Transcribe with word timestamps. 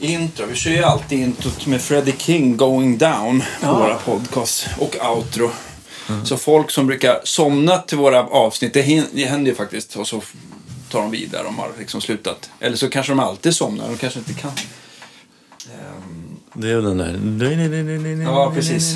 Intro. 0.00 0.46
Vi 0.46 0.54
kör 0.54 0.70
ju 0.70 0.82
alltid 0.82 1.18
introt 1.18 1.66
med 1.66 1.80
Freddie 1.80 2.14
King 2.18 2.56
Going 2.56 2.98
Down 2.98 3.40
på 3.40 3.66
Ja. 3.66 3.78
våra 3.78 3.94
podcasts. 3.96 4.66
Och 4.78 4.96
outro. 5.16 5.50
Så 6.24 6.36
folk 6.36 6.70
som 6.70 6.86
brukar 6.86 7.20
somna 7.24 7.78
till 7.78 7.98
våra 7.98 8.22
avsnitt, 8.26 8.74
det, 8.74 8.82
händer 8.82 9.50
ju 9.50 9.54
faktiskt. 9.54 9.96
Och 9.96 10.06
så 10.08 10.22
tar 10.90 11.00
de 11.02 11.10
vidare, 11.10 11.42
de 11.42 11.58
har 11.58 11.70
liksom 11.78 12.00
slutat. 12.00 12.50
Eller 12.60 12.76
så 12.76 12.88
kanske 12.90 13.12
de 13.12 13.20
alltid 13.20 13.54
somnar, 13.54 13.88
de 13.88 13.96
kanske 13.96 14.18
inte 14.18 14.34
kan. 14.34 14.50
Det 16.54 16.70
är 16.70 16.76
den 16.82 16.98
där... 16.98 18.22
Ja, 18.24 18.52
precis. 18.54 18.94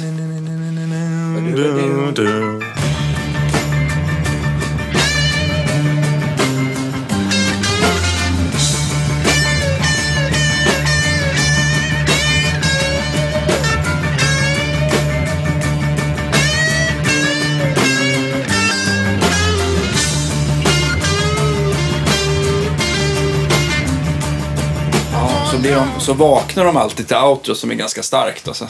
Ja, 25.64 25.70
så, 25.70 25.84
blir 25.84 25.92
de, 25.94 26.00
så 26.00 26.12
vaknar 26.12 26.64
de 26.64 26.76
alltid 26.76 27.08
till 27.08 27.16
outro 27.16 27.54
som 27.54 27.70
är 27.70 27.74
ganska 27.74 28.02
starkt. 28.02 28.48
Och 28.48 28.56
så, 28.56 28.66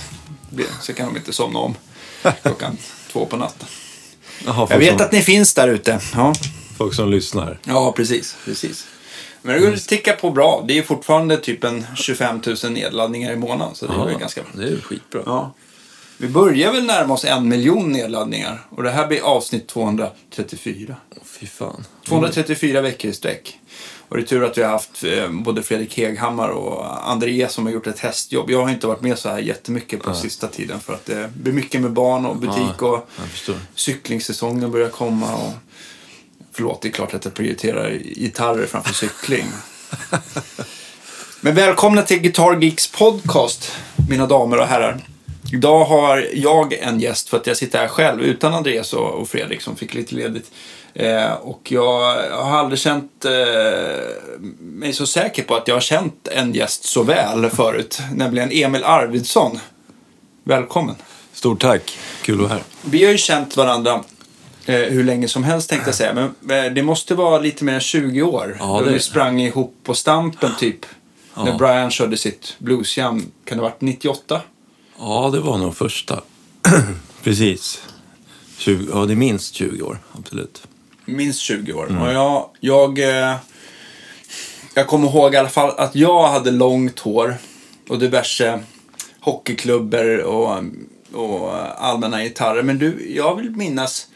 kan 0.97 1.07
de 1.07 1.17
inte 1.17 1.33
somna 1.33 1.59
om 1.59 1.75
klockan 2.43 2.77
två 3.13 3.27
på 3.27 3.37
natten. 3.37 3.69
Jaha, 4.47 4.67
Jag 4.71 4.79
vet 4.79 4.99
som, 4.99 5.07
att 5.07 5.13
ni 5.13 5.23
finns 5.23 5.55
där 5.55 5.69
ute. 5.69 6.01
Ja. 6.15 6.35
folk 6.79 6.95
som 6.95 7.11
lyssnar. 7.11 7.59
ja, 7.65 7.93
precis. 7.93 8.37
precis. 8.45 8.87
Men 9.43 9.55
det 9.55 9.61
går 9.61 9.75
att 9.75 9.89
ticka 9.89 10.13
på 10.13 10.31
bra. 10.31 10.65
Det 10.69 10.79
är 10.79 10.83
fortfarande 10.83 11.37
typ 11.37 11.65
en 11.65 11.87
25 11.97 12.41
000 12.65 12.73
nedladdningar 12.73 13.33
i 13.33 13.37
månaden. 13.37 13.75
Så 13.75 13.87
det 13.87 13.93
är 13.95 14.07
väl 14.07 14.19
ganska. 14.19 14.43
Det 14.53 14.65
är 14.65 14.81
skitbra. 14.81 15.23
Ja. 15.27 15.55
Vi 16.19 16.29
börjar 16.29 16.73
väl 16.73 16.85
närma 16.85 17.15
oss 17.15 17.25
en 17.25 17.49
miljon 17.49 17.93
nedladdningar. 17.93 18.67
Och 18.71 18.83
det 18.83 18.91
här 18.91 19.07
blir 19.07 19.21
avsnitt 19.21 19.69
234. 19.69 20.97
Fy 21.25 21.47
fan. 21.47 21.85
234 22.09 22.81
veckor 22.81 23.11
i 23.11 23.15
sträck. 23.15 23.59
Och 24.15 24.21
det 24.21 24.25
är 24.25 24.27
tur 24.27 24.45
att 24.45 24.59
vi 24.59 24.63
har 24.63 24.71
haft 24.71 25.05
eh, 25.05 25.31
både 25.31 25.63
Fredrik 25.63 25.97
Heghammar 25.97 26.49
och 26.49 27.11
André 27.11 27.49
som 27.49 27.67
har 27.67 27.73
gjort 27.73 27.87
ett 27.87 27.99
hästjobb. 27.99 28.51
Jag 28.51 28.63
har 28.63 28.71
inte 28.71 28.87
varit 28.87 29.01
med 29.01 29.19
så 29.19 29.29
här 29.29 29.39
jättemycket 29.39 30.03
på 30.03 30.15
sista 30.15 30.49
tiden 30.49 30.81
för 30.81 30.95
att 30.95 31.07
det 31.07 31.31
blir 31.35 31.53
mycket 31.53 31.81
med 31.81 31.93
barn 31.93 32.27
och 32.27 32.37
butik 32.37 32.75
Ja, 32.81 32.87
och 32.87 33.09
cyklingssäsongen 33.75 34.71
börjar 34.71 34.89
komma. 34.89 35.35
Och... 35.35 35.53
Förlåt, 36.53 36.83
det 36.83 36.89
är 36.89 36.93
klart 36.93 37.15
att 37.15 37.25
jag 37.25 37.35
prioriterar 37.35 37.91
gitarrer 37.91 38.67
framför 38.67 38.95
cykling. 38.95 39.47
Men 41.41 41.55
välkomna 41.55 42.03
till 42.03 42.19
Guitar 42.19 42.63
Geeks 42.63 42.93
podcast, 42.93 43.73
mina 44.09 44.27
damer 44.27 44.59
och 44.59 44.67
herrar. 44.67 45.01
Idag 45.53 45.85
har 45.85 46.29
jag 46.33 46.73
en 46.73 47.01
gäst 47.01 47.29
för 47.29 47.37
att 47.37 47.47
jag 47.47 47.57
sitter 47.57 47.79
här 47.79 47.89
själv 47.89 48.23
utan 48.23 48.55
Andreas 48.55 48.93
och 48.93 49.29
Fredrik 49.29 49.61
som 49.61 49.77
fick 49.77 49.95
lite 49.95 50.15
ledigt. 50.15 50.51
Eh, 50.95 51.33
och 51.33 51.73
jag 51.73 52.23
har 52.31 52.59
aldrig 52.59 52.79
känt 52.79 53.25
eh, 53.25 53.33
mig 54.61 54.93
så 54.93 55.07
säker 55.07 55.43
på 55.43 55.55
att 55.57 55.69
jag 55.69 55.75
har 55.75 55.81
känt 55.81 56.29
en 56.29 56.53
gäst 56.55 56.85
så 56.85 57.03
väl 57.03 57.51
förut, 57.51 57.99
nämligen 58.15 58.51
Emil 58.53 58.85
Arvidsson. 58.85 59.59
Välkommen. 60.45 60.95
Stort 61.33 61.61
tack. 61.63 61.99
Kul 62.23 62.35
att 62.35 62.41
vara 62.41 62.53
här. 62.53 62.63
Vi 62.83 63.05
har 63.05 63.13
ju 63.13 63.19
känt 63.19 63.57
varandra 63.57 64.05
eh, 64.67 64.75
hur 64.77 65.05
länge 65.05 65.29
som 65.29 65.45
helst 65.45 65.71
tänkte 65.71 65.89
jag 65.89 65.95
säga. 65.95 66.15
Men 66.15 66.65
eh, 66.65 66.73
det 66.73 66.83
måste 66.83 67.15
vara 67.15 67.39
lite 67.39 67.65
mer 67.65 67.73
än 67.75 67.81
20 67.81 68.23
år. 68.23 68.57
Ja, 68.61 68.83
det- 68.85 68.93
vi 68.93 69.01
sprang 69.01 69.41
ihop 69.41 69.77
på 69.83 69.95
Stampen 69.95 70.51
typ. 70.59 70.87
Ja. 71.35 71.45
När 71.45 71.59
Brian 71.59 71.91
körde 71.91 72.17
sitt 72.17 72.55
bluesjam. 72.59 73.19
Kan 73.45 73.59
det 73.59 73.65
ha 73.65 73.71
varit 73.71 73.81
98? 73.81 74.41
Ja, 74.99 75.31
det 75.33 75.41
var 75.41 75.59
nog 75.59 75.77
första. 75.77 76.21
Precis. 77.23 77.83
20, 78.59 78.87
ja, 78.93 79.05
det 79.07 79.13
är 79.13 79.17
minst 79.17 79.55
20 79.55 79.83
år. 79.83 79.99
Absolut. 80.19 80.63
Minst 81.05 81.41
20 81.41 81.73
år. 81.73 81.91
Mm. 81.91 82.03
Och 82.03 82.13
jag, 82.13 82.49
jag, 82.61 82.99
eh, 82.99 83.37
jag 84.75 84.87
kommer 84.87 85.09
ihåg 85.09 85.35
i 85.35 85.37
alla 85.37 85.49
fall 85.49 85.75
att 85.79 85.95
jag 85.95 86.29
hade 86.29 86.51
långt 86.51 87.01
hår. 87.01 87.37
Och 87.89 87.99
diverse 87.99 88.61
hockeyklubbor 89.21 90.19
och, 90.19 90.63
och 91.13 91.51
allmänna 91.85 92.23
gitarrer. 92.23 92.63
Men 92.63 92.79
du, 92.79 93.15
jag 93.17 93.37
vill 93.37 93.51
minnas... 93.51 94.07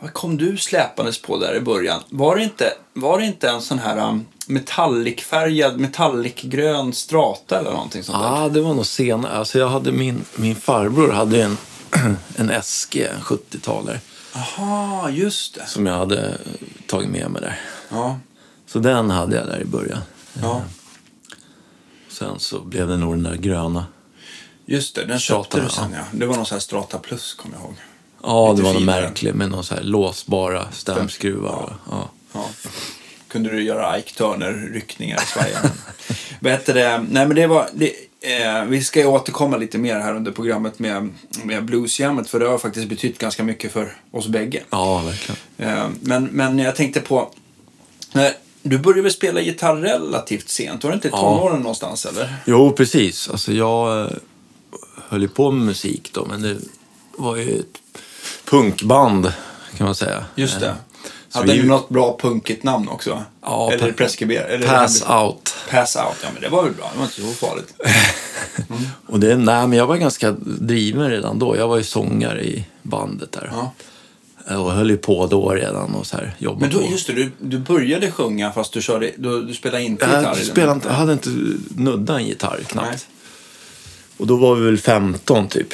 Vad 0.00 0.12
kom 0.12 0.36
du 0.36 0.56
släpandes 0.56 1.22
på 1.22 1.38
där 1.38 1.56
i 1.56 1.60
början? 1.60 2.00
Var 2.08 2.36
det 2.36 2.42
inte, 2.42 2.72
var 2.92 3.18
det 3.18 3.24
inte 3.24 3.48
en 3.48 3.60
sån 3.60 3.78
här 3.78 4.08
um, 4.08 4.26
metallicfärgad, 4.46 5.80
metallicgrön 5.80 6.92
strata 6.92 7.58
eller 7.58 7.70
någonting 7.70 8.02
sånt? 8.02 8.18
Ja, 8.22 8.48
det 8.48 8.60
var 8.60 8.74
nog 8.74 8.86
senare. 8.86 9.32
Alltså, 9.32 9.58
jag 9.58 9.68
hade 9.68 9.92
min, 9.92 10.24
min 10.36 10.56
farbror 10.56 11.12
hade 11.12 11.42
en, 11.42 11.56
en 12.36 12.62
SG, 12.62 13.02
en 13.02 13.20
70-talare, 13.20 13.98
Jaha, 14.34 15.10
just 15.10 15.54
det. 15.54 15.66
som 15.66 15.86
jag 15.86 15.94
hade 15.98 16.38
tagit 16.86 17.08
med 17.10 17.30
mig 17.30 17.42
där. 17.42 17.60
Ja, 17.88 18.18
Så 18.66 18.78
den 18.78 19.10
hade 19.10 19.36
jag 19.36 19.46
där 19.46 19.60
i 19.60 19.64
början. 19.64 20.00
ja. 20.42 20.62
Sen 22.08 22.38
så 22.40 22.60
blev 22.60 22.88
det 22.88 22.96
nog 22.96 23.14
den 23.14 23.22
där 23.22 23.36
gröna. 23.36 23.86
Just 24.66 24.94
det, 24.94 25.04
den 25.04 25.18
köpte 25.18 25.60
du 25.60 25.68
sen 25.68 25.92
ja. 25.92 26.04
Det 26.12 26.26
var 26.26 26.36
någon 26.36 26.46
sån 26.46 26.54
här 26.54 26.60
Strata 26.60 26.98
Plus, 26.98 27.34
kommer 27.34 27.56
jag 27.56 27.64
ihåg. 27.64 27.74
Ja, 28.22 28.50
Lite 28.50 28.62
det 28.62 28.66
var 28.66 28.72
något 28.72 28.80
finare. 28.82 29.00
märkligt 29.02 29.34
med 29.34 29.50
någon 29.50 29.64
så 29.64 29.74
här 29.74 29.82
låsbara 29.82 30.72
stämskruvar. 30.72 31.76
Ja. 31.90 32.08
Ja. 32.32 32.48
Kunde 33.28 33.50
du 33.50 33.62
göra 33.62 33.98
Ike 33.98 34.12
Turner-ryckningar 34.14 35.16
i 35.22 35.26
Sverige? 35.26 35.56
Heter 36.56 36.74
det? 36.74 36.98
Nej, 37.10 37.26
men 37.26 37.36
det 37.36 37.46
var... 37.46 37.68
Det, 37.74 37.92
eh, 38.22 38.64
vi 38.64 38.82
ska 38.84 39.08
återkomma 39.08 39.56
lite 39.56 39.78
mer 39.78 40.00
här 40.00 40.14
under 40.16 40.32
programmet 40.32 40.78
med, 40.78 41.08
med 41.44 41.64
bluesjammet. 41.64 42.28
För 42.30 42.40
det 42.40 42.46
har 42.48 42.58
faktiskt 42.58 42.88
betytt 42.88 43.18
ganska 43.18 43.44
mycket 43.44 43.72
för 43.72 43.96
oss 44.10 44.26
bägge. 44.26 44.62
ja, 44.70 44.98
verkligen. 45.02 45.38
Eh, 45.78 45.84
men, 46.00 46.24
men 46.24 46.58
jag 46.58 46.76
tänkte 46.76 47.00
på... 47.00 47.30
Eh, 48.14 48.26
du 48.62 48.78
började 48.78 49.02
väl 49.02 49.12
spela 49.12 49.40
gitarr 49.40 49.76
relativt 49.76 50.48
sent? 50.48 50.84
Var 50.84 50.90
det 50.90 50.94
inte 50.94 51.08
i 51.08 51.10
Ja. 51.14 51.20
tonåren 51.20 51.60
någonstans, 51.60 52.06
eller? 52.06 52.36
Jo, 52.46 52.72
precis. 52.72 53.28
Alltså, 53.28 53.52
jag 53.52 54.00
eh, 54.04 54.10
höll 55.08 55.22
ju 55.22 55.28
på 55.28 55.50
med 55.50 55.66
musik 55.66 56.10
då, 56.14 56.26
men 56.30 56.42
det 56.42 56.56
var 57.16 57.36
ju 57.36 57.58
ett 57.60 57.82
punkband 58.44 59.32
kan 59.76 59.84
man 59.86 59.94
säga. 59.94 60.24
Just 60.34 60.60
det. 60.60 60.74
Hade 61.32 61.54
du 61.54 61.62
något 61.66 61.88
bra 61.88 62.18
punkigt 62.20 62.64
namn 62.64 62.88
också? 62.88 63.22
Ja, 63.42 63.72
eller 63.72 63.92
preskriber? 63.92 64.34
Eller 64.34 64.66
Pass 64.66 65.02
out. 65.08 65.54
Pass 65.70 65.96
out, 65.96 66.16
ja 66.22 66.28
men 66.32 66.42
det 66.42 66.48
var 66.48 66.62
väl 66.64 66.72
bra. 66.72 66.90
Det 66.92 66.98
var 66.98 67.04
inte 67.04 67.20
så 67.20 67.46
farligt. 67.46 67.74
Och 69.06 69.20
det, 69.20 69.36
nej, 69.36 69.66
men 69.66 69.78
jag 69.78 69.86
var 69.86 69.96
ganska 69.96 70.30
driven 70.44 71.10
redan 71.10 71.38
då. 71.38 71.56
Jag 71.56 71.68
var 71.68 71.76
ju 71.76 71.82
sångare 71.84 72.44
i 72.44 72.64
bandet 72.82 73.32
där. 73.32 73.52
Ja. 73.52 73.72
Och 74.56 74.72
höll 74.72 74.90
ju 74.90 74.96
på 74.96 75.26
då 75.26 75.50
redan 75.50 75.94
och 75.94 76.06
så 76.06 76.16
här 76.16 76.34
jobbade 76.38 76.66
Men 76.66 76.70
då, 76.76 76.86
på. 76.86 76.92
just 76.92 77.06
det, 77.06 77.12
du, 77.12 77.30
du 77.38 77.58
började 77.58 78.10
sjunga 78.10 78.52
fast 78.52 78.72
du, 78.72 78.82
körde, 78.82 79.10
du, 79.16 79.42
du 79.42 79.54
spelade 79.54 79.84
inte 79.84 80.06
gitarr. 80.06 80.22
Jag, 80.22 80.36
spelade 80.36 80.72
inte, 80.72 80.88
jag 80.88 80.94
hade 80.94 81.12
inte 81.12 81.30
nuddat 81.76 82.16
en 82.20 82.26
gitarr 82.26 82.60
knappt. 82.68 82.88
Nej. 82.90 82.98
Och 84.16 84.26
då 84.26 84.36
var 84.36 84.54
vi 84.54 84.64
väl 84.64 84.78
15 84.78 85.48
typ. 85.48 85.68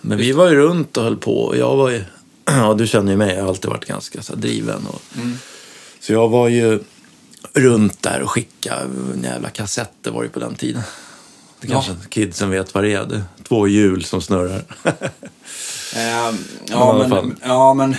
Men 0.00 0.18
vi 0.18 0.32
var 0.32 0.48
ju 0.50 0.56
runt 0.56 0.96
och 0.96 1.04
höll 1.04 1.16
på. 1.16 1.40
Och 1.42 1.56
jag 1.56 1.76
var 1.76 1.90
ju, 1.90 2.04
ja 2.56 2.74
du 2.74 2.86
känner 2.86 3.12
ju 3.12 3.18
mig, 3.18 3.34
jag 3.34 3.42
har 3.42 3.48
alltid 3.48 3.70
varit 3.70 3.84
ganska 3.86 4.22
så 4.22 4.34
driven. 4.34 4.86
Och, 4.86 5.02
Mm. 5.16 5.38
Så 6.00 6.12
jag 6.12 6.28
var 6.28 6.48
ju 6.48 6.80
runt 7.54 8.02
där 8.02 8.22
och 8.22 8.30
skickade 8.30 8.82
en 9.14 9.20
jävla 9.24 9.50
kassetter 9.50 10.10
var 10.10 10.22
det 10.22 10.28
på 10.28 10.40
den 10.40 10.54
tiden. 10.54 10.82
Det 11.60 11.68
Ja. 11.68 11.72
kanske 11.72 12.08
kidsen 12.08 12.50
vet 12.50 12.74
vad 12.74 12.84
det 12.84 12.94
är. 12.94 13.04
Det, 13.04 13.22
två 13.48 13.68
hjul 13.68 14.04
som 14.04 14.20
snurrar. 14.20 14.64
Alla 15.94 17.04
ja, 17.04 17.08
fall. 17.08 17.24
men, 17.26 17.40
ja, 17.44 17.74
men 17.74 17.96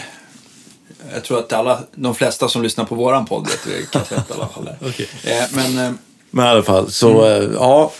jag 1.13 1.23
tror 1.23 1.39
att 1.39 1.53
alla, 1.53 1.79
de 1.95 2.15
flesta 2.15 2.47
som 2.49 2.63
lyssnar 2.63 2.85
på 2.85 2.95
våran 2.95 3.25
podd 3.25 3.47
vet 3.47 3.67
hur 3.67 3.85
kassett 3.85 4.29
i 4.29 4.33
alla 4.33 4.47
fall 4.47 4.67
är. 4.67 4.77
Okej. 4.89 5.09
Eh, 5.23 5.43
men 5.51 5.77
eh, 5.85 5.91
Men 6.31 6.45
i 6.45 6.49
alla 6.49 6.63
fall, 6.63 6.91
så 6.91 7.25
Mm. 7.25 7.43
eh, 7.51 7.55
ja, 7.55 7.91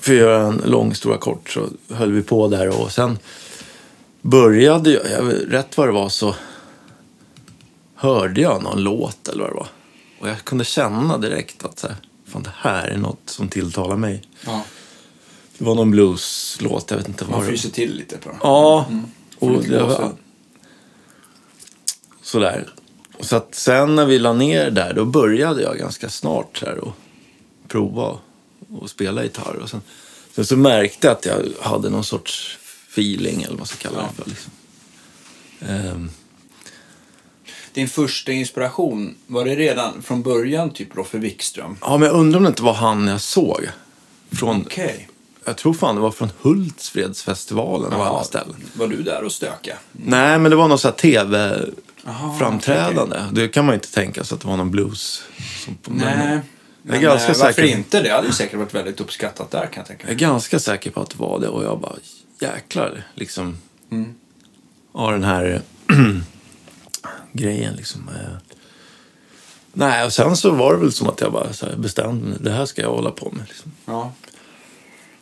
för 0.00 0.12
att 0.12 0.18
göra 0.18 0.46
en 0.46 0.62
lång 0.66 0.88
historia 0.88 1.18
kort 1.18 1.50
så 1.50 1.68
höll 1.94 2.12
vi 2.12 2.22
på 2.22 2.48
där 2.48 2.80
och 2.80 2.92
sen 2.92 3.18
började 4.22 4.90
jag, 4.90 5.10
jag 5.10 5.52
rätt 5.52 5.76
vad 5.76 5.88
det 5.88 5.92
var 5.92 6.08
så 6.08 6.34
hörde 7.94 8.40
jag 8.40 8.62
någon 8.62 8.82
låt 8.82 9.28
eller 9.28 9.42
vad 9.42 9.50
det 9.52 9.56
var. 9.56 9.68
Och 10.20 10.28
jag 10.28 10.44
kunde 10.44 10.64
känna 10.64 11.18
direkt 11.18 11.64
att 11.64 11.78
så 11.78 11.86
här, 11.86 11.96
fan, 12.26 12.42
det 12.42 12.52
här 12.56 12.88
är 12.88 12.96
något 12.96 13.20
som 13.24 13.48
tilltalar 13.48 13.96
mig. 13.96 14.22
ja, 14.46 14.64
Det 15.58 15.64
var 15.64 15.74
någon 15.74 15.90
blueslåt, 15.90 16.90
jag 16.90 16.98
vet 16.98 17.08
inte 17.08 17.24
vad 17.24 17.30
man 17.30 17.40
det 17.40 17.46
var. 17.46 17.50
fryser 17.50 17.70
till 17.70 17.94
lite 17.96 18.18
på 18.18 18.28
den. 18.28 18.38
Ja, 18.42 18.86
Får 19.40 19.50
och 19.50 19.62
det 19.64 19.82
var, 19.82 20.12
sådär. 22.22 22.68
Så 23.20 23.36
att 23.36 23.54
sen 23.54 23.94
när 23.94 24.06
vi 24.06 24.18
la 24.18 24.32
ner 24.32 24.70
där, 24.70 24.92
då 24.94 25.04
började 25.04 25.62
jag 25.62 25.78
ganska 25.78 26.08
snart 26.08 26.62
här 26.66 26.78
och 26.78 26.92
prova 27.68 28.18
och 28.80 28.90
spela 28.90 29.22
gitarr. 29.22 29.56
Och 29.62 29.70
sen, 29.70 29.80
sen 30.34 30.46
så 30.46 30.56
märkte 30.56 31.06
jag 31.06 31.16
att 31.16 31.26
jag 31.26 31.42
hade 31.60 31.90
någon 31.90 32.04
sorts 32.04 32.57
feeling, 32.98 33.36
eller 33.42 33.48
vad 33.48 33.58
man 33.58 33.66
ska 33.66 33.88
kalla 33.88 34.02
det 34.02 34.22
för. 34.22 34.30
Liksom. 34.30 34.52
Det 35.58 36.08
din 37.72 37.88
första 37.88 38.32
inspiration, 38.32 39.14
var 39.26 39.44
det 39.44 39.56
redan 39.56 40.02
från 40.02 40.22
början 40.22 40.70
typ 40.70 40.96
Roffe 40.96 41.18
Wikström? 41.18 41.76
Ja, 41.80 41.98
men 41.98 42.08
jag 42.08 42.16
undrar 42.16 42.36
om 42.38 42.42
det 42.44 42.48
inte 42.48 42.62
var 42.62 42.72
han 42.74 43.06
jag 43.08 43.20
såg. 43.20 43.68
Från, 44.30 44.62
Okej. 44.66 45.08
Jag 45.44 45.56
tror 45.56 45.74
fan 45.74 45.94
det 45.94 46.00
var 46.00 46.10
från 46.10 46.30
Hultsfredsfestivalen 46.40 47.92
av 47.92 48.00
alla 48.02 48.24
ställen. 48.24 48.56
Var 48.74 48.86
du 48.86 49.02
där 49.02 49.22
och 49.24 49.32
stöka? 49.32 49.76
Nej, 49.92 50.38
men 50.38 50.50
det 50.50 50.56
var 50.56 50.68
något 50.68 50.80
så 50.80 50.88
här 50.88 50.94
Jaha, 51.02 51.26
tv-framträdande. 52.04 53.16
Det 53.32 53.48
kan 53.48 53.64
man 53.64 53.72
ju 53.72 53.74
inte 53.76 53.92
tänka 53.92 54.24
sig 54.24 54.34
att 54.34 54.40
det 54.40 54.48
var 54.48 54.56
någon 54.56 54.70
blues. 54.70 55.22
Som 55.64 55.74
på, 55.74 55.90
Nej. 55.90 56.16
Men 56.16 56.40
Men, 56.82 56.96
är 56.96 57.00
ganska 57.00 57.32
eh, 57.32 57.38
varför 57.38 57.52
säker. 57.52 57.76
inte? 57.76 58.02
Det 58.02 58.10
hade 58.10 58.26
ju 58.26 58.32
säkert 58.32 58.58
varit 58.58 58.74
väldigt 58.74 59.00
uppskattat 59.00 59.50
där 59.50 59.66
kan 59.66 59.70
jag 59.76 59.86
tänka 59.86 60.02
jag 60.02 60.10
är 60.10 60.14
mig. 60.14 60.20
ganska 60.20 60.58
säker 60.58 60.90
på 60.90 61.00
att 61.00 61.10
det 61.10 61.18
var 61.18 61.40
det. 61.40 61.48
Och 61.48 61.64
jag 61.64 61.80
bara, 61.80 61.96
jäklar, 62.40 63.02
liksom. 63.14 63.56
Mm. 63.90 64.14
Ja, 64.94 65.10
den 65.10 65.24
här 65.24 65.62
grejen 67.32 67.74
liksom. 67.74 68.08
eh. 68.08 68.36
Nej, 69.72 70.04
och 70.04 70.12
sen 70.12 70.36
så 70.36 70.50
var 70.50 70.72
det 70.72 70.78
väl 70.80 70.92
som 70.92 71.08
att 71.08 71.20
jag 71.20 71.32
bara 71.32 71.52
så 71.52 71.66
här 71.66 71.76
bestämde 71.76 72.28
mig. 72.28 72.38
Det 72.40 72.50
här 72.50 72.66
ska 72.66 72.82
jag 72.82 72.90
hålla 72.90 73.10
på 73.10 73.30
med. 73.32 73.44
Liksom. 73.48 73.72
Ja. 73.86 74.12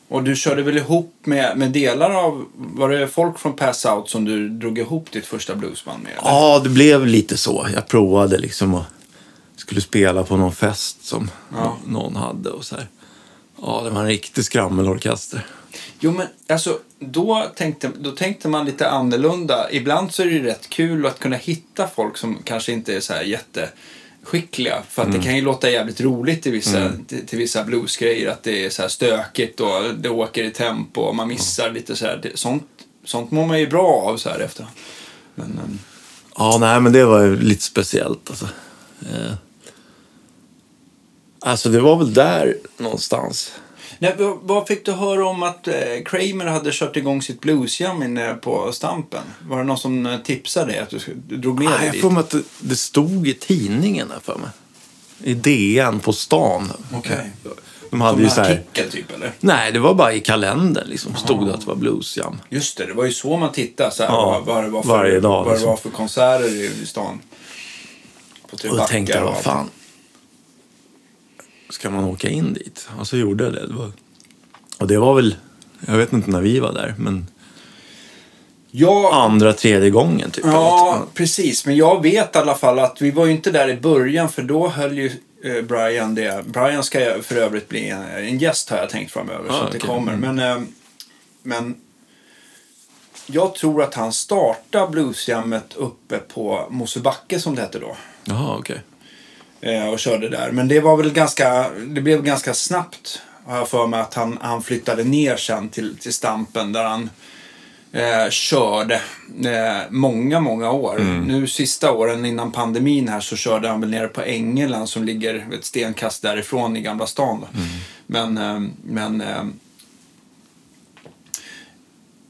Och 0.09 0.23
du 0.25 0.37
körde 0.37 0.63
väl 0.63 0.77
ihop 0.77 1.15
med, 1.25 1.59
med 1.59 1.71
delar 1.73 2.11
av... 2.11 2.45
Var 2.57 2.89
det 2.89 3.09
folk 3.09 3.39
från 3.39 3.53
Pass 3.57 3.85
Out 3.87 4.09
som 4.11 4.25
du 4.25 4.49
drog 4.49 4.79
ihop 4.79 5.11
ditt 5.13 5.27
första 5.27 5.55
bluesband 5.55 6.03
med? 6.03 6.13
eller? 6.13 6.23
Ja, 6.25 6.61
det 6.65 6.69
blev 6.71 7.07
lite 7.07 7.37
så. 7.37 7.67
Jag 7.75 7.89
provade 7.89 8.39
liksom 8.39 8.75
och 8.75 8.85
skulle 9.57 9.81
spela 9.81 10.23
på 10.23 10.37
någon 10.37 10.53
fest 10.55 11.05
som 11.05 11.31
Ja. 11.55 11.77
någon 11.87 12.17
hade 12.17 12.51
och 12.51 12.65
så 12.65 12.77
här. 12.77 12.87
Ja, 13.63 13.81
det 13.85 13.91
var 13.91 14.01
en 14.01 14.07
riktig 14.07 14.45
skrammelorkester. 14.45 15.47
Jo, 16.01 16.13
men 16.13 16.27
alltså, 16.49 16.79
då 16.99 17.47
tänkte, 17.57 17.91
då 17.99 18.11
tänkte 18.11 18.49
man 18.49 18.67
lite 18.67 18.91
annorlunda. 18.91 19.71
Ibland 19.71 20.13
så 20.13 20.23
är 20.23 20.27
det 20.27 20.33
ju 20.33 20.43
rätt 20.43 20.69
kul 20.69 21.07
att 21.07 21.19
kunna 21.19 21.37
hitta 21.37 21.89
folk 21.89 22.17
som 22.17 22.39
kanske 22.45 22.73
inte 22.73 22.97
är 22.97 23.01
så 23.01 23.13
här 23.13 23.23
jätteskickliga. 23.23 24.83
För 24.89 25.03
att 25.03 25.13
det 25.13 25.19
kan 25.19 25.37
ju 25.37 25.43
låta 25.43 25.71
jävligt 25.71 26.01
roligt 26.01 26.43
till 26.43 26.53
vissa, 26.53 26.93
till, 27.07 27.27
till 27.27 27.39
vissa 27.39 27.65
bluesgrejer. 27.65 28.31
Att 28.31 28.43
det 28.43 28.65
är 28.65 28.71
så 28.71 28.83
här 28.83 28.89
stökigt 28.89 29.61
och 29.61 29.95
det 29.99 30.09
åker 30.09 30.45
i 30.45 30.51
tempo 30.51 31.01
och 31.01 31.17
man 31.17 31.29
missar 31.29 31.71
lite 31.71 31.97
så 31.97 32.07
här. 32.07 32.21
Det, 32.23 32.39
sånt, 32.39 32.69
sånt 33.05 33.31
mår 33.31 33.47
man 33.47 33.61
ju 33.61 33.67
bra 33.67 34.03
av 34.07 34.17
så 34.17 34.29
här 34.29 34.41
efter. 34.41 34.67
Men, 35.35 35.61
ehm, 35.65 35.79
Ja, 36.39 36.59
nej, 36.61 36.81
men 36.81 36.93
det 36.93 37.05
var 37.05 37.23
ju 37.23 37.41
lite 37.41 37.63
speciellt 37.63 38.31
alltså. 38.31 38.49
Eh. 39.01 39.33
Alltså, 41.41 41.69
det 41.69 41.81
var 41.81 41.97
väl 41.97 42.15
där 42.15 42.57
någonstans. 42.77 43.53
Nej, 43.99 44.15
vad, 44.43 44.69
fick 44.69 44.85
du 44.85 44.93
höra 44.93 45.27
om 45.29 45.43
att 45.43 45.69
eh, 45.69 45.75
Kramer 46.05 46.47
hade 46.47 46.71
kört 46.73 46.97
igång 46.97 47.23
sitt 47.23 47.41
bluesjam 47.41 48.03
inne 48.03 48.35
på 48.35 48.73
Stampen? 48.73 49.23
Var 49.49 49.59
det 49.59 49.65
någon 49.65 49.79
som 49.79 50.07
eh, 50.07 50.19
tipsade 50.19 50.73
dig 50.73 50.81
att 50.81 50.91
du, 50.91 51.37
drog 51.37 51.59
med 51.59 51.73
dig 51.73 51.85
jag 51.85 51.93
dit? 51.93 52.03
får 52.03 52.11
mig 52.11 52.21
att 52.21 52.31
det, 52.31 52.43
det 52.61 52.77
stod 52.77 53.29
i 53.29 53.35
tidningen 53.35 54.11
här 54.11 54.21
för 54.21 54.39
mig. 54.39 54.51
I 55.23 55.35
DN 55.35 56.01
på 56.01 56.13
stan. 56.13 56.73
Okej. 56.95 57.31
De 57.91 58.01
hade 58.01 58.13
Som 58.13 58.21
ju 58.21 58.25
en 58.25 58.31
så 58.31 58.41
här... 58.41 58.53
artikel 58.53 58.91
typ 58.91 59.15
eller? 59.15 59.33
Nej, 59.41 59.73
det 59.73 59.79
var 59.79 59.95
bara 59.95 60.13
i 60.13 60.21
kalendern 60.21 60.89
liksom. 60.89 61.15
Stod 61.15 61.47
det 61.47 61.55
att 61.55 61.61
det 61.61 61.67
var 61.67 61.75
bluesjam. 61.77 62.41
Just 62.49 62.79
det, 62.79 62.87
det 62.87 62.93
var 62.93 63.05
ju 63.05 63.13
så 63.13 63.37
man 63.37 63.53
tittade. 63.53 63.91
Så 63.91 64.03
här, 64.03 64.11
Ja, 64.11 64.43
vad, 64.47 64.65
det 64.65 64.71
var 64.71 64.83
för, 64.83 64.89
varje 64.89 65.21
dag, 65.21 65.31
vad 65.31 65.47
det 65.47 65.51
liksom. 65.51 65.71
var 65.71 65.77
för 65.77 65.91
konserter 65.91 66.49
i, 66.49 66.87
stan. 66.87 67.21
På 68.51 68.69
Och 68.71 68.77
då 68.77 68.85
tänkte 68.85 69.15
jag, 69.17 69.25
vad 69.25 69.37
fan. 69.37 69.71
Ska 71.71 71.91
man 71.91 72.05
åka 72.05 72.29
in 72.29 72.53
dit? 72.53 72.89
Och 72.99 73.07
så 73.07 73.17
gjorde 73.17 73.45
jag 73.45 73.53
det. 73.53 73.67
det. 73.67 73.93
Och 74.79 74.87
det 74.87 74.99
var 74.99 75.15
väl, 75.15 75.37
jag 75.87 75.97
vet 75.97 76.13
inte 76.13 76.31
när 76.31 76.41
vi 76.41 76.59
var 76.61 76.73
där, 76.73 76.95
men 76.99 77.27
Ja, 78.71 79.15
andra, 79.15 79.53
tredje 79.53 79.91
gången 79.91 80.31
typ. 80.31 80.45
ja, 80.47 81.07
precis. 81.15 81.67
Men 81.67 81.77
jag 81.77 82.03
vet 82.03 82.37
i 82.37 82.39
alla 82.39 82.55
fall 82.55 82.79
att 82.79 83.03
vi 83.03 83.11
var 83.11 83.27
ju 83.27 83.33
inte 83.33 83.51
där 83.51 83.69
i 83.69 83.77
början 83.77 84.29
för 84.29 84.43
då 84.43 84.69
höll 84.69 84.99
ju 84.99 85.11
eh, 85.45 85.63
Brian 85.63 86.15
det. 86.15 86.45
Brian 86.47 86.85
ska 86.85 87.23
för 87.23 87.37
övrigt 87.37 87.69
bli 87.69 87.89
en, 87.89 88.03
en 88.03 88.39
gäst 88.39 88.71
har 88.71 88.77
jag 88.79 88.91
tänkt 88.91 89.13
framöver. 89.13 89.49
så 89.49 89.55
Ah, 89.55 89.63
att 89.63 89.73
det 89.73 89.79
okej. 89.79 89.89
kommer. 89.91 90.13
Mm. 90.13 90.35
Men, 90.37 90.57
eh, 90.57 90.63
men 91.43 91.75
jag 93.27 93.55
tror 93.55 93.83
att 93.83 93.95
han 93.95 94.13
startade 94.13 94.91
bluesjammet 94.91 95.75
uppe 95.77 96.19
på 96.19 96.67
Mosebacke 96.71 97.41
som 97.41 97.55
det 97.55 97.61
hette 97.63 97.79
då. 97.79 97.97
Jaha, 98.25 98.57
okej. 98.59 98.81
Eh, 99.67 99.89
och 99.89 99.99
körde 99.99 100.29
där. 100.29 100.51
Men 100.53 100.69
det 100.69 100.81
var 100.81 100.97
väl 100.97 101.13
ganska, 101.13 101.67
det 101.87 102.01
blev 102.01 102.23
ganska 102.23 102.55
snabbt 102.55 103.23
har 103.47 103.57
jag 103.57 103.69
för 103.69 103.87
mig 103.87 104.01
att 104.01 104.15
han, 104.15 104.39
han 104.41 104.63
flyttade 104.63 105.05
ner 105.05 105.37
sen 105.37 105.69
till, 105.69 105.97
till 105.97 106.13
Stampen 106.13 106.73
där 106.73 106.85
han 106.85 107.11
eh, 107.93 108.31
körde 108.31 108.95
eh, 109.45 109.83
många, 109.91 110.41
många 110.41 110.71
år. 110.71 110.99
Nu 111.27 111.47
sista 111.47 111.93
åren 111.93 112.25
innan 112.25 112.53
pandemin 112.53 113.09
här 113.09 113.21
så 113.21 113.37
körde 113.37 113.69
han 113.69 113.81
väl 113.81 113.91
nere 113.91 114.09
på 114.09 114.23
Ängeland 114.23 114.89
som 114.89 115.05
ligger 115.05 115.47
ett 115.53 115.65
stenkast 115.65 116.23
därifrån 116.23 116.77
i 116.77 116.81
Gamla 116.81 117.07
stan. 117.07 117.41
Då. 117.41 117.47
Men, 118.07 118.39
eh, 118.39 118.61
men 118.85 119.21
eh, 119.21 119.45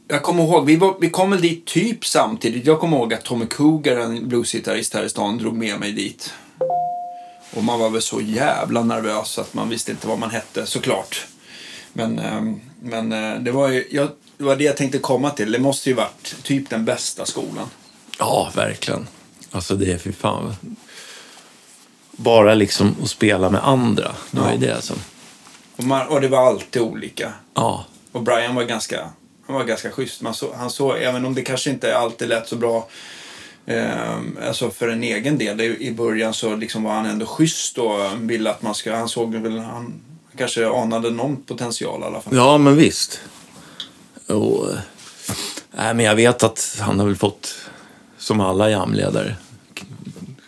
jag 0.08 0.22
kommer 0.22 0.42
ihåg, 0.42 0.66
vi, 0.66 0.76
var, 0.76 0.96
vi 1.00 1.10
kom 1.10 1.30
väl 1.30 1.40
dit 1.40 1.64
typ 1.64 2.06
samtidigt. 2.06 2.66
Jag 2.66 2.80
kommer 2.80 2.96
ihåg 2.96 3.14
att 3.14 3.24
Tommy 3.24 3.46
Cougar, 3.46 3.96
en 3.96 4.28
bluesgitarrist 4.28 4.94
här 4.94 5.04
i 5.04 5.08
stan, 5.08 5.38
drog 5.38 5.54
med 5.54 5.80
mig 5.80 5.92
dit. 5.92 6.34
Och 7.54 7.64
man 7.64 7.80
var 7.80 7.90
väl 7.90 8.02
så 8.02 8.20
jävla 8.20 8.82
nervös 8.82 9.38
att 9.38 9.54
man 9.54 9.68
visste 9.68 9.90
inte 9.90 10.06
vad 10.06 10.18
man 10.18 10.30
hette 10.30 10.66
såklart. 10.66 11.26
Men, 11.92 12.18
eh, 12.18 12.42
men 12.82 13.12
eh, 13.12 13.40
det, 13.40 13.50
var 13.50 13.68
ju, 13.68 13.88
jag, 13.90 14.08
det 14.36 14.44
var 14.44 14.56
det 14.56 14.64
jag 14.64 14.76
tänkte 14.76 14.98
komma 14.98 15.30
till. 15.30 15.52
Det 15.52 15.58
måste 15.58 15.90
ju 15.90 15.94
varit 15.94 16.36
typ 16.42 16.70
den 16.70 16.84
bästa 16.84 17.26
skolan. 17.26 17.70
Ja, 18.18 18.52
verkligen. 18.54 19.06
Alltså 19.50 19.76
det 19.76 19.92
är 19.92 19.98
fy 19.98 20.12
fan. 20.12 20.56
Bara 22.12 22.54
liksom 22.54 22.96
att 23.02 23.10
spela 23.10 23.50
med 23.50 23.68
andra. 23.68 24.14
Det 24.30 24.40
var 24.40 24.52
ju 24.52 24.58
det 24.58 24.82
som... 24.82 24.96
Och, 25.76 25.84
man, 25.84 26.06
och 26.06 26.20
det 26.20 26.28
var 26.28 26.46
alltid 26.46 26.82
olika. 26.82 27.32
Ja, 27.54 27.84
Och 28.12 28.22
Brian 28.22 28.54
var 28.54 28.62
ganska, 28.64 29.10
han 29.46 29.56
var 29.56 29.64
ganska 29.64 29.90
schysst. 29.90 30.22
Man 30.22 30.34
så, 30.34 30.54
han 30.54 30.70
såg, 30.70 30.96
även 30.98 31.24
om 31.24 31.34
det 31.34 31.42
kanske 31.42 31.70
inte 31.70 31.98
alltid 31.98 32.28
lät 32.28 32.48
så 32.48 32.56
bra 32.56 32.88
eh, 33.66 34.18
alltså 34.48 34.70
för 34.70 34.88
en 34.88 35.02
egen 35.02 35.38
del. 35.38 35.60
I 35.60 35.92
början 35.92 36.34
så 36.34 36.56
liksom 36.56 36.82
var 36.84 36.92
han 36.92 37.06
ändå 37.06 37.26
schysst 37.26 37.78
och 37.78 38.00
ville 38.30 38.50
att 38.50 38.62
man 38.62 38.74
ska, 38.74 38.94
han 38.96 39.08
såg 39.08 39.34
väl, 39.34 39.58
han 39.58 39.94
kanske 40.38 40.68
anade 40.68 41.10
någon 41.10 41.36
potential 41.42 42.00
i 42.00 42.04
alla 42.04 42.20
fall. 42.20 42.36
ja 42.36 42.58
men 42.58 42.76
visst. 42.76 43.20
Och, 44.28 44.68
nej, 45.70 45.94
men 45.94 46.00
jag 46.04 46.14
vet 46.14 46.42
att 46.42 46.78
han 46.80 46.98
har 46.98 47.06
väl 47.06 47.16
fått, 47.16 47.54
som 48.18 48.40
alla 48.40 48.70
jamledare, 48.70 49.36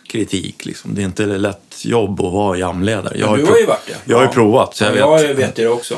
kritik. 0.07 0.65
Liksom. 0.65 0.95
Det 0.95 1.01
är 1.01 1.05
inte 1.05 1.23
ett 1.23 1.39
lätt 1.39 1.85
jobb 1.85 2.21
att 2.21 2.33
vara 2.33 2.57
jamledare. 2.57 3.17
Jag 3.19 3.31
Men 3.31 3.39
du 3.39 3.51
har 3.51 3.57
ju 3.57 3.65
varit 3.65 3.85
det. 3.87 3.95
Jag 4.05 4.15
har 4.17 4.23
ju 4.23 4.27
Ja. 4.27 4.33
provat, 4.33 4.75
så 4.75 4.83
jag 4.83 4.97
ja, 4.97 5.15
vet. 5.15 5.27
jag 5.27 5.35
vet 5.35 5.55
det 5.55 5.67
också. 5.67 5.97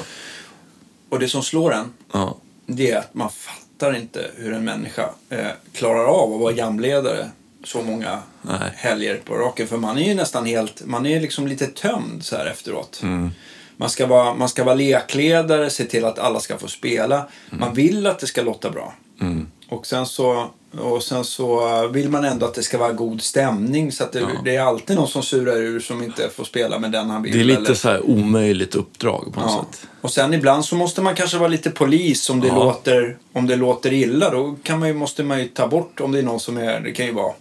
Och 1.10 1.20
det 1.20 1.28
som 1.28 1.44
slår 1.44 1.74
en, 1.74 1.94
Ja. 2.14 2.38
det 2.66 2.92
är 2.92 2.98
att 3.00 3.14
man 3.14 3.30
fattar 3.30 3.61
inte 3.90 4.32
hur 4.36 4.54
en 4.54 4.64
människa 4.64 5.10
eh, 5.30 5.48
klarar 5.74 6.06
av 6.06 6.34
att 6.34 6.40
vara 6.40 6.54
jamledare 6.54 7.30
så 7.64 7.82
många 7.82 8.20
Nej. 8.42 8.72
helger 8.76 9.18
på 9.26 9.36
raken. 9.36 9.68
För 9.68 9.78
man 9.78 9.98
är 9.98 10.08
ju 10.08 10.14
nästan 10.14 10.46
helt, 10.46 10.86
man 10.86 11.06
är 11.06 11.22
liksom 11.22 11.48
lite 11.48 11.68
tömd 11.68 12.24
så 12.24 12.36
här 12.36 12.46
efteråt. 12.46 13.00
Mm. 13.04 13.32
Man, 13.78 13.90
ska 13.90 14.08
vara, 14.08 14.34
man 14.34 14.50
ska 14.50 14.64
vara 14.64 14.76
lekledare, 14.76 15.70
se 15.70 15.86
till 15.86 16.06
att 16.06 16.20
alla 16.20 16.40
ska 16.40 16.58
få 16.58 16.68
spela. 16.68 17.28
Man 17.50 17.74
vill 17.74 18.08
att 18.08 18.20
det 18.20 18.28
ska 18.28 18.42
låta 18.42 18.70
bra. 18.70 18.94
Mm. 19.22 19.48
Och 19.72 19.86
sen 19.88 20.06
så, 20.06 20.48
och 20.80 21.04
sen 21.04 21.24
så 21.24 21.88
vill 21.88 22.10
man 22.10 22.26
ändå 22.26 22.46
att 22.46 22.54
det 22.54 22.64
ska 22.64 22.78
vara 22.78 22.92
god 22.92 23.22
stämning. 23.22 23.92
Så 23.92 24.04
att 24.04 24.12
det, 24.12 24.28
det 24.46 24.56
är 24.56 24.62
alltid 24.62 24.96
någon 24.96 25.08
som 25.08 25.24
surar 25.24 25.56
ur 25.58 25.80
som 25.80 26.04
inte 26.04 26.30
får 26.36 26.44
spela 26.44 26.80
med 26.80 26.92
den 26.92 27.10
han 27.10 27.22
vill. 27.24 27.34
Det 27.34 27.40
är 27.40 27.44
lite 27.44 27.60
eller- 27.62 27.74
så 27.74 27.90
här 27.90 28.02
omöjligt 28.10 28.76
uppdrag 28.76 29.32
på 29.34 29.40
något 29.40 29.52
Ja. 29.52 29.66
sätt. 29.72 29.88
Och 30.02 30.12
sen 30.12 30.34
ibland 30.34 30.66
så 30.66 30.76
måste 30.76 31.02
man 31.02 31.16
kanske 31.16 31.38
vara 31.38 31.48
lite 31.50 31.70
polis 31.70 32.30
om 32.30 32.40
det, 32.42 32.48
Ja. 32.48 32.56
låter, 32.56 33.18
om 33.34 33.48
det 33.48 33.56
låter 33.56 33.94
illa. 33.94 34.30
Då 34.30 34.56
kan 34.64 34.80
man 34.80 34.88
ju, 34.88 34.94
måste 34.94 35.24
man 35.24 35.40
ju 35.40 35.48
ta 35.48 35.68
bort 35.68 36.00
om 36.00 36.12
det 36.12 36.20
är 36.20 36.24
någon 36.24 36.40
som 36.40 36.58
är, 36.58 36.80
det 36.80 36.92
kan 36.92 37.06
ju 37.06 37.12
vara 37.14 37.34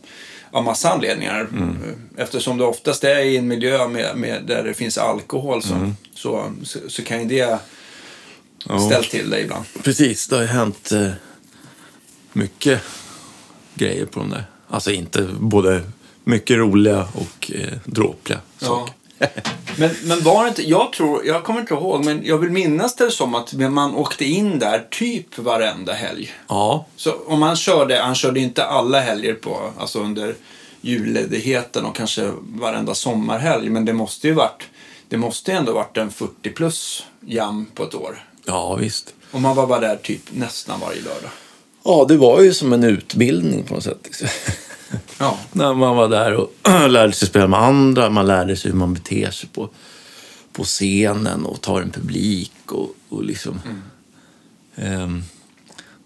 av 0.51 0.65
massa 0.65 0.91
anledningar. 0.91 1.41
Mm. 1.41 1.77
Eftersom 2.17 2.59
det 2.59 2.65
oftast 2.65 3.05
är 3.05 3.19
i 3.19 3.37
en 3.37 3.49
miljö 3.49 3.89
med, 3.89 4.17
med, 4.17 4.45
där 4.47 4.63
det 4.65 4.75
finns 4.75 4.99
alkohol 4.99 5.63
så, 5.63 5.75
Mm. 5.75 5.97
så, 6.15 6.53
så, 6.65 6.79
så 6.89 7.03
kan 7.03 7.19
ju 7.21 7.25
det 7.25 7.59
Ja. 8.69 8.81
ställa 8.81 9.03
till 9.05 9.31
det 9.31 9.41
ibland. 9.41 9.65
Precis, 9.85 10.27
det 10.29 10.35
har 10.37 10.43
ju 10.43 10.49
hänt 10.49 10.93
eh, 10.93 11.09
mycket 12.33 12.83
grejer 13.75 14.07
på 14.07 14.21
de 14.21 14.31
där. 14.31 14.45
Alltså 14.69 14.91
inte 14.91 15.29
både 15.41 15.83
mycket 16.25 16.57
roliga 16.57 17.09
och 17.15 17.53
eh, 17.55 17.79
dråpliga 17.85 18.39
saker. 18.59 18.95
Men, 19.77 19.91
men 20.05 20.23
var 20.23 20.43
det 20.43 20.49
inte, 20.49 20.69
jag 20.69 20.93
tror, 20.93 21.27
jag 21.27 21.45
kommer 21.45 21.61
inte 21.61 21.75
ihåg, 21.75 22.05
men 22.05 22.21
jag 22.25 22.39
vill 22.39 22.51
minnas 22.51 22.97
det 22.97 23.11
som 23.11 23.35
att 23.35 23.53
man 23.53 23.95
åkte 23.95 24.25
in 24.25 24.59
där 24.59 24.87
typ 24.91 25.39
varenda 25.39 25.93
helg. 25.93 26.33
Ja, 26.49 26.87
Så 26.97 27.15
om 27.27 27.43
han 27.43 27.57
körde, 27.57 28.01
han 28.01 28.15
körde 28.15 28.41
inte 28.41 28.65
alla 28.65 29.01
helger 29.01 29.35
på, 29.35 29.73
alltså 29.79 29.99
under 30.01 30.35
julledigheten 30.81 31.85
och 31.85 31.97
kanske 31.97 32.33
varenda 32.43 32.95
sommarhelg. 32.95 33.71
Men 33.71 33.85
det 33.85 33.93
måste 33.93 34.27
ju 34.29 34.33
varit, 34.35 34.69
det 35.09 35.17
måste 35.17 35.51
ju 35.51 35.57
ändå 35.57 35.73
varit 35.73 35.97
en 35.97 36.11
40 36.11 36.51
plus 36.51 37.07
jam 37.21 37.67
på 37.75 37.85
ett 37.85 37.95
år. 37.95 38.25
ja 38.45 38.75
visst. 38.75 39.15
Och 39.31 39.41
man 39.41 39.57
var 39.57 39.67
bara 39.67 39.81
där 39.81 39.97
typ 39.97 40.23
nästan 40.31 40.81
varje 40.81 41.03
lördag. 41.03 41.31
Ja, 41.85 42.05
det 42.09 42.17
var 42.17 42.43
ju 42.43 42.55
som 42.55 42.73
en 42.73 42.85
utbildning 42.85 43.65
på 43.65 43.75
något 43.75 43.85
sätt. 43.85 43.99
Liksom. 44.05 44.29
Ja. 45.19 45.39
När 45.53 45.75
man 45.75 45.97
var 45.97 46.09
där 46.09 46.35
och 46.35 46.53
lärde 46.89 47.13
sig 47.13 47.29
spela 47.29 47.47
med 47.47 47.61
andra. 47.61 48.11
Man 48.11 48.27
lärde 48.27 48.57
sig 48.57 48.71
hur 48.71 48.79
man 48.79 48.95
beter 48.95 49.31
sig 49.31 49.49
på, 49.49 49.69
på 50.53 50.65
scenen 50.65 51.45
och 51.45 51.61
tar 51.61 51.81
en 51.81 51.91
publik. 51.91 52.53
Och, 52.67 52.95
och 53.09 53.25
liksom. 53.25 53.61
Ehm, 54.77 55.23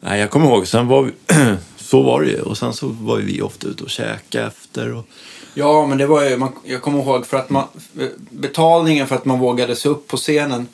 nej, 0.00 0.20
jag 0.20 0.30
kommer 0.30 0.46
ihåg, 0.46 0.66
sen 0.66 0.86
var 0.86 1.02
vi, 1.02 1.12
så 1.76 2.02
var 2.02 2.22
det 2.22 2.30
ju. 2.30 2.40
Och 2.40 2.58
sen 2.58 2.72
så 2.72 2.88
var 2.88 3.16
vi 3.16 3.42
ofta 3.42 3.66
ute 3.66 3.84
och 3.84 3.90
käka 3.90 4.46
efter. 4.46 4.94
Och, 4.94 5.08
Ja, 5.56 5.86
men 5.86 5.98
det 5.98 6.06
var 6.06 6.24
ju, 6.24 6.36
man, 6.36 6.52
jag 6.64 6.82
kommer 6.82 6.98
ihåg 6.98 7.26
för 7.26 7.36
att 7.36 7.50
man, 7.50 7.64
betalningen 8.30 9.06
för 9.06 9.16
att 9.16 9.24
man 9.24 9.38
vågade 9.38 9.76
sig 9.76 9.90
upp 9.90 10.08
på 10.08 10.16
scenen, 10.16 10.68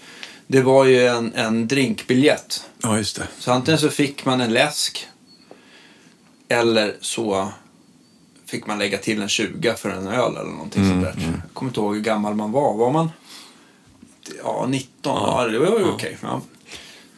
det 0.52 0.62
var 0.62 0.84
ju 0.84 1.06
en, 1.06 1.34
en 1.34 1.68
drinkbiljett. 1.68 2.64
ja, 2.82 2.96
just 2.96 3.16
det. 3.16 3.28
Så 3.38 3.52
antingen 3.52 3.78
så 3.78 3.88
fick 3.88 4.24
man 4.24 4.40
en 4.40 4.52
läsk 4.52 5.06
eller 6.48 6.96
så 7.00 7.48
fick 8.46 8.66
man 8.66 8.78
lägga 8.78 8.98
till 8.98 9.22
en 9.22 9.28
20 9.28 9.74
för 9.76 9.90
en 9.90 10.06
öl 10.08 10.36
eller 10.36 10.50
någonting 10.50 10.88
sånt 10.88 11.02
där. 11.04 11.14
Jag 11.18 11.54
kommer 11.54 11.70
inte 11.70 11.80
ihåg 11.80 11.94
hur 11.94 12.02
gammal 12.02 12.34
man 12.34 12.52
var. 12.52 12.74
Var 12.76 12.90
man 12.90 13.10
ja, 14.44 14.66
19? 14.68 14.90
Ja, 15.02 15.46
det 15.48 15.58
var 15.58 15.78
ju 15.78 15.84
okej. 15.84 16.18
Ja. 16.22 16.40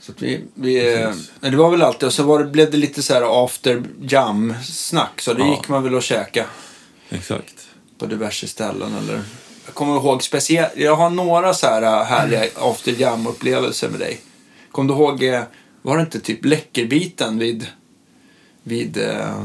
Så 0.01 0.13
vi, 0.19 0.45
vi, 0.55 0.95
eh, 1.03 1.11
det 1.41 1.57
var 1.57 1.71
väl 1.71 1.83
alltid, 1.83 2.07
och 2.07 2.13
så 2.13 2.23
var 2.23 2.39
det, 2.39 2.45
blev 2.51 2.71
det 2.71 2.77
lite 2.77 3.03
så 3.03 3.15
här 3.15 3.45
after 3.45 3.83
jam-snack. 4.01 5.21
Så 5.21 5.35
det 5.35 5.41
Ja. 5.43 5.51
gick 5.55 5.69
man 5.69 5.83
väl 5.83 5.95
och 5.95 6.03
käka 6.03 6.47
Exakt. 7.11 7.67
på 7.99 8.07
diverse 8.07 8.49
ställen. 8.49 8.95
Eller, 8.95 9.21
jag 9.67 9.75
kommer 9.75 9.97
ihåg 9.97 10.23
speciellt, 10.23 10.73
jag 10.77 10.97
har 10.97 11.11
några 11.11 11.55
så 11.55 11.67
här 11.67 11.83
äh, 11.83 12.05
härliga 12.05 12.45
after 12.57 12.93
jam-upplevelser 12.93 13.89
med 13.89 14.01
dig. 14.01 14.21
Kommer 14.73 14.95
du 14.95 15.01
ihåg, 15.01 15.23
eh, 15.23 15.43
var 15.83 15.97
det 15.97 16.03
inte 16.03 16.21
typ 16.21 16.45
Läckerbiten 16.45 17.39
vid, 17.39 17.67
vid 18.63 18.97
eh, 18.99 19.45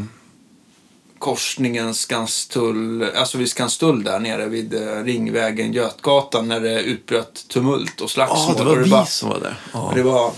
korsningen 1.20 1.94
Skanstull, 1.94 3.04
alltså 3.16 3.38
vid 3.38 3.50
Skanstull 3.50 4.04
där 4.04 4.20
nere 4.20 4.46
vid 4.46 4.74
eh, 4.74 5.04
Ringvägen 5.04 5.74
Götgatan 5.74 6.48
när 6.48 6.60
det 6.60 6.82
utbröt 6.82 7.48
tumult 7.48 8.02
och 8.02 8.10
slagsmål. 8.10 8.56
Ja, 8.58 8.64
det 8.64 8.64
var 8.70 8.78
och 8.78 8.86
vi 8.86 8.90
bara- 8.90 9.06
som 9.06 9.30
var 9.30 9.40
där. 9.40 9.60
Ja. 9.74 9.92
det 9.96 10.04
var, 10.04 10.32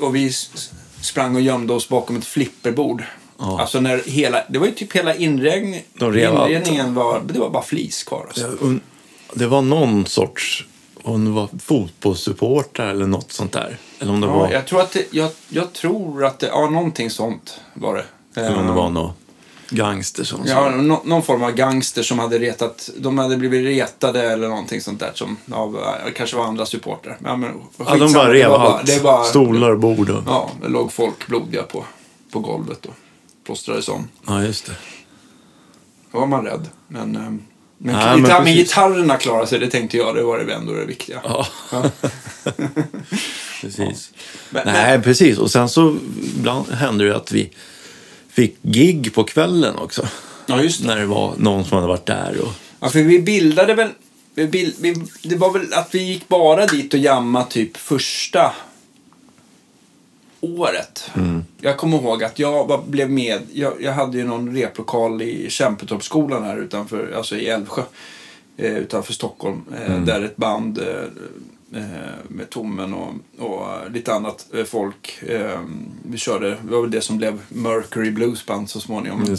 och 0.00 0.14
vi 0.16 0.32
sprang 1.02 1.34
och 1.34 1.40
gömde 1.40 1.72
oss 1.72 1.88
bakom 1.88 2.16
ett 2.16 2.24
flipperbord. 2.24 3.04
Ja. 3.38 3.60
Alltså 3.60 3.80
när 3.80 4.02
hela, 4.06 4.44
det 4.48 4.58
var 4.58 4.66
ju 4.66 4.72
typ 4.72 4.92
hela 4.92 5.14
inredning, 5.14 5.82
inredningen 6.00 6.94
var, 6.94 7.20
det 7.26 7.38
var 7.38 7.50
bara 7.50 7.62
flis 7.62 8.02
kvar. 8.04 8.24
Alltså. 8.28 8.46
Und- 8.60 8.80
Det 9.34 9.46
var 9.46 9.62
någon 9.62 10.06
sorts, 10.06 10.64
det 11.04 11.30
var 11.30 11.48
fotbollssupportrar 11.58 12.88
eller 12.90 13.06
något 13.06 13.32
sånt 13.32 13.52
där. 13.52 13.76
Eller 13.98 14.12
om 14.12 14.20
det, 14.20 14.26
Ja, 14.26 14.32
var, 14.38 14.50
jag 14.52 14.66
tror 14.66 14.80
att 14.80 14.92
det, 14.92 15.06
jag, 15.10 15.30
jag 15.48 15.72
tror 15.72 16.24
att 16.24 16.38
det, 16.38 16.46
ja 16.46 16.70
någonting 16.70 17.10
sånt 17.10 17.60
var 17.74 17.94
det. 17.96 18.04
eller 18.40 18.56
om 18.56 18.64
det 18.66 18.70
Eh, 18.72 18.76
var 18.76 18.90
någon 18.90 19.12
gangster 19.70 20.24
som 20.24 20.40
Ja, 20.46 20.70
nå, 20.70 21.02
någon 21.04 21.22
form 21.22 21.42
av 21.42 21.50
gangster 21.52 22.02
som 22.02 22.18
hade 22.18 22.38
retat, 22.38 22.90
de 22.98 23.18
hade 23.18 23.36
blivit 23.36 23.66
retade 23.66 24.22
eller 24.32 24.48
någonting 24.48 24.80
sånt 24.80 25.00
där 25.00 25.10
som, 25.14 25.36
av, 25.52 25.76
eh, 25.78 26.12
kanske 26.16 26.36
var 26.36 26.44
andra 26.44 26.66
supportrar. 26.66 27.18
Ja, 27.24 27.36
men, 27.36 27.50
Ja, 27.76 27.96
de 27.96 28.12
bara 28.12 28.32
rev 28.32 28.50
bara- 28.50 28.80
allt. 29.18 29.26
Stolar 29.26 29.76
bord 29.76 30.10
och... 30.10 30.22
Ja, 30.26 30.50
det 30.62 30.68
låg 30.68 30.92
folk 30.92 31.26
blodiga 31.26 31.62
på, 31.62 31.84
på 32.32 32.40
golvet 32.40 32.86
och 32.86 32.94
plåstrades 33.46 33.88
om. 33.88 34.08
Ja, 34.26 34.42
just 34.42 34.66
det. 34.66 34.72
Då 36.12 36.18
var 36.18 36.26
man 36.26 36.44
rädd. 36.44 36.68
Men, 36.88 37.16
eh, 37.16 37.32
men, 37.84 37.94
Nej, 37.94 38.16
gitarr, 38.16 38.34
men 38.34 38.44
men, 38.44 38.54
gitarrerna 38.54 39.16
klarade 39.16 39.46
sig, 39.46 39.58
det 39.58 39.70
tänkte 39.70 39.96
jag. 39.96 40.14
Det 40.14 40.22
var 40.22 40.38
det 40.38 40.54
ändå 40.54 40.72
det 40.72 40.84
viktiga. 40.84 41.20
Ja. 41.24 41.46
Ja. 41.72 41.90
Precis. 43.60 44.10
Men, 44.50 44.62
Nej, 44.66 45.00
precis. 45.02 45.38
Och 45.38 45.50
sen 45.50 45.68
så 45.68 45.96
ibland 46.36 46.70
hände 46.70 47.08
det 47.08 47.16
att 47.16 47.32
vi 47.32 47.50
fick 48.28 48.62
gig 48.62 49.14
på 49.14 49.24
kvällen 49.24 49.76
också. 49.76 50.08
ja, 50.46 50.62
just 50.62 50.82
det. 50.82 50.86
När 50.86 50.96
det 50.96 51.06
var 51.06 51.34
någon 51.36 51.64
som 51.64 51.74
hade 51.74 51.88
varit 51.88 52.06
där. 52.06 52.40
Och... 52.42 52.52
Ja, 52.80 52.88
för 52.88 53.02
vi 53.02 53.20
bildade 53.20 53.74
väl... 53.74 53.88
Vi 54.34 54.46
bild, 54.46 54.74
vi, 54.80 54.96
det 55.22 55.36
var 55.36 55.52
väl 55.52 55.72
att 55.72 55.94
vi 55.94 56.02
gick 56.02 56.28
bara 56.28 56.66
dit 56.66 56.94
och 56.94 57.00
jamma 57.00 57.44
typ 57.44 57.76
första 57.76 58.52
året. 60.42 61.10
Jag 61.60 61.76
kommer 61.76 61.96
ihåg 61.98 62.24
att 62.24 62.38
jag 62.38 62.66
var, 62.66 62.82
blev 62.82 63.10
med. 63.10 63.40
Jag, 63.52 63.72
jag 63.82 63.92
hade 63.92 64.18
ju 64.18 64.24
någon 64.24 64.54
replokal 64.56 65.22
i 65.22 65.50
Kämpetorpsskolan 65.50 66.42
här 66.44 66.56
utanför, 66.56 67.12
alltså 67.16 67.36
i 67.36 67.46
Älvsjö. 67.46 67.82
Eh, 68.56 68.76
utanför 68.76 69.12
Stockholm. 69.12 69.60
Eh, 69.86 70.00
Där 70.04 70.22
ett 70.22 70.36
band 70.36 70.78
eh, 70.78 71.80
eh, 71.80 71.86
med 72.28 72.50
Tommen 72.50 72.94
och, 72.94 73.14
och 73.38 73.90
lite 73.90 74.14
annat 74.14 74.46
eh, 74.54 74.64
folk. 74.64 75.22
Eh, 75.22 75.60
vi 76.02 76.18
körde, 76.18 76.48
det 76.50 76.70
var 76.72 76.80
väl 76.80 76.90
det 76.90 77.00
som 77.00 77.18
blev 77.18 77.40
Mercury 77.48 78.10
Blues 78.10 78.46
Band 78.46 78.70
så 78.70 78.80
småningom. 78.80 79.36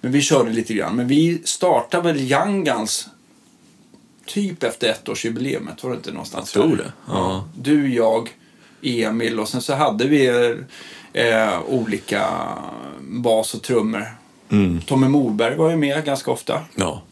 Men 0.00 0.12
vi 0.12 0.20
körde 0.20 0.50
lite 0.50 0.74
grann. 0.74 0.96
Men 0.96 1.08
vi 1.08 1.42
startade 1.44 2.12
väl 2.12 2.20
Young 2.32 2.64
Guns 2.64 3.08
typ 4.26 4.62
efter 4.62 4.88
ettårsjubileumet. 4.88 5.82
Var 5.84 5.90
det 5.90 5.96
inte 5.96 6.12
någonstans 6.12 6.54
Jag 6.54 6.64
tror 6.64 6.76
det, 6.76 6.92
ja. 7.06 7.48
Du, 7.58 7.94
jag, 7.94 8.28
Emil 8.82 9.40
och 9.40 9.48
sen 9.48 9.62
så 9.62 9.74
hade 9.74 10.06
vi 10.06 10.26
eh, 11.12 11.60
olika 11.68 12.28
bas 13.00 13.54
och 13.54 13.62
trummor. 13.62 14.06
Mm. 14.48 14.80
Tommy 14.80 15.08
Morberg 15.08 15.56
var 15.56 15.70
ju 15.70 15.76
med 15.76 16.04
ganska 16.04 16.30
ofta. 16.30 16.62
Ja, 16.74 17.02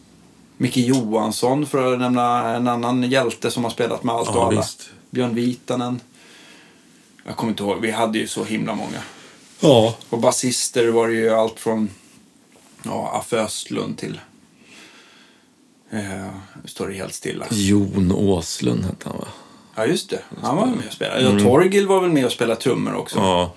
Micke 0.57 0.77
Johansson 0.77 1.67
för 1.67 1.93
att 1.93 1.99
nämna 2.01 2.55
en 2.57 2.69
annan 2.69 3.03
hjälte 3.11 3.51
som 3.51 3.65
har 3.65 3.71
spelat 3.71 4.05
med 4.05 4.15
allt 4.15 4.29
Ja, 4.33 4.39
och 4.41 4.47
alla. 4.47 4.61
visst. 4.61 4.91
Björn 5.11 5.35
Vitanen. 5.35 6.01
Jag 7.27 7.37
kommer 7.37 7.51
inte 7.53 7.63
ihåg, 7.63 7.81
vi 7.81 7.91
hade 7.91 8.19
ju 8.19 8.27
så 8.27 8.45
himla 8.45 8.75
många. 8.75 9.03
ja. 9.61 9.95
Och 10.11 10.19
basister 10.19 10.89
var 10.89 11.09
det 11.09 11.15
ju 11.15 11.31
allt 11.31 11.61
från 11.61 11.91
ja, 12.83 13.11
Affe 13.21 13.37
Östlund 13.41 13.99
till... 13.99 14.21
Eh, 15.91 16.01
nu 16.63 16.69
står 16.69 16.89
det 16.89 16.95
helt 16.95 17.15
stilla. 17.15 17.47
Jon 17.51 18.13
Åslund 18.13 18.85
hette 18.85 19.09
han 19.09 19.19
va? 19.19 19.29
Ja, 19.79 19.87
just 19.87 20.11
det. 20.11 20.21
Han 20.43 20.57
var 20.57 20.67
med 20.67 20.87
och 20.87 20.93
spelade. 20.93 21.23
Ja, 21.23 21.39
Torgil 21.39 21.87
var 21.87 22.01
väl 22.01 22.11
med 22.11 22.25
och 22.27 22.33
spelade 22.33 22.61
trummor 22.61 22.95
också. 22.95 23.19
Ja. 23.19 23.53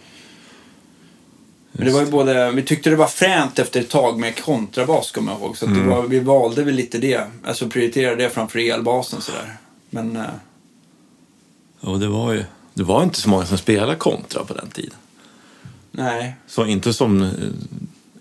Men 1.72 1.86
det 1.88 1.94
var 1.94 2.00
ju 2.02 2.06
både, 2.12 2.52
vi 2.52 2.64
tyckte 2.64 2.90
det 2.90 2.96
var 2.96 3.08
fränt 3.08 3.60
efter 3.60 3.80
ett 3.80 3.90
tag 3.90 4.20
med 4.20 4.44
kontrabas, 4.44 5.12
kommer 5.12 5.32
jag 5.32 5.42
ihåg. 5.42 5.58
Så 5.58 5.66
att 5.66 5.74
det 5.76 5.82
var, 5.84 6.02
vi 6.04 6.20
valde 6.20 6.64
väl 6.64 6.76
lite 6.76 6.98
det. 6.98 7.28
Alltså 7.46 7.70
prioriterade 7.70 8.24
det 8.24 8.30
framför 8.30 8.60
elbasen 8.60 9.22
sådär. 9.22 9.58
Men... 9.90 10.16
Eh, 10.16 10.24
Och 11.80 12.00
det 12.00 12.08
var 12.08 12.32
ju... 12.34 12.44
Det 12.74 12.84
var 12.84 13.04
inte 13.04 13.22
så 13.22 13.30
många 13.30 13.46
som 13.46 13.58
spelade 13.58 13.96
kontra 13.96 14.44
på 14.44 14.54
den 14.54 14.70
tiden. 14.70 14.96
nej. 15.92 16.36
Så 16.48 16.66
inte 16.66 16.94
som... 16.94 17.22
eh, 17.22 17.30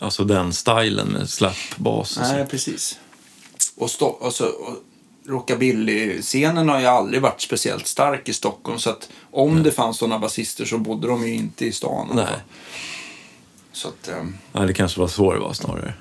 Alltså 0.02 0.24
den 0.24 0.52
stilen 0.52 1.08
med 1.08 1.28
slapbas 1.28 2.16
och 2.16 2.22
Nej, 2.22 2.46
precis. 2.46 2.98
Och, 3.76 3.90
stå, 3.90 4.06
och, 4.06 4.32
så, 4.34 4.44
och 4.46 4.76
rockabilly-scenen 5.30 6.68
har 6.68 6.80
ju 6.80 6.86
aldrig 6.86 7.22
varit 7.22 7.40
speciellt 7.40 7.86
stark 7.86 8.28
i 8.28 8.32
Stockholm. 8.32 8.78
Så 8.78 8.90
att 8.90 9.08
om 9.30 9.62
det 9.62 9.70
fanns 9.70 9.96
sådana 9.98 10.18
basister 10.18 10.64
så 10.64 10.78
bodde 10.78 11.08
de 11.08 11.26
ju 11.28 11.34
inte 11.34 11.66
i 11.66 11.72
stan. 11.72 12.08
Nej. 12.14 12.26
Så 13.72 13.88
att, 13.88 14.08
ehm, 14.08 14.36
Ja, 14.52 14.60
det 14.60 14.72
kanske 14.72 15.00
var 15.00 15.08
så 15.08 15.32
det 15.32 15.38
var 15.38 15.52
snarare. 15.52 15.94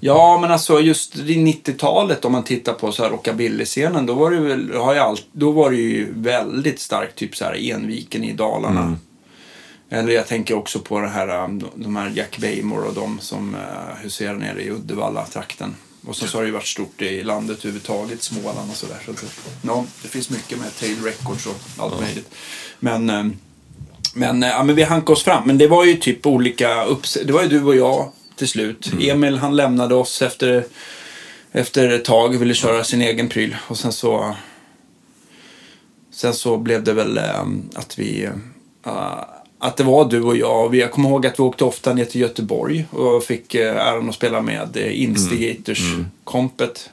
ja, 0.00 0.38
men 0.40 0.50
alltså 0.50 0.80
just 0.80 1.16
i 1.16 1.36
90-talet 1.36 2.24
om 2.24 2.32
man 2.32 2.44
tittar 2.44 2.72
på 2.72 2.92
så 2.92 3.02
här 3.02 3.10
rockabilly-scenen. 3.10 4.06
Då 4.06 4.14
var 4.14 4.30
det 4.30 4.40
väl, 4.40 4.74
har 4.74 4.94
jag 4.94 5.06
allt, 5.06 5.26
då 5.32 5.50
var 5.50 5.70
det 5.70 5.76
ju 5.76 6.12
väldigt 6.12 6.80
starkt, 6.80 7.16
typ 7.18 7.36
så 7.36 7.44
här 7.44 7.70
Enviken 7.70 8.24
i 8.24 8.32
Dalarna. 8.32 8.96
Eller 9.88 10.12
jag 10.12 10.26
tänker 10.26 10.54
också 10.54 10.78
på 10.78 11.00
det 11.00 11.08
här, 11.08 11.44
um, 11.44 11.64
de 11.74 11.96
här 11.96 12.12
Jack 12.14 12.38
Baymore 12.38 12.88
och 12.88 12.94
de 12.94 13.18
som 13.20 13.54
uh, 13.54 14.02
huserar 14.02 14.34
nere 14.34 14.62
i 14.62 14.70
Uddevalla-trakten. 14.70 15.74
Och 16.06 16.16
sen 16.16 16.28
så 16.28 16.38
har 16.38 16.42
det 16.42 16.46
ju 16.46 16.52
varit 16.52 16.66
stort 16.66 17.02
i 17.02 17.22
landet 17.22 17.58
överhuvudtaget, 17.58 18.22
Småland 18.22 18.70
och 18.70 18.76
sådär. 18.76 18.98
Så 19.04 19.10
att, 19.10 19.24
ja, 19.62 19.84
det 20.02 20.08
finns 20.08 20.30
mycket 20.30 20.58
med 20.58 20.76
Tail 20.80 21.02
Records 21.04 21.46
och 21.46 21.56
allt 21.76 22.00
möjligt. 22.00 22.30
Men, 22.78 23.10
um, 23.10 23.36
men, 24.14 24.42
uh, 24.42 24.48
ja, 24.48 24.62
men 24.64 24.76
vi 24.76 24.82
hankade 24.82 25.12
oss 25.12 25.24
fram. 25.24 25.46
Men 25.46 25.58
det 25.58 25.66
var 25.66 25.84
ju 25.84 25.94
typ 25.94 26.26
olika 26.26 26.84
upps- 26.84 27.24
Det 27.24 27.32
var 27.32 27.42
ju 27.42 27.48
du 27.48 27.62
och 27.64 27.76
jag 27.76 28.12
till 28.36 28.48
slut. 28.48 28.92
Emil 29.00 29.38
han 29.38 29.56
lämnade 29.56 29.94
oss 29.94 30.22
efter, 30.22 30.66
efter 31.52 31.88
ett 31.88 32.04
tag, 32.04 32.38
ville 32.38 32.54
köra 32.54 32.84
sin 32.84 33.02
egen 33.02 33.28
pryl. 33.28 33.56
Och 33.68 33.78
sen 33.78 33.92
så 33.92 34.36
Sen 36.10 36.34
så 36.34 36.56
blev 36.56 36.84
det 36.84 36.92
väl 36.92 37.20
um, 37.40 37.70
att 37.74 37.98
vi... 37.98 38.28
Uh, 38.86 39.22
att 39.58 39.76
det 39.76 39.84
var 39.84 40.04
du 40.10 40.22
och 40.22 40.36
jag. 40.36 40.68
Vi- 40.68 40.80
Jag 40.80 40.92
kommer 40.92 41.08
ihåg 41.08 41.26
att 41.26 41.38
vi 41.38 41.42
åkte 41.42 41.64
ofta 41.64 41.92
ner 41.94 42.04
till 42.04 42.20
Göteborg 42.20 42.86
och 42.90 43.24
fick 43.24 43.54
uh, 43.54 43.60
äran 43.60 44.08
att 44.08 44.14
spela 44.14 44.42
med 44.42 44.76
uh, 44.76 45.02
Instigators-kompet. 45.02 46.90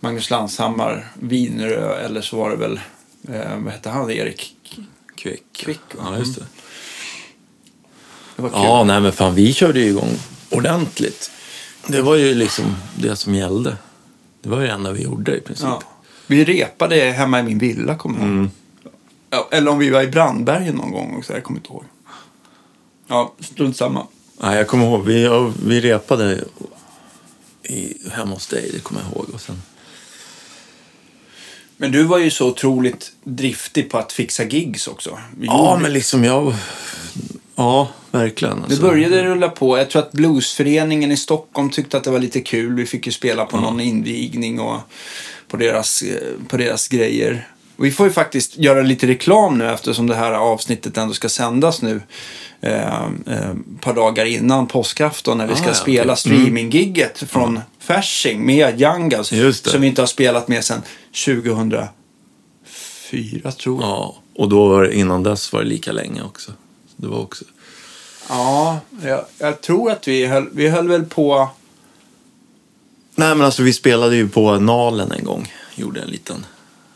Magnus 0.00 0.30
Landshammar, 0.30 1.12
Vinerö, 1.14 1.94
eller 1.98 2.20
så 2.20 2.36
var 2.36 2.50
det 2.50 2.56
väl, 2.56 2.80
uh, 3.28 3.56
vad 3.64 3.72
hette 3.72 3.90
han, 3.90 4.10
Erik? 4.10 4.56
Kvick. 5.16 5.42
Kvick? 5.52 5.80
Ja, 5.98 6.18
just 6.18 6.34
det. 6.38 6.44
Det 8.36 8.42
var 8.42 8.48
kul. 8.48 8.58
Ja, 8.62 8.84
nej 8.84 9.00
men 9.00 9.12
fan 9.12 9.34
vi 9.34 9.52
körde 9.54 9.80
ju 9.80 9.86
igång 9.86 10.10
ordentligt. 10.50 11.30
Det 11.86 12.02
var 12.02 12.16
ju 12.16 12.34
liksom 12.34 12.76
det 12.98 13.16
som 13.16 13.34
gällde. 13.34 13.76
Det 14.42 14.48
var 14.48 14.60
ju 14.60 14.66
det 14.66 14.72
enda 14.72 14.92
vi 14.92 15.02
gjorde 15.02 15.36
i 15.36 15.40
princip. 15.40 15.66
Ja. 15.66 15.82
Vi 16.26 16.44
repade 16.44 16.96
hemma 16.96 17.40
i 17.40 17.42
min 17.42 17.58
villa, 17.58 17.94
kommer 17.96 18.20
jag 18.20 18.28
ihåg. 18.28 18.44
Ja, 18.44 18.50
eller 19.50 19.70
om 19.70 19.78
vi 19.78 19.90
var 19.90 20.02
i 20.02 20.06
Brandbergen 20.06 20.74
någon 20.74 20.90
gång 20.90 21.16
också, 21.18 21.32
jag 21.32 21.42
kommer 21.42 21.58
inte 21.60 21.70
ihåg. 21.72 21.84
Ja, 23.06 23.34
strunt 23.40 23.76
samma. 23.76 24.06
Nej, 24.40 24.56
jag 24.56 24.68
kommer 24.68 24.84
ihåg, 24.86 25.04
vi, 25.04 25.24
ja, 25.24 25.52
vi 25.66 25.80
repade 25.80 26.44
i, 27.62 27.96
hemma 28.12 28.34
hos 28.34 28.46
dig, 28.46 28.70
det 28.74 28.80
kommer 28.80 29.00
jag 29.00 29.12
ihåg. 29.12 29.26
Och 29.34 29.40
sen, 29.40 29.62
Men 31.76 31.92
du 31.92 32.02
var 32.02 32.18
ju 32.18 32.30
så 32.30 32.48
otroligt 32.48 33.12
driftig 33.24 33.90
på 33.90 33.98
att 33.98 34.12
fixa 34.12 34.44
gigs 34.44 34.86
också. 34.86 35.18
Vi 35.38 35.46
ja, 35.46 35.68
gjorde- 35.70 35.82
men 35.82 35.92
liksom 35.92 36.24
jag... 36.24 36.54
Ja, 37.54 37.88
verkligen. 38.10 38.56
Det 38.56 38.64
Alltså. 38.64 38.82
började 38.82 39.24
rulla 39.24 39.48
på. 39.48 39.78
Jag 39.78 39.90
tror 39.90 40.02
att 40.02 40.12
Bluesföreningen 40.12 41.12
i 41.12 41.16
Stockholm 41.16 41.70
tyckte 41.70 41.96
att 41.96 42.04
det 42.04 42.10
var 42.10 42.18
lite 42.18 42.40
kul. 42.40 42.74
Vi 42.74 42.86
fick 42.86 43.06
ju 43.06 43.12
spela 43.12 43.44
på 43.44 43.60
någon 43.60 43.80
invigning 43.80 44.60
och 44.60 44.80
på 45.48 45.56
deras, 45.56 46.02
eh, 46.02 46.16
på 46.48 46.56
deras 46.56 46.88
grejer. 46.88 47.48
Vi 47.76 47.90
får 47.90 48.06
ju 48.06 48.12
faktiskt 48.12 48.58
göra 48.58 48.82
lite 48.82 49.06
reklam 49.06 49.58
nu 49.58 49.70
eftersom 49.70 50.06
det 50.06 50.14
här 50.14 50.32
avsnittet 50.32 50.96
ändå 50.96 51.14
ska 51.14 51.28
sändas 51.28 51.82
nu. 51.82 52.00
Eh, 52.60 53.04
eh, 53.26 53.54
par 53.80 53.94
dagar 53.94 54.24
innan 54.24 54.66
påskafton 54.66 55.38
när 55.38 55.46
vi 55.46 55.52
Ah, 55.52 55.56
ska 55.56 55.66
ja, 55.66 55.74
spela 55.74 56.12
okej. 56.12 56.32
Mm. 56.32 56.40
streaminggigget 56.42 57.18
från 57.18 57.60
Fasching 57.78 58.46
med 58.46 58.80
Youngas. 58.80 59.32
Som 59.62 59.80
vi 59.80 59.86
inte 59.86 60.02
har 60.02 60.06
spelat 60.06 60.48
med 60.48 60.64
sedan 60.64 60.82
2004 61.24 61.88
tror 63.52 63.82
jag. 63.82 63.90
Ja, 63.90 64.16
och 64.36 64.48
då 64.48 64.68
var 64.68 64.82
det, 64.82 64.94
innan 64.96 65.22
dess 65.22 65.52
var 65.52 65.60
det 65.60 65.66
lika 65.68 65.92
länge 65.92 66.22
också. 66.22 66.52
Det 66.96 67.06
var 67.06 67.18
också... 67.18 67.44
Ja, 68.28 68.78
jag, 69.02 69.24
jag 69.38 69.60
tror 69.60 69.90
att 69.90 70.08
vi 70.08 70.26
höll, 70.26 70.48
vi 70.52 70.68
höll 70.68 70.88
väl 70.88 71.04
på... 71.04 71.48
Nej, 73.14 73.34
men 73.34 73.46
alltså 73.46 73.62
vi 73.62 73.72
spelade 73.72 74.16
ju 74.16 74.28
på 74.28 74.58
Nalen 74.58 75.12
en 75.12 75.24
gång. 75.24 75.52
Gjorde 75.74 76.00
en 76.00 76.08
liten 76.08 76.46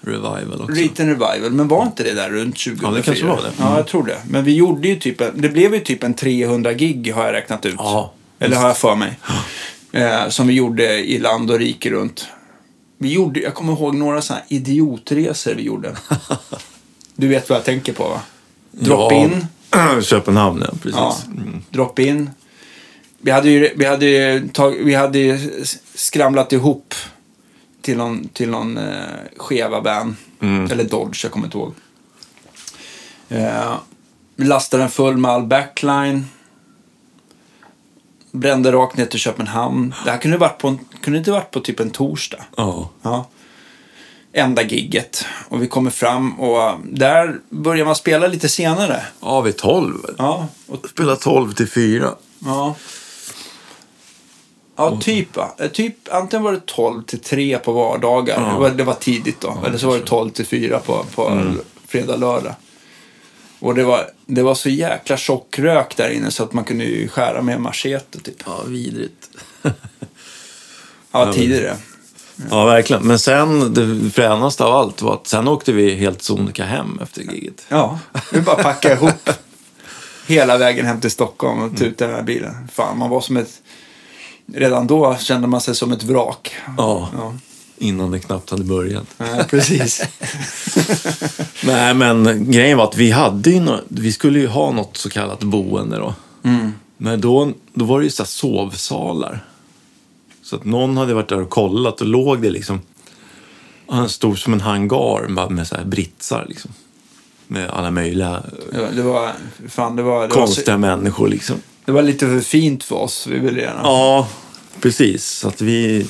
revival 0.06 0.60
också. 0.60 0.74
Liten 0.74 1.06
revival, 1.06 1.50
men 1.52 1.68
var 1.68 1.82
inte 1.82 2.02
det 2.02 2.14
där 2.14 2.30
runt 2.30 2.56
2004? 2.58 2.88
Ja, 2.90 2.96
det 2.96 3.02
kanske 3.02 3.26
var 3.26 3.36
det. 3.36 3.50
Ja, 3.58 3.76
jag 3.76 3.86
tror 3.86 4.02
det. 4.06 4.18
Men 4.30 4.44
vi 4.44 4.54
gjorde 4.54 4.88
ju 4.88 4.96
typ, 4.96 5.20
en- 5.20 5.40
det 5.40 5.48
blev 5.48 5.74
ju 5.74 5.80
typ 5.80 6.02
en 6.02 6.14
300 6.14 6.72
gig 6.72 7.12
har 7.14 7.24
jag 7.24 7.32
räknat 7.32 7.66
ut. 7.66 7.74
Ja, 7.78 8.12
Eller 8.38 8.56
har 8.56 8.66
jag 8.68 8.76
för 8.76 8.94
mig. 8.94 9.18
Eh, 9.92 10.28
som 10.28 10.46
vi 10.46 10.54
gjorde 10.54 10.98
i 10.98 11.18
land 11.18 11.50
och 11.50 11.58
rike 11.58 11.90
runt. 11.90 12.26
Vi 12.98 13.12
gjorde, 13.12 13.40
jag 13.40 13.54
kommer 13.54 13.72
ihåg 13.72 13.94
några 13.94 14.22
sådana 14.22 14.42
här 14.48 14.56
idiotresor 14.56 15.54
vi 15.54 15.62
gjorde. 15.62 15.96
du 17.16 17.28
vet 17.28 17.48
vad 17.48 17.58
jag 17.58 17.64
tänker 17.64 17.92
på 17.92 18.02
va? 18.08 18.20
Drop 18.70 19.12
Ja. 19.70 20.00
Köpenhamn, 20.02 20.64
ja. 20.66 20.74
Precis. 20.82 20.96
Ja, 20.96 21.16
Mm. 21.26 21.62
drop 21.70 21.98
in. 21.98 22.30
Vi 23.20 23.30
hade 23.30 23.50
ju, 23.50 23.70
vi 23.76 23.84
hade 23.84 24.06
ju, 24.06 24.48
tag, 24.48 24.70
vi 24.84 24.94
hade 24.94 25.38
skramlat 25.94 26.52
ihop 26.52 26.94
till 27.86 27.96
någon, 27.96 28.28
till 28.28 28.50
någon 28.50 28.76
eh, 28.78 28.94
skeva 29.36 29.80
band. 29.80 30.14
Mm. 30.40 30.70
Eller 30.70 30.84
Dodge, 30.84 31.24
jag 31.24 31.32
kommer 31.32 31.46
inte 31.46 31.58
ihåg. 31.58 31.74
Eh, 33.28 33.74
vi 34.36 34.44
lastade 34.44 34.82
den 34.82 34.90
full 34.90 35.16
med 35.16 35.30
all 35.30 35.46
backline. 35.46 36.24
Brände 38.32 38.72
rakt 38.72 38.96
ner 38.96 39.06
till 39.06 39.18
Köpenhamn. 39.18 39.94
Det 40.04 40.10
här 40.10 40.18
kunde, 40.18 40.36
varit 40.36 40.58
på 40.58 40.68
en, 40.68 40.78
kunde 41.00 41.18
inte 41.18 41.30
varit 41.30 41.50
på 41.50 41.60
typ 41.60 41.80
en 41.80 41.90
torsdag. 41.90 42.44
Ja. 42.56 42.90
Ja. 43.02 43.28
Enda 44.32 44.62
gigget. 44.62 45.24
Och 45.48 45.62
vi 45.62 45.66
kommer 45.66 45.90
fram 45.90 46.40
och 46.40 46.80
där 46.84 47.40
börjar 47.50 47.84
man 47.84 47.94
spela 47.96 48.26
lite 48.26 48.48
senare. 48.48 49.02
ja, 49.20 49.40
vid 49.40 49.56
12. 49.56 49.94
Ja, 50.18 50.48
och 50.66 50.88
Spela 50.88 51.16
12 51.16 51.52
till 51.52 51.70
4. 51.70 52.14
Ja. 52.38 52.74
Ja, 54.76 55.00
typ. 55.00 55.36
Eh, 55.36 55.68
Typ, 55.72 55.96
antingen 56.10 56.42
var 56.44 56.52
det 56.52 56.66
12 56.66 57.02
till 57.02 57.18
3 57.20 57.58
på 57.58 57.72
vardagar. 57.72 58.40
Ja. 58.40 58.52
Det, 58.52 58.58
var, 58.60 58.70
det 58.70 58.84
var 58.84 58.94
tidigt 58.94 59.40
då. 59.40 59.58
Eller 59.66 59.78
så 59.78 59.86
var 59.86 59.96
det 59.98 60.04
12 60.04 60.30
till 60.30 60.46
4 60.46 60.78
på, 60.78 61.04
på 61.14 61.52
fredag, 61.88 62.16
lördag. 62.16 62.54
Och 63.58 63.74
det 63.74 63.84
var, 63.84 64.10
det 64.26 64.42
var 64.42 64.54
så 64.54 64.68
jäkla 64.68 65.16
tjock 65.16 65.58
rök 65.58 65.96
där 65.96 66.10
inne 66.10 66.30
så 66.30 66.42
att 66.42 66.52
man 66.52 66.64
kunde 66.64 66.84
ju 66.84 67.08
skära 67.08 67.42
med 67.42 67.60
machete 67.60 68.20
typ. 68.20 68.42
Ja, 68.46 68.62
vidrigt. 68.66 69.30
Ja, 71.10 71.32
tidigare. 71.32 71.76
Ja, 72.50 72.64
verkligen. 72.64 73.02
Men 73.06 73.18
sen, 73.18 73.74
det 73.74 74.10
fränaste 74.10 74.64
av 74.64 74.72
allt 74.74 75.02
var 75.02 75.14
att 75.14 75.26
sen 75.26 75.48
åkte 75.48 75.72
vi 75.72 75.94
helt 75.94 76.22
sonika 76.22 76.64
hem 76.64 76.98
efter 77.02 77.22
giget. 77.22 77.64
Ja, 77.68 77.98
vi 78.32 78.40
bara 78.40 78.62
packa 78.62 78.92
ihop 78.92 79.30
hela 80.26 80.58
vägen 80.58 80.86
hem 80.86 81.00
till 81.00 81.10
Stockholm 81.10 81.62
och 81.62 81.76
tuta 81.76 82.06
den 82.06 82.14
här 82.16 82.22
bilen. 82.22 82.68
Fan, 82.72 82.98
man 82.98 83.10
var 83.10 83.20
som 83.20 83.36
ett... 83.36 83.62
Redan 84.54 84.86
då 84.86 85.16
kände 85.16 85.48
man 85.48 85.60
sig 85.60 85.74
som 85.74 85.92
ett 85.92 86.02
vrak. 86.02 86.54
Ja, 86.76 87.08
Ja, 87.12 87.34
innan 87.78 88.10
det 88.10 88.18
knappt 88.18 88.50
hade 88.50 88.64
börjat. 88.64 89.06
ja 89.18 89.44
precis. 89.50 90.02
Nej, 91.64 91.94
men 91.94 92.50
grejen 92.50 92.78
var 92.78 92.84
att 92.84 92.96
vi 92.96 93.10
hade 93.10 93.50
ju 93.50 93.60
nå- 93.60 93.80
vi 93.88 94.12
skulle 94.12 94.38
ju 94.40 94.46
ha 94.46 94.72
något 94.72 94.96
så 94.96 95.10
kallat 95.10 95.40
boende 95.40 95.96
då. 95.96 96.14
Men 96.98 97.20
då, 97.20 97.52
då 97.74 97.84
var 97.84 97.98
det 97.98 98.04
ju 98.04 98.10
så 98.10 98.24
sovsalar. 98.24 99.44
Så 100.42 100.56
att 100.56 100.64
någon 100.64 100.96
hade 100.96 101.14
varit 101.14 101.28
där 101.28 101.40
och 101.40 101.50
kollat 101.50 102.00
och 102.00 102.06
låg 102.06 102.42
det 102.42 102.50
liksom 102.50 102.80
ja, 103.88 103.96
en 104.02 104.08
stor 104.08 104.34
som 104.34 104.52
en 104.52 104.60
hangar 104.60 105.48
med, 105.48 105.66
så 105.66 105.76
här 105.76 105.84
britsar 105.84 106.46
liksom. 106.48 106.70
Med 107.46 107.70
alla 107.70 107.90
möjliga 107.90 108.42
Det 108.72 108.80
var, 108.80 108.90
det 108.90 109.02
var, 109.02 109.32
fan, 109.68 109.96
det 109.96 110.02
var, 110.02 110.22
det 110.22 110.28
var, 110.28 110.34
konstiga 110.34 110.74
så, 110.74 110.78
människor 110.78 111.28
liksom. 111.28 111.56
Det 111.86 111.92
var 111.92 112.02
lite 112.02 112.26
för 112.26 112.40
fint 112.40 112.84
för 112.84 112.96
oss. 112.96 113.26
Vi 113.26 113.38
ville 113.38 113.60
gärna. 113.60 113.80
Ja, 113.82 114.28
precis. 114.80 115.26
Så 115.26 115.48
att 115.48 115.60
vi 115.60 116.06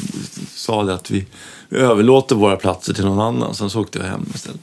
sa 0.55 0.83
det 0.83 0.95
att 0.95 1.11
vi, 1.11 1.27
överlåter 1.71 2.37
våra 2.37 2.57
platser 2.57 2.95
till 2.95 3.05
någon 3.05 3.21
annan. 3.21 3.55
Sen 3.55 3.71
så 3.71 3.81
åkte 3.81 3.99
vi 3.99 4.07
hem 4.07 4.27
istället. 4.35 4.61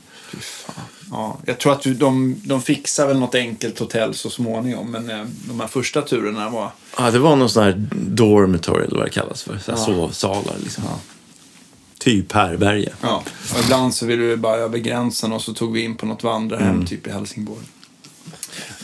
Ja, 1.12 1.38
jag 1.46 1.60
tror 1.60 1.74
att 1.74 1.84
de, 1.84 2.36
de 2.44 2.62
fixar 2.62 3.08
väl 3.08 3.20
något 3.20 3.36
enkelt 3.36 3.80
hotell 3.80 4.14
så 4.14 4.30
småningom. 4.30 4.92
Men 4.92 5.10
eh, 5.10 5.26
de 5.48 5.60
här 5.60 5.68
första 5.68 6.02
turerna 6.02 6.50
var... 6.50 6.72
Ja, 6.98 7.12
det 7.12 7.20
var 7.20 7.36
någon 7.36 7.50
sån 7.50 7.64
här 7.64 7.88
dormitory 7.92 8.86
eller 8.86 8.98
vad 8.98 9.06
det 9.06 9.10
kallas 9.10 9.44
för. 9.44 9.58
Så 9.58 9.72
här 9.72 9.80
Ja. 9.80 9.86
Sovsalar 9.86 10.56
liksom. 10.64 10.84
Typ 12.00 12.32
härbärge. 12.32 12.94
Ja, 13.02 13.24
och 13.54 13.60
ibland 13.64 13.94
så 13.94 14.06
ville 14.06 14.24
vi 14.24 14.38
bara 14.38 14.58
över 14.58 14.78
gränsen 14.78 15.32
och 15.34 15.42
så 15.42 15.54
tog 15.54 15.74
vi 15.74 15.82
in 15.82 15.96
på 15.96 16.06
något 16.06 16.24
vandrarhem 16.24 16.86
typ 16.86 17.08
i 17.08 17.12
Helsingborg. 17.12 17.66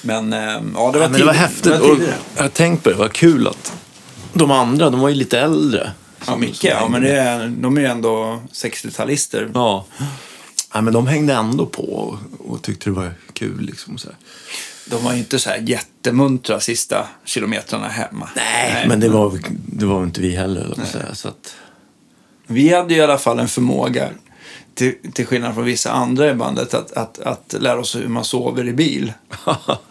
Men 0.01 0.33
eh, 0.33 0.39
ja, 0.39 0.59
det 0.59 0.75
var, 0.75 0.99
Ja, 0.99 1.09
men 1.09 1.19
det 1.19 1.25
var 1.25 1.33
häftigt. 1.33 1.63
Det 1.63 1.79
var 1.79 1.91
och 1.91 1.97
jag 2.35 2.43
har 2.43 2.49
tänkt 2.49 2.83
på 2.83 2.89
det, 2.89 2.95
vad 2.95 3.13
kul 3.13 3.47
att 3.47 3.73
de 4.33 4.51
andra, 4.51 4.89
de 4.89 4.99
var 4.99 5.09
ju 5.09 5.15
lite 5.15 5.39
äldre. 5.39 5.91
Ja, 6.19 6.25
som 6.25 6.45
ja, 6.61 6.87
men 6.89 7.01
det 7.01 7.11
är, 7.11 7.47
de 7.47 7.77
är 7.77 7.81
ju 7.81 7.87
ändå 7.87 8.41
60-talister. 8.53 9.51
Ja. 9.53 9.85
ja, 10.73 10.81
men 10.81 10.93
de 10.93 11.07
hängde 11.07 11.33
ändå 11.33 11.65
på 11.65 11.83
och, 11.83 12.17
och 12.51 12.61
tyckte 12.61 12.89
det 12.89 12.93
var 12.93 13.13
kul 13.33 13.61
liksom. 13.61 13.97
Så 13.97 14.07
här. 14.07 14.17
De 14.85 15.03
var 15.03 15.13
ju 15.13 15.19
inte 15.19 15.39
så 15.39 15.49
här 15.49 15.57
jättemuntra 15.57 16.59
sista 16.59 17.07
kilometrarna 17.25 17.87
hemma. 17.87 18.29
Nej, 18.35 18.85
men 18.87 18.99
det 18.99 19.09
var, 19.09 19.39
det 19.65 19.85
var 19.85 20.03
inte 20.03 20.21
vi 20.21 20.35
heller, 20.35 20.75
säga. 20.91 21.15
Så 21.15 21.27
att, 21.27 21.55
Vi 22.47 22.73
hade 22.73 22.93
i 22.93 23.01
alla 23.01 23.17
fall 23.17 23.39
en 23.39 23.47
förmåga, 23.47 24.09
till, 24.73 24.95
till 25.13 25.25
skillnad 25.25 25.53
från 25.53 25.65
vissa 25.65 25.91
andra 25.91 26.29
i 26.29 26.33
bandet, 26.33 26.73
att, 26.73 26.91
att, 26.91 27.19
att 27.19 27.55
lära 27.59 27.79
oss 27.79 27.95
hur 27.95 28.07
man 28.07 28.23
sover 28.23 28.67
i 28.67 28.73
bil. 28.73 29.13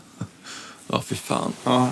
ja, 0.89 1.03
fy 1.07 1.15
fan. 1.15 1.53
Ja. 1.65 1.89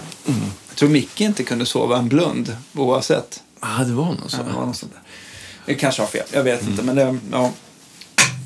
Jag 0.68 0.76
tror 0.76 0.88
Micke 0.88 1.20
inte 1.20 1.42
kunde 1.42 1.66
sova 1.66 1.98
en 1.98 2.08
blund 2.08 2.56
oavsett. 2.74 3.42
Ja, 3.60 3.84
det 3.84 3.92
var 3.92 4.04
nog 4.04 4.30
så. 4.30 4.36
Ja, 4.36 4.42
det 4.42 4.52
var 4.52 4.66
något 4.66 4.76
sånt 4.76 4.92
där. 5.66 5.74
Kanske 5.74 6.02
har 6.02 6.06
fel, 6.06 6.26
jag 6.32 6.42
vet 6.42 6.62
inte. 6.62 6.82
Men 6.82 6.96
det, 6.96 7.18
ja, 7.32 7.52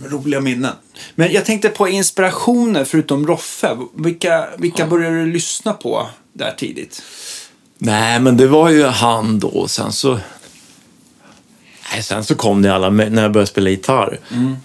roliga 0.05 0.41
minnen. 0.41 0.73
Men 1.15 1.33
jag 1.33 1.45
tänkte 1.45 1.69
på 1.69 1.89
inspirationer 1.89 2.85
förutom 2.85 3.27
Roffe. 3.27 3.77
Vilka, 3.95 4.49
vilka 4.59 4.87
började 4.87 5.17
du 5.17 5.33
lyssna 5.33 5.73
på 5.73 6.09
där 6.33 6.55
tidigt? 6.59 7.03
Nej, 7.79 8.21
men 8.21 8.37
det 8.37 8.47
var 8.47 8.71
ju 8.71 8.85
han 8.85 9.39
då. 9.41 9.69
Sen 9.69 9.93
så... 9.93 10.21
Nej, 11.93 12.03
sen 12.03 12.25
så 12.25 12.35
kom 12.35 12.63
det 12.63 12.75
alla 12.75 12.91
när 12.91 13.23
jag 13.23 13.33
började 13.33 13.51
spela 13.51 13.71
gitarr. 13.71 14.19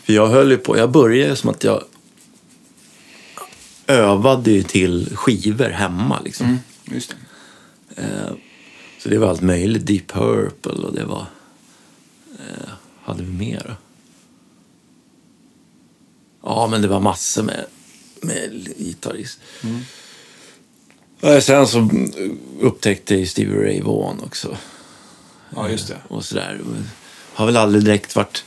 För 0.06 0.14
jag 0.14 0.28
höll 0.28 0.52
ju 0.52 0.58
på... 0.58 0.78
Jag 0.78 0.92
började 0.92 1.36
som 1.36 1.50
att 1.50 1.64
jag 1.64 1.84
övade 3.88 4.52
ju 4.52 4.64
till 4.64 5.16
skivor 5.16 5.70
hemma 5.70 6.22
liksom. 6.26 6.60
Just 6.86 7.16
det. 7.96 8.02
Eh, 8.02 8.34
så 9.00 9.10
det 9.10 9.18
var 9.18 9.30
allt 9.30 9.42
möjligt. 9.42 9.86
Deep 9.88 10.08
Purple 10.08 10.72
och 10.72 10.94
det 10.94 11.06
var... 11.06 11.26
Eh, 12.40 12.70
hade 13.04 13.24
vi 13.24 13.32
mer? 13.32 13.76
Ja, 16.44 16.68
men 16.68 16.82
det 16.82 16.88
var 16.88 17.00
massor 17.00 17.44
med, 17.44 17.66
med 18.22 18.68
gitarrist. 18.78 19.40
Eh, 21.22 21.40
Sen 21.40 21.68
så 21.68 21.90
upptäckte 22.62 23.16
jag 23.16 23.28
Stevie 23.28 23.64
Ray 23.64 23.82
Vaughan 23.82 24.22
också. 24.26 24.58
Ja, 25.56 25.70
just 25.70 25.88
det. 25.88 25.98
Och 26.08 26.26
sådär. 26.26 26.62
Har 27.34 27.46
väl 27.46 27.58
aldrig 27.58 27.84
direkt 27.84 28.16
varit 28.16 28.44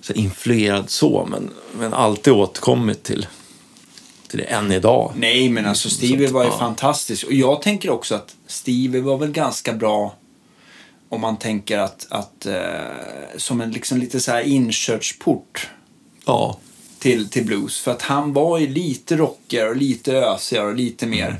så 0.00 0.12
influerad 0.12 0.90
så, 0.90 1.28
men, 1.30 1.50
men 1.78 1.94
alltid 1.94 2.32
återkommit 2.32 3.02
till, 3.02 3.26
det 4.36 4.44
än 4.44 4.72
idag. 4.72 5.12
Nej, 5.16 5.48
men 5.48 5.66
alltså 5.66 5.90
Stevie 5.90 6.28
var 6.28 6.44
ju 6.44 6.50
ja. 6.50 6.58
fantastisk. 6.58 7.26
Och 7.26 7.32
jag 7.32 7.62
tänker 7.62 7.90
också 7.90 8.14
att 8.14 8.34
Stevie 8.46 9.00
var 9.00 9.18
väl 9.18 9.30
ganska 9.30 9.72
bra 9.72 10.14
om 11.08 11.20
man 11.20 11.36
tänker 11.36 11.78
att, 11.78 12.06
att 12.10 12.46
eh, 12.46 12.60
som 13.36 13.60
en 13.60 13.70
liksom 13.70 13.98
lite 13.98 14.20
så 14.20 14.30
här 14.30 14.42
inkörsport 14.42 15.68
Ja, 16.26 16.58
till, 16.98 17.28
till 17.28 17.44
blues. 17.46 17.80
För 17.80 17.90
att 17.90 18.02
han 18.02 18.32
var 18.32 18.58
ju 18.58 18.66
lite 18.66 19.16
rockigare 19.16 19.68
och 19.68 19.76
lite 19.76 20.12
ösigare 20.12 20.66
och 20.66 20.74
lite 20.74 21.06
mer 21.06 21.36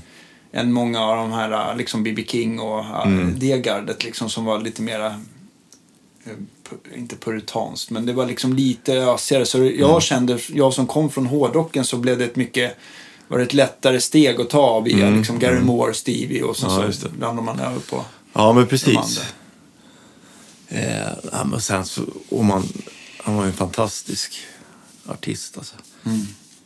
än 0.52 0.72
många 0.72 1.00
av 1.00 1.16
de 1.16 1.32
här 1.32 1.74
liksom 1.74 2.02
B.B. 2.02 2.24
King 2.28 2.60
och 2.60 3.06
mm. 3.06 3.38
det 3.38 3.58
gardet 3.58 4.04
liksom 4.04 4.30
som 4.30 4.44
var 4.44 4.60
lite 4.60 4.82
mera 4.82 5.06
eh, 6.24 6.32
inte 6.94 7.16
puritanskt, 7.16 7.90
men 7.90 8.06
det 8.06 8.12
var 8.12 8.26
liksom 8.26 8.52
lite 8.52 8.92
ösigare. 8.94 9.46
Så 9.46 9.64
jag 9.64 10.02
kände, 10.02 10.38
jag 10.48 10.74
som 10.74 10.86
kom 10.86 11.10
från 11.10 11.26
hårdrocken 11.26 11.84
så 11.84 11.96
blev 11.96 12.18
det 12.18 12.24
ett 12.24 12.36
mycket 12.36 12.76
var 13.28 13.38
det 13.38 13.44
ett 13.44 13.54
lättare 13.54 14.00
steg 14.00 14.40
att 14.40 14.50
ta 14.50 14.80
via 14.80 15.10
liksom 15.10 15.38
Gary 15.38 15.60
Moore, 15.60 15.94
Stevie 15.94 16.42
och 16.42 16.56
sen 16.56 16.70
Ja, 16.70 16.92
så 16.92 17.08
det. 17.08 17.20
landade 17.20 17.42
man 17.46 17.60
över 17.60 17.80
på 17.80 18.04
Ja, 18.32 18.52
men 18.52 18.66
precis. 18.66 19.20
Eh, 20.68 21.44
men 21.44 21.60
sen 21.60 21.84
så, 21.84 22.02
och 22.28 22.44
man, 22.44 22.68
han 23.24 23.36
var 23.36 23.42
ju 23.44 23.50
en 23.50 23.56
fantastisk 23.56 24.32
artist. 25.06 25.58
Alltså. 25.58 25.74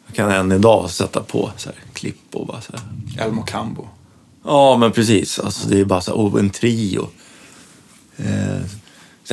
Jag 0.07 0.17
kan 0.17 0.31
än 0.31 0.53
idag 0.53 0.91
sätta 0.91 1.23
på 1.23 1.51
så 1.57 1.69
här, 1.69 1.79
klipp 1.93 2.35
och 2.35 2.47
bara 2.47 2.61
så 2.61 2.73
här. 2.73 3.27
Elmo 3.27 3.43
Cambo. 3.43 3.89
Ja, 4.45 4.77
men 4.77 4.93
precis. 4.93 5.39
Alltså, 5.39 5.69
det 5.69 5.81
är 5.81 5.85
bara 5.85 6.01
så 6.01 6.11
här, 6.11 6.19
och 6.19 6.39
en 6.39 6.51
trio. 6.51 7.09
Eh, 8.17 8.61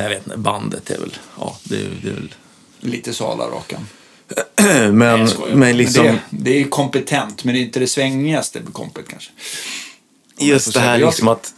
jag 0.02 0.10
vet 0.10 0.26
inte, 0.28 0.38
bandet 0.38 0.90
är 0.90 1.00
väl, 1.00 1.18
ja, 1.40 1.58
det 1.64 1.76
är, 1.76 1.90
det 2.04 2.10
är 2.10 2.14
väl... 2.14 2.34
Lite 2.80 3.14
Sala-rakan. 3.14 3.88
Men, 4.92 5.20
Nej, 5.20 5.28
men 5.54 5.78
liksom, 5.78 6.06
det, 6.06 6.20
det 6.30 6.62
är 6.62 6.68
kompetent, 6.68 7.44
men 7.44 7.54
det 7.54 7.60
är 7.60 7.62
inte 7.62 7.80
det 7.80 7.88
svängigaste 7.88 8.62
med 8.62 8.74
kompet 8.74 9.08
kanske. 9.08 9.32
får 10.38 10.48
just 10.48 10.74
det 10.74 10.80
här 10.80 10.98
liksom 10.98 11.28
att 11.28 11.54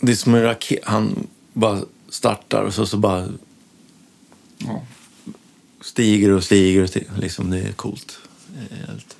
det 0.00 0.12
är 0.12 0.16
som 0.16 0.34
en 0.34 0.42
raket. 0.42 0.78
Han 0.84 1.26
bara 1.52 1.80
startar 2.08 2.62
och 2.62 2.74
så, 2.74 2.86
så 2.86 2.96
bara 2.96 3.28
Ja. 4.58 4.82
stiger 5.80 6.30
och 6.30 6.44
stiger. 6.44 6.82
Och 6.82 6.88
stiger. 6.88 7.10
Liksom, 7.18 7.50
det 7.50 7.58
är 7.60 7.72
coolt. 7.72 8.18
Helt... 8.86 9.16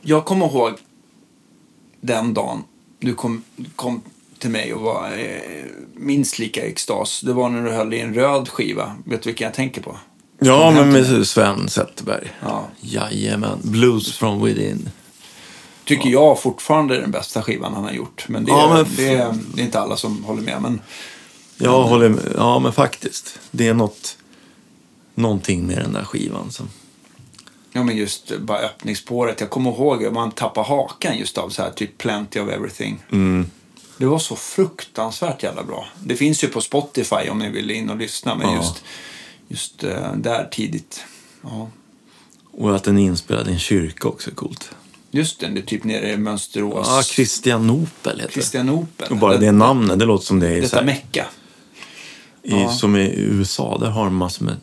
Jag 0.00 0.24
kommer 0.24 0.46
ihåg 0.46 0.72
den 2.00 2.34
dagen 2.34 2.64
du 2.98 3.14
kom, 3.14 3.44
kom 3.76 4.02
till 4.46 4.52
mig 4.52 4.74
och 4.74 4.82
var 4.82 5.18
eh, 5.18 5.64
minst 5.94 6.38
lika 6.38 6.66
i 6.66 6.70
extas. 6.70 7.20
Det 7.20 7.32
var 7.32 7.48
när 7.48 7.64
du 7.64 7.70
höll 7.70 7.94
i 7.94 8.00
en 8.00 8.14
röd 8.14 8.48
skiva. 8.48 8.96
Vet 9.04 9.22
du 9.22 9.28
vilken 9.28 9.44
jag 9.44 9.54
tänker 9.54 9.82
på? 9.82 9.96
Ja, 10.38 10.70
men 10.70 10.92
med 10.92 11.26
Sven 11.26 11.68
Zetterberg. 11.68 12.32
Ja. 12.40 12.68
Jajamän. 12.80 13.58
Blues 13.62 14.16
from 14.16 14.44
within. 14.44 14.90
Tycker 15.84 16.10
jag 16.10 16.40
fortfarande 16.40 16.96
är 16.96 17.00
den 17.00 17.10
bästa 17.10 17.42
skivan 17.42 17.74
han 17.74 17.84
har 17.84 17.92
gjort. 17.92 18.28
Men 18.28 18.44
det, 18.44 18.50
Ja, 18.50 18.74
men 18.74 18.96
det, 18.96 19.14
är, 19.14 19.34
det 19.54 19.60
är 19.60 19.64
inte 19.64 19.80
alla 19.80 19.96
som 19.96 20.24
håller 20.24 20.42
med. 20.42 20.62
Men 20.62 20.80
Jag 21.56 21.82
håller 21.82 22.08
med. 22.08 22.32
Ja, 22.36 22.58
men 22.58 22.72
faktiskt. 22.72 23.38
Det 23.50 23.68
är 23.68 23.74
något, 23.74 24.16
någonting 25.14 25.66
med 25.66 25.78
den 25.78 25.92
där 25.92 26.04
skivan 26.04 26.50
som... 26.50 26.68
Ja, 27.72 27.82
men 27.82 27.96
just 27.96 28.38
bara 28.38 28.58
öppningsspåret. 28.58 29.40
Jag 29.40 29.50
kommer 29.50 29.70
ihåg 29.70 30.04
att 30.04 30.12
man 30.12 30.30
tappade 30.30 30.66
hakan 30.66 31.18
just 31.18 31.38
av 31.38 31.48
så 31.48 31.62
här, 31.62 31.70
typ 31.70 31.98
Plenty 31.98 32.40
of 32.40 32.48
Everything. 32.48 32.98
Mm. 33.12 33.50
Det 33.98 34.06
var 34.06 34.18
så 34.18 34.36
fruktansvärt 34.36 35.42
jävla 35.42 35.62
bra. 35.64 35.86
Det 36.04 36.16
finns 36.16 36.44
ju 36.44 36.48
på 36.48 36.60
Spotify 36.60 37.28
om 37.30 37.38
ni 37.38 37.50
vill 37.50 37.70
in 37.70 37.90
och 37.90 37.96
lyssna. 37.96 38.34
Men 38.34 38.48
Ja. 38.48 38.56
just, 38.56 38.84
just 39.48 39.84
eh, 39.84 40.14
där 40.16 40.48
tidigt. 40.52 41.04
Ja. 41.42 41.68
Och 42.52 42.76
att 42.76 42.84
den 42.84 42.98
är 42.98 43.02
inspelad 43.02 43.48
i 43.48 43.52
en 43.52 43.58
kyrka 43.58 44.08
också 44.08 44.30
är 44.30 44.34
coolt. 44.34 44.70
Just 45.10 45.40
det, 45.40 45.46
det 45.48 45.60
är 45.60 45.62
typ 45.62 45.84
nere 45.84 46.10
i 46.12 46.16
Mönsterås. 46.16 46.86
Ja, 46.90 47.02
Kristianopel 47.10 48.12
heter 48.16 48.26
det. 48.28 48.32
Kristianopel. 48.32 49.08
Och 49.10 49.16
bara 49.16 49.36
det 49.36 49.52
namnet, 49.52 49.98
det 49.98 50.04
låter 50.04 50.24
som 50.26 50.40
det 50.40 50.48
är 50.48 50.56
i, 50.56 50.60
Detta 50.60 50.82
Mecka. 50.84 51.26
i, 52.42 52.50
ja. 52.50 52.72
som 52.72 52.96
i 52.96 53.14
USA. 53.16 53.78
Där 53.78 53.90
har 53.90 54.04
de 54.04 54.16
massor 54.16 54.44
med... 54.44 54.56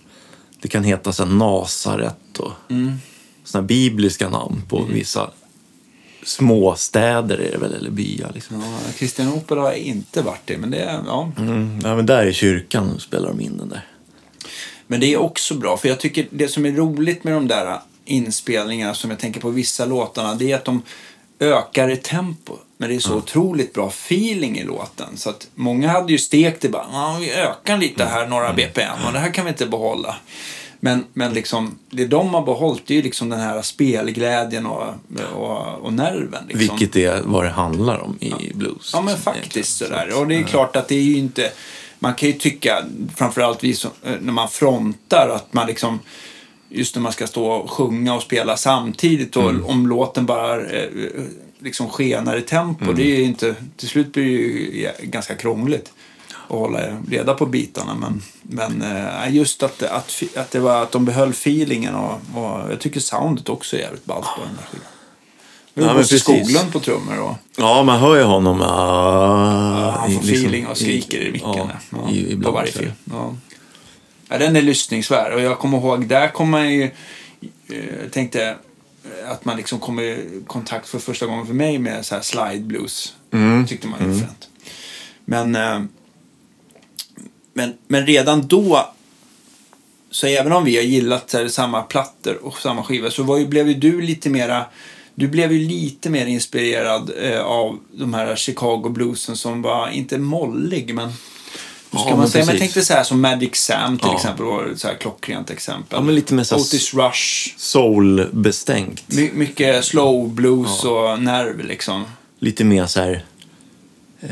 Det 0.62 0.68
kan 0.68 0.84
heta 0.84 1.14
så 1.14 1.26
Nasaret 1.26 2.40
och 2.40 2.52
Mm. 2.70 2.94
såna 3.44 3.62
bibliska 3.62 4.30
namn 4.30 4.62
på 4.70 4.84
vissa 4.84 5.30
småstäder 6.26 7.38
är 7.38 7.52
det 7.52 7.58
väl, 7.58 7.74
eller 7.74 7.90
byar. 7.90 8.32
Liksom. 8.34 8.62
Ja, 8.62 8.94
Kristianopel 8.98 9.58
har 9.58 9.66
jag 9.66 9.78
inte 9.78 10.22
varit 10.22 10.50
i, 10.50 10.58
men 10.58 10.72
det 10.72 10.78
är, 10.78 11.02
ja. 11.06 11.32
Mm. 11.38 11.80
Ja, 11.84 11.96
men 11.96 12.06
där 12.06 12.26
i 12.26 12.34
kyrkan 12.34 13.00
spelar 13.00 13.28
de 13.28 13.42
in 13.42 13.58
den 13.58 13.70
där. 13.70 13.88
Men 14.88 15.00
det 15.00 15.14
är 15.14 15.18
också 15.18 15.54
bra, 15.54 15.78
för 15.78 15.90
jag 15.90 16.00
tycker 16.00 16.28
det 16.30 16.48
som 16.48 16.66
är 16.66 16.72
roligt 16.72 17.24
med 17.24 17.34
de 17.34 17.48
där 17.48 17.80
inspelningarna 18.06 18.94
som 18.94 19.10
jag 19.10 19.20
tänker 19.20 19.42
på 19.42 19.50
vissa 19.50 19.86
låtarna, 19.86 20.36
det 20.36 20.52
är 20.52 20.56
att 20.56 20.66
de 20.66 20.82
ökar 21.40 21.90
i 21.90 21.98
tempo. 21.98 22.54
Men 22.78 22.90
det 22.90 22.96
är 22.96 23.00
så 23.00 23.16
otroligt 23.16 23.74
bra 23.74 23.88
feeling 23.88 24.58
i 24.58 24.64
låten. 24.64 25.18
Så 25.18 25.30
att 25.30 25.48
många 25.56 25.90
hade 25.90 26.12
ju 26.12 26.18
stekt 26.18 26.62
det 26.62 26.70
bara, 26.70 27.20
vi 27.20 27.32
ökar 27.32 27.78
lite 27.78 28.06
här, 28.06 28.28
några 28.28 28.54
BPM 28.54 29.06
och 29.08 29.14
det 29.14 29.20
här 29.20 29.32
kan 29.32 29.46
vi 29.46 29.50
inte 29.50 29.66
behålla. 29.66 30.16
Men, 30.84 31.06
men 31.14 31.34
liksom, 31.34 31.78
det 31.90 32.06
de 32.06 32.34
har 32.34 32.42
behållit 32.42 32.92
är 32.92 32.96
ju 32.96 33.02
liksom 33.02 33.30
den 33.30 33.40
här 33.40 33.62
spelglädjen 33.62 34.66
och, 34.66 34.84
och, 35.36 35.80
och 35.82 35.94
nerven. 35.94 36.44
Liksom. 36.48 36.78
Vilket 36.78 36.96
är 36.96 37.22
vad 37.26 37.44
det 37.44 37.50
handlar 37.50 37.98
om 37.98 38.18
i 38.20 38.52
blues. 38.54 38.90
Ja, 38.94 39.02
men 39.02 39.14
liksom, 39.14 39.34
faktiskt 39.34 39.78
sådär. 39.78 40.20
Och 40.20 40.28
det 40.28 40.36
är 40.36 40.44
klart 40.44 40.76
att 40.76 40.88
det 40.88 40.96
är 40.96 41.02
ju 41.02 41.18
inte... 41.18 41.52
Man 42.00 42.14
kan 42.14 42.30
ju 42.30 42.34
tycka, 42.34 42.84
framförallt 43.16 43.64
vi 43.64 43.74
som, 43.74 43.92
när 44.22 44.34
man 44.34 44.50
frontar, 44.50 45.30
att 45.36 45.54
man 45.54 45.68
liksom... 45.68 46.00
Just 46.70 46.96
när 46.96 47.02
man 47.02 47.12
ska 47.12 47.28
stå 47.28 47.46
och 47.46 47.72
sjunga 47.72 48.16
och 48.16 48.22
spela 48.22 48.58
samtidigt 48.58 49.36
och 49.36 49.50
Mm. 49.50 49.66
om 49.66 49.88
låten 49.88 50.26
bara 50.26 50.62
eh, 50.62 50.90
liksom 51.60 51.90
skenar 51.90 52.38
i 52.38 52.42
tempo. 52.42 52.84
Mm. 52.84 52.96
Det 52.96 53.04
är 53.04 53.18
ju 53.18 53.24
inte... 53.24 53.56
Till 53.78 53.88
slut 53.88 54.14
blir 54.14 54.24
det 54.24 54.30
ju 54.30 54.90
ganska 55.02 55.36
krångligt 55.36 55.94
att 56.44 56.58
hålla 56.60 56.80
reda 57.10 57.34
på 57.34 57.46
bitarna. 57.46 57.96
Men, 57.96 58.22
men 58.42 58.82
eh, 58.82 59.36
just 59.36 59.64
att, 59.64 59.84
att, 59.84 60.24
att, 60.36 60.52
det 60.52 60.60
var, 60.60 60.84
att 60.84 60.92
de 60.92 61.06
behöll 61.06 61.30
feelingen 61.30 61.96
och, 61.96 62.14
och 62.36 62.72
jag 62.72 62.80
tycker 62.80 63.00
soundet 63.00 63.50
också 63.50 63.76
är 63.76 63.80
jävligt 63.80 64.06
ballt 64.06 64.26
på 64.26 64.42
den 64.46 64.56
där 64.56 64.64
skivan. 64.64 64.86
Ja, 65.74 65.84
Ja, 65.84 65.86
men 65.86 65.96
precis. 65.96 66.22
Skoglund 66.22 66.74
på 66.74 66.80
trummor 66.80 67.20
och... 67.20 67.36
Ja, 67.58 67.84
man 67.84 68.00
hör 68.00 68.16
ju 68.16 68.24
honom. 68.24 68.62
Uh, 68.62 68.68
Han 68.68 70.12
får 70.12 70.20
feeling 70.22 70.68
och 70.68 70.78
skriker 70.78 71.22
i 71.22 71.32
micken. 71.32 71.54
Ja. 71.56 71.70
Ja, 71.90 72.12
i, 72.12 72.42
på 72.44 72.52
varje 72.52 72.72
film. 72.72 72.92
Ja. 73.06 73.36
Ja, 74.30 74.38
den 74.38 74.56
är 74.56 74.62
lyssningsvärd. 74.62 75.34
Och 75.34 75.42
jag 75.42 75.60
kommer 75.60 75.78
ihåg, 75.78 76.08
där 76.08 76.28
kom 76.28 76.50
man 76.50 76.74
ju... 76.74 76.92
Jag 78.04 78.12
tänkte 78.12 78.56
att 79.26 79.46
man 79.46 79.58
liksom 79.58 79.80
kom 79.80 80.00
i 80.00 80.42
kontakt 80.48 80.90
för 80.90 81.00
första 81.00 81.26
gången 81.26 81.48
för 81.48 81.54
mig 81.54 81.80
med 81.80 82.06
så 82.06 82.16
här 82.16 82.22
slide 82.22 82.60
blues. 82.60 83.14
Mm. 83.32 83.68
Tyckte 83.68 83.88
man 83.88 84.00
ju 84.00 84.20
fränt. 84.20 84.50
Men, 85.26 85.56
eh, 85.56 85.82
men, 87.54 87.74
men 87.88 88.06
redan 88.06 88.48
då, 88.48 88.90
så 90.12 90.28
även 90.28 90.52
om 90.52 90.66
vi 90.66 90.76
har 90.76 90.84
gillat 90.84 91.34
här, 91.34 91.48
samma 91.48 91.82
plattor 91.82 92.40
och 92.46 92.58
samma 92.58 92.84
skiva 92.84 93.12
så 93.12 93.24
var 93.24 93.38
ju, 93.38 93.48
blev 93.48 93.68
ju 93.68 93.74
du 93.74 94.02
lite 94.02 94.30
mera 94.30 94.66
du 95.16 95.28
blev 95.28 95.52
ju 95.52 95.60
lite 95.68 96.10
mer 96.10 96.26
inspirerad 96.26 97.12
eh, 97.22 97.40
av 97.42 97.80
de 97.92 98.14
här 98.14 98.36
Chicago 98.36 98.90
bluesen 98.90 99.36
som 99.36 99.62
var, 99.62 99.90
inte 99.90 100.18
mollig, 100.18 100.96
men 100.96 101.06
hur 101.92 102.00
ska 102.00 102.10
Ja, 102.10 102.10
man 102.10 102.20
men 102.20 102.30
säga? 102.30 102.46
Men 102.46 102.56
jag 102.56 102.60
tänkte 102.60 102.82
så 102.82 102.94
här 102.94 103.04
som 103.04 103.22
Magic 103.22 103.56
Sam 103.56 103.98
till 103.98 104.08
Ja. 104.08 104.16
exempel 104.16 104.46
var 104.46 104.66
ett 104.66 104.80
så 104.80 104.88
här 104.88 104.96
klockrent 104.96 105.50
exempel. 105.50 105.98
Ja, 105.98 106.02
men 106.02 106.16
lite 106.16 106.34
mer 106.34 106.44
så 106.44 106.56
Otis 106.56 106.94
Rush. 106.94 107.54
Soul-bestänkt. 107.58 109.04
My, 109.08 109.32
mycket 109.34 109.86
slow 109.86 110.30
blues 110.30 110.84
och 110.84 111.22
nerv 111.22 111.66
liksom. 111.66 112.04
Lite 112.40 112.64
mer 112.64 112.86
så 112.86 113.00
här... 113.02 113.26
Eh, 114.22 114.30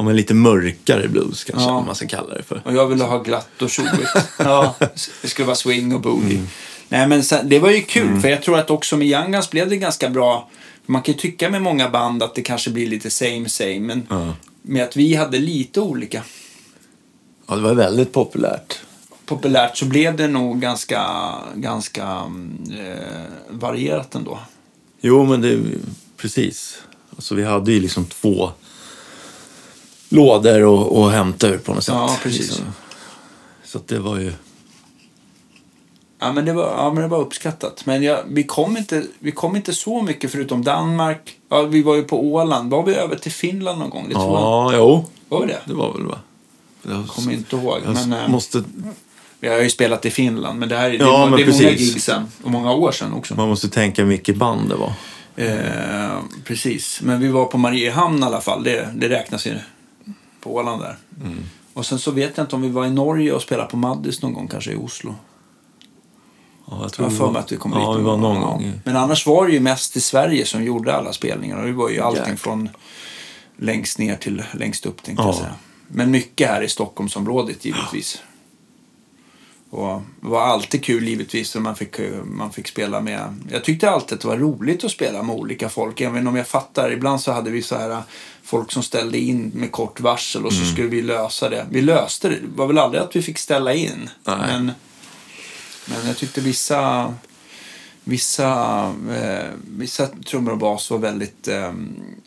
ja, 0.00 0.04
men 0.04 0.16
lite 0.16 0.34
mörkare 0.34 1.08
blues 1.08 1.44
kanske, 1.44 1.68
Ja. 1.68 1.80
man 1.80 1.94
ska 1.94 2.06
kalla 2.06 2.34
det 2.34 2.42
för. 2.42 2.62
Och 2.64 2.74
jag 2.74 2.86
ville 2.86 3.04
ha 3.04 3.18
glatt 3.22 3.62
och 3.62 3.70
tjoigt. 3.70 3.92
ja, 4.38 4.74
det 5.22 5.28
skulle 5.28 5.46
vara 5.46 5.56
swing 5.56 5.94
och 5.94 6.00
boogie. 6.00 6.42
Nej, 6.88 7.06
men 7.08 7.24
sen, 7.24 7.48
det 7.48 7.58
var 7.58 7.70
ju 7.70 7.82
kul, 7.82 8.20
för 8.20 8.28
jag 8.28 8.42
tror 8.42 8.58
att 8.58 8.70
också 8.70 8.96
med 8.96 9.06
Young 9.08 9.32
Guns 9.32 9.50
blev 9.50 9.68
det 9.68 9.76
ganska 9.76 10.08
bra. 10.10 10.50
Man 10.86 11.02
kan 11.02 11.14
ju 11.14 11.20
tycka 11.20 11.50
med 11.50 11.62
många 11.62 11.88
band 11.90 12.22
att 12.22 12.34
det 12.34 12.42
kanske 12.42 12.70
blir 12.70 12.86
lite 12.86 13.10
same 13.10 13.48
same, 13.48 13.80
men 13.80 14.06
Ja. 14.10 14.34
med 14.62 14.84
att 14.84 14.96
vi 14.96 15.14
hade 15.14 15.38
lite 15.38 15.80
olika 15.80 16.22
Ja, 17.46 17.56
det 17.56 17.62
var 17.62 17.74
väldigt 17.74 18.12
populärt. 18.12 18.78
populärt 19.26 19.76
så 19.76 19.84
blev 19.84 20.16
det 20.16 20.28
nog 20.28 20.60
ganska, 20.60 21.02
ganska 21.54 22.02
mm, 22.04 22.58
eh, 22.80 22.96
varierat 23.50 24.14
ändå. 24.14 24.38
Jo, 25.00 25.26
men 25.26 25.40
det... 25.40 25.60
Precis. 26.16 26.82
Alltså, 27.16 27.34
vi 27.34 27.44
hade 27.44 27.72
ju 27.72 27.80
liksom 27.80 28.04
två 28.04 28.50
lådor 30.10 30.82
att, 30.82 30.92
att 30.96 31.12
hämta 31.12 31.48
ur 31.48 31.58
på 31.58 31.74
något 31.74 31.84
sätt. 31.84 31.94
Ja, 31.94 32.16
precis. 32.22 32.62
Så 33.64 33.78
att 33.78 33.88
det 33.88 33.98
var 33.98 34.18
ju... 34.18 34.32
Ja, 36.20 36.32
men 36.32 36.44
det 36.44 36.52
var, 36.52 36.64
ja, 36.76 36.92
men 36.92 37.02
det 37.02 37.08
var 37.08 37.18
uppskattat. 37.18 37.86
Men 37.86 38.02
jag, 38.02 38.18
vi, 38.28 38.42
kom 38.44 38.76
inte, 38.76 39.02
vi 39.18 39.32
kom 39.32 39.56
inte 39.56 39.72
så 39.72 40.02
mycket 40.02 40.30
förutom 40.32 40.64
Danmark. 40.64 41.36
Ja, 41.48 41.62
vi 41.62 41.82
var 41.82 41.94
ju 41.94 42.02
på 42.02 42.24
Åland. 42.24 42.70
Var 42.70 42.82
vi 42.82 42.94
över 42.94 43.16
till 43.16 43.32
Finland 43.32 43.78
någon 43.78 43.90
gång? 43.90 44.06
Det 44.08 44.14
tror 44.14 44.24
jag. 44.26 44.40
Ja, 44.40 44.72
jo. 44.76 45.04
Var 45.28 45.46
det? 45.46 45.58
Det 45.64 45.74
var 45.74 45.92
väl 45.92 46.06
va? 46.06 46.18
Jag 46.82 47.06
Kommer 47.08 47.32
inte 47.32 47.56
ihåg. 47.56 47.78
jag 47.84 47.94
Men, 47.94 48.12
eh, 48.12 48.28
måste, 48.28 48.64
Vi 49.40 49.48
har 49.48 49.58
ju 49.58 49.70
spelat 49.70 50.06
i 50.06 50.10
Finland, 50.10 50.58
men 50.58 50.68
det 50.68 50.76
här 50.76 50.86
är, 50.86 50.90
det, 50.98 51.04
Ja, 51.04 51.26
är- 51.26 51.30
men 51.30 51.38
det 51.38 51.44
är 51.44 51.52
många 51.52 51.70
gig 51.70 52.02
sen. 52.02 52.26
Och 52.44 52.50
många 52.50 52.72
år 52.72 52.92
sedan 52.92 53.12
också. 53.12 53.34
man 53.34 53.48
måste 53.48 53.68
tänka 53.68 54.04
vilket 54.04 54.36
band 54.36 54.68
det 54.68 54.74
var. 54.76 54.92
Eh, 55.36 56.18
precis. 56.44 57.00
Men 57.02 57.20
vi 57.20 57.28
var 57.28 57.44
på 57.46 57.58
Mariehamn 57.58 58.22
i 58.22 58.26
alla 58.26 58.40
fall. 58.40 58.62
Det, 58.64 58.88
det 58.94 59.08
räknas 59.08 59.46
ju 59.46 59.54
på 60.40 60.54
Åland 60.54 60.82
där. 60.82 60.96
Mm. 61.24 61.38
Och 61.74 61.86
sen 61.86 61.98
så 61.98 62.10
vet 62.10 62.36
jag 62.36 62.44
inte 62.44 62.56
om 62.56 62.62
vi 62.62 62.68
var 62.68 62.86
i 62.86 62.90
Norge 62.90 63.32
och 63.32 63.42
spelade 63.42 63.70
på 63.70 63.76
Maddis 63.76 64.22
någon 64.22 64.34
gång, 64.34 64.48
kanske 64.48 64.72
i 64.72 64.76
Oslo. 64.76 65.14
Ja, 66.66 66.76
jag 66.76 66.84
Jag 66.84 66.92
tror 66.92 67.08
vi 67.08 67.16
för 67.16 67.30
mig 67.30 67.40
att 67.40 67.52
vi 67.52 67.56
kom 67.56 67.72
Ja, 67.72 67.94
dit 67.94 68.04
var 68.04 68.16
någon 68.16 68.36
Ja. 68.36 68.40
gång. 68.46 68.72
Men 68.84 68.96
annars 68.96 69.26
var 69.26 69.46
det 69.46 69.52
ju 69.52 69.60
mest 69.60 69.96
i 69.96 70.00
Sverige 70.00 70.46
som 70.46 70.64
gjorde 70.64 70.94
alla 70.96 71.12
spelningar. 71.12 71.56
Och 71.60 71.66
det 71.66 71.72
var 71.72 71.88
ju 71.90 72.00
allting 72.00 72.20
Jäklar. 72.20 72.36
från 72.36 72.68
längst 73.56 73.98
ner 73.98 74.16
till 74.16 74.42
längst 74.54 74.86
upp 74.86 75.02
tänkte 75.02 75.22
jag 75.24 75.34
Ja. 75.34 75.38
säga. 75.38 75.54
Men 75.88 76.10
mycket 76.10 76.48
här 76.48 76.62
i 76.62 76.68
Stockholmsområdet 76.68 77.64
givetvis. 77.64 78.22
Och 79.70 80.02
det 80.20 80.28
var 80.28 80.42
alltid 80.42 80.84
kul 80.84 81.08
givetvis 81.08 81.54
när 81.54 81.62
man 81.62 81.76
fick, 81.76 82.00
man 82.24 82.52
fick 82.52 82.68
spela 82.68 83.00
med... 83.00 83.34
Jag 83.50 83.64
tyckte 83.64 83.90
alltid 83.90 84.14
att 84.14 84.20
det 84.20 84.28
var 84.28 84.36
roligt 84.36 84.84
att 84.84 84.90
spela 84.90 85.22
med 85.22 85.36
olika 85.36 85.68
folk. 85.68 86.00
Även 86.00 86.26
om 86.26 86.36
jag 86.36 86.46
fattar, 86.46 86.92
ibland 86.92 87.20
så 87.20 87.32
hade 87.32 87.50
vi 87.50 87.62
så 87.62 87.76
här 87.76 88.02
folk 88.42 88.72
som 88.72 88.82
ställde 88.82 89.18
in 89.18 89.50
med 89.54 89.72
kort 89.72 90.00
varsel 90.00 90.46
och 90.46 90.52
så 90.52 90.64
skulle 90.64 90.88
vi 90.88 91.02
lösa 91.02 91.48
det. 91.48 91.66
Vi 91.70 91.82
löste 91.82 92.28
det. 92.28 92.34
Det 92.34 92.56
var 92.56 92.66
väl 92.66 92.78
aldrig 92.78 93.02
att 93.02 93.16
vi 93.16 93.22
fick 93.22 93.38
ställa 93.38 93.74
in. 93.74 94.10
Nej. 94.24 94.36
Men, 94.38 94.72
men 95.86 96.06
jag 96.06 96.16
tyckte 96.16 96.40
vissa... 96.40 97.14
Vissa, 98.04 98.82
eh, 99.10 99.50
vissa 99.76 100.06
trummor 100.06 100.52
och 100.52 100.58
bas 100.58 100.90
var 100.90 100.98
väldigt... 100.98 101.48
Eh, 101.48 101.72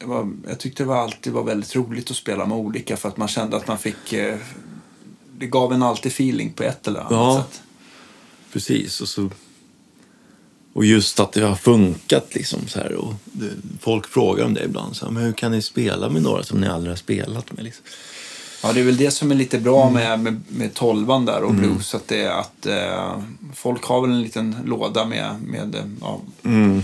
var, 0.03 0.32
jag 0.47 0.60
tyckte 0.60 0.84
det 0.84 0.88
var 0.88 0.97
alltid 0.97 1.34
var 1.34 1.43
väldigt 1.43 1.75
roligt 1.75 2.12
att 2.12 2.17
spela 2.17 2.45
med 2.45 2.58
olika 2.58 2.97
för 2.97 3.10
att 3.10 3.17
man 3.17 3.27
kände 3.27 3.58
att 3.58 3.67
man 3.67 3.77
fick... 3.77 4.13
Eh, 4.13 4.38
det 5.43 5.47
gav 5.47 5.73
en 5.73 5.84
alltid 5.84 6.12
feeling 6.12 6.53
på 6.53 6.63
ett 6.63 6.88
eller 6.88 6.99
annat 6.99 7.12
Ja. 7.12 7.43
sätt. 7.51 7.62
Precis. 8.53 9.01
Och, 9.01 9.08
så, 9.08 9.29
och 10.73 10.86
just 10.86 11.19
att 11.19 11.32
det 11.32 11.41
har 11.45 11.56
funkat 11.56 12.36
liksom 12.36 12.67
så 12.67 12.79
här. 12.79 12.93
Och 12.93 13.13
det, 13.23 13.49
folk 13.79 14.08
frågar 14.08 14.45
om 14.45 14.53
det 14.53 14.63
ibland. 14.63 14.95
Så 14.95 15.06
här, 15.06 15.12
men 15.13 15.23
hur 15.23 15.34
kan 15.34 15.51
ni 15.51 15.62
spela 15.62 16.10
med 16.10 16.21
några 16.21 16.43
som 16.43 16.62
ni 16.62 16.67
aldrig 16.67 16.91
har 16.91 16.97
spelat 16.97 17.51
med? 17.51 17.63
Liksom? 17.63 17.86
Ja, 18.63 18.73
det 18.73 18.79
är 18.79 18.84
väl 18.84 18.97
det 18.97 19.12
som 19.12 19.32
är 19.32 19.36
lite 19.36 19.60
bra 19.60 19.88
Mm. 19.88 19.93
med, 19.93 20.19
med, 20.19 20.41
med 20.47 20.73
tolvan 20.73 21.25
där 21.25 21.43
och 21.43 21.53
blues. 21.53 21.95
Att, 21.95 22.08
det 22.08 22.21
är 22.23 22.32
att 22.32 22.65
eh, 22.65 23.21
folk 23.56 23.84
har 23.84 24.01
väl 24.01 24.12
en 24.12 24.21
liten 24.21 24.56
låda 24.65 25.06
med, 25.06 25.41
med, 25.41 25.97
ja, 26.01 26.21
Mm. 26.43 26.84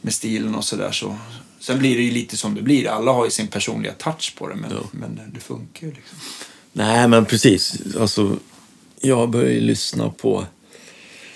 med 0.00 0.14
stilen 0.14 0.54
och 0.54 0.64
sådär. 0.64 0.90
Så. 0.92 1.16
Sen 1.60 1.78
blir 1.78 1.96
det 1.96 2.02
ju 2.02 2.10
lite 2.10 2.36
som 2.36 2.54
det 2.54 2.62
blir. 2.62 2.88
Alla 2.88 3.12
har 3.12 3.24
ju 3.24 3.30
sin 3.30 3.46
personliga 3.46 3.92
touch 3.92 4.34
på 4.38 4.48
det. 4.48 4.54
Men, 4.54 4.70
Ja. 4.70 4.76
men 4.90 5.20
det 5.34 5.40
funkar 5.40 5.86
ju 5.86 5.92
liksom. 5.92 6.18
Nej, 6.78 7.08
men 7.08 7.24
precis. 7.24 7.78
Alltså, 8.00 8.36
jag 9.00 9.30
började 9.30 9.52
ju 9.52 9.60
lyssna 9.60 10.10
på... 10.10 10.46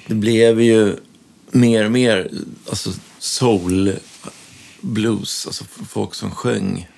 Det 0.06 0.14
blev 0.14 0.60
ju 0.60 0.96
mer 1.50 1.84
och 1.84 1.92
mer 1.92 2.30
alltså, 2.68 2.90
soul 3.18 3.92
blues. 4.80 5.46
Alltså 5.46 5.64
folk 5.88 6.14
som 6.14 6.30
sjöng. 6.30 6.88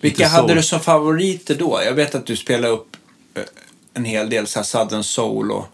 Vilka 0.00 0.28
hade 0.28 0.54
du 0.54 0.62
som 0.62 0.80
favoriter 0.80 1.54
då? 1.54 1.80
Jag 1.84 1.94
vet 1.94 2.14
att 2.14 2.26
du 2.26 2.36
spelade 2.36 2.74
upp 2.74 2.96
eh, 3.34 3.42
en 3.94 4.04
hel 4.04 4.30
del 4.30 4.46
så 4.46 4.58
här 4.58 4.64
Southern 4.64 5.04
Soul 5.04 5.50
och, 5.50 5.66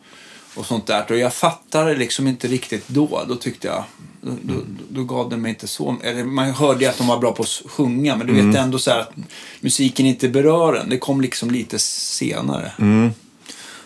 och 0.55 0.67
sånt 0.67 0.87
där. 0.87 1.13
Och 1.13 1.19
jag 1.19 1.35
fattade 1.35 1.97
liksom 1.97 2.27
inte 2.27 2.49
riktigt 2.49 2.89
då. 2.89 3.25
Då 3.29 3.37
tyckte 3.37 3.67
jag... 3.67 3.85
Då, 4.23 4.33
då, 4.43 4.55
då 4.89 5.05
gav 5.05 5.31
den 5.31 5.43
mig 5.43 5.49
inte 5.49 5.67
så... 5.67 5.97
Eller 6.05 6.25
man 6.25 6.51
hörde 6.51 6.85
ju 6.85 6.91
att 6.91 6.99
de 6.99 7.07
var 7.07 7.19
bra 7.19 7.33
på 7.33 7.43
att 7.43 7.63
sjunga. 7.67 8.17
Men 8.17 8.27
du 8.27 8.33
vet 8.33 8.57
ändå 8.57 8.79
så 8.79 8.91
här 8.91 9.01
att 9.01 9.13
musiken 9.61 10.07
inte 10.07 10.29
berör 10.29 10.75
en. 10.75 10.89
Det 10.89 10.99
kom 10.99 11.21
liksom 11.21 11.51
lite 11.51 11.79
senare. 11.79 12.73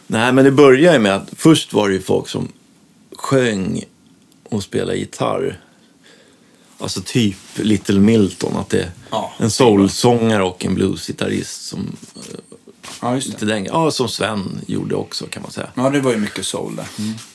Nej, 0.07 0.33
men 0.33 0.45
det 0.45 0.51
började 0.51 0.97
ju 0.97 1.03
med 1.03 1.17
att 1.17 1.31
först 1.37 1.73
var 1.73 1.89
det 1.89 1.95
ju 1.95 2.03
folk 2.03 2.29
som 2.29 2.49
sjöng 3.17 3.85
och 4.49 4.63
spelade 4.63 4.99
gitarr. 4.99 5.61
Alltså 6.79 7.01
typ 7.05 7.37
Little 7.55 8.01
Milton, 8.01 8.57
att 8.57 8.69
det 8.69 8.81
är 8.81 8.91
Ja, 9.11 9.33
en 9.39 9.51
soulsångare 9.51 10.43
och 10.43 10.65
en 10.65 10.75
bluesgitarrist 10.75 11.67
som, 11.67 11.97
Ja, 13.05 13.15
just 13.15 13.27
lite 13.29 13.45
det. 13.45 13.53
den, 13.55 13.65
ja, 13.65 13.91
som 13.91 14.09
Sven 14.09 14.61
gjorde 14.67 14.95
också 14.95 15.27
kan 15.27 15.43
man 15.43 15.51
säga. 15.53 15.69
Ja, 15.75 15.91
det 15.91 16.01
var 16.01 16.13
ju 16.13 16.19
mycket 16.19 16.47
soul 16.47 16.77
där. 16.77 16.87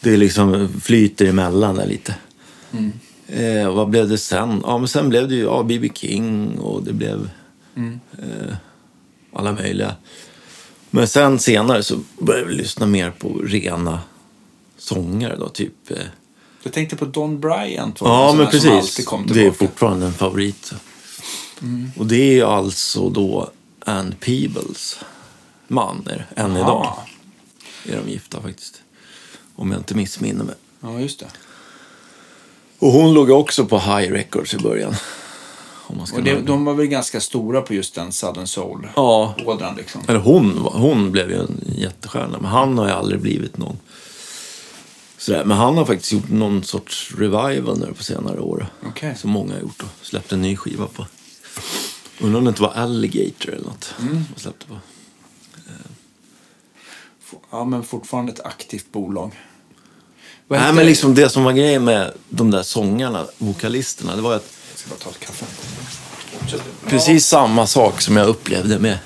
Det 0.01 0.13
är 0.13 0.17
liksom 0.17 0.69
flyter 0.81 1.25
emellan 1.25 1.75
där 1.75 1.85
lite. 1.87 2.15
Eh, 3.27 3.73
vad 3.73 3.89
blev 3.89 4.09
det 4.09 4.17
sen? 4.17 4.61
Ja, 4.65 4.77
men 4.77 4.87
sen 4.87 5.09
blev 5.09 5.27
det 5.27 5.35
ju 5.35 5.43
ja, 5.43 5.63
B.B. 5.63 5.89
King 5.95 6.57
och 6.59 6.83
det 6.83 6.93
blev 6.93 7.29
eh, 8.17 8.55
alla 9.33 9.51
möjliga. 9.51 9.95
Men 10.89 11.07
sen 11.07 11.39
senare 11.39 11.83
så 11.83 11.99
började 12.19 12.47
vi 12.47 12.53
lyssna 12.55 12.85
mer 12.85 13.11
på 13.11 13.29
rena 13.43 13.99
sångare 14.77 15.35
då, 15.35 15.49
typ. 15.49 15.91
Eh, 15.91 15.97
Jag 16.63 16.73
tänkte 16.73 16.95
på 16.95 17.05
Don 17.05 17.39
Bryant. 17.39 17.97
ja, 18.01 18.31
en 18.31 18.37
men 18.37 18.47
precis. 18.47 19.07
Det 19.27 19.45
är 19.45 19.51
fortfarande 19.51 20.05
en 20.05 20.13
favorit. 20.13 20.73
Och 21.97 22.05
det 22.05 22.39
är 22.39 22.43
alltså 22.45 23.09
då 23.09 23.49
Ann 23.85 24.15
Peebles 24.19 24.99
man, 25.69 26.07
är 26.09 26.27
än 26.35 26.57
idag. 26.57 26.69
Aha. 26.85 27.05
Är 27.85 28.01
de 28.05 28.11
gifta 28.11 28.41
faktiskt. 28.41 28.81
Om 29.55 29.71
jag 29.71 29.79
inte 29.79 29.95
missminner 29.95 30.43
mig. 30.43 30.55
Ja, 30.81 30.99
just 30.99 31.19
det. 31.19 31.27
Och 32.79 32.91
hon 32.91 33.13
låg 33.13 33.29
också 33.29 33.65
på 33.65 33.79
High 33.79 34.11
Records 34.11 34.53
i 34.53 34.57
början. 34.57 34.95
Och 36.13 36.23
det, 36.23 36.41
de 36.41 36.65
var 36.65 36.73
väl 36.73 36.85
ganska 36.85 37.19
stora 37.19 37.61
på 37.61 37.73
just 37.73 37.95
den 37.95 38.11
Southern 38.11 38.47
Soul-ådran 38.47 39.57
Ja, 39.59 39.73
liksom. 39.77 40.01
eller 40.07 40.19
hon, 40.19 40.57
hon 40.57 41.11
blev 41.11 41.29
ju 41.29 41.39
en 41.39 41.61
jättestjärna. 41.77 42.37
Men 42.41 42.51
han 42.51 42.77
har 42.77 42.87
ju 42.87 42.91
aldrig 42.93 43.21
blivit 43.21 43.57
någon. 43.57 43.77
Sådär. 45.17 45.45
Men 45.45 45.57
han 45.57 45.77
har 45.77 45.85
faktiskt 45.85 46.11
gjort 46.11 46.29
någon 46.29 46.63
sorts 46.63 47.11
revival 47.17 47.79
nu 47.79 47.93
på 47.97 48.03
senare 48.03 48.39
år. 48.39 48.67
Okej. 48.85 49.15
Som 49.17 49.29
många 49.31 49.53
har 49.53 49.61
gjort 49.61 49.83
och 49.83 50.05
släppt 50.05 50.31
en 50.31 50.41
ny 50.41 50.55
skiva 50.55 50.87
på. 50.87 51.05
Undrar 52.19 52.37
om 52.37 52.45
det 52.45 52.49
inte 52.49 52.61
var 52.61 52.73
Alligator 52.73 53.53
eller 53.53 53.65
något. 53.65 53.93
Mm. 53.99 54.25
Släppte 54.35 54.65
på. 54.65 54.77
Ja, 57.51 57.65
men 57.65 57.83
fortfarande 57.83 58.31
ett 58.31 58.45
aktivt 58.45 58.91
bolag. 58.91 59.31
Vad 60.47 60.59
Nej, 60.59 60.73
men 60.73 60.85
liksom 60.85 61.15
det 61.15 61.29
som 61.29 61.43
var 61.43 61.51
grejen 61.51 61.83
med 61.83 62.13
de 62.29 62.51
där 62.51 62.63
sångarna, 62.63 63.25
vokalisterna, 63.37 64.15
det 64.15 64.21
var 64.21 64.35
att 64.35 64.53
Jag 64.69 64.79
ska 64.79 64.89
bara 64.89 64.99
ta 64.99 65.09
ett 65.09 65.19
kaffe. 65.19 65.45
Precis 66.87 67.25
samma 67.25 67.67
sak 67.67 68.01
som 68.01 68.17
jag 68.17 68.27
upplevde 68.27 68.79
med 68.79 68.99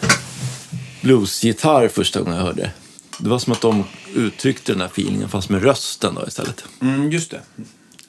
bluesgitarr 1.01 1.87
första 1.87 2.21
gången 2.21 2.37
jag 2.37 2.45
hörde 2.45 2.71
det. 3.17 3.29
Var 3.29 3.39
som 3.39 3.53
att 3.53 3.61
de 3.61 3.83
uttryckte 4.13 4.71
den 4.71 4.81
här 4.81 4.87
feelingen 4.87 5.29
fast 5.29 5.49
med 5.49 5.63
rösten 5.63 6.15
då 6.15 6.27
istället. 6.27 6.63
Mm, 6.81 7.11
just 7.11 7.31
det. 7.31 7.41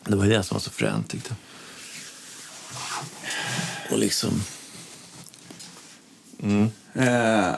Det 0.04 0.16
var 0.16 0.26
det 0.26 0.42
som 0.42 0.54
var 0.54 0.60
så 0.60 0.70
fränt 0.70 1.10
tyckte 1.10 1.28
jag. 1.28 1.36
Och 3.92 3.98
liksom... 3.98 4.42
Eh, 6.94 7.54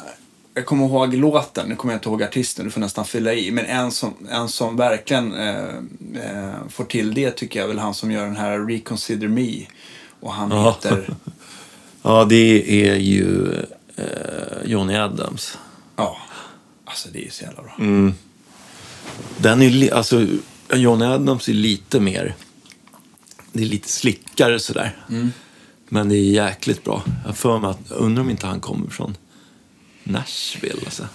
jag 0.57 0.67
kommer 0.67 0.87
ihåg 0.87 1.15
låten, 1.15 1.69
nu 1.69 1.77
kommer 1.77 1.95
jag 1.95 1.99
inte 1.99 2.09
ihåg 2.09 2.23
artisten, 2.23 2.65
du 2.65 2.71
får 2.71 2.81
nästan 2.81 3.05
fylla 3.05 3.35
i. 3.35 3.51
Men 3.51 3.65
en 3.67 3.91
som, 3.91 4.15
en 4.31 4.49
som 4.49 4.77
verkligen 4.77 5.35
eh, 5.35 5.65
eh, 6.25 6.53
får 6.69 6.85
till 6.85 7.15
det 7.15 7.31
tycker 7.31 7.59
jag 7.59 7.65
är 7.65 7.69
väl 7.69 7.79
han 7.79 7.95
som 7.95 8.11
gör 8.13 8.25
den 8.25 8.37
här 8.37 8.59
Reconsider 8.67 9.29
Me. 9.29 9.67
Och 10.21 10.33
han 10.33 10.51
Ja. 10.51 10.77
heter... 10.83 11.09
Ja, 12.03 12.25
det 12.25 12.87
är 12.89 12.97
ju 12.97 13.53
eh, 13.97 14.05
Johnny 14.65 14.95
Adams. 14.97 15.59
Ja, 15.97 16.17
alltså 16.85 17.09
det 17.13 17.27
är 17.27 17.31
så 17.31 17.45
jävla 17.45 17.63
bra. 17.63 17.75
Den 19.39 19.63
är 19.63 19.95
alltså, 19.95 20.27
Johnny 20.75 21.05
Adams 21.05 21.49
är 21.49 21.53
lite 21.53 22.01
mer... 22.01 22.35
Det 23.53 23.63
är 23.63 23.67
lite 23.67 23.89
slickare 23.89 24.59
sådär. 24.61 24.97
Men 25.89 26.09
det 26.09 26.17
är 26.17 26.31
jäkligt 26.31 26.85
bra. 26.85 27.03
Jag 27.27 27.37
för 27.37 27.59
mig 27.59 27.71
att, 27.71 27.91
undrar 27.91 28.23
om 28.23 28.31
inte 28.31 28.47
han 28.47 28.61
kommer 28.61 28.91
från 28.91 29.17
Nashville. 30.07 30.81
Alltså. 30.85 31.09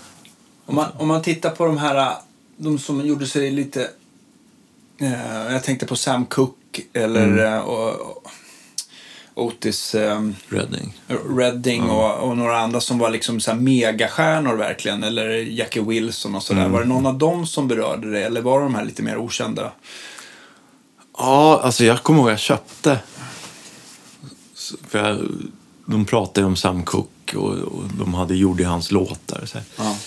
Om 0.65 0.75
man, 0.75 0.91
om 0.97 1.07
man 1.07 1.21
tittar 1.21 1.49
på 1.49 1.65
de 1.65 1.77
här, 1.77 2.13
de 2.57 2.79
som 2.79 3.05
gjorde 3.05 3.27
sig 3.27 3.51
lite... 3.51 3.89
Eh, 4.97 5.51
jag 5.53 5.63
tänkte 5.63 5.85
på 5.85 5.95
Sam 5.95 6.25
Cooke 6.25 6.81
eller 6.93 7.45
eh, 7.45 7.59
och, 7.59 8.27
Otis 9.33 9.95
eh, 9.95 10.29
Redding. 10.49 11.01
Redding 11.37 11.83
och, 11.83 12.19
och 12.19 12.37
några 12.37 12.59
andra 12.59 12.81
som 12.81 12.99
var 12.99 13.09
liksom 13.09 13.39
så 13.39 13.51
här 13.51 13.57
megastjärnor 13.57 14.55
verkligen. 14.55 15.03
Eller 15.03 15.27
Jackie 15.29 15.83
Wilson 15.83 16.35
och 16.35 16.43
sådär. 16.43 16.69
Var 16.69 16.81
det 16.81 16.87
någon 16.87 17.05
av 17.05 17.17
dem 17.17 17.47
som 17.47 17.67
berörde 17.67 18.11
det 18.11 18.23
eller 18.23 18.41
var 18.41 18.59
det 18.59 18.65
de 18.65 18.75
här 18.75 18.85
lite 18.85 19.03
mer 19.03 19.17
okända? 19.17 19.71
Ja, 21.17 21.61
alltså 21.63 21.83
jag 21.83 22.03
kommer 22.03 22.19
ihåg 22.19 22.27
att 22.27 22.31
jag 22.31 22.39
köpte. 22.39 22.99
För 24.87 25.07
jag, 25.07 25.27
de 25.85 26.05
pratade 26.05 26.41
ju 26.41 26.45
om 26.45 26.55
Sam 26.55 26.83
Cooke 26.83 27.20
och, 27.35 27.53
och 27.57 27.83
de 27.97 28.13
hade 28.13 28.35
gjort 28.35 28.59
i 28.59 28.63
hans 28.63 28.91
låtar. 28.91 29.45
Så. 29.45 29.57
Ja. 29.77 29.97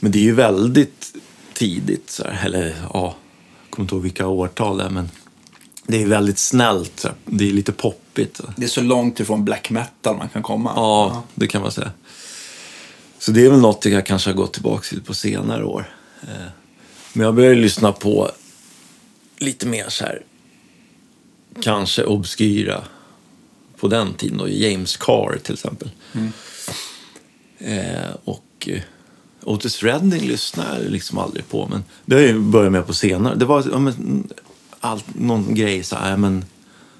Men 0.00 0.12
det 0.12 0.18
är 0.18 0.22
ju 0.22 0.34
väldigt 0.34 1.14
tidigt. 1.54 2.10
Så 2.10 2.24
här. 2.24 2.46
Eller 2.46 2.76
ja, 2.92 3.14
jag 3.62 3.70
kommer 3.70 3.84
inte 3.84 3.94
ihåg 3.94 4.02
vilka 4.02 4.26
årtal 4.26 4.76
det 4.78 4.84
är. 4.84 4.90
Men 4.90 5.10
det 5.86 6.02
är 6.02 6.06
väldigt 6.06 6.38
snällt. 6.38 7.00
Så 7.00 7.08
här. 7.08 7.16
Det 7.24 7.48
är 7.48 7.52
lite 7.52 7.72
poppigt. 7.72 8.36
Så. 8.36 8.42
Det 8.56 8.64
är 8.64 8.68
så 8.68 8.80
långt 8.80 9.20
ifrån 9.20 9.44
black 9.44 9.70
metal 9.70 10.16
man 10.16 10.28
kan 10.28 10.42
komma. 10.42 10.72
Ja, 10.76 11.22
det 11.34 11.46
kan 11.46 11.62
man 11.62 11.72
säga. 11.72 11.90
Så 13.18 13.30
det 13.30 13.44
är 13.46 13.50
väl 13.50 13.60
något 13.60 13.84
jag 13.84 14.06
kanske 14.06 14.30
har 14.30 14.34
gått 14.34 14.52
tillbaka 14.52 14.82
till 14.82 15.02
på 15.02 15.14
senare 15.14 15.64
år. 15.64 15.94
Eh, 16.22 16.28
Men 17.12 17.24
jag 17.24 17.34
började 17.34 17.54
lyssna 17.54 17.92
på 17.92 18.30
lite 19.38 19.66
mer 19.66 19.88
så 19.88 20.04
här, 20.04 20.22
kanske 21.62 22.04
obskyra 22.04 22.84
på 23.84 23.88
den 23.88 24.14
tiden 24.14 24.38
då, 24.38 24.48
James 24.48 24.96
Carr 24.96 25.38
till 25.42 25.54
exempel. 25.54 25.90
Eh, 27.58 28.14
och 28.24 28.68
eh, 28.68 28.80
Otis 29.42 29.82
Redding 29.82 30.28
lyssnade 30.28 30.82
jag 30.82 30.92
liksom 30.92 31.18
aldrig 31.18 31.48
på, 31.48 31.68
men 31.70 31.84
det 32.04 32.14
har 32.14 32.22
jag 32.22 32.40
börjat 32.40 32.72
med 32.72 32.86
på 32.86 32.94
senare. 32.94 33.34
Det 33.34 33.44
var 33.44 33.64
ja, 33.72 33.78
men, 33.78 34.28
allt, 34.80 35.04
någon 35.14 35.54
grej 35.54 35.82
så 35.82 35.96
här, 35.96 36.16
men 36.16 36.44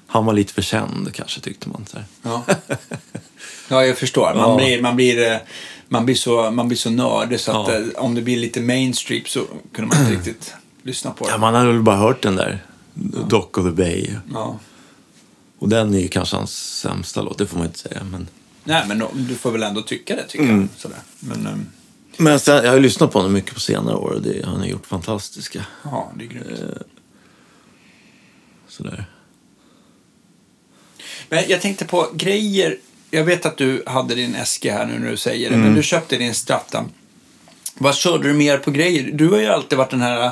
han 0.07 0.25
var 0.25 0.33
lite 0.33 0.53
för 0.53 0.61
känd 0.61 1.13
kanske 1.13 1.41
tyckte 1.41 1.69
man. 1.69 1.85
Så 1.87 1.97
här. 1.97 2.05
Ja. 2.21 2.45
ja, 3.69 3.85
jag 3.85 3.97
förstår. 3.97 4.33
Man, 4.35 4.49
Ja. 4.49 4.57
blir, 4.57 4.81
man, 4.81 4.95
blir, 4.95 5.31
eh, 5.31 5.37
man, 5.87 6.05
blir 6.05 6.15
så, 6.15 6.51
man 6.51 6.67
blir 6.67 6.77
så 6.77 6.89
nördig 6.89 7.39
så 7.39 7.51
att 7.51 7.67
Ja. 7.67 7.75
eh, 7.75 7.85
om 7.95 8.15
det 8.15 8.21
blir 8.21 8.37
lite 8.37 8.61
mainstream 8.61 9.23
så 9.25 9.45
kunde 9.73 9.95
man 9.95 10.05
inte 10.05 10.17
riktigt 10.29 10.53
lyssna 10.83 11.11
på 11.11 11.25
det. 11.25 11.31
Ja, 11.31 11.37
man 11.37 11.53
hade 11.53 11.71
väl 11.71 11.81
bara 11.83 11.97
hört 11.97 12.21
den 12.21 12.35
där, 12.35 12.63
Dock 13.27 13.57
of 13.57 13.65
the 13.65 13.71
Bay. 13.71 14.09
Ja. 14.33 14.59
Och 15.65 15.69
den 15.71 15.93
är 15.93 15.99
ju 15.99 16.07
kanske 16.07 16.35
hans 16.35 16.79
sämsta 16.79 17.21
låt, 17.21 17.37
det 17.37 17.47
får 17.47 17.57
man 17.57 17.67
inte 17.67 17.79
säga. 17.79 18.03
Men, 18.03 18.27
Nej, 18.63 18.83
men 18.87 19.03
du 19.13 19.35
får 19.35 19.51
väl 19.51 19.63
ändå 19.63 19.81
tycka 19.81 20.15
det, 20.15 20.23
tycker 20.27 20.43
Mm. 20.45 20.59
jag. 20.61 20.81
Sådär. 20.81 20.97
Men, 21.19 21.47
ehm, 21.47 21.65
men 22.17 22.39
sen, 22.39 22.55
jag 22.55 22.67
har 22.71 22.75
ju 22.75 22.81
lyssnat 22.81 23.11
på 23.11 23.19
honom 23.19 23.33
mycket 23.33 23.53
på 23.53 23.59
senare 23.59 23.95
år 23.95 24.09
och 24.11 24.21
det, 24.21 24.45
han 24.45 24.59
har 24.59 24.65
gjort 24.65 24.85
fantastiska. 24.85 25.65
ja, 25.83 26.11
det 26.15 26.23
är 26.23 26.27
grymt. 26.27 26.47
Eh. 26.49 26.81
Sådär. 28.67 29.05
Men 31.29 31.43
jag 31.47 31.61
tänkte 31.61 31.85
på 31.85 32.07
grejer. 32.13 32.77
Jag 33.11 33.23
vet 33.23 33.45
att 33.45 33.57
du 33.57 33.83
hade 33.85 34.15
din 34.15 34.35
äske 34.35 34.71
här 34.71 34.85
nu 34.85 34.99
när 34.99 35.11
du 35.11 35.17
säger 35.17 35.49
det, 35.49 35.55
Mm. 35.55 35.67
men 35.67 35.75
du 35.75 35.83
köpte 35.83 36.17
din 36.17 36.33
Strata. 36.33 36.85
Vad 37.77 37.95
körde 37.95 38.27
du 38.27 38.33
mer 38.33 38.57
på 38.57 38.71
grejer? 38.71 39.11
Du 39.13 39.27
har 39.29 39.39
ju 39.39 39.47
alltid 39.47 39.77
varit 39.77 39.91
den 39.91 40.01
här 40.01 40.31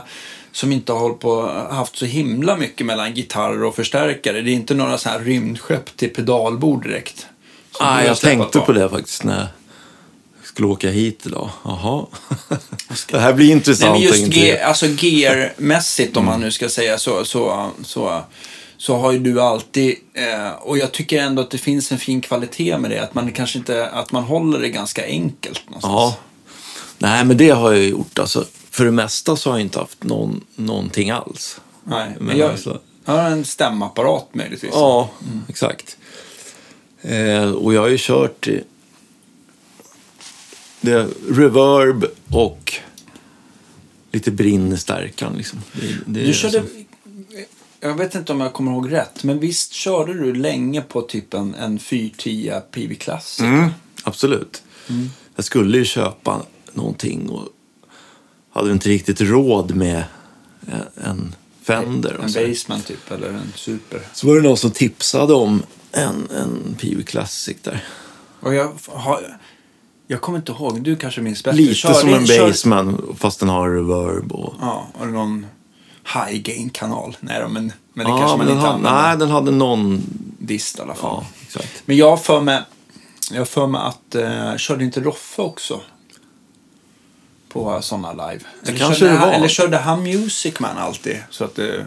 som 0.54 0.72
inte 0.72 0.94
har 0.94 1.10
på, 1.10 1.48
haft 1.72 1.98
så 1.98 2.06
himla 2.06 2.56
mycket 2.56 2.86
mellan 2.86 3.14
gitarr 3.14 3.64
och 3.64 3.76
förstärkare. 3.76 4.42
Det 4.42 4.52
är 4.52 4.54
inte 4.54 4.74
några 4.74 4.98
så 4.98 5.10
här 5.10 5.20
rymdskepp 5.20 5.98
till 5.98 6.10
pedalbord 6.10 6.84
direkt. 6.84 7.28
du 7.72 7.86
Ah, 7.86 8.04
jag 8.04 8.18
tänkte 8.18 8.60
på. 8.60 8.66
på 8.66 8.72
det 8.72 8.90
faktiskt 8.90 9.24
när 9.24 9.38
jag 9.40 9.48
skulle 10.44 10.68
åka 10.68 10.90
hit 10.90 11.26
idag. 11.26 11.50
Jaha. 11.64 12.06
det 13.12 13.20
här 13.20 13.34
blir 13.34 13.52
intressant. 13.52 14.00
Nej, 14.00 14.10
men 14.12 14.20
just 14.20 14.34
ge, 14.34 14.60
alltså 14.60 14.86
gearmässigt 14.86 16.18
om 16.18 16.26
man 16.26 16.40
nu 16.40 16.52
ska 16.52 16.70
säga 16.70 16.98
så, 16.98 17.26
så, 17.26 17.70
så, 17.84 18.22
så 18.78 18.98
har 18.98 19.12
ju 19.12 19.20
du 19.20 19.42
alltid, 19.42 19.96
eh, 20.14 20.52
och 20.52 20.78
jag 20.78 20.92
tycker 20.92 21.22
ändå 21.22 21.42
att 21.42 21.52
det 21.52 21.58
finns 21.58 21.92
en 21.92 22.00
fin 22.00 22.22
kvalitet 22.22 22.78
med 22.78 22.92
det, 22.92 23.04
att 23.04 23.16
man 23.16 23.32
kanske 23.32 23.58
inte, 23.58 23.90
att 23.90 24.12
man 24.12 24.24
håller 24.24 24.60
det 24.60 24.70
ganska 24.70 25.06
enkelt 25.06 25.62
någonstans. 25.66 25.94
Ja. 25.94 26.18
Nej, 26.98 27.26
men 27.26 27.38
det 27.38 27.50
har 27.50 27.74
jag 27.74 27.86
gjort. 27.86 28.20
Alltså, 28.20 28.46
för 28.74 28.86
det 28.86 28.92
mesta 28.92 29.36
så 29.36 29.50
har 29.50 29.58
jag 29.58 29.66
inte 29.66 29.80
haft 29.80 30.04
någon, 30.04 30.44
någonting 30.56 31.10
alls. 31.10 31.62
Nej, 31.84 32.16
men 32.20 32.38
jag, 32.38 32.52
alltså- 32.52 32.82
jag 33.06 33.14
har 33.14 33.30
en 33.30 33.46
stämapparat 33.46 34.36
möjligtvis. 34.36 34.72
Ja, 34.74 35.10
exakt. 35.48 35.98
Eh, 37.02 37.52
och 37.52 37.74
jag 37.74 37.82
har 37.82 37.88
ju 37.90 37.98
kört 38.00 38.48
det, 40.82 41.08
reverb 41.30 42.06
och 42.32 42.74
lite 44.12 44.32
brinn 44.32 44.74
i 44.74 44.78
stärkan. 44.78 45.34
Liksom. 45.38 45.60
Det, 45.74 45.88
det 46.06 46.26
Du 46.26 46.34
körde, 46.34 46.60
alltså- 46.60 46.76
jag 47.80 47.98
vet 47.98 48.16
inte 48.16 48.32
om 48.32 48.42
jag 48.42 48.54
kommer 48.54 48.72
ihåg 48.72 48.92
rätt, 48.92 49.24
men 49.24 49.40
visst 49.40 49.74
körde 49.74 50.14
du 50.14 50.34
länge 50.34 50.82
på 50.82 51.02
typ 51.02 51.34
en, 51.34 51.56
en 51.56 51.80
410 51.80 52.52
PV 52.72 52.96
Classic? 52.96 53.40
Mm, 53.40 53.70
absolut. 54.04 54.64
Jag 55.36 55.46
skulle 55.46 55.78
ju 55.78 55.86
köpa 55.86 56.42
någonting 56.74 57.30
och 57.30 57.48
hade 58.54 58.72
inte 58.72 58.90
riktigt 58.90 59.22
råd 59.22 59.76
med 59.76 60.04
en- 60.68 61.04
en 61.06 61.36
Fender. 61.64 62.14
En. 62.24 62.34
Baseman 62.50 62.82
typ, 62.82 63.12
eller 63.12 63.28
en 63.30 63.54
Super. 63.56 64.02
Så 64.14 64.28
var 64.28 64.36
det 64.36 64.42
någon 64.42 64.58
som 64.58 64.72
tipsade 64.72 65.34
om 65.34 65.64
en, 65.92 66.28
en 66.38 66.76
PV 66.80 67.04
Classic 67.04 67.58
där. 67.62 67.84
Och 68.40 68.54
jag, 68.54 68.72
har, 68.88 69.38
jag 70.08 70.22
kommer 70.22 70.38
inte 70.38 70.52
ihåg, 70.52 70.82
du 70.84 70.96
kanske 70.96 71.22
minns 71.22 71.44
bättre. 71.44 71.58
Lite 71.58 71.74
Körde- 71.74 71.96
som 71.96 72.10
en 72.14 72.28
kör- 72.28 72.48
Baseman 72.48 73.16
fast 73.20 73.40
den 73.40 73.50
har 73.50 73.70
reverb. 73.70 74.32
Och... 74.32 74.54
Ja, 74.62 74.88
och 75.00 75.08
någon 75.08 75.46
high 76.14 76.42
gain-kanal. 76.42 77.18
Nej 77.20 77.42
då, 77.42 77.48
men, 77.48 77.72
men 77.94 78.06
det 78.06 78.12
ja, 78.12 78.18
kanske 78.20 78.38
man 78.38 78.48
inte 78.50 78.60
hade, 78.60 78.74
använder. 78.74 79.02
nej, 79.08 79.18
den 79.18 79.30
hade 79.30 79.52
någon... 79.52 80.02
Dist 80.40 80.80
i 80.80 80.82
alla 80.82 80.96
fall. 80.96 81.24
Ja, 81.24 81.26
exakt. 81.48 81.84
Men 81.86 81.98
jag 81.98 82.10
har 82.10 82.18
för 82.18 82.42
mig, 82.42 82.62
jag 83.32 83.48
för 83.48 83.68
mig 83.68 83.82
att, 83.82 84.16
uh, 84.16 84.58
körde 84.58 84.84
inte 84.84 85.00
Roffe 85.00 85.42
också? 85.42 85.82
På 87.54 87.82
sådana 87.82 88.14
live. 88.14 88.44
Eller 88.68 88.78
kanske 88.78 89.00
körde 89.00 89.12
det 89.12 89.18
han, 89.18 89.30
var. 89.30 89.36
Eller 89.36 89.48
körde 89.48 89.78
han 89.78 90.04
Music 90.04 90.60
Man 90.60 90.78
alltid? 90.78 91.18
Så 91.30 91.44
att 91.44 91.56
det, 91.56 91.86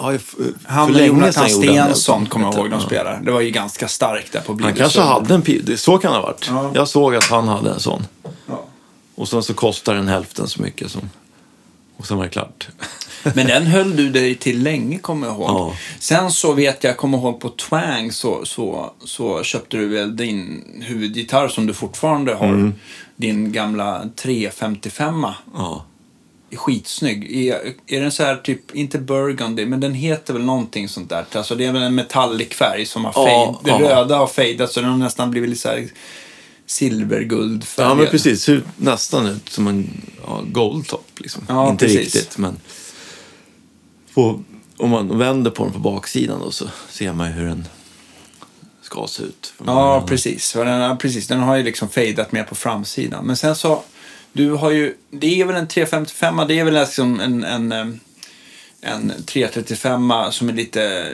Ja, 0.00 0.18
för, 0.18 0.52
han 0.64 0.94
och 0.94 1.00
Jonathan 1.00 1.50
han 1.50 1.60
det. 1.60 1.68
Stensson 1.68 2.26
kommer 2.26 2.46
jag 2.46 2.54
ihåg 2.54 2.70
de 2.70 2.80
spelade. 2.80 3.20
Det 3.24 3.30
var 3.30 3.40
ju 3.40 3.50
ganska 3.50 3.88
starkt 3.88 4.32
där 4.32 4.40
på 4.40 4.52
Han 4.52 4.56
Blivit 4.56 4.76
kanske 4.76 5.00
hade 5.00 5.34
en 5.34 5.78
så 5.78 5.98
kan 5.98 6.12
det 6.12 6.18
ha 6.18 6.22
varit. 6.22 6.46
Ja. 6.48 6.70
Jag 6.74 6.88
såg 6.88 7.16
att 7.16 7.24
han 7.24 7.48
hade 7.48 7.70
en 7.70 7.80
sån. 7.80 8.06
Ja. 8.46 8.64
Och 9.14 9.28
sen 9.28 9.42
så 9.42 9.54
kostar 9.54 9.94
den 9.94 10.08
hälften 10.08 10.48
så 10.48 10.62
mycket 10.62 10.90
som... 10.90 11.10
Och 12.00 12.06
sen 12.06 12.16
var 12.16 12.24
det 12.24 12.30
klart. 12.30 12.68
Men 13.34 13.46
den 13.46 13.66
höll 13.66 13.96
du 13.96 14.10
dig 14.10 14.34
till 14.34 14.62
länge, 14.62 14.98
kommer 14.98 15.26
jag 15.26 15.36
ihåg. 15.36 15.50
Ja. 15.50 15.74
Sen 15.98 16.30
så 16.30 16.52
vet 16.52 16.84
jag, 16.84 16.96
kommer 16.96 17.18
ihåg 17.18 17.40
på 17.40 17.48
Twang 17.48 18.12
så, 18.12 18.44
så, 18.44 18.92
så 19.04 19.42
köpte 19.42 19.76
du 19.76 19.88
väl 19.88 20.16
din 20.16 20.64
huvudgitarr 20.86 21.48
som 21.48 21.66
du 21.66 21.74
fortfarande 21.74 22.34
har. 22.34 22.46
Mm. 22.46 22.74
Din 23.16 23.52
gamla 23.52 24.08
355 24.16 25.26
Ja. 25.54 25.84
Skitsnygg. 26.56 27.36
Är, 27.36 27.60
är 27.86 28.00
den 28.00 28.12
så 28.12 28.22
här 28.22 28.36
typ, 28.36 28.74
inte 28.74 28.98
burgundy, 28.98 29.66
men 29.66 29.80
den 29.80 29.94
heter 29.94 30.32
väl 30.32 30.44
någonting 30.44 30.88
sånt 30.88 31.08
där. 31.08 31.24
Alltså 31.32 31.54
det 31.54 31.64
är 31.64 31.72
väl 31.72 31.82
en 31.82 31.94
metallic 31.94 32.48
färg 32.48 32.86
som 32.86 33.04
har 33.04 33.12
Ja, 33.16 33.58
fade, 33.62 33.78
det 33.78 33.84
ja. 33.84 33.90
röda 33.90 34.16
har 34.16 34.26
fejdat 34.26 34.72
så 34.72 34.80
den 34.80 34.90
har 34.90 34.98
nästan 34.98 35.30
blivit 35.30 35.50
lite 35.50 35.62
så 35.62 35.68
här 35.68 35.88
silverguldfärg. 36.70 37.86
ja, 37.86 37.94
men 37.94 38.06
precis. 38.06 38.42
Ser 38.42 38.62
nästan 38.76 39.26
ut 39.26 39.48
som 39.48 39.66
en 39.66 40.02
ja, 40.26 40.42
goldtop. 40.46 41.10
Liksom. 41.16 41.42
Ja, 41.48 41.70
Inte 41.70 41.86
precis. 41.86 42.14
riktigt, 42.14 42.38
men... 42.38 42.60
På, 44.14 44.42
om 44.76 44.90
man 44.90 45.18
vänder 45.18 45.50
på 45.50 45.64
den 45.64 45.72
på 45.72 45.78
baksidan 45.78 46.40
då 46.40 46.50
så 46.50 46.68
ser 46.90 47.12
man 47.12 47.26
ju 47.26 47.32
hur 47.32 47.48
den 47.48 47.68
ska 48.82 49.06
se 49.08 49.22
ut. 49.22 49.52
Ja, 49.66 50.06
precis. 50.08 50.52
För 50.52 50.64
den, 50.64 50.98
precis. 50.98 51.26
Den 51.26 51.40
har 51.40 51.56
ju 51.56 51.62
liksom 51.62 51.88
fejdat 51.88 52.32
mer 52.32 52.44
på 52.44 52.54
framsidan. 52.54 53.26
Men 53.26 53.36
sen 53.36 53.56
så, 53.56 53.82
du 54.32 54.50
har 54.50 54.70
ju, 54.70 54.94
det 55.10 55.40
är 55.40 55.44
väl 55.44 55.56
en 55.56 55.68
355 55.68 56.40
det 56.48 56.58
är 56.58 56.64
väl 56.64 56.74
liksom 56.74 57.20
en, 57.20 57.44
en, 57.44 57.72
em, 57.72 58.00
en 58.80 59.12
335 59.26 60.12
som 60.30 60.48
är 60.48 60.52
lite 60.52 61.12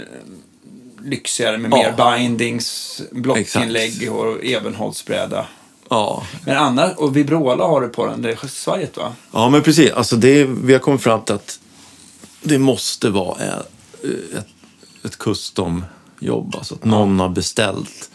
lyxigare 1.06 1.58
med 1.58 1.72
Ja. 1.72 1.76
mer 1.76 2.18
bindings, 2.18 3.00
blockinlägg 3.10 4.12
och 4.12 4.44
ebenholtsbräda. 4.44 5.46
Ja, 5.90 6.26
Men 6.44 6.56
annars, 6.56 6.96
och 6.96 7.16
Vibrola 7.16 7.64
har 7.66 7.80
du 7.80 7.88
på 7.88 8.06
den, 8.06 8.22
det 8.22 8.30
är 8.30 8.46
svajet 8.48 8.96
va? 8.96 9.12
Ja, 9.32 9.48
men 9.48 9.62
precis. 9.62 9.90
Alltså 9.92 10.16
det, 10.16 10.44
vi 10.44 10.72
har 10.72 10.80
kommit 10.80 11.02
fram 11.02 11.20
till 11.22 11.34
att 11.34 11.60
det 12.42 12.58
måste 12.58 13.10
vara 13.10 13.38
ett, 13.44 14.04
ett, 14.34 14.46
ett 15.04 15.18
custom-jobb. 15.18 16.54
Alltså 16.58 16.74
att 16.74 16.84
någon 16.84 17.20
har 17.20 17.28
beställt 17.28 18.10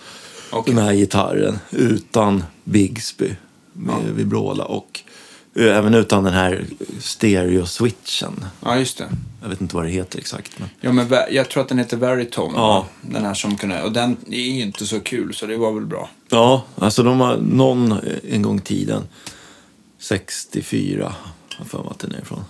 Okej. 0.52 0.74
den 0.76 0.84
här 0.84 0.94
gitarren 0.94 1.60
utan 1.72 2.44
Bigsby 2.64 3.36
med 3.74 3.96
Vibrola 4.16 4.66
och 4.66 5.00
eh, 5.06 5.11
även 5.56 5.94
utan 5.94 6.24
den 6.24 6.34
här 6.34 6.66
stereo-switchen. 7.00 8.46
Ja, 8.66 8.78
just 8.78 8.98
det. 8.98 9.10
Jag 9.42 9.50
vet 9.50 9.62
inte 9.62 9.76
vad 9.76 9.86
det 9.86 9.90
heter 9.90 10.20
exakt. 10.20 10.60
Men... 10.60 10.70
Ja, 10.82 10.92
men 10.92 11.08
jag 11.32 11.50
tror 11.50 11.64
att 11.64 11.70
den 11.70 11.78
heter 11.78 11.98
Veritone. 11.98 12.54
Ja. 12.56 12.86
Den 13.02 13.26
här 13.26 13.34
som 13.34 13.58
kunde, 13.58 13.84
och 13.84 13.92
den 13.92 14.18
är 14.28 14.38
ju 14.38 14.62
inte 14.62 14.86
så 14.86 15.00
kul 15.00 15.34
så 15.34 15.46
det 15.46 15.58
var 15.58 15.72
väl 15.72 15.86
bra. 15.86 16.10
Ja, 16.30 16.64
alltså 16.76 17.04
de 17.04 17.20
har 17.20 17.38
någon 17.38 17.92
eh, 17.92 17.98
en 18.30 18.42
gång 18.42 18.62
tiden, 18.62 19.04
64 20.00 21.16
har 21.58 21.66
för 21.66 21.78
mig 21.78 21.88
att 21.92 22.00
den 22.00 22.16
är 22.16 22.20
ifrån. 22.22 22.44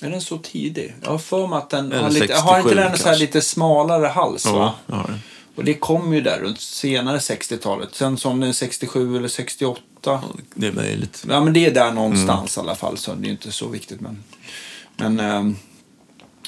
Är 0.00 0.10
den 0.10 0.20
så 0.20 0.38
tidig? 0.38 0.94
Jag 1.02 1.10
har 1.10 1.18
för 1.18 1.46
mig 1.46 1.56
att 1.58 1.70
den 1.70 1.92
Eller 1.92 2.02
har 2.02 2.10
lite, 2.10 2.26
67 2.26 2.48
har 2.48 2.58
inte 2.58 2.74
den 2.74 2.76
så 2.76 2.88
här 2.88 2.92
kanske. 2.92 3.18
lite 3.18 3.40
smalare 3.40 4.06
hals 4.06 4.46
va? 4.46 4.74
jag 4.86 4.96
har 4.96 5.06
den. 5.06 5.18
Och 5.56 5.64
det 5.64 5.74
kom 5.74 6.14
ju 6.14 6.20
där 6.20 6.38
runt 6.38 6.60
senare 6.60 7.18
60-talet. 7.18 7.88
Sen 7.92 8.16
som 8.18 8.40
den 8.40 8.48
är 8.48 8.52
67 8.52 9.16
eller 9.16 9.28
68. 9.28 9.80
Ja, 10.04 10.22
Det 10.54 10.66
är 10.66 10.72
möjligt. 10.72 11.24
Ja 11.28 11.40
men 11.44 11.52
det 11.52 11.66
är 11.66 11.74
där 11.74 11.92
någonstans 11.92 12.56
Mm. 12.56 12.66
i 12.66 12.68
alla 12.70 12.76
fall 12.78 12.98
så 12.98 13.14
det 13.14 13.28
är 13.28 13.30
inte 13.30 13.52
så 13.52 13.68
viktigt 13.68 14.00
men. 14.00 14.18
Men 14.96 15.20
ehm, 15.20 15.56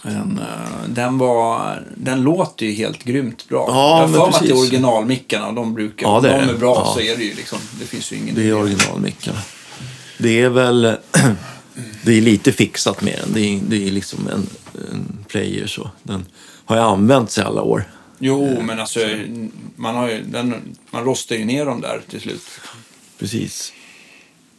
den, 0.03 0.39
eh, 0.39 0.89
den 0.89 1.19
var, 1.19 1.83
den 1.97 2.21
låter 2.21 2.67
ju 2.67 2.73
helt 2.73 3.05
grymt 3.05 3.49
bra. 3.49 3.67
Ja, 3.69 4.01
jag 4.13 4.19
har 4.21 4.29
att 4.29 4.41
det 4.43 4.49
är 4.49 4.59
originalmickarna 4.59 5.53
de 5.53 5.75
brukar, 5.75 6.07
Ja, 6.07 6.21
det 6.21 6.29
de 6.29 6.35
är 6.35 6.43
är 6.43 6.47
det. 6.53 6.59
bra 6.59 6.75
Ja. 6.87 6.93
så 6.95 7.01
är 7.01 7.17
det 7.17 7.25
ju 7.25 7.35
liksom, 7.35 7.59
det 7.81 7.85
finns 7.87 8.13
ju 8.13 8.17
ingen 8.17 8.35
Det 8.35 8.49
är 8.49 8.55
originalmickarna. 8.55 9.39
Det 10.19 10.41
är 10.43 10.49
väl... 10.49 10.97
Det 12.03 12.13
är 12.13 12.21
lite 12.21 12.53
fixat 12.53 13.03
med 13.03 13.19
den. 13.25 13.33
Det 13.33 13.41
är, 13.41 13.61
det 13.69 13.89
är 13.89 13.91
liksom 13.91 14.29
en, 14.29 14.47
en 14.93 15.25
player 15.29 15.67
så. 15.67 15.91
Den 16.03 16.27
har 16.65 16.77
ju 16.77 16.83
använts 16.83 17.39
i 17.39 17.41
alla 17.41 17.63
år. 17.63 17.85
Jo, 18.19 18.61
men 18.63 18.81
alltså 18.81 19.01
man, 19.77 19.95
har 19.95 20.09
ju, 20.11 20.23
den, 20.23 20.77
man 20.91 21.05
rostar 21.05 21.37
ju 21.37 21.45
ner 21.45 21.67
dem 21.67 21.81
där 21.81 22.03
till 22.11 22.21
slut. 22.21 22.43
Precis. 23.19 23.73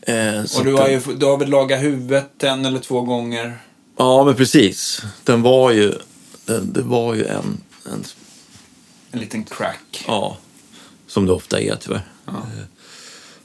Eh, 0.01 0.43
så 0.45 0.60
Och 0.60 0.66
du 0.66 0.74
har, 0.74 0.88
ju, 0.88 0.99
du 0.99 1.26
har 1.26 1.38
väl 1.38 1.49
lagat 1.49 1.82
huvudet 1.82 2.43
en 2.43 2.66
eller 2.66 2.80
två 2.80 3.01
gånger? 3.01 3.58
Ja, 3.97 4.24
men 4.24 4.36
precis. 4.36 5.01
Den 5.24 5.41
var 5.41 5.72
ju... 5.72 5.93
Den, 6.45 6.74
det 6.74 6.82
var 6.82 7.14
ju 7.14 7.26
en, 7.26 7.62
en... 7.86 8.03
En 9.12 9.20
liten 9.20 9.43
crack. 9.43 10.03
Ja, 10.08 10.38
som 11.08 11.26
det 11.26 11.32
ofta 11.34 11.62
är 11.62 11.76
tyvärr. 11.76 12.01
Eh, 12.28 12.34
I 12.34 12.64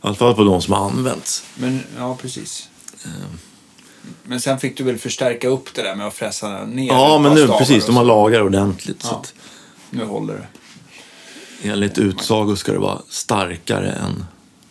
alla 0.01 0.15
fall 0.15 0.35
på 0.35 0.45
de 0.45 0.63
som 0.63 0.75
har 0.75 0.85
använts. 0.91 1.45
Men, 1.55 1.81
ja, 1.99 2.17
precis. 2.23 2.69
Men 4.23 4.41
sen 4.41 4.59
fick 4.59 4.77
du 4.77 4.85
väl 4.85 4.99
förstärka 4.99 5.49
upp 5.49 5.75
det 5.75 5.83
där 5.83 5.95
med 5.95 6.07
att 6.07 6.15
fräsa 6.15 6.65
ner 6.65 6.87
Ja, 6.87 7.19
men 7.19 7.35
nu 7.35 7.47
precis. 7.49 7.87
De 7.87 7.97
har 7.97 8.03
så. 8.03 8.07
lagat 8.09 8.43
ordentligt. 8.43 9.03
Så 9.03 9.09
Ja. 9.13 9.17
att 9.21 9.35
nu 9.93 10.05
håller 10.05 10.35
det. 10.35 10.47
Enligt 11.69 11.99
utsago 11.99 12.57
ska 12.57 12.73
det 12.73 12.79
vara 12.79 13.03
starkare 13.09 13.93
än... 13.93 14.25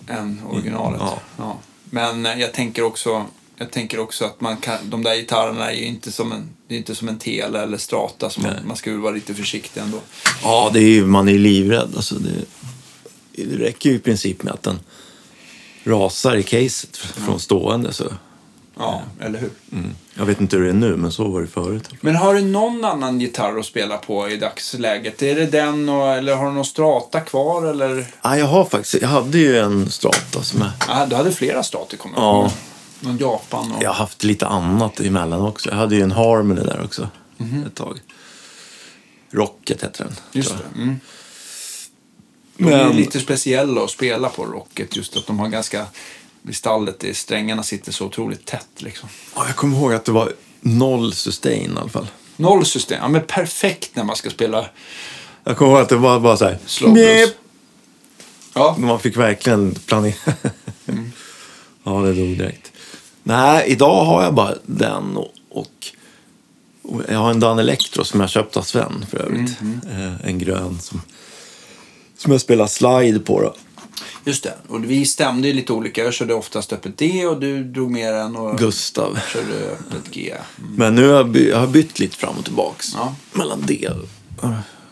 än 0.07 0.41
originalet. 0.49 1.01
Ja. 1.01 1.19
Ja. 1.37 1.57
Men 1.89 2.25
eh, 2.25 2.39
jag 2.39 2.53
tänker 2.53 2.83
också, 2.83 3.25
jag 3.57 3.71
tänker 3.71 3.99
också 3.99 4.25
att 4.25 4.41
man 4.41 4.57
kan, 4.57 4.77
de 4.89 5.03
där 5.03 5.15
gitarrerna 5.15 5.71
är 5.71 5.75
ju 5.75 5.85
inte 5.85 6.11
som 6.11 6.31
en, 6.31 6.49
det 6.67 6.75
är 6.75 6.77
inte 6.77 6.95
som 6.95 7.09
en 7.09 7.17
Tele 7.17 7.61
eller 7.61 7.77
Strata. 7.77 8.29
Så 8.29 8.41
man, 8.41 8.53
man 8.65 8.77
ska 8.77 8.91
väl 8.91 8.99
vara 8.99 9.13
lite 9.13 9.33
försiktig 9.33 9.81
ändå. 9.81 9.99
Ja, 10.43 10.69
det 10.73 10.79
är 10.79 10.89
ju, 10.89 11.05
man 11.05 11.27
är 11.27 11.31
ju 11.31 11.39
livrädd. 11.39 11.95
Alltså 11.95 12.15
det, 12.15 12.45
det 13.45 13.57
räcker 13.57 13.89
ju 13.89 13.95
i 13.95 13.99
princip 13.99 14.43
med 14.43 14.53
att 14.53 14.63
den 14.63 14.79
rasar 15.83 16.35
i 16.35 16.43
caset 16.43 16.97
från 16.97 17.39
stående. 17.39 17.93
Så, 17.93 18.13
Ja, 18.81 19.01
eller 19.19 19.39
hur? 19.39 19.49
mm. 19.71 19.89
Jag 20.13 20.25
vet 20.25 20.41
inte 20.41 20.55
hur 20.55 20.63
det 20.63 20.69
är 20.69 20.73
nu, 20.73 20.95
men 20.97 21.11
så 21.11 21.27
var 21.27 21.41
det 21.41 21.47
förut. 21.47 21.89
Men 22.01 22.15
har 22.15 22.33
du 22.33 22.41
någon 22.41 22.85
annan 22.85 23.19
gitarr 23.21 23.59
att 23.59 23.65
spela 23.65 23.97
på 23.97 24.29
i 24.29 24.37
dagsläget? 24.37 25.21
Är 25.21 25.35
det 25.35 25.45
den 25.45 25.89
och, 25.89 26.07
eller 26.07 26.35
har 26.35 26.45
du 26.45 26.51
någon 26.51 26.65
Strata 26.65 27.19
kvar 27.19 27.65
eller? 27.65 28.05
Ja, 28.21 28.37
jag 28.37 28.45
har 28.45 28.65
faktiskt, 28.65 29.01
jag 29.01 29.09
hade 29.09 29.37
ju 29.37 29.57
en 29.57 29.89
Strata 29.89 30.43
som 30.43 30.59
jag, 30.61 30.71
Ja, 30.87 31.05
du 31.05 31.15
hade 31.15 31.31
flera 31.31 31.63
Strata 31.63 31.97
kommer 31.97 32.15
jag 32.15 32.23
Ja. 32.25 32.51
Någon 32.99 33.17
Japan 33.17 33.71
och... 33.71 33.83
jag 33.83 33.89
har 33.89 33.95
haft 33.95 34.23
lite 34.23 34.47
annat 34.47 34.99
emellan 34.99 35.41
också. 35.41 35.69
Jag 35.69 35.75
hade 35.75 35.95
ju 35.95 36.01
en 36.01 36.11
Harmony 36.11 36.61
där 36.61 36.81
också 36.83 37.09
ett 37.65 37.75
tag. 37.75 37.99
Rocket 39.31 39.83
heter 39.83 40.03
den. 40.03 40.13
Just 40.31 40.49
det. 40.49 40.81
Mm. 40.81 40.99
De 42.57 42.67
är 42.67 42.85
Men- 42.85 42.95
lite 42.95 43.19
speciella 43.19 43.83
att 43.83 43.89
spela 43.89 44.29
på 44.29 44.45
Rocket. 44.45 44.95
Just 44.95 45.17
att 45.17 45.27
de 45.27 45.39
har 45.39 45.47
ganska... 45.47 45.85
I 46.49 46.53
stallet, 46.53 46.99
det- 46.99 47.17
strängarna 47.17 47.63
sitter 47.63 47.91
så 47.91 48.05
otroligt 48.05 48.45
tätt 48.45 48.67
liksom. 48.77 49.09
Ja, 49.35 49.43
jag 49.47 49.55
kommer 49.55 49.77
ihåg 49.77 49.93
att 49.93 50.05
det 50.05 50.11
var 50.11 50.33
noll 50.61 51.13
sustain 51.13 51.73
i 51.75 51.79
alla 51.79 51.89
fall. 51.89 52.07
Noll 52.37 52.65
system. 52.65 52.99
Ja, 53.01 53.07
men 53.07 53.21
perfekt 53.27 53.95
när 53.95 54.03
man 54.03 54.15
ska 54.15 54.29
spela 54.29 54.65
Jag 55.43 55.57
kommer 55.57 55.71
ihåg 55.71 55.81
att 55.81 55.89
det 55.89 55.95
var 55.95 56.19
bara 56.19 56.37
så 56.37 56.45
här. 56.45 56.57
slow 56.65 56.93
blues. 56.93 57.29
Ja, 58.53 58.75
Man 58.79 58.99
fick 58.99 59.17
verkligen 59.17 59.75
planera. 59.75 60.13
ja, 61.83 61.91
det 62.01 62.13
dog 62.13 62.37
direkt. 62.37 62.71
Nej, 63.23 63.65
idag 63.67 64.05
har 64.05 64.23
jag 64.23 64.33
bara 64.33 64.55
den 64.65 65.17
och, 65.17 65.31
och, 65.49 65.67
och 66.83 67.01
jag 67.09 67.19
har 67.19 67.31
en 67.31 67.39
Dan 67.39 67.59
Electro 67.59 68.03
som 68.03 68.19
jag 68.19 68.29
köpt 68.29 68.57
av 68.57 68.61
Sven 68.61 69.05
för 69.09 69.17
övrigt. 69.17 69.51
Eh, 69.91 70.27
en 70.29 70.39
grön 70.39 70.79
som, 70.81 71.01
som 72.17 72.31
jag 72.31 72.41
spelar 72.41 72.67
slide 72.67 73.19
på. 73.19 73.41
Då. 73.41 73.55
Just 74.25 74.43
det. 74.43 74.53
Och 74.67 74.83
vi 74.91 75.05
stämde 75.05 75.47
ju 75.47 75.53
lite 75.53 75.73
olika. 75.73 76.03
Jag 76.03 76.13
körde 76.13 76.33
oftast 76.33 76.73
öppet 76.73 76.97
D 76.97 77.25
och 77.25 77.39
du 77.39 77.63
drog 77.63 77.91
med 77.91 78.13
den 78.13 78.35
och 78.35 78.57
Gustav. 78.57 79.19
körde 79.33 79.53
öppet 79.71 80.11
G. 80.11 80.33
Mm. 80.59 80.73
Men 80.75 80.95
nu 80.95 81.07
har 81.07 81.15
jag, 81.15 81.29
by, 81.29 81.49
jag 81.49 81.57
har 81.59 81.67
bytt 81.67 81.99
lite 81.99 82.17
fram 82.17 82.37
och 82.37 82.43
tillbaks 82.45 82.93
Ja. 82.95 83.15
mellan 83.33 83.61
D. 83.65 83.89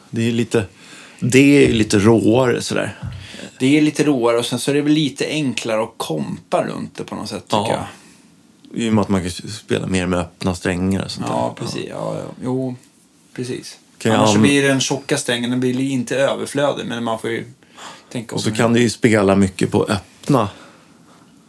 Det 0.10 0.28
är 0.28 0.32
lite, 0.32 0.66
D 1.20 1.66
är 1.68 1.74
lite 1.74 2.00
råare 2.00 2.62
sådär. 2.62 3.00
Det 3.60 3.78
är 3.78 3.82
lite 3.82 4.04
råare 4.04 4.38
och 4.38 4.46
sen 4.46 4.60
så 4.60 4.72
är 4.72 4.76
det 4.76 4.82
väl 4.82 4.92
lite 4.94 5.26
enklare 5.28 5.84
att 5.84 5.94
kompa 5.98 6.64
runt 6.66 6.98
det 6.98 7.04
på 7.04 7.16
något 7.16 7.30
sätt 7.30 7.44
tycker 7.44 7.58
Ja. 7.58 7.86
jag. 8.74 8.82
I 8.82 8.90
och 8.90 8.94
med 8.94 9.02
att 9.02 9.10
man 9.10 9.22
kan 9.22 9.32
spela 9.32 9.88
mer 9.88 10.06
med 10.06 10.20
öppna 10.20 10.56
strängar 10.56 11.06
och 11.06 11.12
sånt 11.12 11.26
Ja, 11.30 11.56
där. 11.58 11.66
precis. 11.66 11.86
Ja, 11.90 12.16
ja. 12.18 12.26
Jo, 12.44 12.76
precis. 13.36 13.78
Kan 13.98 14.12
jag 14.12 14.20
Annars 14.22 14.36
an- 14.36 14.42
blir 14.42 14.64
den 14.68 14.80
tjocka 14.80 15.18
strängen, 15.18 15.50
den 15.50 15.60
blir 15.60 15.82
inte 15.82 16.16
överflödig, 16.18 16.86
men 16.86 17.04
man 17.04 17.20
får 17.20 17.30
ju 17.30 17.46
Och 18.32 18.42
så 18.42 18.52
kan 18.52 18.74
du 18.74 18.82
ju 18.82 18.90
spela 18.90 19.36
mycket 19.36 19.72
på 19.72 19.84
öppna 19.84 20.50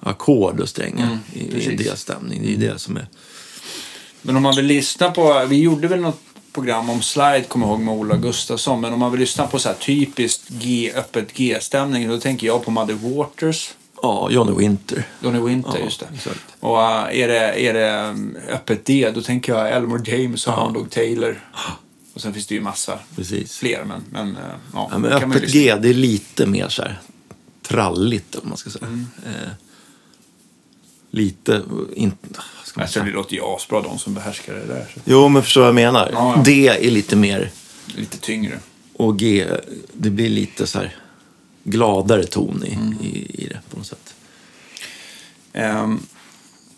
ackord 0.00 0.61
och 0.61 0.68
strängar 0.68 1.06
Mm, 1.06 1.18
i, 1.32 1.72
i. 1.72 1.76
D-stämning. 1.76 2.42
Det 2.42 2.48
är 2.48 2.50
ju 2.50 2.56
det 2.72 2.78
som 2.78 2.96
är... 2.96 3.06
Men 4.22 4.36
om 4.36 4.42
man 4.42 4.56
vill 4.56 4.64
lyssna 4.66 5.11
på, 5.11 5.44
vi 5.48 5.61
gjorde 5.61 5.88
väl 5.88 6.00
något 6.00 6.20
program 6.52 6.90
om 6.90 7.02
slide, 7.02 7.44
kommer 7.48 7.66
jag 7.66 7.72
ihåg, 7.72 7.80
med 7.80 7.94
Ola 7.94 8.16
Gustafsson. 8.16 8.80
Men 8.80 8.92
om 8.92 8.98
man 8.98 9.11
vill 9.11 9.20
lyssna 9.20 9.46
på 9.46 9.58
så 9.58 9.68
här 9.68 9.76
typiskt 9.76 10.48
G, 10.48 10.92
öppet 10.96 11.32
G-stämning, 11.34 12.08
då 12.08 12.20
tänker 12.20 12.46
jag 12.46 12.64
på 12.64 12.70
Muddy 12.70 12.92
Waters, 12.94 13.70
Ja, 14.02 14.28
Johnny 14.30 14.52
Winter. 14.58 15.04
Johnny 15.22 15.40
Winter, 15.40 15.78
Ja, 15.78 15.84
just 15.84 16.00
det. 16.00 16.06
exakt. 16.14 16.40
Och 16.61 16.82
äh, 16.82 17.20
är, 17.20 17.28
det, 17.28 17.66
är 17.68 17.74
det 17.74 18.08
um, 18.08 18.36
öppet 18.48 18.84
D, 18.84 19.11
då 19.14 19.22
tänker 19.22 19.54
jag 19.54 19.70
Elmore 19.70 20.02
James 20.16 20.46
och 20.46 20.52
Ja. 20.52 20.61
Hound 20.61 20.74
Dog 20.74 20.90
Taylor. 20.90 21.40
Och 22.20 22.22
sen 22.22 22.34
finns 22.34 22.46
det 22.46 22.54
ju 22.54 22.60
massa 22.60 22.98
Precis. 23.16 23.56
fler, 23.58 23.84
men, 23.84 24.02
men 24.10 24.36
äh, 24.36 24.42
ja. 24.72 24.88
Ja, 24.92 24.98
men 24.98 25.12
öppet. 25.12 25.52
G, 25.52 25.76
det 25.82 25.88
är 25.88 25.94
lite 25.94 26.46
mer 26.46 26.68
så 26.68 26.82
här 26.82 27.00
tralligt, 27.62 28.34
om 28.34 28.48
man 28.48 28.58
ska 28.58 28.70
säga. 28.70 28.86
Mm. 28.86 29.06
Eh, 29.26 29.50
lite... 31.10 31.62
Inte, 31.94 32.40
ska 32.64 32.80
man 32.80 32.82
Alltså, 32.84 33.00
det 33.00 33.10
låter 33.10 33.34
ju 33.34 33.42
asbra, 33.44 33.82
de 33.82 33.98
som 33.98 34.14
behärskar 34.14 34.54
det 34.54 34.66
där. 34.66 34.86
Så. 34.94 35.00
Jo, 35.04 35.28
men 35.28 35.42
förstår 35.42 35.60
vad 35.60 35.68
jag 35.68 35.74
menar. 35.74 36.10
Ja, 36.12 36.34
ja. 36.36 36.42
D 36.42 36.68
är 36.68 36.90
lite 36.90 37.16
mer... 37.16 37.50
Lite 37.96 38.18
tyngre. 38.18 38.58
Och 38.96 39.18
G, 39.18 39.46
det 39.92 40.10
blir 40.10 40.28
lite 40.28 40.66
så 40.66 40.78
här 40.78 40.96
gladare 41.64 42.24
ton 42.26 42.64
i, 42.66 42.74
Mm. 42.74 42.98
i, 43.02 43.42
i 43.44 43.46
det 43.48 43.60
på 43.70 43.76
något 43.76 43.86
sätt. 43.86 44.14
Ehm, 45.52 46.06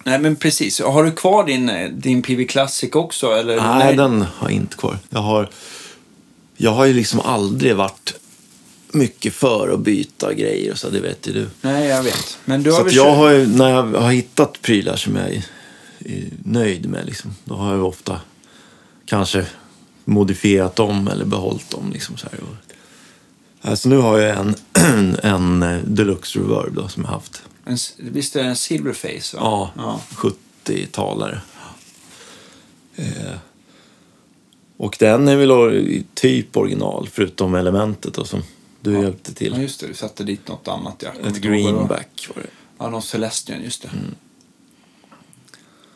nej, 0.05 0.18
men 0.18 0.36
precis. 0.36 0.80
Har 0.80 1.05
du 1.05 1.12
kvar 1.12 1.44
din, 1.44 1.70
din 1.92 2.22
PV 2.22 2.44
Classic 2.44 2.94
också? 2.94 3.26
Eller? 3.26 3.57
Nej, 3.57 3.96
den 3.96 4.22
har 4.22 4.48
jag 4.48 4.53
inte 4.53 4.76
kvar. 4.76 4.98
Jag 5.11 5.20
har, 5.20 5.48
jag 6.57 6.70
har 6.70 6.84
ju 6.84 6.92
liksom 6.92 7.20
aldrig 7.20 7.76
varit 7.76 8.14
mycket 8.92 9.34
för 9.34 9.68
att 9.74 9.80
byta 9.80 10.34
grejer 10.34 10.72
och 10.72 10.78
så, 10.78 10.90
det 10.90 11.00
vet 11.00 11.28
ju 11.28 11.32
du. 11.32 11.48
Nej, 11.61 11.88
jag 11.88 12.03
vet. 12.03 12.38
Men 12.44 12.62
du 12.62 12.70
har 12.70 12.78
Så 12.78 12.84
väl 12.84 12.94
jag 12.94 13.14
har 13.14 13.30
ju, 13.30 13.46
när 13.46 13.70
jag 13.70 14.00
har 14.00 14.12
hittat 14.12 14.62
prylar 14.62 14.96
som 14.96 15.16
jag 15.16 15.30
är, 15.30 15.44
är 15.98 16.24
nöjd 16.44 16.88
med, 16.88 17.07
liksom, 17.07 17.34
då 17.44 17.55
har 17.55 17.74
jag 17.74 17.84
ofta 17.84 18.20
kanske 19.07 19.46
modifierat 20.05 20.76
dem 20.76 21.09
eller 21.09 21.24
behållit 21.24 21.70
dem. 21.70 21.90
Liksom 21.92 22.16
så 22.16 22.26
här. 22.30 22.40
Alltså 23.70 23.88
nu 23.88 23.96
har 23.96 24.18
jag 24.18 24.38
en, 24.38 24.55
en 25.22 25.62
eh, 25.62 25.80
Deluxe 25.84 26.38
Reverb 26.38 26.74
då, 26.74 26.88
som 26.88 27.03
jag 27.03 27.11
haft. 27.11 27.42
En, 27.65 27.77
visst 27.97 28.37
är 28.37 28.43
det 28.43 28.49
en 28.49 28.57
Silverface? 28.57 29.37
Va? 29.37 29.43
Ja, 29.43 29.71
ja. 29.77 30.01
70-talare. 30.65 31.41
Eh, 32.97 33.35
och 34.77 34.97
den 34.99 35.29
är 35.29 35.37
väl 35.37 36.05
typ 36.15 36.57
original, 36.57 37.09
förutom 37.13 37.55
elementet 37.55 38.15
då, 38.15 38.25
som 38.25 38.43
du 38.81 38.93
hjälpte 39.01 39.31
Ja, 39.31 39.35
till. 39.35 39.63
just 39.63 39.81
det. 39.81 39.87
Du 39.87 39.95
satte 39.95 40.25
dit 40.25 40.49
något 40.49 40.69
annat. 40.69 40.95
Ja. 40.99 41.11
Kommer 41.13 41.29
Ett 41.29 41.37
greenback 41.37 42.29
var 42.35 42.43
det. 42.43 42.49
Ja, 42.79 42.91
någon 42.91 43.03
Celestion, 43.03 43.63
just 43.65 43.83
det. 43.83 43.89
Mm. 43.89 44.15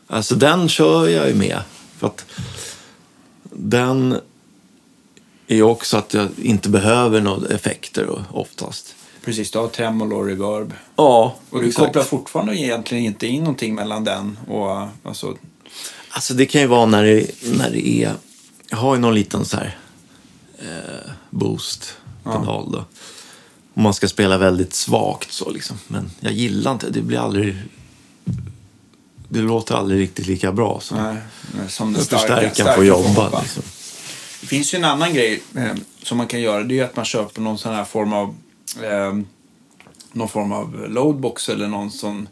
Alltså 0.06 0.34
den 0.34 0.68
kör 0.68 1.08
jag 1.08 1.28
ju 1.28 1.34
med. 1.34 1.60
För 1.96 2.06
att 2.06 2.24
den 3.52 4.20
är 5.46 5.62
också 5.62 5.96
att 5.96 6.14
jag 6.14 6.28
inte 6.42 6.68
behöver 6.68 7.20
några 7.20 7.54
effekter 7.54 8.24
oftast. 8.32 8.95
Precis, 9.26 9.50
du 9.50 9.58
har 9.58 9.68
tremolo 9.68 10.16
och 10.16 10.26
reverb. 10.26 10.74
Ja, 10.96 11.36
Och 11.50 11.60
du 11.60 11.68
exakt. 11.68 11.86
kopplar 11.86 12.02
fortfarande 12.02 12.56
egentligen 12.56 13.04
inte 13.04 13.26
in 13.26 13.40
någonting 13.40 13.74
mellan 13.74 14.04
den 14.04 14.38
och... 14.48 14.88
Alltså, 15.02 15.36
Alltså 16.08 16.34
det 16.34 16.46
kan 16.46 16.60
ju 16.60 16.66
vara 16.66 16.86
när 16.86 17.04
det, 17.04 17.26
när 17.58 17.70
det 17.70 17.88
är... 17.88 18.14
Jag 18.70 18.76
har 18.76 18.94
ju 18.94 19.00
någon 19.00 19.14
liten 19.14 19.44
så 19.44 19.56
här 19.56 19.78
eh, 20.58 21.10
boost-pedal 21.30 22.72
då. 22.72 22.84
Om 23.74 23.82
man 23.82 23.94
ska 23.94 24.08
spela 24.08 24.38
väldigt 24.38 24.74
svagt 24.74 25.32
så 25.32 25.50
liksom. 25.50 25.78
Men 25.88 26.10
jag 26.20 26.32
gillar 26.32 26.72
inte, 26.72 26.90
det 26.90 27.02
blir 27.02 27.18
aldrig... 27.18 27.56
Det 29.28 29.40
låter 29.40 29.74
aldrig 29.74 30.00
riktigt 30.00 30.26
lika 30.26 30.52
bra 30.52 30.80
som 30.80 30.98
nej, 31.02 31.16
som 31.68 31.92
den 31.92 32.04
starka, 32.04 32.20
förstärkaren 32.20 32.54
starka 32.54 32.72
får 32.74 32.84
jobba. 32.84 33.22
hoppa. 33.24 33.40
Liksom. 33.40 33.62
Det 34.40 34.46
finns 34.46 34.74
ju 34.74 34.76
en 34.76 34.84
annan 34.84 35.14
grej 35.14 35.42
eh, 35.56 35.74
som 36.02 36.18
man 36.18 36.26
kan 36.26 36.40
göra. 36.40 36.62
Det 36.62 36.74
är 36.74 36.76
ju 36.76 36.84
att 36.84 36.96
man 36.96 37.04
köper 37.04 37.40
någon 37.40 37.58
sån 37.58 37.74
här 37.74 37.84
form 37.84 38.12
av 38.12 38.34
eh, 38.82 39.18
någon 40.12 40.28
form 40.28 40.52
av 40.52 40.86
loadbox 40.88 41.48
eller 41.48 41.68
någon 41.68 41.90
sån 41.90 42.28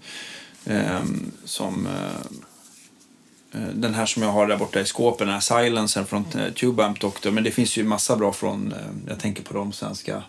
eh, 0.65 1.05
som 1.45 1.87
eh, 1.87 3.61
den 3.75 3.95
här 3.95 4.07
som 4.07 4.23
jag 4.23 4.31
har 4.31 4.47
där 4.47 4.57
borta 4.57 4.81
i 4.81 4.85
skåpen, 4.85 5.27
den 5.27 5.35
här 5.35 5.41
silencern 5.65 6.07
från 6.07 6.25
eh, 6.35 6.53
Tube 6.53 6.85
Amp 6.85 7.01
Doctor. 7.01 7.31
Men 7.31 7.45
det 7.45 7.51
finns 7.51 7.77
ju 7.77 7.85
massa 7.85 8.17
bra 8.17 8.33
från, 8.33 8.73
eh, 8.73 9.09
jag 9.09 9.19
tänker 9.19 9.43
på 9.43 9.55
de 9.55 9.73
svenska 9.73 10.23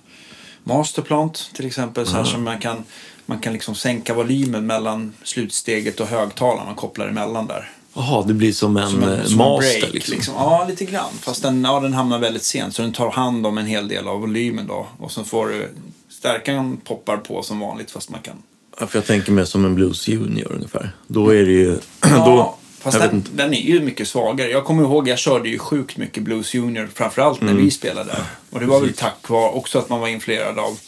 Masterplant 0.63 1.51
till 1.53 1.65
exempel. 1.65 2.05
Så 2.07 2.15
här 2.15 2.23
som 2.23 2.43
man 2.43 2.59
kan, 2.59 2.83
man 3.25 3.39
kan 3.39 3.53
liksom 3.53 3.75
sänka 3.75 4.13
volymen 4.13 4.65
mellan 4.65 5.13
slutsteget 5.23 5.99
och 5.99 6.07
högtalaren. 6.07 6.65
Man 6.65 6.75
kopplar 6.75 7.07
emellan 7.07 7.47
där. 7.47 7.71
Jaha, 7.93 8.23
det 8.23 8.33
blir 8.33 8.51
som 8.51 8.77
en, 8.77 8.89
Som 8.89 9.03
en, 9.03 9.27
som 9.27 9.37
master 9.37 9.79
break, 9.79 9.93
liksom. 9.93 10.15
liksom. 10.15 10.33
Ja, 10.37 10.65
lite 10.69 10.85
grann. 10.85 11.11
Fast 11.19 11.41
den, 11.41 11.63
ja, 11.63 11.79
den 11.79 11.93
hamnar 11.93 12.19
väldigt 12.19 12.43
sent. 12.43 12.75
Så 12.75 12.81
den 12.81 12.93
tar 12.93 13.11
hand 13.11 13.47
om 13.47 13.57
en 13.57 13.65
hel 13.65 13.87
del 13.87 14.07
av 14.07 14.19
volymen 14.19 14.67
då. 14.67 14.87
Och 14.97 15.11
sen 15.11 15.25
får 15.25 15.47
du 15.47 15.69
stärkan 16.09 16.77
poppar 16.77 17.17
på 17.17 17.43
som 17.43 17.59
vanligt 17.59 17.91
fast 17.91 18.09
man 18.09 18.21
kan... 18.21 18.43
Ja, 18.79 18.87
för 18.87 18.97
jag 18.97 19.05
tänker 19.05 19.31
mig 19.31 19.47
som 19.47 19.65
en 19.65 19.75
Blues 19.75 20.07
Junior 20.07 20.51
ungefär. 20.51 20.91
Då 21.07 21.29
är 21.29 21.45
det 21.45 21.51
ju... 21.51 21.77
Ja, 22.01 22.25
då, 22.25 22.55
fast 22.79 22.99
den, 22.99 23.23
den 23.33 23.53
är 23.53 23.61
ju 23.61 23.79
mycket 23.79 24.07
svagare. 24.07 24.49
Jag 24.49 24.65
kommer 24.65 24.83
ihåg, 24.83 25.07
jag 25.07 25.19
körde 25.19 25.49
ju 25.49 25.59
sjukt 25.59 25.97
mycket 25.97 26.23
Blues 26.23 26.53
Junior. 26.53 26.89
Framförallt 26.93 27.41
när 27.41 27.53
vi 27.53 27.71
spelade 27.71 28.09
där. 28.09 28.23
Och 28.49 28.59
det 28.59 28.65
var 28.65 28.81
väl 28.81 28.93
tack 28.93 29.29
vare 29.29 29.51
också 29.51 29.79
att 29.79 29.89
man 29.89 29.99
var 29.99 30.07
influerad 30.07 30.59
av 30.59 30.79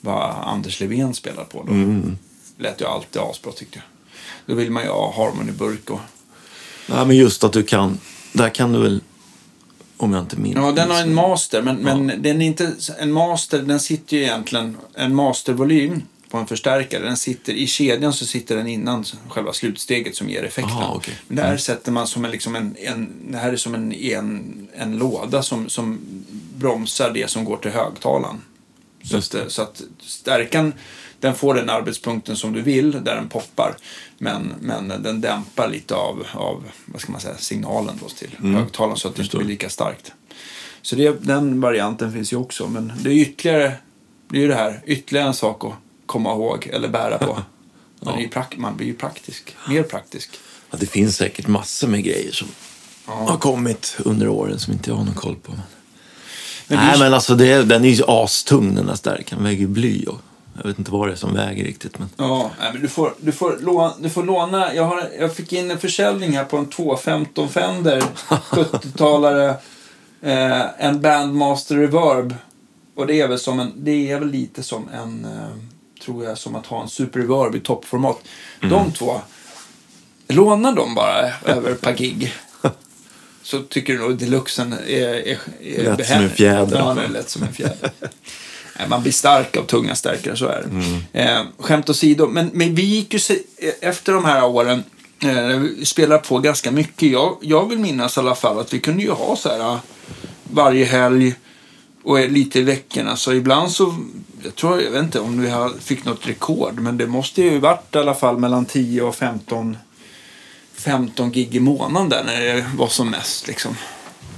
vad 0.00 0.34
Anders 0.44 0.80
Levén 0.80 1.14
spelade 1.14 1.46
på 1.46 1.62
då. 1.62 1.72
Mm. 1.72 2.18
lät 2.58 2.80
ju 2.80 2.84
alltid 2.86 3.22
asbra 3.22 3.52
tyckte 3.52 3.78
jag. 3.78 3.84
Då 4.46 4.54
vill 4.54 4.70
man 4.70 4.82
ju 4.82 4.88
ha 4.88 5.14
Harmony 5.16 5.52
Burk 5.52 5.90
och... 5.90 6.00
Nej, 6.86 7.06
men 7.06 7.16
just 7.16 7.44
att 7.44 7.52
du 7.52 7.62
kan... 7.62 7.98
Där 8.32 8.48
kan 8.48 8.72
du 8.72 8.82
väl... 8.82 9.00
Om 10.04 10.12
jag 10.12 10.22
inte 10.22 10.36
minns. 10.36 10.56
Ja, 10.56 10.72
den 10.72 10.90
har 10.90 11.00
en 11.00 11.14
master, 11.14 11.62
men, 11.62 11.76
men 11.76 12.22
den 12.22 12.42
är 12.42 12.46
inte... 12.46 12.72
En 12.98 13.12
master, 13.12 13.62
den 13.62 13.80
sitter 13.80 14.16
ju 14.16 14.22
egentligen... 14.22 14.76
En 14.94 15.14
mastervolym 15.14 16.02
på 16.30 16.38
en 16.38 16.46
förstärkare, 16.46 17.04
den 17.04 17.16
sitter 17.16 17.52
i 17.52 17.66
kedjan 17.66 18.12
så 18.12 18.26
sitter 18.26 18.56
den 18.56 18.66
innan 18.66 19.04
själva 19.28 19.52
slutsteget 19.52 20.16
som 20.16 20.28
ger 20.28 20.42
effekten. 20.42 20.76
Aha, 20.76 20.94
okej. 20.96 21.14
Men 21.28 21.36
där 21.36 21.56
sätter 21.56 21.92
man 21.92 22.06
som 22.06 22.24
en, 22.24 22.30
liksom 22.30 22.56
en, 22.56 22.76
en... 22.78 23.12
Det 23.30 23.38
här 23.38 23.52
är 23.52 23.56
som 23.56 23.74
en, 23.74 23.92
en, 23.92 24.68
en 24.74 24.96
låda 24.96 25.42
som, 25.42 25.68
som 25.68 25.98
bromsar 26.56 27.10
det 27.10 27.30
som 27.30 27.44
går 27.44 27.56
till 27.56 27.70
högtalaren. 27.70 28.40
Så 29.04 29.16
att, 29.16 29.52
så 29.52 29.62
att 29.62 29.82
stärkan, 30.00 30.72
den 31.24 31.34
får 31.34 31.54
den 31.54 31.70
arbetspunkten 31.70 32.36
som 32.36 32.52
du 32.52 32.62
vill, 32.62 32.92
där 33.04 33.14
den 33.14 33.28
poppar. 33.28 33.76
Men, 34.18 34.54
men 34.60 34.88
den 34.88 35.20
dämpar 35.20 35.68
lite 35.68 35.94
av, 35.94 36.26
av 36.32 36.64
vad 36.86 37.00
ska 37.00 37.12
man 37.12 37.20
säga, 37.20 37.36
signalen 37.36 37.98
då 38.02 38.08
till 38.08 38.54
högtalaren 38.56 38.96
så 38.96 39.08
att 39.08 39.16
det 39.16 39.22
inte 39.22 39.36
blir 39.36 39.46
lika 39.46 39.68
starkt. 39.68 40.12
Så 40.82 40.96
det, 40.96 41.26
den 41.26 41.60
varianten 41.60 42.12
finns 42.12 42.32
ju 42.32 42.36
också. 42.36 42.68
Men 42.68 42.92
det 43.00 43.10
är 43.10 43.14
ytterligare, 43.14 43.72
det 44.28 44.36
är 44.36 44.40
ju 44.40 44.48
det 44.48 44.54
här, 44.54 44.82
ytterligare 44.86 45.26
en 45.28 45.34
sak 45.34 45.64
att 45.64 45.72
komma 46.06 46.32
ihåg 46.32 46.70
eller 46.72 46.88
bära 46.88 47.18
på. 47.18 47.38
Man, 48.00 48.14
är 48.14 48.20
ju 48.20 48.28
prak, 48.28 48.54
man 48.56 48.76
blir 48.76 48.86
ju 48.86 48.94
praktisk, 48.94 49.56
mer 49.68 49.82
praktisk. 49.82 50.30
Ja, 50.70 50.76
det 50.80 50.86
finns 50.86 51.16
säkert 51.16 51.46
massor 51.46 51.88
med 51.88 52.04
grejer 52.04 52.32
som 52.32 52.48
har 53.04 53.36
kommit 53.36 53.96
under 53.98 54.28
åren 54.28 54.58
som 54.58 54.72
inte 54.72 54.90
jag 54.90 54.96
har 54.96 55.04
någon 55.04 55.14
koll 55.14 55.36
på. 55.36 55.52
Men... 55.52 55.60
Men 56.66 56.78
Nej, 56.78 56.94
är- 56.94 56.98
men 56.98 57.14
alltså 57.14 57.34
det, 57.34 57.62
den 57.62 57.84
är 57.84 57.88
ju 57.88 58.02
astung 58.06 58.74
den 58.74 58.86
där 58.86 58.94
stärkan. 58.94 59.38
Den 59.38 59.44
väger 59.44 59.60
ju 59.60 59.66
bly. 59.66 60.04
Och 60.04 60.20
jag 60.56 60.68
vet 60.68 60.78
inte 60.78 60.90
vad 60.90 61.08
det 61.08 61.12
är 61.12 61.16
som 61.16 61.34
väger 61.34 61.64
riktigt. 61.64 61.98
Men... 61.98 62.08
Ja, 62.16 62.50
men 62.72 62.82
du 62.82 62.88
får, 62.88 63.14
du, 63.20 63.32
får 63.32 63.58
låna, 63.60 63.94
du 63.98 64.10
får 64.10 64.22
låna. 64.22 64.74
Jag, 64.74 64.84
har, 64.84 65.08
jag 65.18 65.34
fick 65.34 65.52
in 65.52 65.70
en 65.70 65.78
försäljning 65.78 66.36
här 66.36 66.44
på 66.44 66.56
en 66.56 66.66
215 66.70 67.48
Fender 67.48 68.00
70-talare. 68.28 69.54
Eh, 70.22 70.86
en 70.86 71.00
Bandmaster 71.00 71.76
Reverb. 71.76 72.34
Och 72.96 73.06
det 73.06 73.20
är 73.20 73.28
väl, 73.28 73.38
som 73.38 73.60
en, 73.60 73.72
det 73.76 74.10
är 74.10 74.18
väl 74.18 74.30
lite 74.30 74.62
som 74.62 74.88
en, 74.88 75.24
eh, 75.24 76.04
tror 76.04 76.24
jag, 76.24 76.38
som 76.38 76.56
att 76.56 76.66
ha 76.66 76.82
en 76.82 76.88
Super 76.88 77.20
Reverb 77.20 77.54
i 77.54 77.60
toppformat. 77.60 78.18
De 78.60 78.92
två, 78.92 79.20
låna 80.28 80.72
dem 80.72 80.94
bara 80.94 81.32
över 81.44 81.70
ett 81.70 81.80
par 81.80 81.92
gig. 81.92 82.34
Så 83.42 83.62
tycker 83.62 83.92
du 83.92 83.98
nog 83.98 84.18
deluxen 84.18 84.72
är, 84.72 84.88
är, 84.88 85.38
är 85.60 85.96
Lätt 85.96 86.06
som 86.06 86.16
en 86.16 86.30
fjäder. 86.30 86.78
Ja, 86.78 86.94
det 86.94 87.02
är 87.02 87.08
lätt 87.08 87.30
som 87.30 87.42
en 87.42 87.52
fjäder. 87.52 87.90
Nej, 88.78 88.88
Man 88.88 89.02
blir 89.02 89.12
stark 89.12 89.56
av 89.56 89.62
tunga 89.62 89.94
stärkare, 89.94 90.36
så 90.36 90.46
är 90.46 90.66
det. 91.12 91.20
Eh, 91.22 91.42
skämt 91.58 91.90
åsido, 91.90 92.26
men, 92.26 92.50
men 92.52 92.74
vi 92.74 92.82
gick 92.82 93.12
ju 93.12 93.18
se, 93.18 93.38
efter 93.80 94.12
de 94.12 94.24
här 94.24 94.44
åren, 94.44 94.84
eh, 95.22 95.58
vi 95.58 95.84
spelade 95.84 96.22
på 96.22 96.38
ganska 96.38 96.70
mycket. 96.70 97.10
Jag, 97.10 97.36
jag 97.40 97.68
vill 97.68 97.78
minnas 97.78 98.16
i 98.16 98.20
alla 98.20 98.34
fall 98.34 98.58
att 98.58 98.72
vi 98.72 98.80
kunde 98.80 99.02
ju 99.02 99.10
ha 99.10 99.36
så 99.36 99.48
här 99.48 99.58
eh, 99.60 99.78
varje 100.50 100.84
helg 100.84 101.34
och 102.04 102.18
lite 102.30 102.58
i 102.58 102.62
veckorna. 102.62 103.16
Så 103.16 103.32
ibland 103.32 103.70
så, 103.70 103.94
jag 104.44 104.54
tror, 104.54 104.82
jag 104.82 104.90
vet 104.90 105.02
inte 105.02 105.20
om 105.20 105.42
vi 105.42 105.50
har- 105.50 105.72
fick 105.80 106.04
något 106.04 106.26
rekord, 106.26 106.78
men 106.80 106.96
det 106.98 107.06
måste 107.06 107.42
ju 107.42 107.58
varit 107.58 107.94
i 107.94 107.98
alla 107.98 108.14
fall 108.14 108.38
mellan 108.38 108.64
10 108.64 109.02
och 109.02 109.14
15 109.14 109.76
15 110.76 111.32
gig 111.32 111.54
i 111.54 111.60
månaden 111.60 112.08
där 112.08 112.24
när 112.24 112.40
det 112.40 112.64
var 112.76 112.88
som 112.88 113.10
mest 113.10 113.46
liksom. 113.46 113.76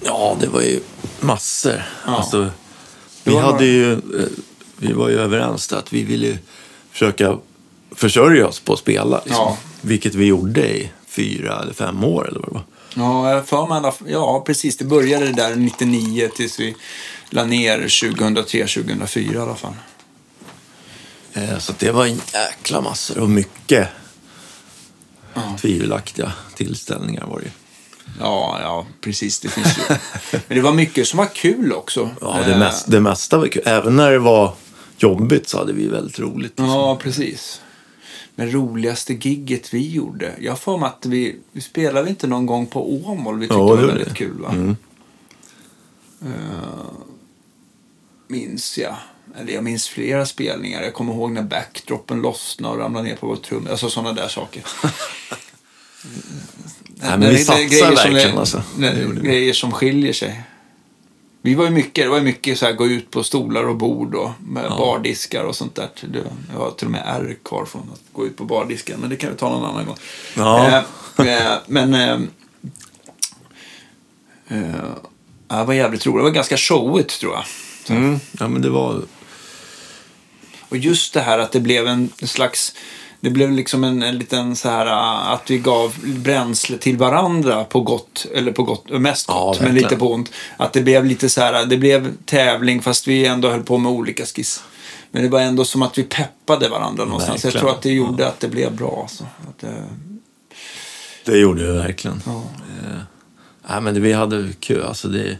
Ja, 0.04 0.36
det 0.40 0.46
var 0.46 0.60
ju 0.60 0.80
massor. 1.20 1.82
Ja. 2.06 2.16
Alltså, 2.16 2.50
vi, 3.26 3.36
hade 3.38 3.64
ju, 3.64 3.92
eh, 3.92 3.98
vi 4.76 4.92
var 4.92 5.08
ju 5.08 5.18
överens 5.20 5.72
att 5.72 5.92
vi 5.92 6.02
ville 6.04 6.38
försöka 6.90 7.38
försörja 7.94 8.46
oss 8.46 8.60
på 8.60 8.72
att 8.72 8.78
spela. 8.78 9.16
Liksom. 9.24 9.34
Ja. 9.44 9.58
Vilket 9.80 10.14
vi 10.14 10.26
gjorde 10.26 10.76
i 10.76 10.90
fyra 11.08 11.60
eller 11.62 11.72
fem 11.72 12.04
år 12.04 12.28
eller 12.28 12.40
vad 12.40 12.48
det 12.48 12.54
var. 12.54 12.64
Ja, 12.94 13.30
jag 13.34 13.46
för 13.48 13.66
mig 13.80 13.92
ja, 14.06 14.42
precis. 14.46 14.76
Det 14.76 14.84
började 14.84 15.32
där 15.32 15.56
99 15.56 16.28
tills 16.36 16.60
vi 16.60 16.74
la 17.30 17.44
ner 17.44 17.78
2003-2004 17.80 19.34
i 19.34 19.38
alla 19.38 19.54
fall. 19.54 19.74
Eh, 21.32 21.58
Så 21.58 21.72
det 21.78 21.90
var 21.90 22.06
en 22.06 22.20
jäkla 22.34 22.80
massor 22.80 23.18
och 23.18 23.30
mycket 23.30 23.88
Ja. 25.34 25.56
tvivelaktiga 25.60 26.32
tillställningar 26.54 27.26
var 27.26 27.40
det. 27.40 27.50
Ja, 28.20 28.58
ja, 28.60 28.86
precis. 29.00 29.40
Det 29.40 29.48
finns 29.48 29.78
ju. 29.78 29.82
Men 30.48 30.56
det 30.56 30.60
var 30.60 30.72
mycket 30.72 31.08
som 31.08 31.16
var 31.18 31.34
kul 31.34 31.72
också. 31.72 32.10
Ja, 32.20 32.38
det, 32.46 32.52
Eh, 32.52 32.58
mest, 32.58 32.90
det 32.90 33.00
mesta 33.00 33.38
var 33.38 33.46
kul. 33.46 33.62
Även 33.66 33.96
när 33.96 34.12
det 34.12 34.18
var 34.18 34.54
jobbigt 34.98 35.48
så 35.48 35.58
hade 35.58 35.72
vi 35.72 35.88
väldigt 35.88 36.18
roligt. 36.18 36.42
Liksom. 36.42 36.66
Ja, 36.66 36.96
precis. 37.02 37.60
Men 38.34 38.52
roligaste 38.52 39.12
gigget 39.14 39.74
vi 39.74 39.90
gjorde. 39.90 40.32
Jag 40.40 40.58
för 40.58 40.76
mig 40.76 40.86
att 40.86 41.06
vi, 41.06 41.36
vi 41.52 41.60
spelade 41.60 42.10
inte 42.10 42.26
någon 42.26 42.46
gång 42.46 42.66
på 42.66 42.94
Åmål. 42.94 43.38
Vi 43.38 43.46
tyckte 43.46 43.54
Ja, 43.56 43.76
det 43.76 43.82
var 43.82 43.92
väldigt 43.92 44.14
kul. 44.14 44.40
Va? 44.40 44.48
Mm. 44.48 44.76
Eh, 46.22 46.28
minns 48.28 48.78
jag. 48.78 48.94
Eller 49.40 49.52
jag 49.52 49.64
minns 49.64 49.88
flera 49.88 50.26
spelningar. 50.26 50.82
Jag 50.82 50.94
kommer 50.94 51.12
ihåg 51.14 51.32
när 51.32 51.42
backdropen 51.42 52.20
lossnade 52.20 52.74
och 52.74 52.80
ramlade 52.80 53.08
ner 53.08 53.16
på 53.16 53.26
vår 53.26 53.36
trumma. 53.36 53.70
Alltså 53.70 53.90
sådana 53.90 54.12
där 54.12 54.28
saker. 54.28 54.62
Nej, 56.98 57.18
men 57.18 57.30
vi 57.30 57.44
satsar 57.44 57.94
verkligen, 57.94 58.30
som, 58.30 58.38
alltså. 58.38 58.62
när-. 58.76 59.22
Grejer 59.22 59.52
som 59.52 59.72
skiljer 59.72 60.12
sig. 60.12 60.42
Vi 61.42 61.54
var 61.54 61.64
ju 61.64 61.70
mycket, 61.70 62.04
det 62.04 62.08
var 62.08 62.16
ju 62.16 62.22
mycket 62.22 62.58
så 62.58 62.66
här, 62.66 62.72
gå 62.72 62.86
ut 62.86 63.10
på 63.10 63.22
stolar 63.22 63.68
och 63.68 63.76
bord 63.76 64.14
och 64.14 64.30
med 64.40 64.70
bardiskar 64.70 65.44
och 65.44 65.56
sånt 65.56 65.74
där. 65.74 65.88
Jag 66.52 66.58
har 66.60 66.70
till 66.70 66.86
och 66.86 66.92
med 66.92 67.02
R 67.06 67.36
kvar 67.42 67.64
från 67.64 67.90
att 67.92 68.00
gå 68.12 68.26
ut 68.26 68.36
på 68.36 68.44
bardisken, 68.44 69.00
men 69.00 69.10
det 69.10 69.16
kan 69.16 69.30
vi 69.30 69.36
ta 69.36 69.48
någon 69.50 69.64
annan 69.64 69.86
gång. 69.86 69.96
Ja. 70.34 70.84
Eh, 71.18 71.26
eh, 71.26 71.58
men 71.66 71.94
eh, 71.94 72.20
eh, 74.48 74.84
ja, 75.48 75.56
det 75.56 75.64
var 75.64 75.74
jävligt 75.74 76.06
roligt. 76.06 76.18
Det 76.18 76.22
var 76.22 76.30
ganska 76.30 76.56
showigt 76.56 77.20
tror 77.20 77.34
jag. 77.34 77.44
Mm. 77.96 78.20
Ja, 78.38 78.48
men 78.48 78.62
det 78.62 78.70
var... 78.70 79.02
Och 80.68 80.76
just 80.76 81.14
det 81.14 81.20
här 81.20 81.38
att 81.38 81.52
det 81.52 81.60
blev 81.60 81.86
en 81.86 82.10
slags... 82.22 82.74
Det 83.20 83.30
blev 83.30 83.50
liksom 83.52 83.84
en, 83.84 84.02
en 84.02 84.18
liten 84.18 84.56
så 84.56 84.68
här 84.68 84.86
äh, 84.86 85.30
att 85.32 85.50
vi 85.50 85.58
gav 85.58 85.94
bränsle 86.04 86.78
till 86.78 86.96
varandra 86.96 87.64
på 87.64 87.80
gott, 87.80 88.26
eller 88.34 88.52
på 88.52 88.62
gott, 88.62 88.88
mest 88.90 89.24
Ja, 89.28 89.34
gott, 89.34 89.60
men 89.60 89.64
verkligen. 89.64 89.84
lite 89.90 89.96
på 89.96 90.12
ont. 90.12 90.30
Att 90.56 90.72
det 90.72 90.82
blev 90.82 91.04
lite 91.04 91.28
så 91.28 91.40
här, 91.40 91.66
det 91.66 91.76
blev 91.76 92.16
tävling 92.24 92.82
fast 92.82 93.08
vi 93.08 93.26
ändå 93.26 93.50
höll 93.50 93.62
på 93.62 93.78
med 93.78 93.92
olika 93.92 94.26
skiss. 94.26 94.62
Men 95.10 95.22
det 95.22 95.28
var 95.28 95.40
ändå 95.40 95.64
som 95.64 95.82
att 95.82 95.98
vi 95.98 96.02
peppade 96.02 96.68
varandra 96.68 97.04
någonstans. 97.04 97.44
Jag 97.44 97.48
Verkligen. 97.52 97.60
tror 97.66 97.76
att 97.76 97.82
det 97.82 97.90
gjorde 97.92 98.28
att 98.28 98.40
det 98.40 98.48
blev 98.48 98.76
bra. 98.76 98.98
Alltså. 99.02 99.24
Att, 99.48 99.62
eh, 99.64 99.70
Det 101.24 101.38
gjorde 101.38 101.66
vi 101.72 101.78
verkligen. 101.78 102.22
ja. 102.26 102.42
Eh, 102.84 102.98
nej, 103.68 103.80
men 103.80 103.94
det, 103.94 104.00
vi 104.00 104.12
hade 104.12 104.48
kul. 104.60 104.82
Alltså, 104.82 105.08
det 105.08 105.20
är 105.20 105.38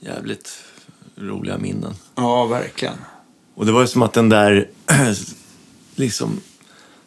jävligt 0.00 0.50
roliga 1.16 1.58
minnen. 1.58 1.94
ja, 2.14 2.44
verkligen. 2.46 2.94
Och 3.54 3.66
det 3.66 3.72
var 3.72 3.80
ju 3.80 3.86
som 3.86 4.02
att 4.02 4.12
den 4.12 4.28
där 4.28 4.68
liksom 5.94 6.40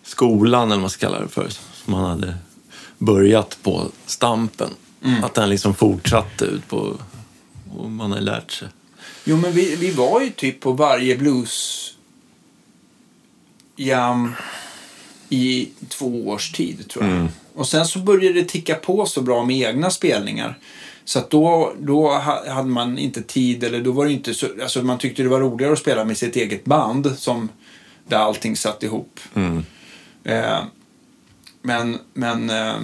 skolan, 0.05 0.63
eller 0.63 0.75
vad 0.75 0.81
man 0.81 0.89
ska 0.89 1.07
kalla 1.07 1.19
det 1.19 1.27
för, 1.27 1.49
som 1.49 1.93
man 1.93 2.05
hade 2.09 2.35
börjat 2.97 3.57
på 3.63 3.87
Stampen. 4.05 4.69
Att 5.23 5.33
den 5.33 5.49
liksom 5.49 5.73
fortsatte 5.75 6.45
ut 6.45 6.67
på... 6.67 6.97
Och 7.77 7.91
man 7.91 8.11
har 8.11 8.19
lärt 8.19 8.51
sig. 8.51 8.67
Jo, 9.23 9.37
men 9.37 9.51
vi, 9.51 9.75
vi 9.75 9.91
var 9.91 10.21
ju 10.21 10.29
typ 10.29 10.59
på 10.59 10.71
varje 10.71 11.17
blues 11.17 11.91
jam 13.75 14.33
i 15.29 15.69
två 15.87 16.27
års 16.27 16.51
tid, 16.51 16.89
tror 16.89 17.05
jag. 17.05 17.27
Och 17.55 17.67
sen 17.67 17.85
så 17.85 17.99
började 17.99 18.41
det 18.41 18.47
ticka 18.47 18.75
på 18.75 19.05
så 19.05 19.21
bra 19.21 19.45
med 19.45 19.55
egna 19.57 19.89
spelningar. 19.89 20.59
Så 21.05 21.19
att 21.19 21.29
då, 21.29 21.73
då 21.79 22.09
ha- 22.09 22.49
hade 22.49 22.69
man 22.69 22.97
inte 22.97 23.21
tid, 23.21 23.63
eller 23.63 23.81
då 23.81 23.91
var 23.91 24.05
det 24.05 24.11
inte 24.11 24.33
så... 24.33 24.47
Alltså 24.61 24.81
man 24.81 24.97
tyckte 24.97 25.23
det 25.23 25.29
var 25.29 25.39
roligare 25.39 25.73
att 25.73 25.79
spela 25.79 26.05
med 26.05 26.17
sitt 26.17 26.35
eget 26.35 26.65
band, 26.65 27.13
som 27.17 27.49
där 28.07 28.17
allting 28.17 28.55
satt 28.55 28.83
ihop. 28.83 29.19
Eh, 30.25 30.63
men, 31.61 31.99
men... 32.13 32.49
Eh, 32.49 32.75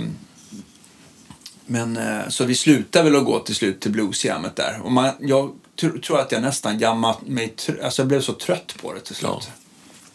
men 1.66 1.98
eh, 1.98 2.30
så 2.30 2.46
vi 2.46 2.56
slutade 2.56 3.10
väl 3.10 3.20
att 3.20 3.26
gå 3.26 3.40
till 3.40 3.56
slut 3.56 3.80
till 3.80 3.92
bluesjammet 3.92 4.56
där. 4.56 4.80
Och 4.84 4.92
man, 4.92 5.12
jag 5.20 5.52
tr- 5.80 6.02
tror 6.02 6.20
att 6.20 6.32
jag 6.32 6.42
nästan 6.42 6.80
jammat 6.80 7.28
mig, 7.28 7.56
alltså 7.84 8.02
jag 8.02 8.08
blev 8.08 8.22
så 8.22 8.34
trött 8.34 8.76
på 8.82 8.94
det 8.94 9.00
till 9.00 9.16
slut. 9.16 9.30
Ja. 9.32 9.42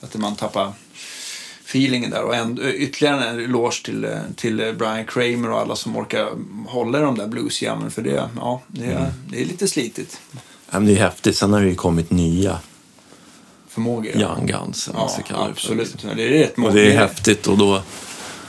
Att 0.01 0.17
man 0.17 0.37
tappar 0.37 0.73
feelingen 1.67 2.11
där. 2.11 2.23
Och 2.23 2.35
en, 2.35 2.61
ytterligare 2.75 3.25
en 3.25 3.41
eloge 3.41 3.85
till, 3.85 4.05
eh, 4.05 4.19
till 4.37 4.61
eh, 4.61 4.73
Brian 4.73 5.07
Kramer 5.07 5.51
och 5.51 5.59
alla 5.59 5.77
som 5.77 5.97
orkar 5.97 6.29
hålla 6.67 7.01
de 7.01 7.19
där 7.19 7.27
bluesjammen. 7.27 7.91
För 7.91 8.03
det, 8.03 8.31
ja, 8.37 8.63
det, 8.69 8.87
är, 8.87 9.13
det 9.31 9.41
är 9.41 9.45
lite 9.45 9.69
slitigt. 9.69 10.21
Ja, 10.33 10.41
men 10.71 10.87
det 10.87 10.93
är 10.93 10.97
häftigt. 10.97 11.37
Sen 11.37 11.53
har 11.53 11.61
det 11.61 11.69
ju 11.69 11.75
kommit 11.75 12.11
nya 12.11 12.59
Förmågor. 13.77 14.17
Young 14.17 14.47
Guns. 14.47 14.91
Ja, 14.95 15.11
det 15.29 15.35
absolut. 15.35 15.93
liksom. 15.93 16.17
Det 16.17 16.23
är 16.23 16.29
rätt 16.29 16.57
många. 16.57 16.69
Och 16.69 16.75
det 16.75 16.83
är 16.83 16.91
Det 16.91 16.99
häftigt 16.99 17.47
och 17.47 17.59
då... 17.59 17.83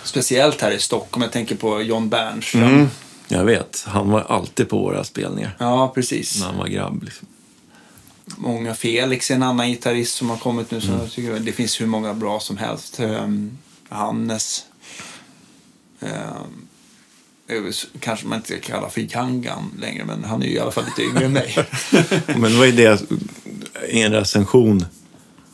Speciellt 0.04 0.62
här 0.62 0.72
i 0.72 0.80
Stockholm. 0.80 1.24
Jag 1.24 1.32
tänker 1.32 1.56
på 1.56 1.82
John 1.82 2.10
Bernström. 2.10 2.64
Mm. 2.64 2.88
Jag 3.28 3.46
vet, 3.46 3.84
han 3.88 4.10
var 4.10 4.22
alltid 4.22 4.70
på 4.70 4.78
våra 4.78 5.04
spelningar. 5.04 5.56
Ja, 5.60 5.92
precis. 5.96 6.40
När 6.40 6.46
han 6.46 6.58
var 6.58 6.68
grabb. 6.68 7.04
Liksom. 7.04 7.28
Många 8.26 8.76
Felix 8.76 9.32
är 9.32 9.36
en 9.36 9.44
annan 9.44 9.70
gitarrist 9.70 10.16
som 10.16 10.30
har 10.30 10.38
kommit 10.38 10.72
nu. 10.72 10.82
Så 10.82 10.92
jag 10.92 11.12
tycker 11.12 11.40
det 11.40 11.52
finns 11.52 11.82
hur 11.82 11.86
många 11.88 12.14
bra 12.14 12.40
som 12.40 12.58
helst. 12.58 13.00
Um, 13.00 13.58
Hannes. 13.90 14.66
Um, 16.00 16.10
eh, 17.48 17.74
kanske 18.00 18.28
man 18.28 18.38
inte 18.38 18.48
ska 18.48 18.60
kalla 18.60 18.90
för 18.90 19.16
Jangan 19.16 19.72
längre, 19.80 20.06
men 20.06 20.24
han 20.24 20.42
är 20.42 20.48
ju 20.48 20.54
i 20.54 20.60
alla 20.60 20.72
fall 20.72 20.86
lite 20.86 21.02
yngre 21.10 21.26
än 21.26 21.34
mig. 21.34 21.56
Men 22.28 22.52
det 22.52 22.58
var 22.58 22.66
ju 22.66 22.72
det 22.72 23.02
i 23.90 24.02
en 24.02 24.12
recension. 24.12 24.86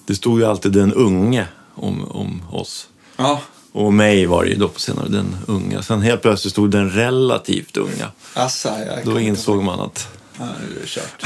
Det 0.06 0.16
stod 0.16 0.40
ju 0.40 0.46
alltid 0.46 0.72
den 0.72 0.94
unge 0.94 1.48
om, 1.76 2.04
om 2.12 2.42
oss. 2.52 2.88
ja, 3.18 3.42
Och 3.72 3.94
mig 3.94 4.26
var 4.26 4.44
det 4.44 4.50
ju 4.50 4.56
då 4.56 4.70
på 4.70 4.80
senare, 4.80 5.08
den 5.10 5.36
unga. 5.48 5.82
Sen 5.84 6.02
helt 6.02 6.22
plötsligt 6.22 6.52
stod 6.52 6.72
den 6.72 6.90
relativt 6.90 7.78
unga. 7.78 8.12
Assa, 8.34 8.78
Då 9.06 9.20
insåg 9.20 9.64
man 9.64 9.80
att 9.80 10.08
Ja, 10.40 10.46
nu 10.46 10.76
är 10.78 10.82
det 10.82 10.88
kört. 10.88 11.24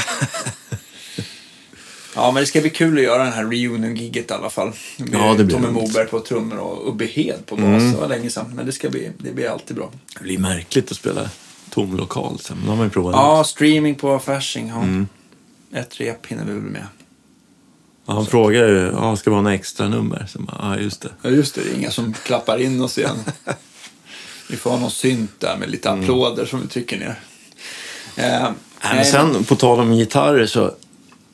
ja, 2.14 2.30
men 2.32 2.42
det 2.42 2.46
ska 2.46 2.60
bli 2.60 2.70
kul 2.70 2.98
att 2.98 3.04
göra 3.04 3.24
den 3.24 3.32
här 3.32 3.44
reunion-giget 3.44 4.30
i 4.30 4.34
alla 4.34 4.50
fall. 4.50 4.72
Med 4.96 5.08
Ja, 5.20 5.34
det 5.34 5.44
blir 5.44 5.56
Tommy. 5.56 5.68
Moberg 5.68 6.06
på 6.06 6.20
trummor 6.20 6.58
och 6.58 6.88
Ubbe 6.88 7.04
Hed 7.06 7.46
på 7.46 7.56
bas. 7.56 7.82
Det 7.92 7.96
var 8.00 8.08
länge 8.08 8.30
sedan, 8.30 8.52
men 8.56 8.66
det 8.66 8.72
ska 8.72 8.88
bli, 8.90 9.10
det 9.18 9.32
blir 9.32 9.48
alltid 9.48 9.76
bra. 9.76 9.90
det 10.18 10.22
blir 10.22 10.38
märkligt 10.38 10.90
att 10.90 10.96
spela 10.96 11.30
tom 11.70 11.96
lokal 11.96 12.38
sen. 12.38 12.56
Men 12.60 12.68
har 12.68 12.76
man 12.76 12.86
ju 12.86 12.90
provat 12.90 13.12
Ja, 13.14 13.44
streaming 13.44 13.94
på 13.94 14.18
Fasching. 14.18 14.68
Ja. 14.68 14.76
Mm. 14.82 15.08
Ett 15.72 16.00
rep 16.00 16.26
hinner 16.26 16.44
vi 16.44 16.52
väl 16.52 16.60
med. 16.62 16.86
Han 18.14 18.26
frågade 18.26 18.68
ju, 18.68 18.90
ja, 18.92 19.16
ska 19.16 19.30
det 19.30 19.34
vara 19.34 19.42
några 19.42 19.54
extra 19.54 19.88
nummer? 19.88 20.26
Så 20.28 20.38
ja, 20.58 20.78
just 20.78 21.00
det. 21.00 21.08
Ja, 21.22 21.30
just 21.30 21.54
det. 21.54 21.60
Det 21.60 21.70
är 21.70 21.74
inga 21.74 21.90
som 21.90 22.14
klappar 22.14 22.58
in 22.58 22.80
oss 22.80 22.98
igen. 22.98 23.16
vi 24.48 24.56
får 24.56 24.70
ha 24.70 24.78
någon 24.78 24.90
synt 24.90 25.30
där 25.38 25.56
med 25.56 25.70
lite 25.70 25.90
applåder 25.90 26.46
som 26.46 26.60
vi 26.60 26.68
trycker 26.68 26.98
ner. 26.98 27.20
Eh, 28.16 28.42
nej, 28.82 28.94
men 28.94 29.04
sen, 29.04 29.44
på 29.44 29.56
tal 29.56 29.80
om 29.80 29.92
gitarrer 29.92 30.46
så 30.46 30.74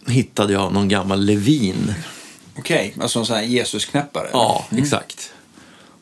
hittade 0.07 0.53
jag 0.53 0.73
någon 0.73 0.89
gammal 0.89 1.25
Levin. 1.25 1.95
Okej, 2.59 2.95
alltså 3.01 3.19
en 3.19 3.27
sån 3.27 3.37
här 3.37 3.43
Jesusknäppare? 3.43 4.29
Ja, 4.33 4.67
exakt. 4.71 5.33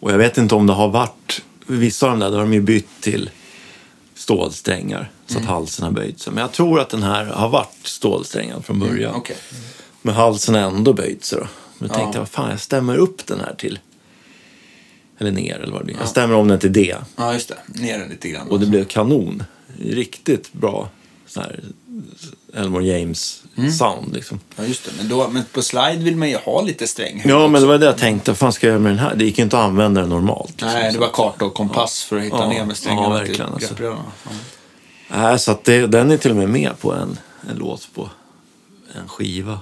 Och 0.01 0.13
jag 0.13 0.19
vet 0.19 0.39
inte 0.39 0.55
om 0.55 0.67
det 0.67 0.73
har 0.73 0.89
varit... 0.89 1.43
Vissa 1.67 2.07
av 2.07 2.13
de 2.13 2.21
där 2.21 2.31
där 2.31 2.37
har 2.37 2.45
de 2.45 2.55
ju 2.55 2.61
bytt 2.61 3.01
till 3.01 3.31
stålsträngar 4.15 5.11
så 5.27 5.39
att 5.39 5.45
halsen 5.45 5.85
har 5.85 5.93
böjt 5.93 6.21
sig. 6.21 6.33
Men 6.33 6.41
jag 6.41 6.53
tror 6.53 6.81
att 6.81 6.91
den 6.91 7.03
här 7.03 7.25
har 7.25 7.49
varit 7.49 7.77
stålsträngad 7.83 8.65
från 8.65 8.79
början. 8.79 9.15
Okej. 9.15 9.37
Men 10.03 10.15
halsen 10.15 10.55
ändå 10.55 10.93
böjt 10.93 11.25
sig 11.25 11.39
då. 11.39 11.47
Men 11.79 11.89
Ja. 11.89 11.95
tänkte 11.95 12.17
jag, 12.19 12.21
vad 12.23 12.29
fan, 12.29 12.51
jag 12.51 12.61
stämmer 12.61 12.97
upp 12.97 13.27
den 13.27 13.41
här 13.41 13.55
till... 13.59 13.79
Eller 15.19 15.31
ner 15.31 15.59
eller 15.59 15.73
vad 15.73 15.81
det 15.81 15.85
blir. 15.85 15.97
Jag 16.01 16.09
stämmer 16.09 16.35
om 16.35 16.49
den 16.49 16.59
till 16.59 16.73
D. 16.73 16.95
Ja, 17.17 17.33
just 17.33 17.49
det. 17.49 17.81
Ner 17.83 17.99
den 17.99 18.09
lite 18.09 18.29
grann. 18.29 18.49
Och 18.49 18.61
det 18.61 18.67
blev 18.67 18.85
kanon. 18.85 19.45
Riktigt 19.81 20.53
bra 20.53 20.89
sån 21.27 21.43
här 21.43 21.61
Elmore 22.55 22.85
James-sound 22.85 24.15
liksom. 24.15 24.41
Ja, 24.57 24.65
just 24.65 24.85
det. 24.85 24.91
Men, 24.99 25.09
då, 25.09 25.29
men 25.29 25.45
på 25.53 25.63
slide 25.63 25.97
vill 25.97 26.17
man 26.17 26.29
ju 26.31 26.37
ha 26.37 26.63
lite 26.63 26.87
sträng. 26.87 27.23
Ja, 27.25 27.49
men 27.49 27.61
det 27.61 27.67
var 27.69 27.79
det 27.79 27.87
jag 27.87 27.99
tänkte. 27.99 28.31
Vad 28.31 28.39
fan 28.39 28.53
ska 28.53 28.67
jag 28.67 28.73
göra 28.73 28.83
med 28.83 28.93
den 28.93 28.99
här? 28.99 29.15
Det 29.15 29.25
gick 29.25 29.39
ju 29.39 29.45
inte 29.45 29.59
att 29.59 29.65
använda 29.65 30.01
den 30.01 30.11
normalt. 30.11 30.51
liksom. 30.51 30.69
Nej, 30.69 30.93
det 30.93 30.99
var 30.99 31.11
karta 31.13 31.45
och 31.45 31.55
kompass 31.55 32.03
för 32.03 32.17
att 32.17 32.23
hitta 32.23 32.37
Ja. 32.37 32.49
ner 32.49 32.65
med 32.65 32.77
strängarna 32.77 33.07
Ja, 33.07 33.11
verkligen, 33.13 33.57
till 33.59 33.69
alltså. 33.69 33.83
Ja. 33.85 33.99
Nej, 35.09 35.39
så 35.39 35.51
att 35.53 35.65
det, 35.65 35.87
den 35.87 36.11
är 36.11 36.17
till 36.17 36.31
och 36.31 36.37
med 36.37 36.49
med 36.49 36.79
på 36.81 36.93
en, 36.93 37.19
en 37.51 37.57
låt 37.57 37.89
på 37.95 38.11
en 39.03 39.09
skiva. 39.09 39.61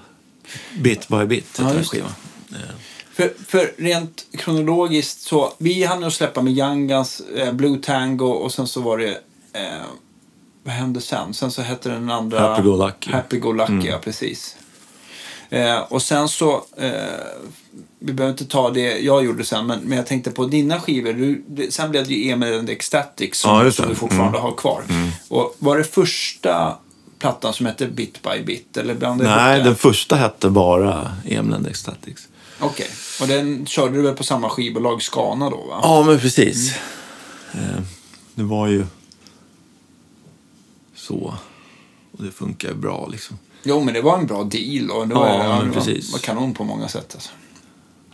Bit 0.78 1.08
by 1.08 1.24
bit 1.26 1.46
Ja, 1.58 1.64
den 1.64 1.76
just 1.76 1.90
skivan. 1.90 2.10
Eh, 2.52 2.56
För, 3.12 3.32
för 3.46 3.72
rent 3.78 4.26
kronologiskt 4.32 5.20
så, 5.20 5.52
vi 5.58 5.84
hann 5.84 6.00
ju 6.00 6.06
att 6.06 6.12
släppa 6.12 6.42
med 6.42 6.58
Youngans 6.58 7.22
eh, 7.36 7.52
Blue 7.52 7.78
Tango 7.82 8.26
och 8.26 8.52
sen 8.52 8.66
så 8.66 8.80
var 8.80 8.98
det, 8.98 9.10
eh, 9.52 9.82
vad 10.62 10.74
hände 10.74 11.00
sen? 11.00 11.34
Sen 11.34 11.50
så 11.50 11.62
hette 11.62 11.88
den 11.88 12.10
andra... 12.10 12.40
Happy 12.40 12.62
Go 12.62 12.86
Lucky. 12.86 13.10
Happy 13.10 13.38
Go 13.38 13.52
Lucky, 13.52 13.88
ja 13.88 13.98
precis. 13.98 14.56
Eh, 15.50 15.78
och 15.78 16.02
sen 16.02 16.28
så, 16.28 16.64
eh, 16.76 16.90
vi 17.98 18.12
behöver 18.12 18.32
inte 18.32 18.44
ta 18.44 18.70
det 18.70 18.98
jag 18.98 19.24
gjorde 19.24 19.44
sen, 19.44 19.66
men, 19.66 19.80
men 19.80 19.98
jag 19.98 20.06
tänkte 20.06 20.30
på 20.30 20.44
dina 20.46 20.80
skivor. 20.80 21.12
Du, 21.12 21.44
det, 21.48 21.74
sen 21.74 21.90
blev 21.90 22.06
det 22.06 22.14
ju 22.14 22.30
Emil 22.30 22.58
and 22.58 22.66
the 22.66 22.72
Ecstatic 22.72 23.34
som, 23.34 23.64
Ja, 23.64 23.72
som 23.72 23.88
du 23.88 23.94
fortfarande 23.94 24.38
har 24.38 24.52
kvar. 24.52 24.82
Och 25.28 25.56
var 25.58 25.78
det 25.78 25.84
första 25.84 26.78
plattan 27.20 27.52
som 27.52 27.66
hette 27.66 27.86
Bit 27.86 28.22
by 28.22 28.42
Bit? 28.44 28.76
Eller 28.76 29.02
ihop 29.04 29.18
Nej, 29.18 29.58
det? 29.58 29.64
den 29.64 29.76
första 29.76 30.16
hette 30.16 30.50
bara 30.50 31.16
Emland 31.24 31.66
Ecstatics. 31.66 32.28
Okej, 32.58 32.90
och 33.20 33.28
den 33.28 33.66
körde 33.66 33.94
du 33.96 34.02
väl 34.02 34.14
på 34.14 34.24
samma 34.24 34.48
skivbolag, 34.48 35.02
Scana 35.02 35.50
då 35.50 35.56
va? 35.56 35.80
Ja, 35.82 36.02
men 36.06 36.18
precis. 36.18 36.74
Eh, 37.52 37.80
det 38.34 38.42
var 38.42 38.66
ju 38.66 38.86
så. 40.94 41.34
Och 42.12 42.24
det 42.24 42.30
funkar 42.30 42.68
ju 42.68 42.74
bra 42.74 43.08
liksom. 43.12 43.38
Jo, 43.62 43.84
men 43.84 43.94
det 43.94 44.02
var 44.02 44.18
en 44.18 44.26
bra 44.26 44.44
deal 44.44 44.90
och 44.90 45.08
det 45.08 45.14
var, 45.14 45.28
Ja, 45.28 45.58
men 45.58 45.68
det 45.68 45.74
precis. 45.74 46.12
var 46.12 46.18
kanon 46.18 46.54
på 46.54 46.64
många 46.64 46.88
sätt. 46.88 47.10
Alltså. 47.14 47.30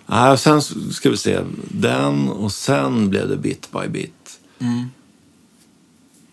Nej, 0.07 0.31
och 0.33 0.41
sen 0.41 0.63
ska 0.93 1.11
vi 1.11 1.17
se. 1.17 1.41
Den 1.71 2.29
och 2.29 2.53
sen 2.53 3.11
blev 3.11 3.29
det 3.29 3.37
bit 3.37 3.69
by 3.73 3.89
bit. 3.89 4.39
Mm. 4.59 4.91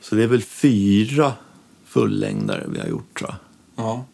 Så 0.01 0.15
det 0.15 0.23
är 0.23 0.27
väl 0.27 0.41
fyra 0.43 1.33
fullängdare 1.93 2.63
vi 2.67 2.79
har 2.79 2.87
gjort 2.87 3.17
tror 3.19 3.29
jag. 3.29 3.85
Ja. 3.85 4.05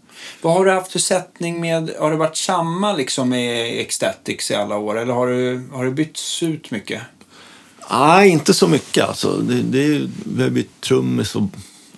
Vad 0.41 0.53
har 0.53 0.65
du 0.65 0.71
haft 0.71 0.91
för 0.91 0.99
sättning 0.99 1.61
med, 1.61 1.91
har 1.99 2.11
det 2.11 2.17
varit 2.17 2.37
samma 2.37 2.93
liksom 2.93 3.29
med 3.29 3.79
Ecstatics 3.79 4.51
i 4.51 4.55
alla 4.55 4.77
år 4.77 4.99
eller 4.99 5.13
har 5.13 5.27
du, 5.27 5.67
har 5.73 5.85
det 5.85 5.91
bytts 5.91 6.43
ut 6.43 6.71
mycket? 6.71 7.01
Nej, 7.91 8.29
inte 8.29 8.53
så 8.53 8.67
mycket 8.67 9.05
alltså. 9.07 9.37
Det, 9.37 9.61
det, 9.61 10.09
vi 10.35 10.43
har 10.43 10.49
bytt 10.49 10.81
trummis 10.81 11.35
och... 11.35 11.43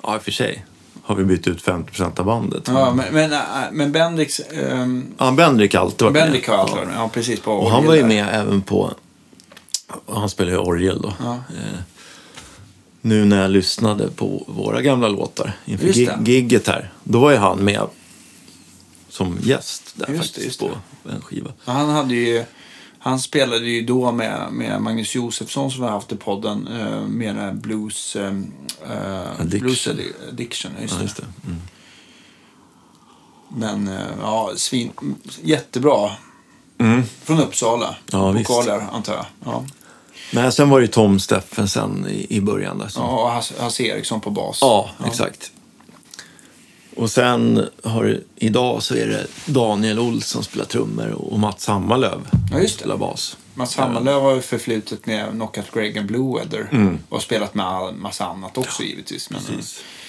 Ja, 0.04 0.16
i 0.16 0.18
och 0.18 0.24
för 0.24 0.32
sig 0.32 0.66
har 1.04 1.16
vi 1.16 1.24
bytt 1.24 1.48
ut 1.48 1.64
50% 1.64 2.20
av 2.20 2.26
bandet. 2.26 2.64
Ja, 2.68 2.94
men, 2.94 3.14
men, 3.14 3.34
äh, 3.34 3.40
men 3.72 3.92
Bendix, 3.92 4.40
ähm, 4.40 5.14
Ja, 5.18 5.32
Bendrik 5.32 5.74
har 5.76 5.82
alltid 5.82 6.02
varit 6.08 6.18
har 6.18 6.30
med. 6.30 6.60
alltid 6.60 6.76
varit 6.76 6.88
med. 6.88 6.96
Ja, 6.98 7.10
precis. 7.14 7.40
På 7.40 7.52
Och 7.52 7.72
han 7.72 7.86
var 7.86 7.94
ju 7.96 8.02
där. 8.02 8.08
med 8.08 8.28
även 8.32 8.62
på... 8.62 8.92
Han 10.08 10.30
spelar 10.30 10.52
ju 10.52 10.58
orgel 10.58 11.02
då. 11.02 11.14
Ja. 11.20 11.34
Eh, 11.34 11.80
nu 13.02 13.26
när 13.26 13.42
jag 13.42 13.52
lyssnade 13.52 14.08
på 14.12 14.44
våra 14.48 14.82
gamla 14.82 15.08
låtar 15.08 15.54
inför 15.66 15.86
Just 15.88 16.00
gi- 16.00 16.10
det. 16.20 16.32
gigget 16.32 16.68
här. 16.68 16.92
Då 17.04 17.20
var 17.20 17.32
ju 17.32 17.38
han 17.38 17.60
med 17.64 17.88
som 19.10 19.38
gäst 19.44 19.94
där 19.96 20.08
Just 20.08 20.18
det, 20.18 20.18
faktiskt 20.18 20.46
just 20.46 20.60
på 20.60 20.70
det. 21.04 21.12
en 21.12 21.22
skiva. 21.22 21.52
Han, 21.66 21.90
hade 21.90 22.16
ju, 22.16 22.44
han 23.00 23.20
spelade 23.20 23.70
ju 23.70 23.82
då 23.86 24.12
med, 24.12 24.48
med 24.52 24.82
Magnus 24.82 25.16
Josefsson 25.16 25.72
som 25.72 25.82
vi 25.82 25.86
har 25.88 25.94
haft 25.94 26.12
i 26.12 26.16
podden 26.16 26.68
äh, 26.68 27.02
med 27.02 27.58
blues, 27.58 28.16
äh, 28.16 28.28
Addiction. 29.40 29.60
blues 29.60 29.88
addi- 29.88 30.30
addiction. 30.30 30.72
Just 30.82 30.94
Ja, 30.94 30.98
det. 31.00 31.04
just 31.04 31.18
det. 31.18 31.26
Mm. 31.46 31.58
Men 33.56 33.90
ja, 34.22 34.52
svin, 34.56 34.92
jättebra. 35.44 36.12
Mm. 36.78 37.04
Från 37.24 37.40
Uppsala. 37.40 37.96
Ja. 38.12 38.32
Vokaler, 38.32 38.84
antar 38.92 39.14
jag. 39.14 39.26
Ja. 39.46 39.66
Men 40.32 40.52
sen 40.52 40.70
var 40.70 40.82
det 40.82 40.88
Tom 40.88 41.20
Steffensen 41.20 42.08
i, 42.10 42.28
i 42.30 42.42
början 42.42 42.78
där. 42.78 42.88
Som, 42.88 43.04
Ja, 43.04 43.24
och 43.24 43.30
Hasse, 43.32 43.54
Hasse 43.60 43.84
Eriksson 43.84 44.22
på 44.22 44.30
bas. 44.32 44.58
Ja, 44.62 44.90
exakt. 45.06 45.52
Och 46.96 47.12
sen 47.12 47.66
har 47.84 48.04
det, 48.04 48.20
idag 48.36 48.84
så 48.84 48.96
är 48.96 49.08
det 49.08 49.28
Daniel 49.46 50.00
Olsson 50.00 50.44
spelar 50.44 50.66
trummor 50.66 51.12
och 51.12 51.40
Mats 51.40 51.68
Hammarlöv 51.68 52.28
Ja, 52.52 52.60
just 52.60 52.74
det. 52.74 52.80
spelar 52.80 52.98
bas. 52.98 53.38
Mats 53.54 53.76
Hammarlöv 53.78 54.22
har 54.22 54.36
ju 54.36 54.42
förflutet 54.42 55.06
med 55.06 55.30
Knockout 55.32 55.72
Greg 55.74 55.98
and 55.98 56.08
Blue 56.08 56.38
Weather. 56.40 56.98
Och 57.10 57.22
spelat 57.22 57.54
med 57.54 57.94
massa 57.96 58.26
annat 58.26 58.58
också 58.58 58.84
givetvis. 58.84 59.30
Men, 59.30 59.42
Mm. 59.50 59.62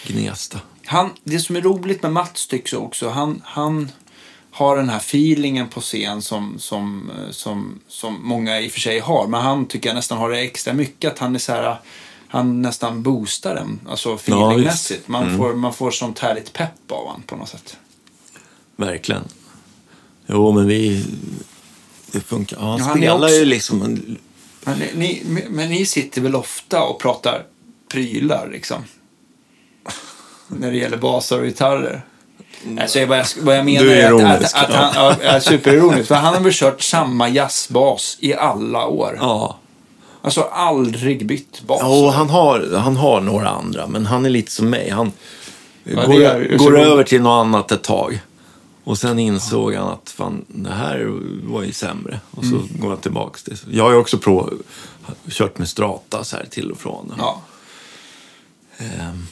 Gnesta. 0.07 0.59
han, 0.87 1.11
det 1.25 1.39
som 1.39 1.57
är 1.57 1.61
roligt 1.61 2.03
med 2.03 2.12
Mats 2.12 2.47
tycks 2.47 2.73
också, 2.73 3.09
han, 3.09 3.43
han 3.45 3.91
har 4.53 4.77
den 4.77 4.89
här 4.89 4.99
feelingen 4.99 5.69
på 5.69 5.81
scen 5.81 6.23
som, 6.23 6.59
som, 6.59 7.11
som, 7.31 7.81
som 7.89 8.29
många 8.29 8.61
i 8.61 8.69
och 8.69 8.73
för 8.73 8.81
sig 8.81 8.99
har. 8.99 9.27
Men 9.27 9.41
han 9.41 9.67
tycker 9.67 9.89
jag 9.89 9.97
nästan 9.97 10.19
har 10.19 10.31
det 10.31 10.41
extra 10.41 10.73
mycket. 10.73 11.13
Att 11.13 11.19
han 11.19 11.35
är 11.35 11.39
så 11.39 11.53
här, 11.53 11.77
han 12.29 12.63
nästan 12.63 13.03
boostar 13.03 13.55
den, 13.55 13.81
alltså 13.89 14.15
feelingmässigt. 14.15 15.09
Man, 15.09 15.37
får, 15.39 15.55
man 15.55 15.75
får 15.75 15.91
sånt 15.91 16.19
härligt 16.19 16.53
pepp 16.53 16.93
av 16.93 17.07
honom 17.07 17.23
på 17.27 17.37
något 17.37 17.49
sätt. 17.49 17.77
Verkligen. 18.77 19.25
Jo, 20.27 20.53
men 20.53 20.67
vi... 20.67 21.05
Det 22.13 22.21
funkar. 22.21 22.57
Ja, 22.61 22.63
han 22.67 22.79
Ja, 22.79 22.85
han 22.85 22.99
spelar 22.99 23.17
också- 23.27 23.35
ju 23.35 23.45
liksom... 23.45 23.83
En, 23.83 24.19
Men 24.65 24.79
ni, 24.79 25.23
men 25.51 25.71
ni 25.71 25.87
sitter 25.87 26.21
väl 26.21 26.35
ofta 26.35 26.83
och 26.83 27.01
pratar 27.01 27.47
prylar 27.89 28.49
liksom? 28.53 28.85
När 30.49 30.71
det 30.71 30.77
gäller 30.77 30.97
basar 30.97 31.39
och 31.39 31.45
gitarrer. 31.45 32.03
Alltså, 32.80 33.07
vad, 33.07 33.18
jag, 33.18 33.26
vad 33.40 33.57
jag 33.59 33.64
menar 33.64 33.82
Du 33.84 33.93
är 33.93 33.97
är 33.97 34.14
att, 34.14 34.20
ironisk, 34.20 34.57
att, 34.57 34.64
att 34.64 34.74
han, 34.74 34.95
ja, 34.95 35.14
är 35.22 35.40
superironisk. 35.40 36.09
För 36.09 36.14
han 36.14 36.34
har 36.34 36.40
väl 36.40 36.53
kört 36.55 36.82
samma 36.82 37.28
jazzbas 37.28 38.16
i 38.20 38.34
alla 38.34 38.86
år. 38.86 39.16
ja. 39.20 39.59
Alltså 40.24 40.40
aldrig 40.43 41.26
bytt 41.26 41.62
bas. 41.66 41.78
Ja, 41.82 42.07
och 42.07 42.12
han 42.12 42.30
har, 42.30 42.76
han 42.78 42.97
har 42.97 43.20
några 43.20 43.49
andra, 43.49 43.86
men 43.86 44.07
han 44.07 44.24
är 44.24 44.30
lite 44.30 44.51
som 44.53 44.70
mig. 44.70 44.90
Han 44.90 45.12
Ja, 45.84 46.07
går, 46.07 46.20
är- 46.22 46.57
går 46.57 46.78
över 46.78 47.05
till 47.05 47.22
något 47.22 47.40
annat 47.47 47.72
ett 47.72 47.82
tag. 47.82 48.20
Och 48.84 48.99
sen 48.99 49.18
insåg 49.18 49.74
han 49.74 49.88
att 49.88 50.11
fan, 50.11 50.45
det 50.49 50.70
här 50.70 51.20
var 51.53 51.62
ju 51.62 51.72
sämre. 51.72 52.20
Och 52.30 52.45
så 52.45 52.55
Mm. 52.55 52.68
går 52.78 52.88
han 52.88 52.99
tillbaka 52.99 53.38
till 53.45 53.57
Jag 53.70 53.84
har 53.84 53.90
ju 53.93 53.97
också 53.97 54.18
prov, 54.18 54.62
kört 55.30 55.59
med 55.59 55.68
strata 55.68 56.24
så 56.24 56.36
här 56.36 56.47
till 56.51 56.70
och 56.70 56.78
från. 56.78 57.14
Ja. 57.18 57.40
Ehm, 58.78 59.26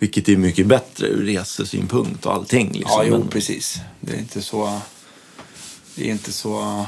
vilket 0.00 0.28
är 0.28 0.36
mycket 0.36 0.66
bättre 0.66 1.06
ur 1.06 1.26
resesynpunkt 1.26 2.26
och 2.26 2.34
allting. 2.34 2.72
Liksom. 2.72 2.90
Ja, 2.98 3.04
jo, 3.04 3.18
Men- 3.18 3.28
precis. 3.28 3.78
Det 4.00 4.12
är 4.14 4.18
inte 4.18 4.42
så... 4.42 4.78
Det 5.94 6.06
är 6.08 6.10
inte 6.12 6.32
så... 6.32 6.84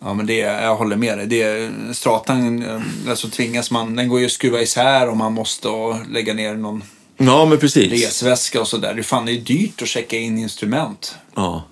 Ja, 0.00 0.14
men 0.14 0.26
det, 0.26 0.34
jag 0.36 0.76
håller 0.76 0.96
med 0.96 1.18
dig. 1.18 1.26
Det, 1.26 1.70
stratan, 1.96 2.62
eh, 2.62 2.80
alltså 3.10 3.28
tvingas 3.28 3.70
man, 3.70 3.96
den 3.96 4.08
går 4.08 4.20
ju 4.20 4.26
att 4.26 4.32
skruva 4.32 4.60
isär 4.60 5.08
om 5.08 5.18
man 5.18 5.32
måste 5.32 5.68
lägga 6.10 6.34
ner 6.34 6.54
någon 6.54 6.84
Ja, 7.16 7.46
men 7.46 7.58
precis. 7.58 7.92
resväska 7.92 8.60
och 8.60 8.68
sådär. 8.68 8.94
Det 8.94 9.02
fan 9.02 9.26
det 9.26 9.32
är 9.32 9.40
dyrt 9.40 9.82
att 9.82 9.88
checka 9.88 10.16
in 10.18 10.38
instrument. 10.38 11.14
Ja. 11.34 11.62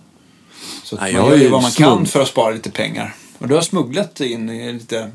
Så 0.84 0.96
Nej, 0.96 1.12
man 1.14 1.26
gör 1.26 1.32
är 1.32 1.36
ju 1.40 1.48
vad 1.48 1.62
man 1.62 1.70
smugg- 1.70 1.84
kan 1.96 2.06
för 2.06 2.22
att 2.22 2.28
spara 2.28 2.54
lite 2.54 2.70
pengar. 2.70 3.14
Och 3.38 3.48
du 3.48 3.54
har 3.54 3.62
smugglat 3.62 4.20
in 4.20 4.72
lite... 4.78 5.10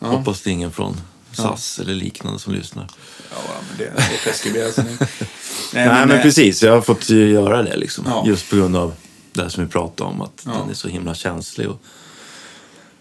Ja. 0.00 0.06
Hoppas 0.06 0.40
det 0.42 0.50
är 0.50 0.52
ingen 0.52 0.72
från 0.72 0.96
SAS 1.36 1.78
eller 1.78 1.94
liknande 1.94 2.38
som 2.38 2.52
lyssnar. 2.54 2.86
Ja, 3.30 3.36
men 3.68 3.78
det, 3.78 3.84
det 3.96 4.02
är 4.14 4.18
preskriberat 4.24 4.76
nu. 4.76 4.84
Nej, 5.00 5.86
Nej, 5.88 6.06
men, 6.06 6.10
eh, 6.10 6.22
precis. 6.22 6.62
Jag 6.62 6.72
har 6.72 6.80
fått 6.80 7.10
göra 7.10 7.62
det 7.62 7.76
liksom. 7.76 8.04
Ja. 8.08 8.24
Just 8.26 8.50
på 8.50 8.56
grund 8.56 8.76
av 8.76 8.94
det 9.32 9.42
här 9.42 9.48
som 9.48 9.64
vi 9.64 9.70
pratade 9.70 10.10
om, 10.10 10.20
att 10.20 10.42
Ja. 10.46 10.52
den 10.52 10.70
är 10.70 10.74
så 10.74 10.88
himla 10.88 11.14
känslig. 11.14 11.68
Och... 11.68 11.80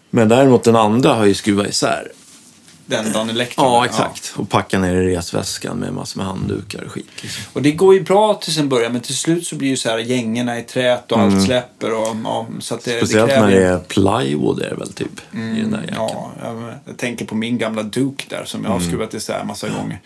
Men 0.09 0.29
däremot 0.29 0.63
den 0.63 0.75
andra 0.75 1.13
har 1.13 1.25
ju 1.25 1.33
skruvat 1.33 1.67
isär. 1.67 2.11
Den 2.85 3.11
dagen 3.11 3.29
elektron. 3.29 3.65
Ja, 3.65 3.85
exakt. 3.85 4.33
Och 4.35 4.49
packat 4.49 4.81
ner 4.81 4.95
i 4.95 5.15
resväskan 5.15 5.77
med 5.77 5.93
massor 5.93 6.17
med 6.17 6.27
handdukar 6.27 6.83
och 6.83 6.91
skit. 6.91 7.07
Liksom. 7.21 7.43
Och 7.53 7.61
det 7.61 7.71
går 7.71 7.93
ju 7.93 8.03
bra 8.03 8.33
tills 8.33 8.57
en 8.57 8.69
början, 8.69 8.91
men 8.91 9.01
till 9.01 9.15
slut 9.17 9.47
så 9.47 9.55
blir 9.55 9.69
ju 9.69 9.77
så 9.77 9.89
här 9.89 9.97
gängorna 9.97 10.59
i 10.59 10.63
trät 10.63 11.11
och 11.11 11.19
allt 11.19 11.45
släpper. 11.45 11.93
Och, 11.93 12.15
ja, 12.23 12.47
så 12.59 12.75
att 12.75 12.83
det, 12.83 12.91
Mm. 12.93 13.05
Speciellt 13.05 13.27
det 13.29 13.33
kräver 13.35 13.49
när 13.49 13.55
det 13.59 13.65
är 13.67 13.79
plywood 13.79 14.59
är 14.61 14.69
det 14.69 14.75
väl 14.75 14.93
typ 14.93 15.19
i 15.33 15.37
den 15.37 15.71
där 15.71 15.81
jackan. 15.81 16.09
Ja, 16.09 16.31
jag, 16.43 16.73
jag 16.85 16.97
tänker 16.97 17.25
på 17.25 17.35
min 17.35 17.57
gamla 17.57 17.83
Duke 17.83 18.23
där 18.29 18.45
som 18.45 18.63
jag 18.63 18.71
Mm. 18.71 18.81
har 18.81 18.87
skruvat 18.89 19.13
isär 19.13 19.43
massa 19.43 19.69
gånger. 19.69 20.01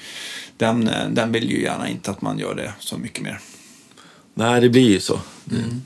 Den, 0.57 0.87
eh, 0.87 1.07
den 1.09 1.31
vill 1.31 1.51
ju 1.51 1.61
gärna 1.61 1.89
inte 1.89 2.11
att 2.11 2.21
man 2.21 2.39
gör 2.39 2.55
det 2.55 2.73
så 2.79 2.97
mycket 2.97 3.23
mer. 3.23 3.39
Nej, 4.33 4.61
det 4.61 4.69
blir 4.69 4.89
ju 4.89 4.99
så. 4.99 5.19
Mm. 5.51 5.81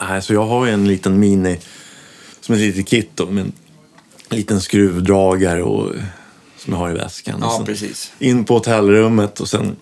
Nej, 0.00 0.22
så 0.22 0.32
jag 0.34 0.46
har 0.46 0.66
ju 0.66 0.72
en 0.72 0.88
liten 0.88 1.18
mini, 1.20 1.58
som 2.40 2.54
ett 2.54 2.60
litet 2.60 2.88
kit 2.88 3.10
då, 3.14 3.26
med 3.26 3.44
en 3.44 3.52
liten 4.28 4.60
skruvdragare 4.60 5.62
och, 5.62 5.92
som 6.58 6.72
jag 6.72 6.80
har 6.80 6.90
i 6.90 6.94
väskan. 6.94 7.38
Ja, 7.40 7.62
precis. 7.66 8.12
In 8.18 8.44
på 8.44 8.54
hotellrummet 8.54 9.40
och 9.40 9.48
sen 9.48 9.76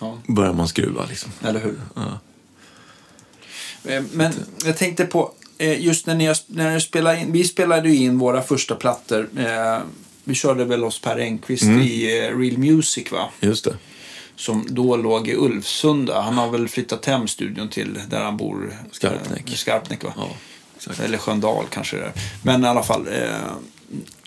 Ja, 0.00 0.18
börjar 0.26 0.52
man 0.52 0.68
skruva 0.68 1.06
liksom. 1.08 1.30
eller 1.44 1.60
hur? 1.60 1.74
Ja. 1.94 2.20
Eh, 3.84 4.02
Men 4.12 4.32
jag 4.64 4.76
tänkte 4.76 5.04
på, 5.04 5.32
eh, 5.58 5.80
just 5.80 6.06
när 6.06 6.14
ni, 6.14 6.34
när 6.46 6.74
ni 6.74 6.80
spelade 6.80 7.20
in, 7.20 7.32
vi 7.32 7.44
spelade 7.44 7.88
ju 7.90 7.96
in 7.96 8.18
våra 8.18 8.42
första 8.42 8.74
plattor. 8.74 9.28
eh, 9.38 9.78
Vi 10.24 10.34
körde 10.34 10.64
väl 10.64 10.84
oss 10.84 11.00
Per 11.00 11.18
Engqvist 11.18 11.62
Mm. 11.62 11.80
i 11.80 12.06
Real 12.20 12.58
Music 12.58 13.12
va? 13.12 13.28
Just 13.40 13.64
det. 13.64 13.76
Som 14.36 14.66
då 14.70 14.96
låg 14.96 15.28
i 15.28 15.34
Ulvsunda. 15.36 16.20
Han 16.20 16.34
har 16.38 16.50
väl 16.50 16.68
flyttat 16.68 17.06
hem 17.06 17.28
studion 17.28 17.68
till 17.68 17.98
där 18.10 18.20
han 18.20 18.36
bor. 18.36 18.76
Skarpnäck. 18.92 19.48
Skarpnäck 19.56 20.04
va? 20.04 20.12
Ja, 20.16 20.28
exakt. 20.80 21.00
Eller 21.00 21.18
Sköndal 21.18 21.64
kanske 21.70 21.96
det 21.96 22.02
är. 22.04 22.12
Men 22.42 22.64
i 22.64 22.68
alla 22.68 22.82
fall. 22.82 23.06
Eh, 23.08 23.34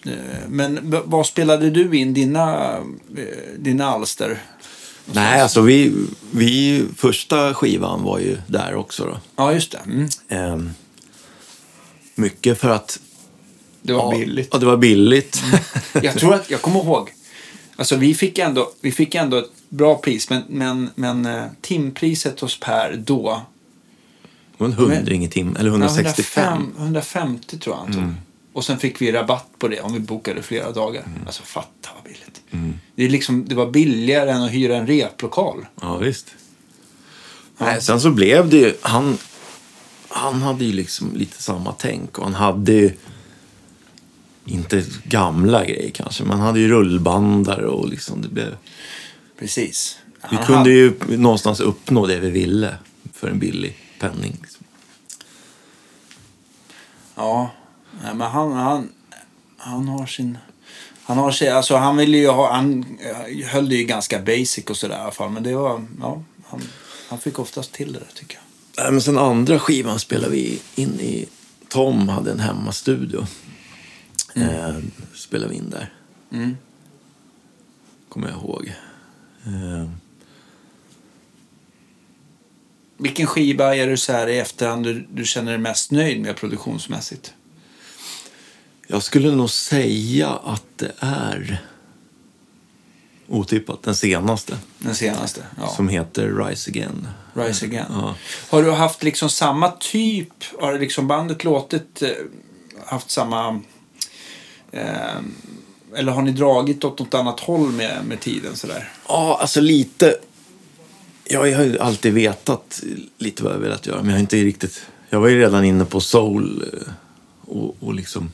eh, 0.06 0.14
men 0.50 0.92
v- 0.92 1.00
vad 1.06 1.26
spelade 1.26 1.70
du 1.70 1.98
in 1.98 2.14
dina, 2.14 2.78
eh, 3.18 3.24
dina 3.58 3.86
alster? 3.86 4.42
Nej, 5.06 5.42
alltså 5.42 5.62
vi, 5.62 5.94
vi, 6.32 6.86
första 6.98 7.54
skivan 7.54 8.04
var 8.04 8.20
ju 8.20 8.38
där 8.48 8.76
också 8.76 9.06
då. 9.06 9.18
Ja, 9.36 9.54
just 9.54 9.72
det. 9.72 9.80
Mm. 9.86 10.08
Ehm, 10.28 10.70
mycket 12.16 12.60
för 12.60 12.70
att... 12.70 13.00
Det 13.82 13.94
var 13.94 14.14
ja, 14.14 14.20
billigt. 14.20 14.50
Ja, 14.52 14.58
det 14.60 14.66
var 14.66 14.78
billigt. 14.78 15.44
Jag 16.02 16.14
tror 16.14 16.34
att, 16.34 16.50
jag 16.50 16.62
kommer 16.62 16.80
ihåg. 16.80 17.14
Alltså 17.76 17.96
vi 17.96 18.14
fick 18.14 18.38
ändå, 18.40 18.72
vi 18.82 18.92
fick 18.92 19.16
ändå 19.16 19.38
ett 19.38 19.50
bra 19.70 19.96
pris. 19.96 20.30
Men, 20.30 20.44
men, 20.48 20.90
men 20.96 21.26
eh, 21.26 21.44
timpriset 21.62 22.40
hos 22.40 22.60
Per 22.60 22.96
då. 23.06 23.42
Var 24.58 24.68
en 24.68 24.74
hundring 24.74 25.24
i 25.26 25.30
tim, 25.30 25.56
eller 25.56 25.70
ja, 25.70 25.76
165. 25.76 26.54
105 26.54 26.74
150 26.78 27.58
tror 27.60 27.76
jag 27.76 27.84
han 27.84 27.94
tog. 27.94 28.14
Och 28.54 28.66
sen 28.66 28.78
fick 28.80 29.02
vi 29.02 29.12
rabatt 29.12 29.48
på 29.60 29.68
det 29.68 29.82
om 29.82 29.94
vi 29.94 30.00
bokade 30.00 30.42
flera 30.42 30.72
dagar. 30.72 31.04
Alltså 31.26 31.44
fatta 31.44 31.90
vad 31.96 32.04
billigt. 32.04 32.42
Det, 32.96 33.06
är 33.06 33.10
liksom, 33.10 33.46
det 33.48 33.56
var 33.56 33.72
billigare 33.72 34.32
än 34.32 34.42
att 34.44 34.52
hyra 34.52 34.78
en 34.78 34.88
replokal. 34.88 35.66
Ja, 35.82 35.98
visst. 35.98 36.28
Nej, 37.58 37.82
sen 37.82 38.02
så 38.02 38.12
blev 38.12 38.50
det 38.50 38.58
ju... 38.58 38.74
Han, 38.82 39.18
han 40.10 40.42
hade 40.42 40.66
ju 40.66 40.74
liksom 40.74 41.16
lite 41.16 41.44
samma 41.44 41.72
tänk 41.72 42.18
och 42.20 42.24
han 42.26 42.34
hade 42.34 42.74
ju... 42.74 42.92
Inte 44.46 44.84
gamla 45.04 45.66
grejer 45.66 45.90
kanske, 45.92 46.24
men 46.24 46.38
han 46.38 46.48
hade 46.48 46.60
ju 46.60 46.68
rullbandare 46.68 47.66
och 47.68 47.90
liksom 47.90 48.22
det 48.22 48.28
blev... 48.28 48.56
Precis. 49.40 50.00
Vi 50.30 50.36
Han 50.36 50.46
kunde 50.46 50.58
hade- 50.60 50.72
ju 50.72 50.94
någonstans 51.18 51.60
uppnå 51.60 52.08
det 52.08 52.20
vi 52.20 52.30
ville 52.30 52.76
för 53.14 53.28
en 53.30 53.40
billig 53.40 53.76
penning. 54.04 54.38
Liksom. 54.42 54.66
Ja, 57.16 57.52
nej, 58.04 58.16
men 58.16 58.32
han, 58.32 58.52
han, 58.54 58.90
han 59.58 59.88
har 59.88 60.06
sin... 60.06 60.38
Han 61.06 61.18
har 61.18 61.32
sig, 61.32 61.50
alltså 61.50 61.76
han 61.76 61.98
ville 61.98 62.18
ju 62.18 62.28
ha, 62.28 62.54
han 62.54 62.86
eh, 63.00 63.48
höll 63.48 63.70
det 63.70 63.76
ju 63.76 63.84
ganska 63.84 64.20
basic 64.20 64.66
och 64.70 64.78
sådär 64.78 64.98
i 64.98 65.00
alla 65.00 65.12
fall. 65.12 65.30
Men 65.30 65.44
det 65.44 65.56
var, 65.56 65.86
ja, 66.02 66.24
han, 66.46 66.62
han 67.10 67.20
fick 67.20 67.40
oftast 67.40 67.72
till 67.72 67.94
det 67.94 68.00
där 68.00 68.12
tycker 68.14 68.36
jag. 68.36 68.44
Nej, 68.84 68.92
men 68.92 69.02
sen 69.02 69.18
andra 69.18 69.60
skivan 69.60 70.00
spelade 70.00 70.32
vi 70.32 70.62
in 70.76 71.00
i... 71.00 71.26
Tom 71.70 72.10
hade 72.10 72.32
en 72.32 72.40
hemmastudio. 72.40 73.26
Eh, 74.36 74.78
spelade 75.16 75.50
vi 75.50 75.58
in 75.58 75.70
där. 75.70 75.94
Mm. 76.32 76.58
Kommer 78.10 78.30
jag 78.30 78.38
ihåg. 78.38 78.74
Eh, 79.46 79.90
Vilken 82.98 83.28
skiva 83.28 83.76
är 83.76 83.88
du 83.88 83.98
så 83.98 84.12
här 84.12 84.28
i 84.28 84.40
efterhand 84.40 84.84
du, 84.84 85.08
du 85.12 85.26
känner 85.26 85.52
dig 85.52 85.62
mest 85.62 85.92
nöjd 85.92 86.22
med 86.22 86.36
produktionsmässigt? 86.36 87.34
Jag 88.88 89.04
skulle 89.04 89.32
nog 89.32 89.50
säga 89.50 90.30
att 90.30 90.64
det 90.76 90.92
är 91.00 91.62
otippat 93.28 93.84
den 93.84 93.96
senaste. 93.96 94.58
Den 94.78 94.96
senaste? 94.96 95.44
Ja. 95.58 95.68
Som 95.68 95.90
heter 95.90 96.46
Rise 96.46 96.72
Again. 96.72 97.08
Rise 97.34 97.66
Again. 97.66 97.86
Ja. 97.90 98.16
Har 98.50 98.64
du 98.64 98.72
haft 98.72 99.04
liksom 99.04 99.30
samma 99.30 99.72
typ, 99.72 100.30
har 100.62 100.80
liksom 100.80 101.08
bandet 101.08 101.44
låtit, 101.44 102.02
eh, 102.02 102.10
haft 102.86 103.12
samma... 103.12 103.62
Eh, 104.72 105.18
eller 105.96 106.12
har 106.12 106.22
ni 106.22 106.32
dragit 106.32 106.84
åt 106.84 107.00
något 107.00 107.14
annat 107.14 107.40
håll 107.40 107.72
med, 107.72 108.06
med 108.06 108.20
tiden 108.20 108.56
sådär? 108.56 108.92
Ja, 109.08 109.38
alltså 109.42 109.62
lite. 109.62 110.18
Jag 111.26 111.40
har 111.40 111.64
ju 111.64 111.80
alltid 111.80 112.14
vetat 112.14 112.84
lite 113.18 113.44
vad 113.44 113.54
jag 113.54 113.60
velat 113.60 113.88
göra, 113.88 113.98
men 113.98 114.08
jag 114.08 114.16
har 114.16 114.20
inte 114.20 114.38
riktigt... 114.38 114.86
Jag 115.10 115.20
var 115.20 115.28
ju 115.28 115.40
redan 115.40 115.66
inne 115.66 115.86
på 115.86 116.02
soul 116.02 116.66
eh, 116.74 116.80
och, 117.42 117.76
och 117.80 117.94
liksom 117.94 118.32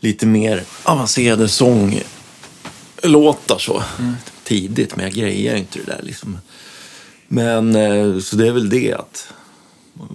lite 0.00 0.26
mer 0.26 0.64
avancerade 0.82 1.48
sånglåtar 1.48 1.98
så 3.58 3.82
tidigt, 4.44 4.96
men 4.96 5.04
jag 5.04 5.14
grejer 5.14 5.56
inte 5.56 5.78
det 5.78 5.84
där 5.84 6.02
liksom. 6.02 6.38
Men 7.28 7.76
eh, 7.76 8.18
så 8.18 8.36
det 8.36 8.48
är 8.48 8.52
väl 8.52 8.68
det 8.68 8.94
att 8.94 9.32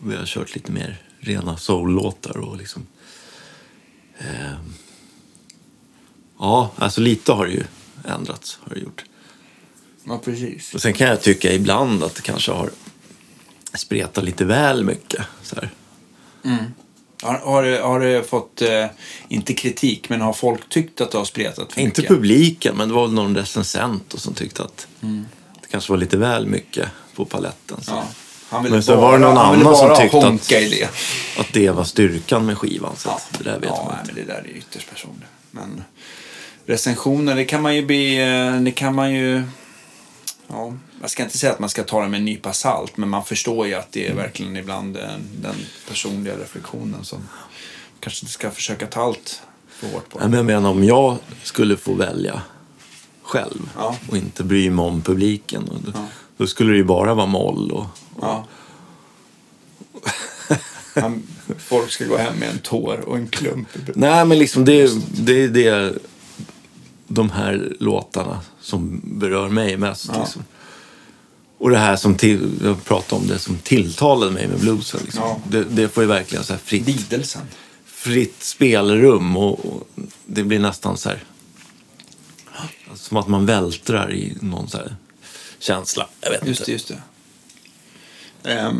vi 0.06 0.16
har 0.16 0.26
kört 0.26 0.56
lite 0.56 0.72
mer 0.72 1.02
rena 1.20 1.58
soul-låtar 1.58 2.38
och 2.38 2.58
liksom... 2.58 2.88
Eh, 4.18 4.54
ja, 6.40 6.72
alltså 6.76 7.02
lite 7.02 7.32
har 7.32 7.46
det 7.46 7.52
ju 7.52 7.64
ändrats, 8.06 8.60
har 8.62 8.76
det 8.76 8.82
gjort. 8.82 9.04
Ja, 10.04 10.18
precis. 10.26 10.74
Och 10.74 10.82
sen 10.82 10.94
kan 10.94 11.08
jag 11.08 11.22
tycka 11.22 11.54
ibland 11.54 12.04
att 12.04 12.16
det 12.16 12.22
kanske 12.22 12.52
har 12.52 12.70
spretat 13.74 14.24
lite 14.24 14.46
väl 14.46 14.84
mycket. 14.84 15.22
Så 15.44 15.56
här. 15.56 15.70
Har, 17.22 17.34
har, 17.40 17.64
du, 17.64 17.80
har 17.80 18.00
du 18.00 18.24
fått, 18.24 18.62
eh, 18.62 18.86
inte 19.28 19.54
kritik, 19.54 20.10
men 20.10 20.22
har 20.22 20.34
folk 20.34 20.70
tyckt 20.70 21.02
att 21.02 21.12
du 21.12 21.18
har 21.18 21.26
spretat 21.26 21.74
för 21.74 21.82
Inte 21.82 22.02
mycket? 22.02 22.16
publiken, 22.16 22.76
men 22.78 22.88
det 22.88 22.94
var 22.94 23.06
väl 23.08 23.14
någon 23.16 23.36
recensent 23.38 24.14
och 24.14 24.20
som 24.20 24.34
tyckte 24.34 24.64
att 24.64 24.88
det 25.62 25.68
kanske 25.72 25.92
var 25.92 25.98
lite 25.98 26.18
väl 26.18 26.46
mycket 26.48 26.88
på 27.16 27.26
paletten. 27.26 27.78
Så. 27.84 27.92
Ja. 27.92 28.04
Han 28.50 28.64
ville 28.64 28.76
Men 28.76 28.84
så 28.84 28.92
bara, 28.96 29.02
var 29.02 29.12
det 29.14 29.20
någon 29.20 29.38
annan 29.38 29.76
som 29.76 29.96
tyckte 29.98 30.18
att- 30.18 30.50
det. 30.50 30.90
Att 31.40 31.54
det 31.54 31.70
var 31.72 31.84
styrkan 31.84 32.46
med 32.46 32.58
skivan. 32.58 32.96
Så 32.98 33.10
Ja, 33.10 33.20
det 33.38 33.44
där 33.44 33.60
vet 33.60 33.70
ja 33.70 33.84
man 33.92 34.00
inte. 34.00 34.14
men 34.14 34.26
det 34.26 34.34
där 34.34 34.40
är 34.40 34.58
ytterst 34.58 34.90
personligt. 34.90 35.30
Men 35.52 35.84
recensioner, 36.66 37.36
det 37.36 37.46
kan 37.46 37.62
man 37.62 37.76
ju 37.76 37.86
bli... 37.86 38.18
eh, 38.22 38.62
Det 38.62 38.72
kan 38.72 38.96
man 38.96 39.14
ju... 39.14 39.44
Ja, 40.48 40.74
jag 41.02 41.10
ska 41.10 41.24
inte 41.24 41.38
säga 41.38 41.52
att 41.54 41.60
man 41.60 41.70
ska 41.70 41.84
ta 41.84 42.02
det 42.02 42.10
med 42.10 42.18
en 42.18 42.26
nypa 42.26 42.54
salt, 42.54 42.98
men 42.98 43.10
man 43.10 43.26
förstår 43.26 43.68
ju 43.68 43.74
att 43.74 43.92
det 43.92 44.08
är 44.08 44.16
verkligen 44.16 44.58
ibland 44.58 44.98
eh, 44.98 45.04
den 45.42 45.56
personliga 45.88 46.38
reflektionen 46.38 47.04
som 47.04 47.20
kanske 48.00 48.24
inte 48.26 48.34
ska 48.34 48.52
försöka 48.52 48.88
ta 48.88 49.02
allt 49.02 49.42
för 49.70 49.88
hårt 49.88 50.10
på. 50.10 50.20
Men 50.20 50.34
jag 50.34 50.46
menar 50.46 50.70
om 50.70 50.84
jag 50.84 51.18
skulle 51.44 51.78
få 51.78 51.94
välja 51.94 52.42
själv 53.24 53.70
Ja. 53.78 53.96
och 54.10 54.18
inte 54.18 54.44
bry 54.44 54.70
mig 54.70 54.86
om 54.86 55.02
publiken. 55.02 55.64
Och 55.70 55.80
då, 55.82 55.92
Ja. 55.96 56.06
då 56.38 56.48
skulle 56.48 56.72
det 56.72 56.78
ju 56.78 56.84
bara 56.84 57.14
vara 57.14 57.26
moll. 57.26 57.72
Och, 57.72 57.86
Ja. 58.22 58.46
Han, 60.96 61.24
folk 61.58 61.92
ska 61.92 62.06
gå 62.06 62.18
hem 62.18 62.36
med 62.36 62.50
en 62.50 62.60
tår 62.60 63.00
och 63.00 63.18
en 63.18 63.28
klump 63.28 63.76
i. 63.76 63.80
Nej, 63.96 64.26
men 64.26 64.38
liksom 64.40 64.66
det, 64.66 64.92
det 65.26 65.44
är 65.44 65.48
det, 65.48 65.94
de 67.14 67.30
här 67.30 67.76
låtarna 67.80 68.42
som 68.62 69.02
berör 69.04 69.50
mig 69.50 69.78
mest. 69.78 70.10
Ja. 70.14 70.20
Liksom. 70.20 70.44
Och 71.58 71.70
det 71.70 71.78
här 71.78 71.96
som 71.96 72.16
till, 72.16 72.52
jag 72.64 72.84
pratade 72.84 73.22
om 73.22 73.28
det 73.28 73.40
som 73.40 73.58
tilltalade 73.58 74.32
mig 74.32 74.48
med 74.48 74.60
bluesen. 74.60 75.00
Liksom. 75.04 75.24
Ja. 75.24 75.40
Det, 75.50 75.64
det 75.64 75.90
får 75.90 76.04
ju 76.04 76.08
verkligen 76.08 76.44
så 76.44 76.54
här 76.54 76.60
fritt, 76.60 76.88
Lidelsen. 76.88 77.42
fritt 77.86 78.44
spelrum 78.44 79.38
och, 79.38 79.66
och 79.66 79.88
det 80.26 80.44
blir 80.44 80.60
nästan 80.60 80.98
så 80.98 81.10
här 81.10 81.24
som 82.96 83.18
att 83.18 83.28
man 83.28 83.46
vältrar 83.46 84.14
i 84.14 84.38
någon 84.42 84.68
så 84.68 84.78
här 84.78 84.96
känsla. 85.60 86.08
Jag 86.22 86.32
vet 86.32 86.48
Just 86.48 86.66
det, 86.66 86.72
just 86.72 86.88
det. 86.88 87.02
Eh, 88.54 88.72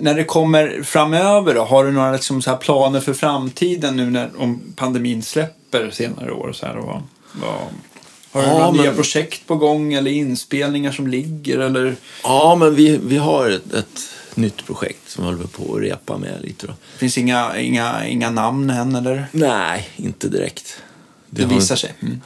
när 0.00 0.14
det 0.14 0.24
kommer 0.24 0.82
framöver 0.82 1.54
då, 1.54 1.64
har 1.64 1.84
du 1.84 1.92
några 1.92 2.12
liksom 2.12 2.42
så 2.42 2.50
här 2.50 2.56
planer 2.56 3.00
för 3.00 3.14
framtiden 3.14 3.96
nu 3.96 4.10
när 4.10 4.30
om 4.40 4.72
pandemin 4.76 5.22
släpper 5.22 5.90
senare 5.90 6.32
år? 6.32 6.52
Så 6.52 6.66
här, 6.66 6.76
och, 6.76 7.02
har 7.46 8.42
du 8.42 8.48
Ja, 8.48 8.52
några 8.58 8.70
nya 8.70 8.82
men- 8.82 8.94
projekt 8.94 9.46
på 9.46 9.56
gång 9.56 9.94
eller 9.94 10.10
inspelningar 10.10 10.92
som 10.92 11.06
ligger? 11.06 11.58
Eller? 11.58 11.96
Ja, 12.22 12.56
men 12.60 12.74
vi, 12.74 12.96
vi 13.02 13.16
har 13.16 13.50
ett, 13.50 13.74
ett 13.74 14.00
nytt 14.34 14.66
projekt 14.66 15.08
som 15.10 15.24
vi 15.24 15.30
håller 15.30 15.46
på 15.46 15.74
att 15.74 15.82
repa 15.82 16.18
med 16.18 16.40
lite. 16.42 16.66
Då. 16.66 16.74
finns 16.98 17.18
inga, 17.18 17.58
inga, 17.58 18.06
inga 18.06 18.30
namn 18.30 18.70
än 18.70 18.94
eller? 18.94 19.26
Nej, 19.32 19.88
inte 19.96 20.28
direkt. 20.28 20.82
Det, 21.30 21.42
har 21.44 21.54
visar 21.54 21.76
sig. 21.76 21.94
Mm. 22.00 22.20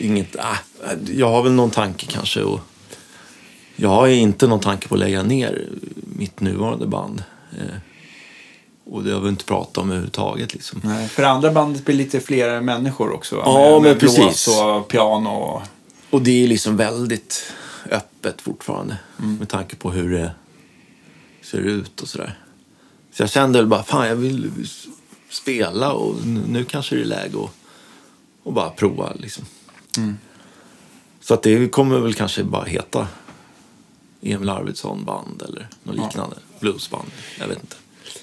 Inget, 0.00 0.36
ah, 0.36 0.56
jag 1.14 1.30
har 1.30 1.42
väl 1.42 1.52
någon 1.52 1.70
tanke 1.70 2.06
kanske. 2.06 2.42
Och 2.42 2.60
jag 3.76 3.88
har 3.88 4.06
inte 4.08 4.46
någon 4.46 4.60
tanke 4.60 4.88
på 4.88 4.94
att 4.94 5.00
lägga 5.00 5.22
ner 5.22 5.68
mitt 6.16 6.40
nuvarande 6.40 6.86
band. 6.86 7.24
Eh, 7.52 7.76
och 8.86 9.04
det 9.04 9.12
har 9.12 9.20
vi 9.20 9.28
inte 9.28 9.44
pratat 9.44 9.78
om 9.78 9.88
överhuvudtaget. 9.90 10.54
Liksom. 10.54 10.80
Nej, 10.84 11.08
för 11.08 11.22
andra 11.22 11.52
bandet 11.52 11.84
blir 11.84 11.94
lite 11.96 12.20
fler 12.20 12.60
människor 12.60 13.12
också. 13.12 13.36
Ja, 13.36 13.80
med, 13.82 13.90
men 13.90 13.98
precis. 13.98 14.48
och 14.48 14.88
piano. 14.88 15.28
Och, 15.30 15.62
Och 16.10 16.22
det 16.22 16.44
är 16.44 16.48
liksom 16.48 16.76
väldigt 16.76 17.52
öppet 17.90 18.40
fortfarande. 18.42 18.96
Mm. 19.18 19.36
Med 19.36 19.48
tanke 19.48 19.76
på 19.76 19.90
hur 19.90 20.12
det 20.18 20.30
ser 21.42 21.58
ut 21.58 22.00
och 22.00 22.08
sådär. 22.08 22.38
Så 23.12 23.22
jag 23.22 23.30
kände 23.30 23.58
väl 23.58 23.66
bara, 23.66 23.82
fan 23.82 24.08
jag 24.08 24.16
vill 24.16 24.50
spela 25.30 25.92
och 25.92 26.26
nu, 26.26 26.64
kanske 26.64 26.96
det 26.96 27.02
är 27.02 27.04
läge 27.04 27.38
att 27.44 27.50
och 28.42 28.52
bara 28.52 28.70
prova 28.70 29.12
liksom. 29.14 29.44
Mm. 29.96 30.18
Så 31.20 31.34
att 31.34 31.42
det 31.42 31.68
kommer 31.68 31.98
väl 31.98 32.14
kanske 32.14 32.44
bara 32.44 32.64
heta 32.64 33.08
Emil 34.22 34.48
Arvidsson 34.48 35.04
band 35.04 35.42
eller 35.42 35.68
något 35.82 35.96
Ja. 35.96 36.04
liknande. 36.06 36.36
Bluesband, 36.60 37.10
jag 37.38 37.48
vet 37.48 37.60
inte. 37.60 37.76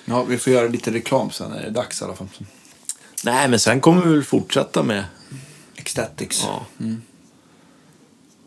Ja, 0.05 0.23
vi 0.23 0.37
får 0.37 0.53
göra 0.53 0.67
lite 0.67 0.91
reklam 0.93 1.31
sen 1.31 1.51
när 1.51 1.61
det 1.61 1.67
är 1.67 1.71
dags 1.71 2.01
i 2.01 2.05
alla 2.05 2.15
fall. 2.15 2.27
Nej, 3.23 3.47
men 3.49 3.59
sen 3.59 3.81
kommer 3.81 4.01
vi 4.05 4.11
väl 4.13 4.23
fortsätta 4.23 4.83
med 4.83 5.03
Ecstatics. 5.75 6.43
Ja. 6.43 6.65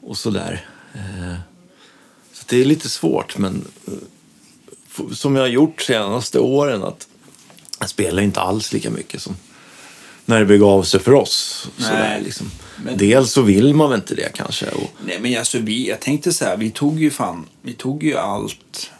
Och 0.03 0.19
sådär. 0.19 0.69
Eh, 0.95 1.35
Så 2.33 2.45
det 2.49 2.61
är 2.61 2.65
lite 2.65 2.89
svårt, 2.89 3.39
men 3.39 3.65
eh, 3.87 5.13
som 5.15 5.37
jag 5.37 5.43
har 5.43 5.49
gjort 5.49 5.81
senaste 5.83 6.39
åren 6.39 6.83
att 6.83 7.09
jag 7.79 7.89
spelar 7.89 8.23
inte 8.23 8.41
alls 8.41 8.73
lika 8.73 8.91
mycket 8.91 9.23
som 9.23 9.37
när 10.25 10.39
det 10.41 10.47
begav 10.47 10.83
sig 10.83 11.01
för 11.01 11.13
oss. 11.13 11.69
Sådär, 11.79 11.99
Nej, 12.09 12.23
liksom. 12.23 12.51
men- 12.85 12.99
Dels 12.99 13.33
så 13.33 13.43
vill 13.43 13.75
man 13.75 13.91
väl 13.91 13.99
inte 14.01 14.15
det 14.15 14.33
kanske. 14.35 14.67
Och, 14.71 14.91
Nej 15.05 15.21
men 15.21 15.39
alltså 15.39 15.59
vi, 15.59 15.89
jag 15.89 16.01
tänkte 16.01 16.33
så 16.33 16.45
här, 16.45 16.57
vi 16.57 16.71
tog 16.71 17.01
ju 17.01 17.11
fan, 17.11 17.47
vi 17.63 17.73
tog 17.73 18.03
ju 18.03 18.17
allt, 18.17 18.91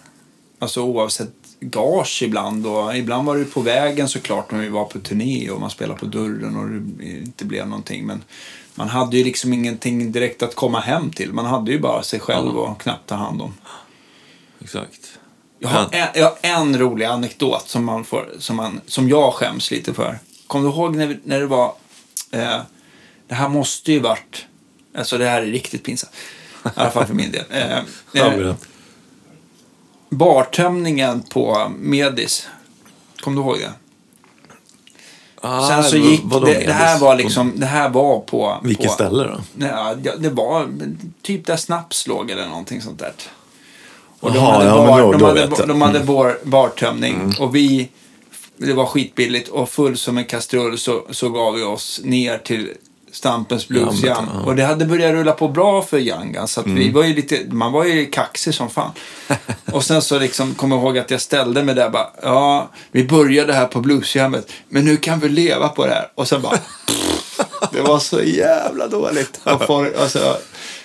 alltså 0.59 0.83
oavsett 0.83 1.33
gage 1.71 2.23
ibland 2.23 2.67
och 2.67 2.97
ibland 2.97 3.27
var 3.27 3.37
det 3.37 3.45
på 3.45 3.61
vägen 3.61 4.09
såklart 4.09 4.51
när 4.51 4.59
vi 4.59 4.69
var 4.69 4.85
på 4.85 4.99
turné 5.01 5.51
och 5.51 5.61
man 5.61 5.71
spelade 5.71 6.01
på 6.01 6.07
dörren 6.07 6.57
och 6.57 6.69
det 6.69 7.19
inte 7.19 7.45
blev 7.45 7.69
någonting 7.69 8.07
men 8.07 8.23
man 8.75 8.89
hade 8.89 9.17
ju 9.17 9.25
liksom 9.25 9.53
ingenting 9.53 10.13
direkt 10.13 10.43
att 10.43 10.55
komma 10.55 10.81
hem 10.81 11.11
till. 11.11 11.33
Man 11.33 11.47
hade 11.47 11.73
ju 11.73 11.79
bara 11.79 12.03
sig 12.03 12.21
själv 12.21 12.59
och 12.59 12.81
knappt 12.81 13.09
ta 13.09 13.15
hand 13.15 13.43
om. 13.43 13.55
exakt. 14.61 15.19
Jag 15.59 15.69
har, 15.69 15.89
en, 15.93 16.09
jag 16.15 16.25
har 16.25 16.37
en 16.43 16.79
rolig 16.79 17.05
anekdot 17.05 17.69
som, 17.69 17.85
man 17.85 18.05
får, 18.05 18.29
som, 18.39 18.57
man, 18.57 18.81
som 18.87 19.09
jag 19.09 19.35
skäms 19.35 19.71
lite 19.71 19.95
för. 19.95 20.19
Kommer 20.47 20.69
du 20.69 20.75
ihåg 20.75 20.97
när, 20.97 21.19
när 21.25 21.41
det 21.41 21.47
var... 21.47 21.75
Eh, 22.31 22.61
det 23.29 23.35
här 23.35 23.49
måste 23.49 23.93
ju 23.93 23.99
varit... 23.99 24.47
Alltså 24.95 25.19
det 25.19 25.29
här 25.29 25.43
är 25.43 25.47
riktigt 25.47 25.85
pinsamt. 25.85 26.13
I 26.65 26.69
alla 26.75 26.91
fall 26.91 27.07
för 27.07 27.15
min 27.15 27.31
del. 27.31 27.45
Eh, 27.51 27.79
eh. 28.23 28.55
Bartömningen 30.09 31.23
på 31.23 31.73
Medis. 31.79 32.49
Kommer 33.21 33.37
du 33.37 33.43
ihåg 33.49 33.59
det? 33.59 33.73
Ah, 35.41 35.69
Sen 35.69 35.85
så 35.85 35.97
gick... 35.97 36.23
Det, 36.45 36.67
det 36.67 36.73
här 36.73 36.99
var 36.99 37.17
liksom... 37.17 37.53
Det 37.57 37.67
här 37.67 37.89
var 37.89 38.21
på... 38.21 38.61
Vilket 38.63 38.87
på, 38.87 38.93
ställe 38.93 39.25
då? 39.25 39.41
Nej, 39.55 39.71
ja, 40.03 40.17
det 40.19 40.31
var 40.31 40.69
typ 41.23 41.47
där 41.47 41.57
Snaps 41.57 42.07
låg 42.07 42.31
eller 42.31 42.49
någonting 42.49 42.83
sånt 42.83 42.99
där. 42.99 43.13
Och 44.21 44.33
de 44.33 44.39
hade, 44.39 44.65
ja, 44.65 44.87
bar, 44.87 45.01
då- 45.01 45.13
de 45.13 45.19
då 45.19 45.27
hade. 45.27 45.43
Mm. 45.43 45.69
de 45.69 45.83
hade 45.83 46.01
bar, 46.01 46.39
bartömning 46.43 47.35
och 47.41 47.55
vi, 47.55 47.89
det 48.57 48.73
var 48.73 48.87
skitbilligt 48.87 49.49
och 49.49 49.69
full 49.69 49.97
som 49.97 50.19
en 50.19 50.25
kastrull 50.25 50.79
så, 50.79 51.07
så 51.11 51.29
gav 51.29 51.55
vi 51.55 51.63
oss 51.63 52.01
ner 52.05 52.39
till 52.39 52.71
Stampens 53.17 53.69
Blues 53.69 54.03
Jammet, 54.03 54.05
Jam. 54.05 54.25
ja. 54.29 54.33
Mm. 54.33 54.45
Och 54.45 54.57
det 54.57 54.65
hade 54.65 54.85
börjat 54.87 55.13
rulla 55.13 55.33
på 55.33 55.49
bra 55.49 55.83
för 55.83 55.99
Young 55.99 56.33
Guns, 56.33 56.53
så 56.53 56.61
att 56.61 56.67
vi 56.67 56.91
var 56.91 57.05
ju 57.05 57.15
lite, 57.15 57.45
man 57.51 57.73
var 57.73 57.85
ju 57.85 58.07
kaxig 58.07 58.55
som 58.55 58.71
fan. 58.71 58.91
och 59.73 59.85
sen 59.85 60.03
så 60.03 60.19
liksom 60.19 60.55
kom 60.55 60.73
jag 60.73 60.81
ihåg 60.81 60.99
att 60.99 61.11
jag 61.11 61.21
ställde 61.21 61.63
mig 61.63 61.75
där 61.75 61.91
bara, 61.91 62.11
ja, 62.23 62.71
vi 62.93 63.05
började 63.05 63.53
här 63.53 63.67
på 63.67 63.81
bluesjammet, 63.81 64.53
men 64.69 64.85
nu 64.85 64.97
kan 64.97 65.21
vi 65.21 65.29
leva 65.29 65.69
på 65.69 65.87
det 65.87 65.93
här. 65.93 66.09
Och 66.15 66.29
sen 66.29 66.43
bara, 66.43 66.59
det 67.73 67.81
var 67.81 67.99
så 67.99 68.23
jävla 68.23 68.89
dåligt. 68.89 69.41
Och 69.45 69.63
folk, 69.67 69.97
alltså, 70.01 70.37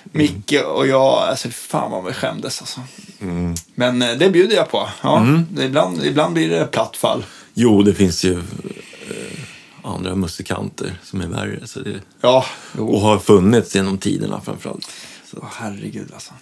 Micke 0.03 0.55
och 0.65 0.87
jag, 0.87 1.03
alltså 1.03 1.49
fan 1.49 1.91
vad 1.91 2.05
vi 2.05 2.13
skämdes 2.13 2.61
alltså. 2.61 2.79
Mm. 3.21 3.55
Men 3.75 4.01
eh, 4.01 4.11
det 4.17 4.29
bjuder 4.29 4.55
jag 4.55 4.71
på. 4.71 4.89
Ja, 5.01 5.25
det, 5.49 5.63
ibland, 5.63 6.05
ibland 6.05 6.33
blir 6.33 6.49
det 6.49 6.65
platt 6.65 6.97
fall. 6.97 7.25
Jo, 7.53 7.81
det 7.81 7.93
finns 7.93 8.23
ju 8.23 8.33
eh, 8.33 9.39
andra 9.83 10.15
musikanter 10.15 10.99
som 11.03 11.21
är 11.21 11.27
värre. 11.27 11.67
Så 11.67 11.79
det, 11.79 12.01
Ja, 12.21 12.45
och 12.77 12.99
har 12.99 13.19
funnits 13.19 13.75
genom 13.75 13.97
tiderna 13.97 14.41
framförallt. 14.41 14.89
Så. 15.31 15.37
Åh, 15.41 15.47
herregud 15.51 16.11
alltså. 16.13 16.33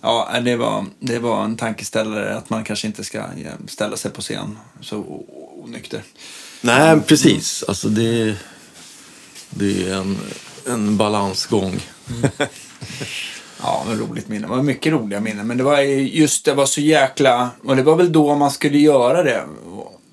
Ja, 0.00 0.40
det 0.44 0.56
var, 0.56 0.86
det 0.98 1.18
var 1.18 1.44
en 1.44 1.56
tankeställare 1.56 2.36
att 2.36 2.50
man 2.50 2.64
kanske 2.64 2.86
inte 2.86 3.04
ska 3.04 3.18
eh, 3.18 3.52
ställa 3.68 3.96
sig 3.96 4.10
på 4.10 4.20
scen 4.20 4.58
så 4.80 5.24
onykter. 5.56 6.02
Nej, 6.60 7.00
precis. 7.00 7.64
Alltså 7.68 7.88
det, 7.88 8.36
det 9.50 9.88
är 9.88 9.94
en, 9.94 10.18
en 10.66 10.96
balansgång. 10.96 11.80
Ja, 13.62 13.84
men 13.88 13.98
roligt 13.98 14.28
minne. 14.28 14.46
Det 14.46 14.50
var 14.50 14.62
mycket 14.62 14.92
roliga 14.92 15.20
minnen. 15.20 15.46
Men 15.46 15.56
det 15.56 15.62
var 15.62 15.80
ju 15.80 16.08
just 16.08 16.44
det 16.44 16.54
var 16.54 16.66
så 16.66 16.80
jäkla... 16.80 17.50
Och 17.64 17.76
det 17.76 17.82
var 17.82 17.96
väl 17.96 18.12
då 18.12 18.34
man 18.34 18.50
skulle 18.50 18.78
göra 18.78 19.22
det. 19.22 19.44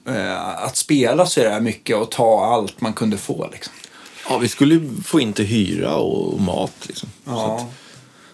Eh, 0.07 0.63
Att 0.63 0.75
spela 0.75 1.25
så 1.25 1.39
där 1.39 1.59
mycket 1.59 1.97
och 1.97 2.11
ta 2.11 2.45
allt 2.45 2.81
man 2.81 2.93
kunde 2.93 3.17
få 3.17 3.49
liksom. 3.51 3.73
Ja, 4.29 4.37
vi 4.37 4.47
skulle 4.47 4.89
få 5.05 5.19
in 5.19 5.33
till 5.33 5.45
hyra 5.45 5.95
och 5.95 6.39
mat. 6.41 6.73
Liksom. 6.81 7.09
Ja. 7.25 7.67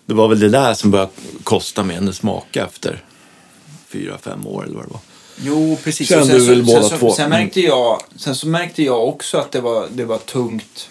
det 0.05 0.13
var 0.13 0.27
väl 0.27 0.39
det 0.39 0.49
där 0.49 0.73
som 0.73 0.91
började 0.91 1.11
kosta 1.43 1.83
mer 1.83 1.97
än 1.97 2.05
det 2.05 2.13
smakade 2.13 2.65
efter 2.65 3.03
fyra, 3.87 4.17
fem 4.17 4.47
år 4.47 4.63
eller 4.63 4.75
vad 4.75 4.85
det 4.85 4.91
var. 4.93 4.99
Jo, 5.41 5.77
precis. 5.83 6.09
Kände 6.09 6.25
sen 6.25 6.37
du 6.37 6.45
väl 6.45 6.65
båda 6.65 6.83
sen 6.89 6.99
två? 6.99 7.13
Sen 7.13 7.29
märkte, 7.29 7.61
jag, 7.61 8.01
sen 8.15 8.35
så 8.35 8.47
märkte 8.47 8.83
jag 8.83 9.07
också 9.07 9.37
att 9.37 9.51
det 9.51 9.61
var, 9.61 9.87
det 9.91 10.05
var 10.05 10.17
tungt 10.17 10.89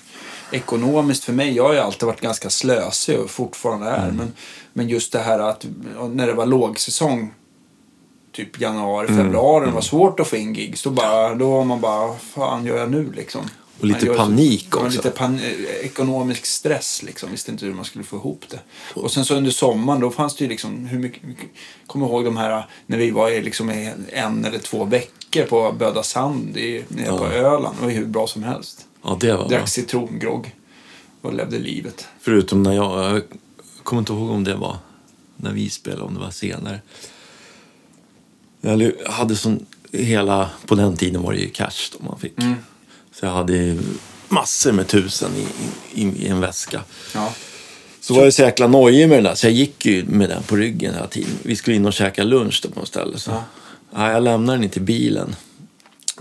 ekonomiskt 0.51 1.25
för 1.25 1.33
mig. 1.33 1.57
Jag 1.57 1.65
har 1.65 1.73
ju 1.73 1.79
alltid 1.81 2.07
varit 2.07 2.21
ganska 2.21 2.51
slösig 2.51 3.19
och 3.19 3.31
fortfarande 3.31 3.87
är. 3.87 4.05
Mm. 4.05 4.17
Men, 4.17 4.33
men 4.73 4.89
just 4.89 5.13
det 5.13 5.19
här 5.19 5.39
att 5.39 5.67
när 6.13 6.27
det 6.27 6.33
var 6.33 6.47
lågsäsong, 6.47 7.35
typ 8.33 8.61
januari, 8.61 9.09
Mm. 9.09 9.25
februari, 9.25 9.67
det 9.67 9.73
var 9.73 9.81
svårt 9.81 10.21
att 10.21 10.29
få 10.29 10.37
in 10.37 10.55
gigs. 10.55 10.83
Då, 10.83 10.91
bara, 10.91 11.35
då 11.35 11.51
var 11.51 11.65
man 11.65 11.81
bara, 11.81 12.07
vad 12.07 12.21
fan 12.21 12.67
gör 12.67 12.79
jag 12.79 12.91
nu 12.91 13.13
liksom? 13.17 13.41
Och 13.81 13.87
lite 13.89 14.07
panik 14.07 14.69
Ja, 14.73 14.77
också. 14.79 14.97
Lite 14.97 15.11
pan 15.11 15.41
ekonomisk 15.83 16.47
stress 16.47 17.03
liksom. 17.03 17.31
Visste 17.31 17.51
inte 17.51 17.67
hur 17.67 17.75
man 17.75 17.85
skulle 17.85 18.05
få 18.05 18.17
ihop 18.17 18.45
det. 18.49 18.59
Och 19.01 19.11
sen 19.13 19.25
så 19.25 19.35
under 19.35 19.51
sommaren 19.51 20.01
då 20.01 20.11
fanns 20.11 20.37
det 20.37 20.45
ju 20.45 20.49
liksom 20.51 20.87
hur 20.87 20.99
mycket, 20.99 21.23
mycket 21.23 21.49
kommer 21.87 22.07
ihåg 22.07 22.25
de 22.25 22.37
här 22.37 22.67
när 22.87 22.99
vi 22.99 23.11
var 23.11 23.31
i 23.31 23.43
liksom 23.43 23.69
en 24.13 24.45
eller 24.45 24.59
två 24.59 24.85
veckor 24.85 25.43
på 25.45 25.73
Böda 25.79 26.03
Sand 26.03 26.57
i, 26.57 26.85
nere 26.89 27.07
på 27.19 27.25
Ja. 27.25 27.33
Öland. 27.33 27.77
Det 27.81 27.85
var 27.87 27.93
hur 27.93 28.07
bra 28.07 28.27
som 28.27 28.43
helst. 28.43 28.87
Ja, 29.05 29.17
det 29.21 29.37
var. 29.37 29.49
Drack 29.49 29.69
citrongrogg 29.69 30.55
och 31.21 31.35
levde 31.35 31.59
livet. 31.59 32.07
Förutom 32.21 32.63
när 32.63 32.73
jag, 32.73 33.15
jag 33.15 33.23
kommer 33.83 34.01
inte 34.01 34.13
ihåg 34.13 34.31
om 34.31 34.45
det 34.45 34.55
var 34.55 34.77
när 35.37 35.53
vi 35.53 35.71
spelade, 35.71 36.03
om 36.03 36.15
det 36.15 36.21
var 36.21 36.31
senare. 36.31 36.81
Jag 38.63 38.93
hade 39.07 39.37
sån, 39.37 39.67
hela, 39.93 40.51
på 40.67 40.75
den 40.75 40.97
tiden 40.97 41.23
var 41.23 41.33
det 41.33 41.39
ju 41.39 41.51
cash 41.51 41.91
då 41.99 42.05
man 42.05 42.19
fick. 42.19 42.39
Mm. 42.39 42.55
Så 43.13 43.27
jag 43.27 43.33
hade 43.33 43.79
massor 44.29 44.73
med 44.73 44.89
tusen 44.89 45.31
i, 45.37 45.47
i, 46.03 46.09
i 46.09 46.29
en 46.29 46.41
väska. 46.41 46.83
Ja. 47.15 47.33
Så 48.01 48.15
var 48.15 48.25
jag 48.25 48.35
så 48.35 48.43
jäkla 48.43 48.67
nojig 48.67 49.09
med 49.09 49.19
den 49.19 49.25
där, 49.25 49.35
så 49.35 49.47
jag 49.47 49.53
gick 49.53 49.87
ju 49.87 50.05
med 50.05 50.29
den 50.29 50.43
på 50.43 50.57
ryggen 50.57 50.95
hela 50.95 51.07
tiden. 51.07 51.33
Vi 51.43 51.57
skulle 51.57 51.77
in 51.77 51.87
och 51.87 51.93
käka 51.93 52.25
lunch 52.25 52.63
på 52.75 52.81
något 52.81 52.89
ställe. 52.89 53.19
Så. 53.19 53.31
Ja. 53.31 53.45
Ja, 53.95 54.13
jag 54.13 54.23
lämnade 54.23 54.59
den 54.59 54.65
inte 54.65 54.79
i 54.79 54.83
bilen 54.83 55.37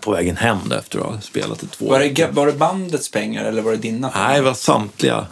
på 0.02 0.12
vägen 0.12 0.38
hem 0.38 0.58
då 0.66 0.76
efter 0.76 1.00
att 1.00 1.06
ha 1.06 1.22
spelat 1.22 1.64
i 1.64 1.68
två 1.68 1.90
Var, 1.90 2.00
det, 2.00 2.32
var 2.32 2.48
det 2.48 2.54
bandets 2.54 3.12
pengar 3.12 3.46
eller 3.46 3.62
var 3.62 3.72
det 3.72 3.78
dina 3.78 4.10
pengar? 4.10 4.28
Nej, 4.28 4.38
det 4.38 4.46
var 4.46 4.54
samtliga 4.54 5.28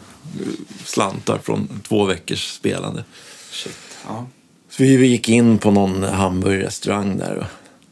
slantar 0.86 1.40
från 1.44 1.82
två 1.88 2.06
veckors 2.06 2.54
spelande. 2.54 3.04
Shit. 3.52 3.78
Ja. 4.08 4.28
Så 4.70 4.84
vi 4.84 5.08
gick 5.08 5.30
in 5.30 5.58
på 5.58 5.72
någon 5.72 6.04
hamburgerrestaurang 6.04 7.18
där 7.18 7.38
och 7.38 7.46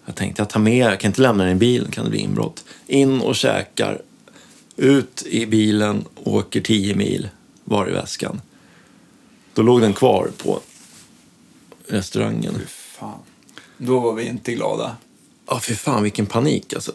jag 0.05 0.15
tänkte 0.15 0.41
jag 0.41 0.49
tar 0.49 0.59
med, 0.59 0.91
jag 0.91 0.99
kan 0.99 1.09
inte 1.09 1.21
lämna 1.21 1.43
den 1.43 1.53
i 1.53 1.59
bilen, 1.59 1.91
kan 1.91 2.03
det 2.03 2.09
bli 2.09 2.19
inbrott. 2.19 2.65
In 2.87 3.21
och 3.21 3.35
käkar, 3.35 4.01
ut 4.75 5.23
i 5.25 5.45
bilen, 5.45 6.05
åker 6.15 6.61
10 6.61 6.95
mil, 6.95 7.29
var 7.63 7.89
i 7.89 7.91
väskan. 7.91 8.41
Då 9.53 9.61
låg 9.61 9.81
den 9.81 9.93
kvar 9.93 10.29
på 10.37 10.59
restaurangen. 11.87 12.53
Fy 12.59 12.65
fan. 12.65 13.19
Då 13.77 13.99
var 13.99 14.13
vi 14.13 14.23
inte 14.23 14.53
glada. 14.53 14.97
Ja, 15.47 15.59
fy 15.59 15.75
fan 15.75 16.03
vilken 16.03 16.25
panik 16.25 16.73
alltså. 16.73 16.91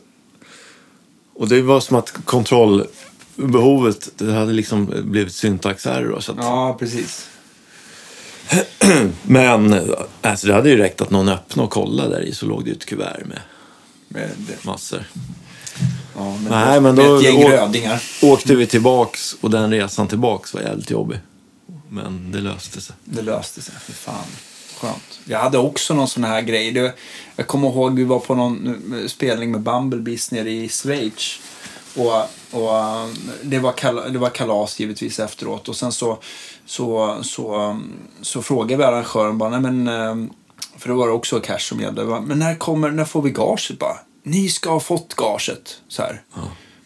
Och 1.34 1.48
det 1.48 1.62
var 1.62 1.80
som 1.80 1.96
att 1.96 2.24
kontrollbehovet, 2.24 4.12
det 4.16 4.32
hade 4.32 4.52
liksom 4.52 4.94
blivit 5.04 5.34
syntaxerror. 5.34 6.20
Så 6.20 6.32
att, 6.32 6.38
Ja, 6.38 6.76
precis. 6.78 7.28
Men 9.22 9.84
alltså, 10.22 10.46
det 10.46 10.54
hade 10.54 10.68
ju 10.70 10.76
räckt 10.76 11.00
att 11.00 11.10
någon 11.10 11.28
öppnade 11.28 11.64
och 11.66 11.72
kollade 11.72 12.08
där 12.16 12.22
i 12.22 12.34
så 12.34 12.46
låg 12.46 12.64
det 12.64 12.70
ju 12.70 12.76
ett 12.76 12.84
kuvert 12.86 13.24
med 13.26 13.40
Med, 14.08 14.30
massor. 14.62 15.04
ja, 16.16 16.36
med, 16.36 16.50
Nej, 16.50 16.80
men 16.80 16.96
då- 16.96 17.16
ett 17.16 17.24
gäng 17.24 17.42
rödingar. 17.48 18.02
Åkte 18.22 18.54
vi 18.54 18.66
tillbaks 18.66 19.36
och 19.40 19.50
den 19.50 19.70
resan 19.70 20.08
tillbaks 20.08 20.54
var 20.54 20.60
jävligt 20.60 20.90
jobbig. 20.90 21.18
Men 21.88 22.32
det 22.32 22.38
löste 22.40 22.80
sig. 22.80 22.96
Det 23.04 23.22
löste 23.22 23.62
sig. 23.62 23.74
Fy 23.86 23.92
fan. 23.92 24.14
Skönt. 24.80 25.20
Jag 25.24 25.38
hade 25.38 25.58
också 25.58 25.94
någon 25.94 26.08
sån 26.08 26.24
här 26.24 26.40
grej. 26.42 26.72
Det, 26.72 26.94
jag 27.36 27.46
kommer 27.46 27.68
ihåg 27.68 27.96
vi 27.96 28.04
var 28.04 28.18
på 28.18 28.34
någon 28.34 28.82
eh, 29.02 29.06
spelning 29.08 29.50
med 29.52 29.60
Bumblebees 29.60 30.30
nere 30.30 30.50
i 30.50 30.68
Schweiz. 30.68 31.38
Och, 31.96 32.16
och 32.60 33.08
det, 33.42 33.58
var 33.58 33.72
kal, 33.72 34.12
det 34.12 34.18
var 34.18 34.30
kalas 34.30 34.80
givetvis 34.80 35.18
efteråt. 35.20 35.68
Och 35.68 35.76
sen 35.76 35.92
så, 35.92 36.18
så, 36.66 37.18
så, 37.22 37.80
så 38.22 38.42
frågade 38.42 38.76
vi 38.76 38.84
arrangören 38.84 39.38
bara, 39.38 39.58
nej 39.58 39.72
men, 39.72 39.88
eh, 39.88 40.32
för 40.78 40.88
det 40.88 40.94
var 40.94 41.08
också 41.08 41.40
cash 41.40 41.58
som 41.58 41.80
gällde. 41.80 42.04
Va, 42.04 42.20
Men 42.20 42.38
när, 42.38 42.54
kommer, 42.54 42.90
när 42.90 43.04
får 43.04 43.22
vi 43.22 43.30
gaget? 43.30 43.78
Bara, 43.78 43.96
Ni 44.22 44.48
ska 44.48 44.70
ha 44.70 44.80
fått 44.80 45.14
gaget. 45.14 45.80
Så 45.88 46.02
här. 46.02 46.22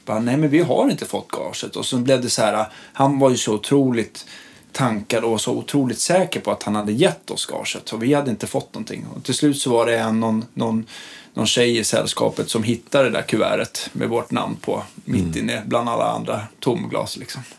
Bara, 0.05 0.21
nej 0.21 0.37
men 0.37 0.51
vi 0.51 0.61
har 0.61 0.91
inte 0.91 1.05
fått 1.07 1.29
gaget. 1.29 1.77
Och 1.77 1.87
så 1.87 1.97
blev 1.97 2.23
det 2.23 2.31
så 2.31 2.43
här, 2.43 2.67
han 2.93 3.19
var 3.19 3.31
ju 3.31 3.37
så 3.37 3.55
otroligt 3.55 4.27
tankad 4.73 5.25
och 5.25 5.41
så 5.41 5.53
otroligt 5.53 5.99
säker 5.99 6.41
på 6.41 6.51
att 6.51 6.63
han 6.63 6.75
hade 6.75 6.93
gett 6.93 7.31
oss 7.31 7.47
gaget. 7.47 7.93
Och 7.93 8.03
vi 8.03 8.15
hade 8.15 8.31
inte 8.31 8.47
fått 8.47 8.75
någonting. 8.75 9.07
Och 9.17 9.25
till 9.25 9.35
slut 9.35 9.59
så 9.59 9.71
var 9.71 9.87
det 9.87 9.99
en, 9.99 10.21
någon, 10.21 10.45
någon, 10.55 10.87
någon 11.37 11.47
tjej 11.47 11.79
i 11.79 11.85
sällskapet 11.85 12.51
som 12.51 12.63
hittade 12.63 13.05
det 13.05 13.11
där 13.11 13.23
kuvertet 13.23 13.91
med 13.93 14.09
vårt 14.09 14.31
namn 14.31 14.57
på. 14.57 14.83
Mitt 15.05 15.37
inne 15.37 15.63
bland 15.67 15.89
alla 15.89 16.11
andra 16.11 16.47
tomglas 16.61 17.17
liksom. 17.17 17.43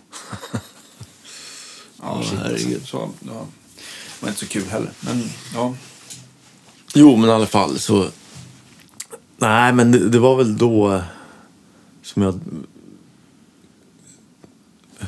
Ja, 2.01 2.07
alltså. 2.07 2.35
herregud. 2.35 2.87
Så, 2.87 3.09
ja. 3.19 3.45
Det 3.75 4.25
var 4.25 4.29
inte 4.29 4.39
så 4.39 4.47
kul 4.47 4.67
heller. 4.69 4.91
Men 4.99 5.29
ja. 5.53 5.75
Jo, 6.93 7.15
men 7.15 7.29
i 7.29 7.33
alla 7.33 7.45
fall 7.45 7.79
så... 7.79 8.09
Nej, 9.37 9.73
men 9.73 9.91
det, 9.91 10.09
det 10.09 10.19
var 10.19 10.35
väl 10.35 10.57
då 10.57 11.01
som 12.03 12.21
jag... 12.21 12.39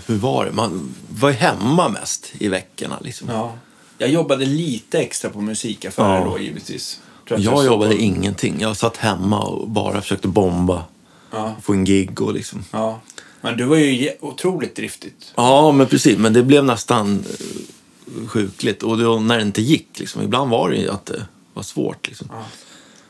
Hur 0.06 0.18
var 0.18 0.46
det? 0.46 0.52
Man 0.52 0.96
var 1.10 1.30
ju 1.30 1.36
hemma 1.36 1.90
mest 1.90 2.32
i 2.40 2.48
veckorna. 2.48 3.00
Liksom. 3.02 3.30
ja. 3.30 3.56
Jag 3.98 4.10
jobbade 4.10 4.46
lite 4.46 5.00
extra 5.00 5.30
på 5.30 5.42
musikaffärer 5.42 6.16
Ja. 6.20 6.26
då 6.26 6.40
givetvis. 6.40 7.02
Jag 7.38 7.44
såg 7.58 7.66
jobbade 7.66 7.96
på- 7.96 8.02
ingenting. 8.02 8.56
Jag 8.60 8.78
satt 8.78 8.98
hemma 8.98 9.40
och 9.40 9.70
bara 9.70 10.02
försökte 10.02 10.28
bomba. 10.28 10.84
Ja. 11.32 11.56
Få 11.62 11.74
en 11.74 11.86
gig 11.86 12.22
och 12.22 12.34
liksom... 12.34 12.64
Ja. 12.72 13.00
Men 13.42 13.58
du 13.58 13.66
var 13.66 13.76
ju 13.78 14.12
otroligt 14.20 14.76
driftigt. 14.76 15.34
Ja, 15.36 15.72
men 15.72 15.88
precis. 15.88 16.18
Men 16.18 16.34
det 16.34 16.44
blev 16.44 16.64
nästan 16.66 17.24
eh, 17.30 18.28
sjukligt. 18.28 18.84
Och 18.84 18.98
då, 18.98 19.20
när 19.20 19.36
det 19.38 19.42
inte 19.44 19.62
gick, 19.62 20.00
liksom, 20.00 20.22
ibland 20.22 20.52
var 20.52 20.70
det 20.70 20.90
att 20.90 21.06
det 21.06 21.26
var 21.54 21.64
svårt. 21.64 22.08
Liksom. 22.08 22.28
Ja. 22.32 22.44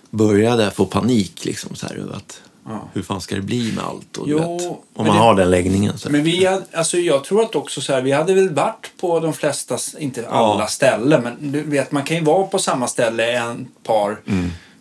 Började 0.09 0.71
få 0.71 0.85
panik, 0.85 1.45
liksom, 1.45 1.75
så 1.75 1.87
här, 1.87 2.05
att 2.13 2.41
Ja. 2.65 2.89
hur 2.93 3.01
fan 3.01 3.21
ska 3.21 3.35
det 3.35 3.41
bli 3.41 3.71
med 3.71 3.83
allt? 3.83 4.17
Och, 4.17 4.29
Jo, 4.29 4.37
vet, 4.57 4.67
om 4.67 4.77
man 4.95 5.05
det- 5.05 5.11
har 5.11 5.35
den 5.35 5.49
läggningen. 5.51 5.97
Så. 5.97 6.09
Men 6.09 6.23
vi 6.23 6.45
hade, 6.45 6.63
alltså 6.73 6.97
jag 6.97 7.23
tror 7.23 7.41
att 7.43 7.55
också 7.55 7.81
så 7.81 7.93
här, 7.93 8.01
vi 8.01 8.11
hade 8.11 8.33
väl 8.33 8.49
varit 8.49 8.91
på 9.01 9.19
de 9.19 9.33
flesta, 9.33 9.77
inte 9.99 10.27
alla 10.29 10.67
ställen, 10.67 11.23
men 11.23 11.51
du 11.51 11.63
vet 11.63 11.91
man 11.91 12.03
kan 12.03 12.17
ju 12.17 12.23
vara 12.23 12.43
på 12.47 12.59
samma 12.59 12.87
ställe 12.87 13.31
en 13.37 13.67
par, 13.83 14.17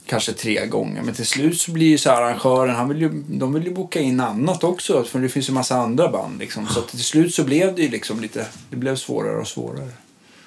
kanske 0.07 0.33
tre 0.33 0.67
gånger. 0.67 1.03
Men 1.03 1.15
till 1.15 1.27
slut 1.27 1.61
så 1.61 1.71
blir 1.73 1.87
ju 1.87 1.99
så 1.99 2.11
här 2.11 2.23
arrangören, 2.23 2.75
han 2.77 2.89
vill 2.89 3.01
ju, 3.01 3.09
de 3.29 3.55
vill 3.55 3.65
ju 3.65 3.75
boka 3.75 4.01
in 4.01 4.21
annat 4.21 4.65
också, 4.65 5.05
för 5.05 5.19
det 5.19 5.29
finns 5.29 5.49
ju 5.49 5.53
massa 5.53 5.77
andra 5.77 6.09
band 6.09 6.39
liksom. 6.39 6.67
Så 6.67 6.81
att 6.81 6.89
till 6.89 7.05
slut 7.05 7.35
så 7.35 7.45
blev 7.45 7.75
det 7.75 7.83
ju 7.83 7.89
liksom 7.89 8.21
lite, 8.21 8.47
det 8.71 8.77
blev 8.77 8.97
svårare 8.97 9.37
och 9.41 9.49
svårare. 9.49 9.89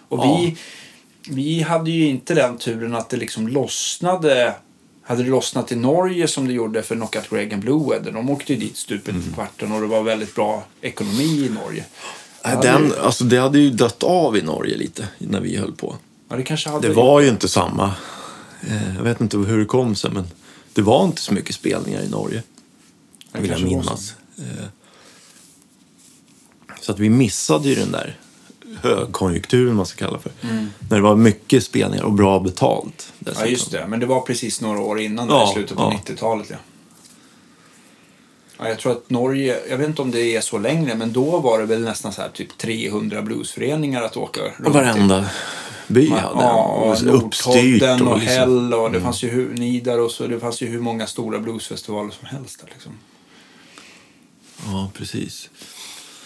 Och 0.08 0.20
Ja. 0.20 0.38
vi, 0.42 0.58
vi 1.30 1.62
hade 1.62 1.92
ju 1.92 2.08
inte 2.08 2.34
den 2.34 2.58
turen 2.58 2.96
att 2.96 3.10
det 3.10 3.18
liksom 3.18 3.48
lossnade 3.48 4.54
hade 5.12 5.24
det 5.24 5.30
lossnat 5.30 5.72
i 5.72 5.76
Norge 5.76 6.28
som 6.28 6.47
det 6.47 6.53
gjorde 6.53 6.84
för 6.84 6.95
Knockout 6.95 7.30
Greg 7.30 7.53
and 7.53 7.62
Blue 7.64 7.89
Weather, 7.89 8.12
de 8.12 8.30
åkte 8.30 8.53
ju 8.53 8.59
dit 8.59 8.78
stupet 8.78 9.16
i 9.16 9.34
kvarten 9.34 9.72
och 9.72 9.82
det 9.82 9.88
var 9.88 10.03
väldigt 10.03 10.36
bra 10.36 10.64
ekonomi 10.82 11.45
i 11.45 11.49
Norge. 11.49 11.86
Nej, 12.45 12.53
Ja, 12.55 12.62
den, 12.62 12.89
det- 12.89 13.01
alltså, 13.01 13.24
det 13.24 13.38
hade 13.38 13.59
ju 13.59 13.70
dött 13.70 14.03
av 14.03 14.38
i 14.38 14.41
Norge 14.41 14.78
lite 14.78 15.07
när 15.18 15.39
vi 15.39 15.55
höll 15.57 15.72
på. 15.76 15.95
Ja, 16.30 16.36
det 16.38 16.66
hade... 16.66 16.88
Det 16.88 16.93
var 16.93 17.22
ju 17.22 17.28
inte 17.30 17.47
samma. 17.47 17.93
Eh, 18.68 18.95
jag 18.95 19.03
vet 19.03 19.22
inte 19.22 19.38
hur 19.38 19.59
det 19.59 19.66
kom 19.66 19.95
sig, 19.95 20.12
men 20.12 20.28
det 20.74 20.82
var 20.82 21.05
inte 21.05 21.22
så 21.22 21.34
mycket 21.34 21.55
spelningar 21.55 22.01
i 22.01 22.09
Norge. 22.09 22.43
Det 23.32 23.39
vill 23.41 23.51
jag 23.51 23.62
minnas. 23.64 24.14
Eh, 24.38 24.66
Så 26.82 26.91
att 26.91 26.99
vi 26.99 27.09
missade 27.09 27.70
ju 27.70 27.76
den 27.76 27.91
där 27.91 28.18
högkonjunkturen, 28.82 29.76
man 29.76 29.86
ska 29.86 30.06
kalla 30.06 30.20
för. 30.20 30.32
När 30.90 30.98
det 30.98 31.02
var 31.02 31.16
mycket 31.16 31.64
spelningar 31.64 32.04
och 32.04 32.14
bra 32.14 32.40
betalt. 32.40 33.14
Ja, 33.20 33.26
dessutom. 33.32 33.52
just 33.52 33.72
det. 33.72 33.88
Men 33.88 34.00
det 34.00 34.06
var 34.06 34.22
precis 34.22 34.62
några 34.62 34.80
år 34.80 35.00
innan, 35.00 35.28
Ja, 35.30 35.40
där, 35.40 35.46
slutet 35.46 35.78
på 35.78 35.84
ja. 35.84 36.12
90-talet. 36.12 36.48
Ja. 36.50 36.58
Ja, 38.58 38.68
jag 38.70 38.80
tror 38.80 38.92
att 38.92 39.10
Norge, 39.10 39.60
jag 39.70 39.78
vet 39.78 39.88
inte 39.88 40.02
om 40.02 40.12
det 40.12 40.36
är 40.36 40.42
så 40.42 40.58
längre, 40.58 40.96
men 40.96 41.14
då 41.14 41.40
var 41.40 41.60
det 41.60 41.66
väl 41.66 41.82
nästan 41.82 42.14
så 42.14 42.22
här 42.22 42.30
typ 42.30 42.58
300 42.58 43.22
bluesföreningar 43.22 44.02
att 44.02 44.18
åka 44.18 44.42
runt 44.42 44.68
Och 44.68 44.74
varenda 44.74 45.26
by 45.88 46.10
hade 46.10 46.44
Ja, 46.44 46.64
och 46.64 47.16
uppstyrt. 47.26 48.02
Och, 48.02 48.08
Och 48.08 48.20
liksom, 48.20 48.38
Hell 48.38 48.74
och 48.74 48.92
det 48.92 49.02
fanns 49.02 49.24
ju 49.24 49.30
hur, 49.30 49.54
Nidar 49.54 50.00
och 50.00 50.12
så, 50.12 50.28
det 50.28 50.40
fanns 50.40 50.62
ju 50.62 50.68
hur 50.68 50.80
många 50.80 51.08
stora 51.08 51.40
bluesfestivaler 51.40 52.12
som 52.12 52.28
helst 52.28 52.60
där 52.60 52.70
liksom. 52.74 52.92
ja, 54.66 54.92
precis. 54.98 55.50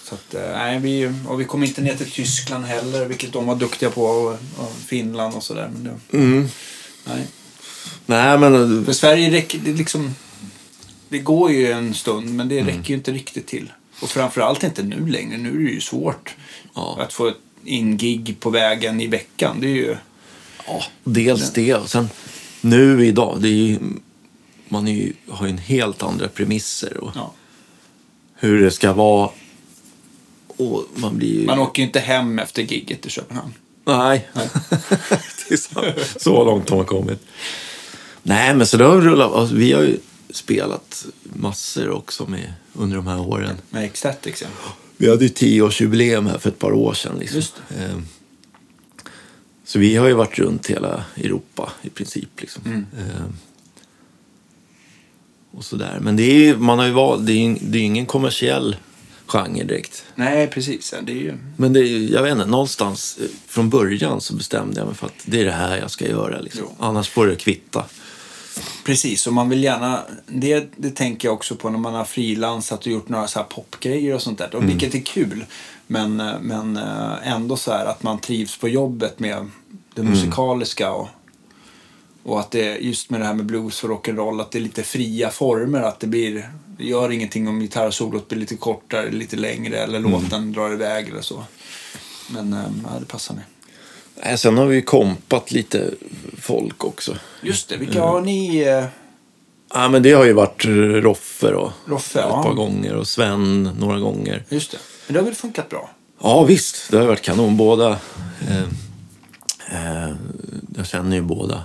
Så 0.09 0.15
att, 0.15 0.33
eh, 0.33 0.41
nej, 0.51 0.79
vi, 0.79 1.11
och 1.27 1.39
vi 1.41 1.45
kom 1.45 1.63
inte 1.63 1.81
ner 1.81 1.95
till 1.95 2.11
Tyskland 2.11 2.65
heller, 2.65 3.05
vilket 3.05 3.33
de 3.33 3.45
var 3.45 3.55
duktiga 3.55 3.89
på, 3.89 4.03
och, 4.03 4.31
och 4.57 4.71
Finland 4.87 5.35
och 5.35 5.43
sådär. 5.43 5.69
Men 5.73 5.83
det, 5.83 6.17
Mm. 6.17 6.47
nej. 7.05 7.27
Nej, 8.05 8.37
men 8.39 8.85
För 8.85 8.93
Sverige 8.93 9.31
räcker 9.31 9.59
det 9.65 9.73
liksom... 9.73 10.15
Det 11.09 11.19
går 11.19 11.51
ju 11.51 11.71
en 11.71 11.93
stund, 11.93 12.29
men 12.35 12.49
det 12.49 12.61
räcker 12.63 12.89
ju 12.89 12.95
inte 12.95 13.11
riktigt 13.11 13.47
till. 13.47 13.71
Och 14.01 14.09
framförallt 14.09 14.63
inte 14.63 14.83
nu 14.83 15.07
längre. 15.07 15.37
Nu 15.37 15.49
är 15.49 15.65
det 15.65 15.71
ju 15.71 15.81
svårt 15.81 16.35
Ja. 16.75 16.97
att 17.01 17.13
få 17.13 17.31
in 17.63 17.97
gig 17.97 18.35
på 18.39 18.49
vägen 18.49 19.01
i 19.01 19.07
veckan. 19.07 19.57
Det 19.59 19.67
är 19.67 19.75
ju... 19.75 19.95
Ja, 20.67 20.83
dels 21.03 21.53
det. 21.53 21.73
Och 21.75 21.89
sen 21.89 22.09
nu 22.61 23.05
idag, 23.05 23.37
det 23.41 23.47
är 23.47 23.51
ju, 23.51 23.79
man 24.69 24.87
är 24.87 24.91
ju, 24.93 25.13
har 25.29 25.45
ju 25.45 25.51
en 25.51 25.57
helt 25.57 26.03
andra 26.03 26.27
premisser 26.27 26.97
och 26.97 27.11
Ja. 27.15 27.33
hur 28.35 28.61
det 28.63 28.71
ska 28.71 28.93
vara. 28.93 29.29
Och 30.57 30.83
man 30.95 31.17
blir 31.17 31.39
ju... 31.39 31.45
Man 31.45 31.59
åker 31.59 31.81
ju 31.81 31.87
inte 31.87 31.99
hem 31.99 32.39
efter 32.39 32.61
gigget 32.61 33.05
i 33.05 33.09
Köpenhamn. 33.09 33.53
Nej. 33.85 34.27
det 34.33 35.53
är 35.53 35.57
så, 35.57 35.93
så 36.19 36.43
långt 36.45 36.69
har 36.69 36.77
man 36.77 36.85
kommit. 36.85 37.19
Nej, 38.23 38.55
men 38.55 38.67
så 38.67 38.77
det 38.77 38.83
har 38.83 39.01
rullat. 39.01 39.31
Alltså, 39.31 39.55
vi 39.55 39.71
har 39.73 39.81
ju 39.81 39.97
spelat 40.29 41.05
massor 41.23 41.89
också 41.89 42.25
med, 42.25 42.53
under 42.73 42.95
de 42.95 43.07
här 43.07 43.19
åren. 43.19 43.57
Med 43.69 43.83
Ecstatics, 43.85 44.41
ja. 44.41 44.47
Vi 44.97 45.09
hade 45.09 45.23
ju 45.23 45.29
tioårsjubileum 45.29 46.25
här 46.27 46.37
för 46.37 46.49
ett 46.49 46.59
par 46.59 46.71
år 46.71 46.93
sedan. 46.93 47.15
Liksom. 47.19 47.35
Just 47.35 47.53
Ehm, 47.79 48.05
Så 49.65 49.79
vi 49.79 49.95
har 49.95 50.07
ju 50.07 50.13
varit 50.13 50.39
runt 50.39 50.67
hela 50.67 51.03
Europa 51.15 51.71
i 51.81 51.89
princip. 51.89 52.29
Liksom. 52.41 52.63
Mm. 52.65 52.85
Ehm, 52.99 53.37
Och 55.51 55.65
sådär. 55.65 55.99
Men 56.01 56.15
det 56.15 56.23
är, 56.23 56.33
ju- 56.33 56.57
man 56.57 56.79
har 56.79 56.85
ju 56.85 56.91
valt, 56.91 57.25
det 57.25 57.33
är 57.33 57.57
det 57.61 57.77
är 57.77 57.79
ju 57.79 57.85
ingen 57.85 58.05
kommersiell 58.05 58.75
genre 59.27 59.63
direkt. 59.63 60.05
Nej, 60.15 60.47
precis. 60.47 60.93
Det 61.03 61.11
är 61.11 61.15
ju... 61.15 61.33
Men 61.57 61.73
det 61.73 61.79
är, 61.79 61.83
ju- 61.83 62.09
jag 62.13 62.23
vet 62.23 62.31
inte, 62.31 62.45
någonstans 62.45 63.17
eh, 63.21 63.27
från 63.47 63.69
början 63.69 64.21
så 64.21 64.35
bestämde 64.35 64.79
jag 64.79 64.85
mig 64.87 64.95
för 64.95 65.05
att 65.05 65.13
det 65.25 65.39
är 65.41 65.45
det 65.45 65.51
här 65.51 65.77
jag 65.77 65.91
ska 65.91 66.07
göra. 66.07 66.39
Liksom. 66.41 66.65
Annars 66.79 67.09
får 67.09 67.27
det 67.27 67.35
kvitta. 67.35 67.83
Precis, 68.85 69.27
och 69.27 69.33
man 69.33 69.49
vill 69.49 69.63
gärna... 69.63 69.99
Det, 70.27 70.67
det 70.75 70.89
tänker 70.89 71.27
jag 71.27 71.35
också 71.35 71.55
på 71.55 71.69
när 71.69 71.79
man 71.79 71.93
har 71.93 72.05
frilansat 72.05 72.79
och 72.85 72.87
gjort 72.91 73.09
några 73.09 73.27
så 73.27 73.39
här 73.39 73.45
popgrejer 73.45 74.15
och 74.15 74.21
sånt 74.21 74.37
där. 74.37 74.55
Och 74.55 74.69
Vilket 74.69 74.95
är 74.95 74.99
kul. 74.99 75.45
Men, 75.87 76.19
eh, 76.19 76.33
men 76.41 76.77
eh, 76.77 77.31
ändå 77.31 77.57
så 77.57 77.71
här 77.71 77.85
att 77.85 78.03
man 78.03 78.19
trivs 78.19 78.57
på 78.57 78.67
jobbet 78.69 79.19
med 79.19 79.49
det 79.95 80.03
musikaliska. 80.03 80.91
Och, 80.91 81.07
och 82.25 82.39
att 82.39 82.51
det 82.51 82.77
just 82.77 83.09
med 83.09 83.21
det 83.21 83.25
här 83.25 83.33
med 83.33 83.45
blues 83.45 83.83
och 83.83 83.89
rock'n'roll 83.89 84.41
att 84.41 84.51
det 84.51 84.57
är 84.57 84.61
lite 84.61 84.83
fria 84.83 85.29
former. 85.29 85.81
Att 85.81 85.99
det 85.99 86.07
blir... 86.07 86.49
Det 86.77 86.83
gör 86.85 87.11
ingenting 87.11 87.47
om 87.47 87.59
gitarrsolot 87.59 88.27
blir 88.27 88.39
lite 88.39 88.55
kortare, 88.55 89.11
lite 89.11 89.35
längre 89.35 89.77
eller 89.77 89.99
låten 89.99 90.53
drar 90.53 90.73
iväg 90.73 91.09
eller 91.09 91.21
så. 91.21 91.43
Men 92.29 92.53
eh, 92.53 92.59
ja, 92.83 92.99
det 92.99 93.05
passar 93.05 93.35
mig. 93.35 93.43
Nej, 94.23 94.37
sen 94.37 94.57
har 94.57 94.65
vi 94.65 94.81
kompat 94.81 95.51
lite 95.51 95.91
folk 96.37 96.83
också. 96.83 97.17
Just 97.41 97.69
det, 97.69 97.77
vilka 97.77 98.01
har 98.01 98.21
ni? 98.21 98.57
Eh, 98.57 98.85
Ja, 99.73 99.89
men 99.89 100.03
det 100.03 100.11
har 100.11 100.25
ju 100.25 100.33
varit 100.33 100.65
Roffe 101.03 101.51
då. 101.51 101.73
Roffe, 101.85 102.19
Ett 102.19 102.29
par 102.29 102.45
ja. 102.45 102.53
gånger 102.53 102.95
och 102.95 103.07
Sven 103.07 103.63
några 103.63 103.99
gånger. 103.99 104.43
Just 104.49 104.71
det. 104.71 104.77
Men 105.07 105.13
det 105.13 105.19
har 105.19 105.25
väl 105.25 105.35
funkat 105.35 105.69
bra? 105.69 105.89
Ja, 106.21 106.43
visst. 106.43 106.91
Det 106.91 106.97
har 106.97 107.05
varit 107.05 107.21
kanon. 107.21 107.57
Båda. 107.57 107.99
Eh, 108.49 108.63
eh, 109.71 110.15
jag 110.77 110.87
känner 110.87 111.15
ju 111.15 111.21
båda. 111.21 111.63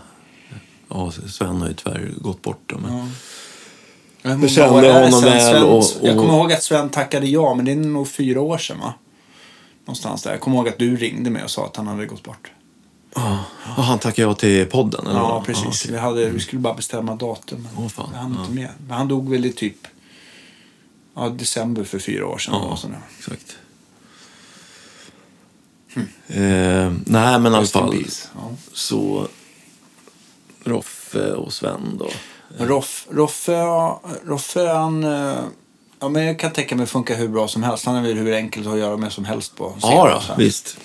Ja, 0.91 1.12
Sven 1.28 1.61
har 1.61 1.68
ju 1.68 1.74
tyvärr 1.74 2.12
gått 2.20 2.43
bort. 2.43 2.72
Men... 2.82 2.97
Ja. 2.97 3.07
Jag 4.22 4.51
kände 4.51 4.93
honom 4.93 5.20
väl 5.22 5.41
Sven- 5.41 5.62
och- 5.62 5.84
Jag 6.03 6.16
och- 6.16 6.22
kommer 6.22 6.38
ihåg 6.38 6.53
att 6.53 6.62
Sven 6.62 6.88
tackade 6.88 7.26
ja, 7.26 7.55
men 7.55 7.64
det 7.64 7.72
är 7.72 7.76
nog 7.76 8.09
fyra 8.09 8.41
år 8.41 8.59
sedan 8.59 8.78
va? 8.80 8.95
Någonstans 9.84 10.22
där. 10.22 10.30
Jag 10.30 10.41
kommer 10.41 10.57
ihåg 10.57 10.68
att 10.68 10.78
du 10.78 10.97
ringde 10.97 11.30
mig 11.30 11.45
och 11.45 11.51
sa 11.51 11.66
att 11.66 11.76
han 11.76 11.86
hade 11.86 12.07
gått 12.07 12.22
bort. 12.22 12.51
Ja, 13.14 13.38
och 13.76 13.84
han 13.84 13.99
tackade 13.99 14.28
jag 14.28 14.38
till 14.38 14.66
podden? 14.66 15.07
Eller 15.07 15.18
Ja, 15.20 15.43
precis. 15.47 15.64
okej. 15.66 15.93
vi, 15.93 15.99
hade, 15.99 16.30
vi 16.30 16.41
skulle 16.41 16.61
bara 16.61 16.74
bestämma 16.74 17.14
datum. 17.16 17.68
Men 17.74 17.91
hann 18.14 18.34
Ja. 18.36 18.41
inte 18.43 18.53
med. 18.55 18.68
Men 18.88 18.97
han 18.99 19.09
dog 19.09 19.30
väl 19.30 19.45
i 19.45 19.53
typ 19.53 19.86
ja, 21.14 21.28
december 21.28 21.84
för 21.84 21.99
fyra 21.99 22.26
år 22.26 22.38
sedan. 22.38 22.55
Ja, 22.55 22.76
sådär. 22.76 22.99
exakt. 23.18 23.57
Eh, 26.28 26.93
nej, 27.07 27.38
men 27.41 27.53
i 27.53 27.57
alla 27.57 27.66
fall. 27.66 28.05
Ja. 28.34 28.51
så 28.72 29.28
Roffe 30.64 31.32
och 31.32 31.52
Sven 31.52 31.98
då. 31.98 32.08
Roff, 32.58 33.06
Roffe, 33.11 33.62
Roffe 34.24 34.68
han... 34.68 35.04
eh, 35.04 35.38
Ja, 36.02 36.08
men 36.08 36.24
jag 36.24 36.38
kan 36.38 36.50
tänka 36.52 36.76
mig 36.76 36.86
funkar 36.86 37.16
hur 37.16 37.28
bra 37.28 37.48
som 37.48 37.62
helst. 37.62 37.86
Han 37.86 37.96
är 37.96 38.02
väl 38.02 38.16
hur 38.16 38.34
enkelt 38.34 38.66
att 38.66 38.78
göra 38.78 38.96
med 38.96 39.12
som 39.12 39.24
helst 39.24 39.56
på 39.56 39.68
scen. 39.70 39.90
Ja, 39.90 40.22
då, 40.28 40.34
visst. 40.38 40.76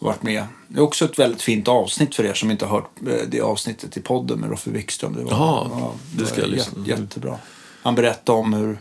varit 0.00 0.22
med. 0.22 0.44
Det 0.68 0.78
är 0.78 0.82
också 0.82 1.04
ett 1.04 1.18
väldigt 1.18 1.42
fint 1.42 1.68
avsnitt 1.68 2.14
för 2.14 2.24
er 2.24 2.34
som 2.34 2.50
inte 2.50 2.66
har 2.66 2.76
hört 2.76 2.90
eh, 3.06 3.28
det 3.28 3.40
avsnittet 3.40 3.96
i 3.96 4.00
podden 4.00 4.38
med 4.40 4.50
Roffe 4.50 4.70
Wikström. 4.70 5.14
Det 5.14 5.22
var, 5.24 5.30
Ja, 5.32 5.92
det 6.16 6.26
ska 6.26 6.40
jag 6.40 6.50
lyssna 6.50 6.86
jätte, 6.86 7.02
Jättebra. 7.02 7.38
Han 7.82 7.94
berättade 7.94 8.38
om 8.38 8.52
hur, 8.52 8.80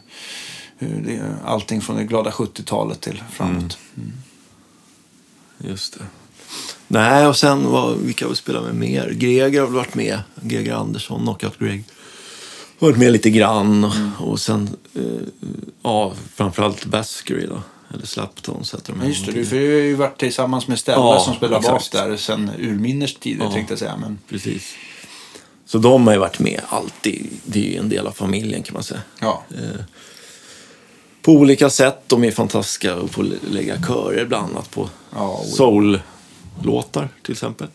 hur 0.77 1.01
det, 1.01 1.35
allting 1.45 1.81
från 1.81 1.95
det 1.97 2.03
glada 2.03 2.29
70-talet 2.29 3.01
till 3.01 3.23
framåt. 3.31 3.77
Just 5.57 5.97
det. 5.97 6.05
Nej, 6.91 7.27
och 7.27 7.37
sen 7.37 7.69
vad, 7.71 7.97
vilka 7.97 8.25
har 8.25 8.29
vi 8.29 8.35
spelat 8.35 8.63
med 8.63 8.75
mer? 8.75 9.09
Greger 9.09 9.59
har 9.59 9.67
väl 9.67 9.75
varit 9.75 9.95
med. 9.95 10.19
Greger 10.41 10.73
Andersson, 10.73 11.21
Knockout 11.21 11.59
Greg. 11.59 11.83
Har 12.79 12.87
varit 12.87 12.97
med 12.99 13.11
lite 13.11 13.29
grann. 13.29 13.83
Och, 14.19 14.27
och 14.31 14.39
sen, 14.39 14.69
eh, 14.95 15.01
ja, 15.83 16.13
framförallt 16.35 16.85
Baskery 16.85 17.45
då. 17.45 17.61
Eller 17.93 18.05
Slaptones 18.05 18.73
heter 18.73 18.93
de. 18.99 19.07
Just 19.07 19.25
det, 19.25 19.31
du, 19.31 19.45
för 19.45 19.55
du 19.55 19.65
har 19.67 19.81
ju 19.81 19.95
varit 19.95 20.17
tillsammans 20.19 20.67
med 20.67 20.79
Stella 20.79 20.97
Ja, 20.97 21.19
som 21.19 21.35
spelar 21.35 21.61
bas 21.61 21.89
där 21.89 22.17
sen 22.17 22.51
urminnes 22.59 23.15
tider 23.15 23.45
Ja. 23.45 23.51
tänkte 23.51 23.71
jag 23.71 23.79
säga. 23.79 23.97
Men, 23.97 24.19
Precis. 24.29 24.73
Så 25.65 25.77
de 25.77 26.07
har 26.07 26.13
ju 26.13 26.19
varit 26.19 26.39
med 26.39 26.61
alltid. 26.69 27.27
Det 27.45 27.59
är 27.67 27.71
ju 27.71 27.77
en 27.77 27.89
del 27.89 28.07
av 28.07 28.11
familjen 28.11 28.63
kan 28.63 28.73
man 28.73 28.83
säga. 28.83 29.01
ja. 29.19 29.43
Eh, 29.51 29.81
på 31.21 31.31
olika 31.31 31.69
sätt. 31.69 32.03
De 32.07 32.23
är 32.23 32.31
fantastiska 32.31 32.95
på 33.11 33.21
att 33.21 33.27
lägga 33.51 33.81
körer 33.87 34.25
bland 34.25 34.51
annat 34.51 34.71
på 34.71 34.89
Ja, 35.15 35.41
oj. 35.43 35.51
Soul-låtar 36.63 37.09
till 37.23 37.31
exempel. 37.31 37.67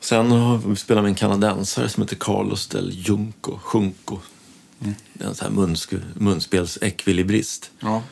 Sen 0.00 0.30
har 0.30 0.58
vi 0.58 0.76
spelat 0.76 1.02
med 1.04 1.08
en 1.08 1.14
kanadensare 1.14 1.88
som 1.88 2.02
heter 2.02 2.16
Carlos 2.16 2.66
del 2.66 2.90
Junco, 2.92 3.58
Junco. 3.74 4.18
Mm. 4.80 4.94
En 5.20 5.34
sån 5.34 5.46
här 5.56 5.62
munsk- 5.66 6.00
munspelsekvilibrist. 6.14 7.70
ja. 7.80 8.02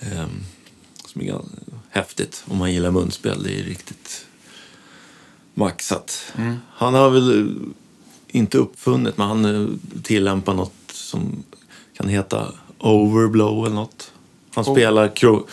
Ehm, 0.00 0.30
som 1.06 1.20
är 1.20 1.26
ganska 1.26 1.48
häftigt 1.90 2.44
om 2.46 2.58
man 2.58 2.72
gillar 2.72 2.90
munspel. 2.90 3.42
Det 3.42 3.60
är 3.60 3.64
riktigt 3.64 4.26
maxat. 5.54 6.32
Mm. 6.36 6.56
Han 6.70 6.94
har 6.94 7.10
väl 7.10 7.40
eh, 7.40 7.54
inte 8.28 8.58
uppfunnit, 8.58 9.18
men 9.18 9.28
han 9.28 9.44
eh, 9.44 9.68
tillämpar 10.02 10.54
något 10.54 10.72
som 10.92 11.42
kan 11.96 12.08
heta 12.08 12.52
overblow 12.78 13.66
eller 13.66 13.74
något. 13.76 14.12
Han 14.54 14.64
Oh. 14.64 14.74
spelar 14.74 15.08
kro- 15.08 15.46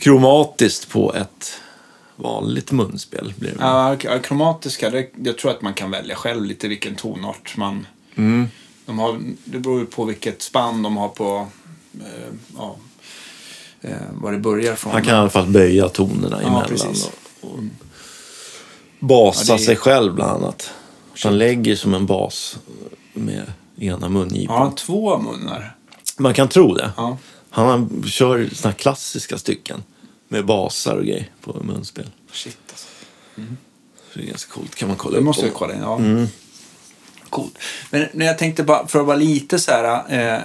kromatiskt 0.00 0.88
på 0.88 1.14
ett 1.14 1.60
vanligt 2.16 2.72
munspel. 2.72 3.34
Blir 3.36 3.50
det. 3.50 3.56
Ja, 3.60 4.18
kromatiska, 4.22 4.90
det, 4.90 5.10
jag 5.24 5.38
tror 5.38 5.50
att 5.50 5.62
man 5.62 5.74
kan 5.74 5.90
välja 5.90 6.14
själv 6.14 6.44
lite 6.44 6.68
vilken 6.68 6.94
tonart 6.94 7.56
man... 7.56 7.86
Mm. 8.14 8.48
De 8.86 8.98
har, 8.98 9.20
det 9.44 9.58
beror 9.58 9.84
på 9.84 10.04
vilket 10.04 10.42
spann 10.42 10.82
de 10.82 10.96
har 10.96 11.08
på... 11.08 11.46
Eh, 12.00 12.34
ja, 12.56 12.76
eh, 13.80 13.90
var 14.12 14.32
det 14.32 14.38
börjar 14.38 14.74
från. 14.74 14.92
Han 14.92 15.02
kan 15.02 15.14
i 15.14 15.18
alla 15.18 15.30
fall 15.30 15.46
böja 15.46 15.88
tonerna 15.88 16.38
Ja, 16.42 16.48
emellan. 16.48 16.68
precis. 16.68 17.10
och, 17.40 17.50
och 17.50 17.58
basa 18.98 19.44
Ja, 19.52 19.54
är- 19.54 19.58
sig 19.58 19.76
själv 19.76 20.14
bland 20.14 20.30
annat. 20.30 20.70
Han 21.24 21.38
lägger 21.38 21.76
som 21.76 21.94
en 21.94 22.06
bas 22.06 22.58
med 23.12 23.52
ena 23.78 24.08
mungipan. 24.08 24.56
Ja, 24.56 24.72
två 24.76 25.18
munnar. 25.18 25.76
Man 26.18 26.34
kan 26.34 26.48
tro 26.48 26.74
det. 26.74 26.90
Ja. 26.96 27.18
Han 27.54 27.66
har, 27.66 28.08
kör 28.08 28.48
såna 28.52 28.70
här 28.72 28.78
klassiska 28.78 29.38
stycken 29.38 29.82
med 30.28 30.46
basar 30.46 30.96
och 30.96 31.04
grejer 31.04 31.30
på 31.40 31.62
munspel. 31.64 32.10
Shit 32.32 32.58
alltså. 32.70 32.86
Så 34.12 34.18
det 34.18 34.24
är 34.24 34.26
ganska 34.28 34.52
coolt. 34.52 34.74
kan 34.74 34.88
man 34.88 34.96
kolla 34.96 35.12
Det 35.12 35.18
upp. 35.18 35.24
måste 35.24 35.44
vi 35.44 35.50
kolla 35.50 35.74
in. 35.74 35.80
Ja. 35.80 35.96
Mm. 35.98 36.26
Coolt. 37.30 37.58
Men 37.90 38.06
när 38.12 38.26
jag 38.26 38.38
tänkte 38.38 38.62
bara, 38.62 38.86
för 38.86 39.00
att 39.00 39.06
vara 39.06 39.16
lite 39.16 39.58
så 39.58 39.70
här, 39.72 40.04
eh, 40.36 40.42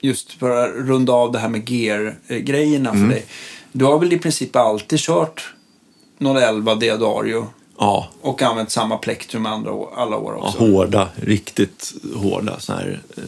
just 0.00 0.32
för 0.32 0.50
att 0.64 0.70
runda 0.88 1.12
av 1.12 1.32
det 1.32 1.38
här 1.38 1.48
med 1.48 1.70
gear-grejerna 1.70 2.90
Mm. 2.90 3.02
för 3.02 3.14
dig. 3.14 3.24
Du 3.72 3.84
har 3.84 3.98
väl 3.98 4.12
i 4.12 4.18
princip 4.18 4.56
alltid 4.56 4.98
kört 4.98 5.54
011 6.18 6.74
Deodario 6.74 7.46
Ja, 7.78 8.08
och 8.20 8.42
använt 8.42 8.70
samma 8.70 8.96
plektrum 8.98 9.46
andra 9.46 9.72
år, 9.72 9.90
alla 9.96 10.16
år 10.16 10.34
ja, 10.40 10.46
också? 10.48 10.58
hårda. 10.58 11.08
Riktigt 11.16 11.92
hårda. 12.14 12.60
Så 12.60 12.72
här, 12.72 13.00
eh, 13.16 13.22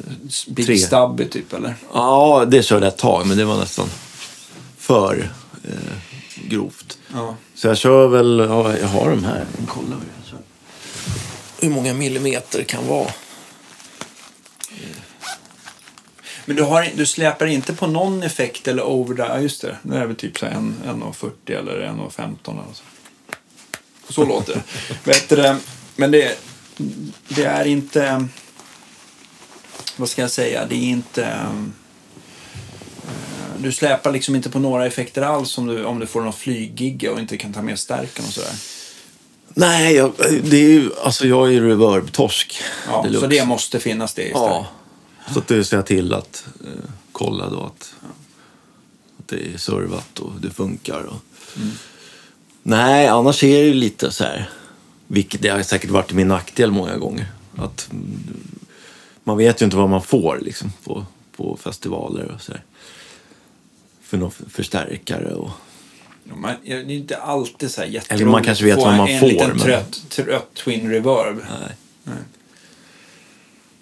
Big 0.48 0.66
tre. 0.66 0.78
Stubby 0.78 1.28
typ 1.28 1.52
eller? 1.52 1.74
Ja, 1.92 2.44
det 2.48 2.62
körde 2.62 2.86
jag 2.86 2.92
ett 2.92 2.98
tag, 2.98 3.26
men 3.26 3.36
det 3.36 3.44
var 3.44 3.56
nästan 3.56 3.88
för 4.78 5.30
eh, 5.64 5.70
grovt. 6.48 6.98
Ja. 7.14 7.34
Så 7.54 7.66
jag 7.68 7.78
kör 7.78 8.08
väl, 8.08 8.46
ja, 8.48 8.78
jag 8.78 8.88
har 8.88 9.10
de 9.10 9.24
här. 9.24 9.44
Kolla 9.68 9.96
hur 11.60 11.70
många 11.70 11.94
millimeter 11.94 12.58
det 12.58 12.64
kan 12.64 12.86
vara. 12.86 13.10
Men 16.44 16.56
du, 16.56 16.62
har, 16.62 16.88
du 16.94 17.06
släpar 17.06 17.46
inte 17.46 17.74
på 17.74 17.86
någon 17.86 18.22
effekt 18.22 18.68
eller 18.68 18.82
over 18.82 19.14
där? 19.14 19.28
Ja, 19.28 19.40
just 19.40 19.62
det. 19.62 19.76
Nu 19.82 19.96
är 19.96 20.08
det 20.08 20.14
typ 20.14 20.38
så 20.38 20.46
här 20.46 20.52
en- 20.52 20.74
1,40 20.86 21.30
eller 21.58 21.72
1,15 21.72 22.52
eller 22.52 22.74
så. 22.74 22.82
Så 24.10 24.24
låter 24.24 24.54
det. 24.54 24.62
Vet 25.04 25.28
du, 25.28 25.56
men 25.96 26.10
det, 26.10 26.38
det 27.28 27.44
är 27.44 27.64
inte... 27.64 28.26
Vad 29.96 30.08
ska 30.08 30.22
jag 30.22 30.30
säga? 30.30 30.66
Det 30.66 30.74
är 30.74 30.88
inte... 30.88 31.24
eh, 31.24 31.52
Du 33.58 33.72
släpar 33.72 34.12
liksom 34.12 34.34
inte 34.36 34.50
på 34.50 34.58
några 34.58 34.86
effekter 34.86 35.22
alls 35.22 35.58
om 35.58 35.66
du, 35.66 35.84
om 35.84 35.98
du 35.98 36.06
får 36.06 36.22
någon 36.22 36.32
flyggigga 36.32 37.12
och 37.12 37.18
inte 37.18 37.36
kan 37.36 37.52
ta 37.52 37.62
med 37.62 37.78
stärken 37.78 38.24
och 38.24 38.32
sådär. 38.32 38.54
Nej, 39.54 39.94
jag, 39.94 40.12
det 40.42 40.56
är 40.56 40.70
ju, 40.70 40.90
alltså 41.04 41.26
jag 41.26 41.48
är 41.48 41.52
ju 41.52 41.68
reverb-torsk. 41.68 42.60
Ja, 42.86 43.06
så 43.20 43.26
det 43.26 43.44
måste 43.44 43.80
finnas 43.80 44.14
det 44.14 44.22
istället. 44.22 44.48
Ja, 44.48 44.66
så 45.32 45.38
att 45.38 45.48
det 45.48 45.64
ser 45.64 45.76
jag 45.76 45.86
till 45.86 46.14
att 46.14 46.44
eh, 46.64 46.90
kolla 47.12 47.50
då 47.50 47.62
att, 47.62 47.94
att 49.18 49.28
det 49.28 49.54
är 49.54 49.58
servat 49.58 50.18
och 50.18 50.32
det 50.40 50.50
funkar. 50.50 51.00
Och... 51.02 51.16
Nej, 52.68 53.06
annars 53.06 53.44
är 53.44 53.60
det 53.60 53.66
ju 53.66 53.74
lite 53.74 54.10
så 54.10 54.24
här, 54.24 54.50
vilket 55.06 55.42
det 55.42 55.48
har 55.48 55.62
säkert 55.62 55.90
varit 55.90 56.06
till 56.06 56.16
min 56.16 56.28
nackdel 56.28 56.70
många 56.70 56.96
gånger. 56.96 57.26
Att 57.56 57.90
man 59.24 59.36
vet 59.36 59.62
ju 59.62 59.64
inte 59.64 59.76
vad 59.76 59.88
man 59.88 60.02
får 60.02 60.38
liksom 60.42 60.72
på, 60.84 61.06
på 61.36 61.56
festivaler 61.56 62.32
och 62.34 62.42
så 62.42 62.52
där. 62.52 62.62
För 64.02 64.16
någon 64.18 64.30
förstärkare 64.30 65.34
och... 65.34 65.50
Man, 66.24 66.54
det 66.64 66.72
är 66.72 66.90
inte 66.90 67.16
alltid 67.16 67.70
så 67.70 67.80
här 67.80 67.88
jätteroligt 67.88 68.20
Eller 68.22 68.30
man 68.32 68.44
kanske 68.44 68.64
vet 68.64 68.76
vad 68.76 68.96
man 68.96 69.08
en 69.08 69.20
får, 69.20 69.26
liten 69.26 69.48
men- 69.48 69.58
trött, 69.58 70.02
trött 70.08 70.54
twin 70.54 70.90
reverb. 70.90 71.36
Nej. 71.36 71.76
Nej. 72.04 72.16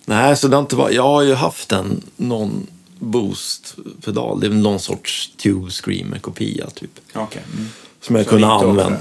Nej, 0.04 0.36
så 0.36 0.48
det 0.48 0.56
har 0.56 0.62
inte 0.62 0.76
varit... 0.76 0.94
Jag 0.94 1.02
har 1.02 1.22
ju 1.22 1.34
haft 1.34 1.72
en 1.72 2.02
någon 2.16 2.66
boost-pedal. 2.98 4.40
Det 4.40 4.46
är 4.46 4.50
någon 4.50 4.80
sorts 4.80 5.32
Tube 5.36 5.70
Screamer-kopia 5.70 6.70
typ. 6.70 7.00
Okej. 7.14 7.42
Mm. 7.54 7.68
Som 8.06 8.16
jag 8.16 8.24
Så 8.24 8.30
kunde 8.30 8.46
använt, 8.46 8.98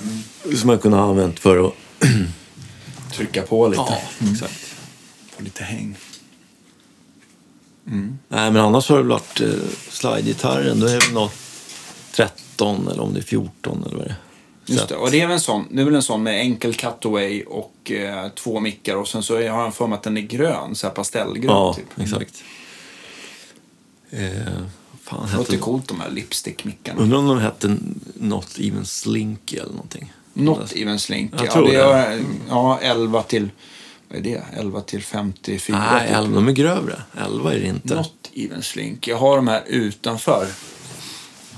som 0.56 0.70
jag 0.70 0.82
kunde 0.82 0.98
ha 0.98 1.10
använt 1.10 1.40
för 1.40 1.68
att... 1.68 1.74
Trycka 3.14 3.42
på 3.42 3.68
lite. 3.68 3.82
Ja, 3.88 4.02
exakt. 4.32 4.76
Få 5.38 5.44
lite 5.44 5.64
häng. 5.64 5.98
Nej, 7.84 8.52
men 8.52 8.58
annars 8.58 8.90
har 8.90 8.98
det 8.98 9.04
varit 9.04 9.42
eh, 9.42 9.50
slide-gitarren. 9.90 10.80
Då 10.80 10.88
är 10.88 11.00
det 11.00 11.14
något 11.14 11.34
13 12.12 12.88
eller 12.88 13.04
om 13.04 13.14
det 13.14 13.20
är 13.20 13.24
14 13.24 13.84
eller 13.86 13.98
vad 13.98 14.06
det 14.06 14.10
är. 14.10 14.16
Just 14.66 14.90
det. 14.90 14.96
Och 14.96 15.12
det 15.12 15.22
är 15.22 15.28
väl 15.28 15.34
en 15.34 15.40
sån, 15.40 15.68
det 15.72 15.82
är 15.82 15.86
väl 15.86 15.96
en 15.96 16.02
sån 16.04 16.24
med 16.24 16.40
enkel 16.40 16.74
cutaway 16.74 17.44
och 17.44 17.92
eh, 17.92 18.30
två 18.30 18.60
mickar 18.60 18.96
och 18.96 19.08
sen 19.08 19.24
så 19.24 19.34
har 19.36 19.42
jag 19.42 19.76
för 19.76 19.88
mig 19.88 19.96
att 19.96 20.04
den 20.04 20.18
är 20.18 20.22
grön, 20.22 20.76
så 20.76 20.88
här 20.88 20.94
pastellgrön 20.94 21.52
Ja, 21.56 21.74
typ. 21.74 22.00
exakt. 22.00 22.44
Eh, 24.10 24.62
Fan, 25.06 25.28
Det 25.32 25.38
låter 25.38 25.52
hette, 25.52 25.64
coolt 25.64 25.88
de 25.88 26.00
här 26.00 26.10
lipstick-mickarna. 26.10 27.02
undrar 27.02 27.18
om 27.18 27.28
de 27.28 27.40
hette 27.40 27.78
Not 28.14 28.60
Even 28.60 28.86
Slinky 28.86 29.58
eller 29.58 29.72
någonting. 29.72 30.14
Not 30.34 30.74
even 30.76 31.00
slink. 31.00 31.32
Jag 31.38 31.46
ja, 31.46 31.52
tror 31.52 31.68
det. 31.68 31.72
det. 31.72 31.84
Är, 31.84 32.24
ja, 32.50 32.80
11 32.82 33.24
till... 33.24 33.50
Vad 34.10 34.18
är 34.20 34.24
det? 34.24 34.44
11 34.60 34.82
till 34.82 35.04
54. 35.04 35.80
Nej, 35.92 36.08
typ. 36.08 36.16
elva, 36.18 36.36
de 36.36 36.48
är 36.48 36.52
grövre. 36.52 37.02
11 37.18 37.54
är 37.54 37.60
det 37.60 37.68
inte. 37.68 37.96
Not 37.96 38.14
even 38.34 38.62
slink. 38.62 39.08
Jag 39.08 39.18
har 39.18 39.36
de 39.36 39.48
här 39.48 39.64
utanför. 39.68 40.48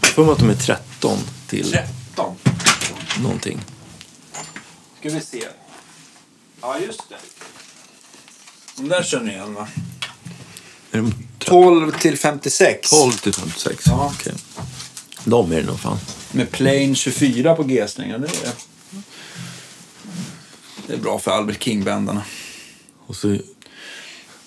Jag 0.02 0.10
får 0.10 0.24
mig 0.26 0.32
att 0.32 0.40
de 0.40 0.49
är 0.49 0.56
13 0.56 1.18
till 1.48 1.72
13. 1.72 2.36
någonting. 3.22 3.60
Ska 4.99 5.10
vi 5.10 5.19
se. 5.22 5.44
Ja, 6.61 6.80
just 6.80 7.10
det. 7.10 7.15
De 8.78 8.90
där 8.90 9.03
känner 9.03 9.26
ni 9.26 9.32
igen 9.32 9.53
va? 9.53 9.68
Är 10.98 11.02
de 11.02 11.14
12 11.40 11.91
till 11.91 12.18
56. 12.18 12.90
12 12.90 13.11
till 13.11 13.34
56? 13.34 13.84
Ja. 13.86 14.14
Okej. 14.15 14.34
De 15.26 15.52
är 15.52 15.56
det 15.61 15.68
nog 15.68 15.80
fan. 15.80 15.98
Med 16.32 16.52
plain 16.52 16.95
24 16.95 17.56
på 17.56 17.64
G-strängar. 17.64 18.18
Det 18.19 18.28
är, 18.28 18.52
det 20.88 20.94
är 20.94 20.98
bra 20.98 21.19
för 21.19 21.32
Albert 21.32 21.64
King-bändarna. 21.64 22.22
Och 23.07 23.15
så, 23.15 23.38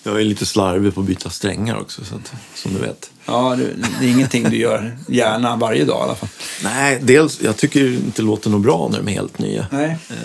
jag 0.03 0.19
är 0.21 0.23
lite 0.23 0.45
slarvig 0.45 0.93
på 0.95 1.01
att 1.01 1.07
byta 1.07 1.29
strängar 1.29 1.75
också, 1.79 2.05
så 2.05 2.15
att, 2.15 2.33
som 2.55 2.73
du 2.73 2.79
vet. 2.79 3.11
Ja, 3.25 3.55
det, 3.55 3.73
det 3.99 4.05
är 4.05 4.09
ingenting 4.09 4.43
du 4.49 4.57
gör 4.57 4.97
gärna 5.07 5.55
varje 5.55 5.85
dag 5.85 5.99
i 5.99 6.03
alla 6.03 6.15
fall. 6.15 6.29
Nej, 6.63 6.99
dels, 7.03 7.41
jag 7.41 7.57
tycker 7.57 7.93
inte 7.93 8.21
det 8.21 8.25
låter 8.25 8.49
något 8.49 8.61
bra 8.61 8.87
när 8.91 8.97
de 8.97 9.07
är 9.07 9.11
helt 9.13 9.39
nya. 9.39 9.67
Nej. 9.71 9.97
Eh, 10.09 10.15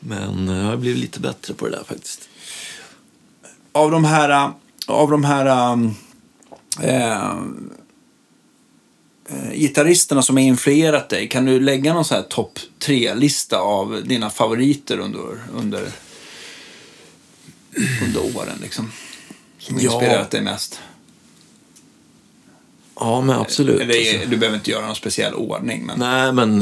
Men 0.00 0.48
jag 0.48 0.64
har 0.64 0.76
blivit 0.76 1.00
lite 1.00 1.20
bättre 1.20 1.54
på 1.54 1.64
det 1.64 1.70
där 1.76 1.84
faktiskt. 1.88 2.28
Av 3.72 3.90
de 3.90 4.04
här... 4.04 4.52
Av 4.86 5.10
de 5.10 5.24
här 5.24 5.72
eh, 6.82 7.34
gitarristerna 9.54 10.22
som 10.22 10.36
har 10.36 10.42
influerat 10.42 11.08
dig, 11.08 11.28
kan 11.28 11.44
du 11.44 11.60
lägga 11.60 11.94
någon 11.94 12.04
så 12.04 12.14
här 12.14 12.22
topp 12.22 12.58
tre-lista 12.78 13.58
av 13.58 14.02
dina 14.04 14.30
favoriter 14.30 14.98
under, 14.98 15.20
under, 15.54 15.88
under 18.06 18.36
åren? 18.36 18.58
Liksom, 18.62 18.92
som 19.58 19.76
Ja. 19.78 19.82
inspirerat 19.82 20.30
dig 20.30 20.42
mest? 20.42 20.80
Ja, 23.00 23.20
men 23.20 23.36
absolut. 23.36 23.80
Eller, 23.80 24.26
du 24.26 24.36
behöver 24.36 24.58
inte 24.58 24.70
göra 24.70 24.86
någon 24.86 24.96
speciell 24.96 25.34
ordning, 25.34 25.86
men 25.86 25.98
Nej, 25.98 26.32
men 26.32 26.60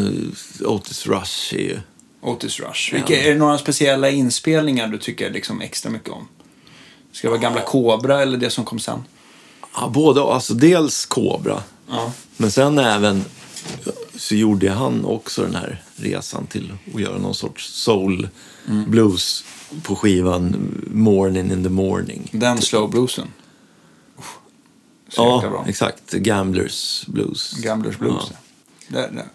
eh, 0.60 0.70
Otis 0.70 1.06
Rush 1.06 1.54
är 1.54 1.58
ju... 1.58 1.78
Otis 2.20 2.60
Rush. 2.60 2.94
Ja. 2.94 2.98
Vilka, 2.98 3.22
är 3.22 3.32
det 3.32 3.38
några 3.38 3.58
speciella 3.58 4.10
inspelningar 4.10 4.88
du 4.88 4.98
tycker 4.98 5.30
liksom 5.30 5.60
extra 5.60 5.90
mycket 5.90 6.08
om? 6.10 6.28
Ska 7.12 7.26
det 7.28 7.30
vara 7.30 7.40
gamla 7.40 7.60
Cobra 7.60 8.22
eller 8.22 8.38
det 8.38 8.50
som 8.50 8.64
kom 8.64 8.78
sen? 8.78 9.04
Ja, 9.74 9.88
både, 9.88 10.22
alltså 10.22 10.54
dels 10.54 11.06
Cobra, 11.06 11.62
Ja. 11.90 12.12
men 12.36 12.50
sen 12.50 12.78
även 12.78 13.24
så 14.16 14.34
gjorde 14.34 14.70
han 14.70 15.04
också 15.04 15.42
den 15.42 15.54
här 15.54 15.82
resan 15.96 16.46
till 16.46 16.72
att 16.94 17.00
göra 17.00 17.18
någon 17.18 17.34
sorts 17.34 17.66
soul 17.74 18.28
blues 18.86 19.44
på 19.82 19.96
skivan 19.96 20.56
Morning 20.90 21.52
in 21.52 21.62
the 21.62 21.68
morning. 21.70 22.28
Den 22.32 22.60
slow 22.62 22.90
bluesen. 22.90 23.28
Så 25.08 25.22
Ja, 25.42 25.48
bra. 25.50 25.64
exakt. 25.68 26.10
Gamblers 26.12 27.04
blues. 27.06 27.52
Gamblers 27.52 27.98
Blues. 27.98 28.24
Ja. 28.30 28.36
Där, 28.88 29.10
där. 29.10 29.26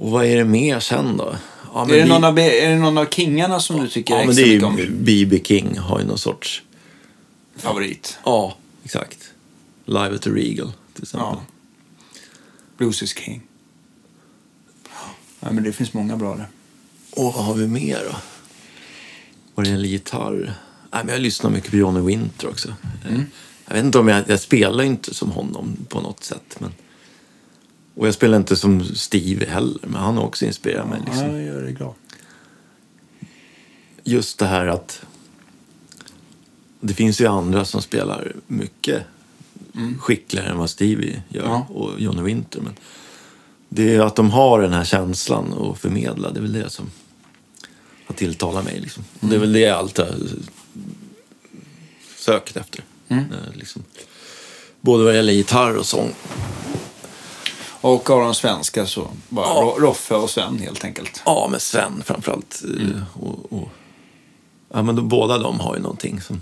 Och 0.00 0.10
vad 0.10 0.24
är 0.24 0.36
det 0.36 0.44
mer 0.44 0.80
sen 0.80 1.16
då? 1.16 1.36
Ja, 1.74 1.82
Är, 1.84 1.96
det 1.96 2.04
någon 2.04 2.24
av, 2.24 2.38
är 2.38 2.68
det 2.68 2.76
någon 2.78 2.98
av 2.98 3.06
kingarna 3.06 3.60
som 3.60 3.80
du 3.80 3.88
tycker 3.88 4.14
Ja, 4.14 4.20
extra 4.22 4.46
mycket 4.46 4.62
om? 4.64 4.76
B.B. 4.90 5.40
King 5.44 5.78
har 5.78 6.00
ju 6.00 6.06
någon 6.06 6.18
sorts... 6.18 6.62
Favorit? 7.56 8.18
Ja, 8.24 8.56
exakt. 8.84 9.18
Live 9.84 10.14
at 10.14 10.22
the 10.22 10.30
Regal 10.30 10.72
till 10.94 11.02
exempel. 11.02 11.28
Ja. 11.32 11.42
Blues 12.76 13.02
is 13.02 13.14
king. 13.18 13.42
Ja, 15.40 15.50
men 15.50 15.62
det 15.64 15.72
finns 15.72 15.92
många 15.92 16.16
bra 16.16 16.36
där. 16.36 16.48
Och 17.10 17.24
vad 17.34 17.44
har 17.44 17.54
vi 17.54 17.66
mer 17.66 17.98
då? 18.10 18.16
Vad 19.54 19.66
det 19.66 19.70
gäller 19.70 19.88
gitarr? 19.88 20.54
Nej, 20.92 21.04
men 21.04 21.08
jag 21.14 21.20
lyssnar 21.22 21.50
mycket 21.50 21.70
på 21.70 21.76
Johnny 21.76 22.00
Winter 22.00 22.48
också. 22.48 22.68
Eh, 22.68 23.10
Mm. 23.10 23.26
Jag 23.66 23.74
vet 23.74 23.84
inte 23.84 23.98
om 23.98 24.08
jag, 24.08 24.24
jag 24.28 24.40
spelar 24.40 24.84
inte 24.84 25.14
som 25.14 25.30
honom 25.30 25.76
på 25.88 26.00
något 26.00 26.24
sätt. 26.24 26.56
Men... 26.58 26.72
Och 28.00 28.06
jag 28.06 28.14
spelar 28.14 28.36
inte 28.36 28.56
som 28.56 28.84
Steve 28.84 29.46
heller, 29.46 29.78
men 29.82 29.94
han 30.00 30.16
har 30.16 30.24
också 30.24 30.44
inspirerat 30.44 30.88
mig. 30.88 31.00
Liksom. 31.06 31.26
Ja, 31.26 31.32
jag 31.32 31.42
gör 31.42 31.62
dig 31.62 31.72
glad. 31.72 31.94
Just 34.04 34.38
det 34.38 34.46
här 34.46 34.66
att 34.66 35.02
det 36.80 36.94
finns 36.94 37.20
ju 37.20 37.26
andra 37.26 37.64
som 37.64 37.82
spelar 37.82 38.32
mycket 38.46 39.02
skickligare 39.98 40.48
än 40.48 40.58
vad 40.58 40.70
Stevie 40.70 41.22
gör 41.28 41.44
Ja. 41.44 41.66
och 41.70 42.00
Johnny 42.00 42.22
Winter. 42.22 42.60
Men 42.60 42.72
det 43.68 43.94
är 43.94 44.00
att 44.00 44.16
de 44.16 44.30
har 44.30 44.62
den 44.62 44.72
här 44.72 44.84
känslan 44.84 45.52
att 45.52 45.78
förmedla. 45.78 46.30
Det 46.30 46.38
är 46.38 46.42
väl 46.42 46.52
det 46.52 46.70
som 46.70 46.90
har 48.06 48.14
tilltalat 48.14 48.64
mig. 48.64 48.80
Liksom. 48.80 49.04
Och 49.20 49.28
Det 49.28 49.34
är 49.34 49.40
väl 49.40 49.52
det 49.52 49.60
jag 49.60 49.78
alltid 49.78 50.04
har 50.04 50.14
sökt 52.16 52.56
efter. 52.56 52.84
Mm. 53.08 53.24
Eh, 53.24 53.54
Liksom. 53.54 53.82
Både 54.80 55.04
vad 55.04 55.12
det 55.12 55.16
gäller 55.16 55.32
gitarr 55.32 55.76
och 55.76 55.86
sång. 55.86 56.12
Och 57.80 58.10
av 58.10 58.20
de 58.20 58.34
svenska 58.34 58.86
så 58.86 59.08
bara 59.28 59.46
Ja. 59.46 59.60
Ro- 59.60 59.78
Roffe 59.80 60.14
och 60.14 60.30
Sven 60.30 60.58
helt 60.58 60.84
enkelt. 60.84 61.22
Ja, 61.24 61.48
med 61.50 61.62
Sven 61.62 62.02
framförallt. 62.06 62.62
eh, 62.64 62.70
Mm. 62.70 63.04
Och, 63.14 63.52
och, 63.52 63.68
ja, 64.72 64.82
men 64.82 64.96
de, 64.96 65.08
båda 65.08 65.38
de 65.38 65.60
har 65.60 65.76
ju 65.76 65.82
någonting 65.82 66.20
som... 66.20 66.40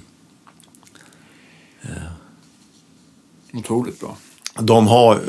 Otroligt 3.53 4.01
bra. 4.01 4.17
De 4.55 4.87
har, 4.89 5.23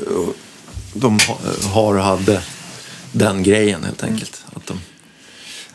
de 0.94 1.19
har, 1.27 1.69
har 1.73 1.95
hade 1.98 2.41
den 3.11 3.44
grejen 3.44 3.84
helt 3.84 4.03
enkelt. 4.03 4.45
Att 4.56 4.65
de, 4.68 4.80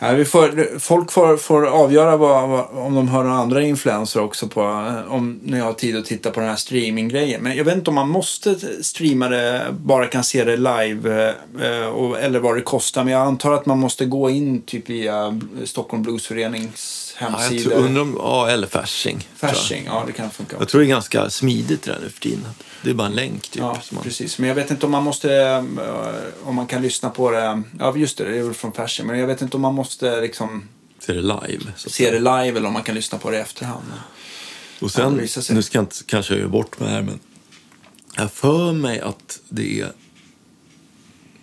Nej, 0.05 0.17
vi 0.17 0.25
får, 0.25 0.79
folk 0.79 1.13
får, 1.13 1.37
får 1.37 1.67
avgöra 1.67 2.17
vad, 2.17 2.49
vad, 2.49 2.67
om 2.71 2.95
de 2.95 3.09
hör 3.09 3.25
några 3.25 3.37
andra 3.37 3.63
influenser 3.63 4.23
också 4.23 4.49
på, 4.49 4.61
eh, 4.61 5.13
om 5.13 5.41
ni 5.43 5.59
har 5.59 5.73
tid 5.73 5.97
att 5.97 6.05
titta 6.05 6.31
på 6.31 6.41
den 6.41 6.49
här 6.49 6.57
streaminggrejen. 6.57 7.43
Men 7.43 7.57
jag 7.57 7.65
vet 7.65 7.75
inte 7.75 7.91
om 7.91 7.95
man 7.95 8.09
måste 8.09 8.57
streama 8.83 9.29
det, 9.29 9.67
bara 9.71 10.07
kan 10.07 10.25
se 10.25 10.45
det 10.45 10.57
live 10.57 11.35
eh, 11.57 11.67
eh 11.67 11.87
och, 11.87 12.21
eller 12.21 12.41
vad 12.41 12.57
det 12.57 12.63
kostar. 12.63 13.05
Men 13.05 13.13
jag 13.13 13.23
antar 13.23 13.53
att 13.53 13.67
man 13.67 13.79
måste 13.79 14.05
gå 14.05 14.31
in 14.31 14.63
typ 14.63 14.91
via 14.91 15.41
Stockholm 15.65 16.03
Bluesförenings 16.03 17.04
ja, 17.21 17.51
jag 17.51 17.73
undrar 17.73 18.03
om, 18.03 18.17
ja, 18.19 18.49
eller 18.49 18.67
Fasching. 18.67 19.29
Fasching, 19.37 19.85
ja 19.85 20.05
det 20.07 20.13
kan 20.13 20.31
funka. 20.31 20.57
Jag 20.59 20.69
tror 20.69 20.81
det 20.81 20.87
är 20.87 20.89
ganska 20.89 21.31
smidigt 21.31 21.83
det 21.83 21.93
där 21.93 22.01
nu 22.01 22.11
för 22.11 22.21
tiden. 22.21 22.47
Det 22.83 22.91
är 22.91 22.95
bara 22.95 23.07
en 23.07 23.15
länk 23.15 23.49
typ. 23.49 23.63
Ja, 23.63 23.83
man, 23.93 24.05
precis. 24.05 24.39
Men 24.39 24.49
jag 24.49 24.55
vet 24.55 24.71
inte 24.71 24.87
om 24.87 24.93
man 24.93 25.03
måste, 25.03 25.37
eh, 25.37 26.49
om 26.49 26.55
man 26.55 26.67
kan 26.67 26.83
lyssna 26.83 27.11
på 27.11 27.31
det. 27.31 27.63
Ja, 27.79 27.97
just 27.97 28.19
det, 28.19 28.25
det 28.25 28.39
är 28.39 28.43
väl 28.43 28.55
från 28.55 28.73
Fasching. 28.73 29.07
Men 29.07 29.19
jag 29.19 29.27
vet 29.27 29.43
inte 29.43 29.57
om 29.57 29.63
man 29.63 29.75
måste 29.75 30.21
liksom 30.21 30.69
ser 30.99 31.15
det 31.15 31.23
live. 31.23 31.73
Se 31.77 32.11
det 32.11 32.19
live 32.19 32.59
eller 32.59 32.67
om 32.67 32.73
man 32.73 32.83
kan 32.83 32.95
lyssna 32.95 33.19
på 33.19 33.31
det 33.31 33.37
i 33.37 33.41
efterhand. 33.41 33.85
Och 34.81 34.91
sen, 34.91 35.29
nu 35.51 35.63
ska 35.63 35.79
jag 35.79 35.83
inte, 35.83 35.97
kanske 36.07 36.35
jag 36.35 36.41
gör 36.41 36.49
bort 36.49 36.81
mig 36.81 36.89
här, 36.89 37.03
men 37.03 37.21
jag 38.17 38.33
för 38.33 38.73
mig 38.73 39.01
att 39.01 39.41
det 39.49 39.81
är 39.81 39.93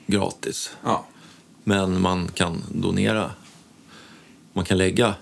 gratis. 0.08 0.72
Ja. 0.84 1.06
Men 1.64 2.02
man 2.02 2.32
kan 2.32 2.64
donera. 2.70 3.32
Man 4.54 4.66
kan 4.66 4.78
lägga 4.78 5.16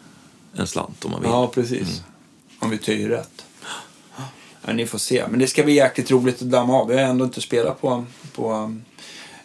en 0.56 0.68
slant 0.68 1.06
om 1.06 1.12
man 1.12 1.22
vill. 1.22 1.30
Ja, 1.30 1.48
precis. 1.48 2.04
Om 2.60 2.70
vi 2.70 2.78
tycker 2.78 3.10
rätt. 3.10 3.46
Ja, 4.66 4.74
ni 4.74 4.86
får 4.86 4.98
se. 4.98 5.26
Men 5.30 5.40
det 5.40 5.48
ska 5.48 5.64
bli 5.64 5.74
jäkligt 5.74 6.12
roligt 6.12 6.42
att 6.42 6.50
damma 6.52 6.74
av. 6.74 6.88
Vi 6.88 6.94
har 6.96 7.02
ändå 7.02 7.26
inte 7.26 7.42
spelat 7.42 7.82
på, 7.82 8.06
på 8.36 8.54
um, 8.54 8.84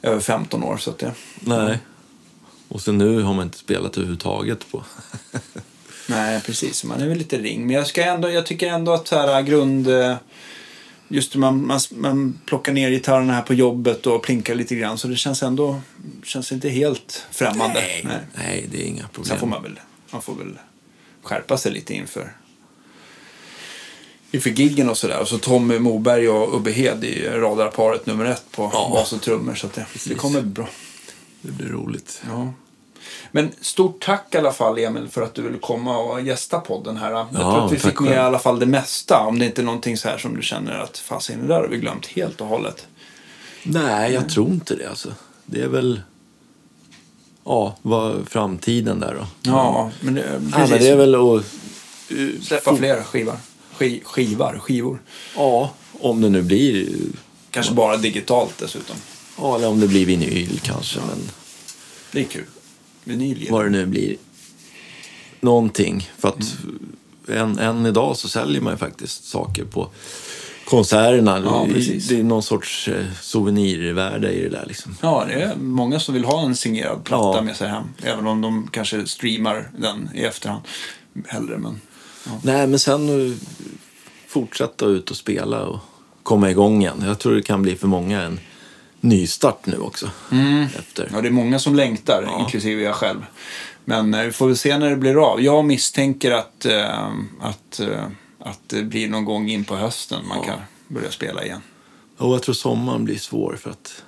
över 0.03 0.21
15 0.21 0.63
år. 0.65 0.77
Så 0.77 0.91
att 0.91 0.99
det, 0.99 1.13
Nej. 1.41 1.79
Och 2.69 2.81
sen 2.81 2.99
nu 2.99 3.23
har 3.23 3.35
man 3.35 3.45
inte 3.47 3.59
spelat 3.59 3.97
överhuvudtaget 3.97 4.71
på. 4.73 4.85
nej, 6.09 6.41
precis. 6.41 6.85
Man 6.85 7.01
är 7.01 7.09
väl 7.09 7.19
lite 7.19 7.39
ring. 7.39 7.67
Men 7.67 7.77
jag, 7.77 7.87
ska 7.87 8.05
ändå, 8.05 8.31
jag 8.31 8.47
tycker 8.47 8.69
ändå 8.69 8.93
att 8.93 9.09
så 9.09 9.17
här, 9.17 9.43
grund... 9.43 9.89
eh, 9.89 10.17
Just 11.09 11.35
man, 11.35 11.67
man, 11.67 11.81
man 11.91 12.41
plockar 12.47 12.73
ner 12.73 12.91
gitarrerna 12.91 13.33
här 13.33 13.43
på 13.43 13.55
jobbet 13.55 14.07
och 14.07 14.23
plinkar 14.23 14.55
lite 14.55 14.75
grann. 14.75 14.99
Så 14.99 15.09
det 15.09 15.17
känns 15.17 15.43
ändå 15.43 15.81
känns 16.25 16.53
inte 16.53 16.69
helt 16.69 17.27
främmande. 17.31 17.75
Nej. 18.05 18.07
Nej, 18.35 18.69
det 18.73 18.83
är 18.83 18.87
inga 18.87 19.09
problem. 19.09 19.29
Sen 19.29 19.39
får 19.39 19.47
man 19.47 19.63
väl, 19.63 19.81
man 20.11 20.23
får 20.23 20.35
väl 20.35 20.59
skärpa 21.25 21.57
sig 21.57 21.73
lite 21.73 21.95
inför 21.95 22.33
inför 24.31 24.51
giggen 24.51 24.91
och 24.91 24.99
sådär. 24.99 25.21
Och 25.21 25.29
så 25.29 25.39
Tommy 25.39 25.79
Moberg 25.79 26.29
och 26.29 26.57
Ubbe 26.57 26.71
Hed 26.71 27.05
i 27.05 27.29
radarparet 27.29 28.07
nummer 28.07 28.25
ett 28.25 28.45
på 28.51 28.71
Ja. 28.73 28.91
bas 28.93 29.13
och 29.13 29.21
trummor. 29.23 29.55
Så 29.55 29.69
det, 29.75 29.87
det 30.09 30.15
kommer 30.15 30.41
bli 30.41 30.51
bra. 30.51 30.69
Det 31.41 31.53
blir 31.53 31.69
roligt. 31.69 32.23
Ja. 32.29 32.53
Men 33.33 33.53
stort 33.61 34.05
tack 34.05 34.35
i 34.35 34.39
alla 34.39 34.53
fall 34.53 34.79
Emil 34.79 35.09
för 35.09 35.23
att 35.23 35.35
du 35.35 35.43
ville 35.43 35.59
komma 35.59 35.99
och 35.99 36.21
gästa 36.21 36.61
podden 36.61 36.97
här. 36.97 37.11
Jag 37.13 37.29
tror 37.31 37.41
Ja, 37.43 37.67
att 37.67 37.73
vi 37.73 37.79
fick 37.79 38.01
med 38.01 38.09
själv. 38.11 38.13
i 38.23 38.27
alla 38.27 38.39
fall 38.39 38.59
det 38.59 38.67
mesta. 38.67 39.21
Om 39.21 39.39
det 39.39 39.47
inte 39.47 39.61
är 39.61 39.65
någonting 39.65 39.97
så 39.97 40.09
här 40.09 40.19
som 40.19 40.37
du 40.37 40.43
känner 40.43 40.79
att 40.79 40.99
fasen 40.99 41.41
det 41.41 41.47
där 41.47 41.55
har 41.61 41.69
vi 41.69 41.77
glömt 41.77 42.07
helt 42.07 42.41
och 42.41 42.47
hållet. 42.47 42.87
Nej, 43.63 44.13
jag 44.13 44.29
tror 44.31 44.49
inte 44.49 44.75
det 44.77 44.87
alltså. 44.89 45.15
Det 45.47 45.61
är 45.63 45.69
väl... 45.69 46.03
Ja, 47.45 47.77
vad 47.83 48.29
framtiden 48.29 49.01
där 49.01 49.15
då. 49.15 49.27
Ja, 49.43 49.91
men 50.01 50.15
det, 50.15 50.23
precis. 50.23 50.53
Ja, 50.53 50.67
men 50.69 50.79
det 50.79 50.89
är 50.89 50.97
väl 50.97 51.15
att... 51.15 51.45
Släppa 52.43 52.77
fler 52.77 53.03
skivar, 54.05 54.59
skivor. 54.59 55.03
Ja, 55.37 55.71
om 56.01 56.21
det 56.21 56.29
nu 56.29 56.43
blir... 56.43 56.89
Kanske 57.51 57.73
bara 57.75 57.97
digitalt 57.97 58.59
dessutom. 58.59 58.97
Ja, 59.39 59.57
eller 59.57 59.69
om 59.69 59.81
det 59.81 59.89
blir 59.89 60.07
vinyl 60.07 60.61
kanske. 60.63 61.01
Men 61.01 61.19
Det 62.13 62.21
är 62.21 62.25
kul. 62.25 62.47
Vinyl 63.05 63.49
vad 63.51 63.65
det 63.65 63.71
nu 63.71 63.87
blir. 63.87 64.17
Någonting. 65.41 66.11
För 66.19 66.29
att 66.29 66.57
än, 67.29 67.59
än 67.59 67.87
idag 67.87 68.17
så 68.17 68.29
säljer 68.29 68.61
man 68.61 68.73
ju 68.73 68.77
faktiskt 68.77 69.25
saker 69.25 69.65
på 69.65 69.89
konserterna. 70.65 71.43
Ja, 71.45 71.67
det, 72.09 72.19
är 72.19 72.23
någon 72.23 72.43
sorts 72.43 72.89
eh, 72.89 73.05
souvenirvärde 73.21 74.33
i 74.33 74.43
det 74.43 74.49
där 74.49 74.65
liksom. 74.69 74.97
Ja, 75.01 75.25
det 75.29 75.35
är 75.35 75.57
många 75.57 76.01
som 76.01 76.15
vill 76.15 76.25
ha 76.25 76.43
en 76.45 76.57
signerad 76.57 77.05
platta 77.05 77.37
Ja. 77.39 77.43
med 77.43 77.57
sig 77.57 77.69
hem. 77.69 77.85
Även 78.03 78.27
om 78.27 78.41
de 78.41 78.69
kanske 78.73 79.07
streamar 79.07 79.69
den 79.79 80.11
i 80.15 80.25
efterhand 80.25 80.63
hellre. 81.27 81.59
Men, 81.59 81.81
Nej, 82.43 82.67
men 82.67 82.79
sen 82.79 83.09
eh, 83.31 83.37
fortsätta 84.29 84.87
ut 84.87 85.11
och 85.11 85.17
spela 85.17 85.65
och 85.67 85.79
komma 86.23 86.51
igång 86.51 86.81
igen. 86.83 87.03
Jag 87.07 87.19
tror 87.19 87.35
det 87.35 87.43
kan 87.43 87.63
bli 87.63 87.77
för 87.77 87.87
många 87.87 88.23
en 88.23 88.41
nystart 89.01 89.67
nu 89.67 89.79
också. 89.79 90.11
Efter. 90.79 91.09
ja, 91.13 91.21
det 91.21 91.29
är 91.29 91.33
många 91.33 91.59
som 91.59 91.75
längtar, 91.75 92.25
Ja. 92.27 92.41
inklusive 92.41 92.83
jag 92.83 92.95
själv. 92.95 93.27
Men 93.85 94.15
eh, 94.15 94.23
vi 94.23 94.33
får 94.33 94.47
väl 94.47 94.57
se 94.57 94.79
när 94.79 94.91
det 94.91 94.97
blir 94.97 95.33
av. 95.33 95.41
Jag 95.43 95.65
misstänker 95.65 96.31
att, 96.31 96.65
eh, 96.65 97.09
att, 97.41 97.81
eh, 97.81 98.05
att 98.45 98.61
det 98.67 98.83
blir 98.83 99.09
någon 99.09 99.25
gång 99.25 99.51
in 99.51 99.65
på 99.65 99.77
hösten 99.77 100.29
man 100.29 100.43
kan 100.43 100.59
börja 100.89 101.11
spela 101.11 101.45
igen. 101.45 101.61
Och 102.17 102.35
jag 102.35 102.43
tror 102.43 102.55
sommaren 102.55 103.05
blir 103.05 103.19
svår 103.19 103.59
för 103.61 103.71
att 103.71 104.03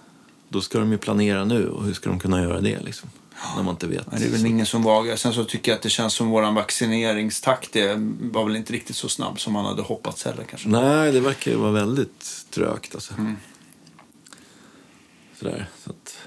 då 0.48 0.60
ska 0.60 0.78
de 0.78 0.92
ju 0.92 0.98
planera 0.98 1.44
nu 1.44 1.68
och 1.68 1.84
hur 1.84 1.94
ska 1.94 2.10
de 2.10 2.18
kunna 2.18 2.42
göra 2.42 2.60
det 2.60 2.80
liksom? 2.80 3.10
När 3.56 3.62
man 3.62 3.74
inte 3.74 3.86
vet. 3.86 4.06
Ja, 4.10 4.18
det 4.18 4.24
är 4.24 4.30
väl 4.30 4.46
ingen 4.46 4.66
som 4.66 4.82
vågar. 4.82 5.16
Sen 5.16 5.32
så 5.32 5.44
tycker 5.44 5.70
jag 5.70 5.76
att 5.76 5.82
det 5.82 5.90
känns 5.90 6.14
som 6.14 6.28
vår 6.28 6.52
vaccineringstakt 6.52 7.72
det 7.72 7.94
var 8.20 8.44
väl 8.44 8.56
inte 8.56 8.72
riktigt 8.72 8.96
så 8.96 9.08
snabb 9.08 9.40
som 9.40 9.52
man 9.52 9.64
hade 9.64 9.82
hoppats 9.82 10.24
heller 10.24 10.44
kanske. 10.44 10.68
Nej, 10.68 11.12
det 11.12 11.20
verkar 11.20 11.50
ju 11.50 11.56
vara 11.56 11.72
väldigt 11.72 12.46
trögt 12.50 12.94
alltså. 12.94 13.14
Sådär, 15.38 15.68
så 15.84 15.90
att... 15.90 16.18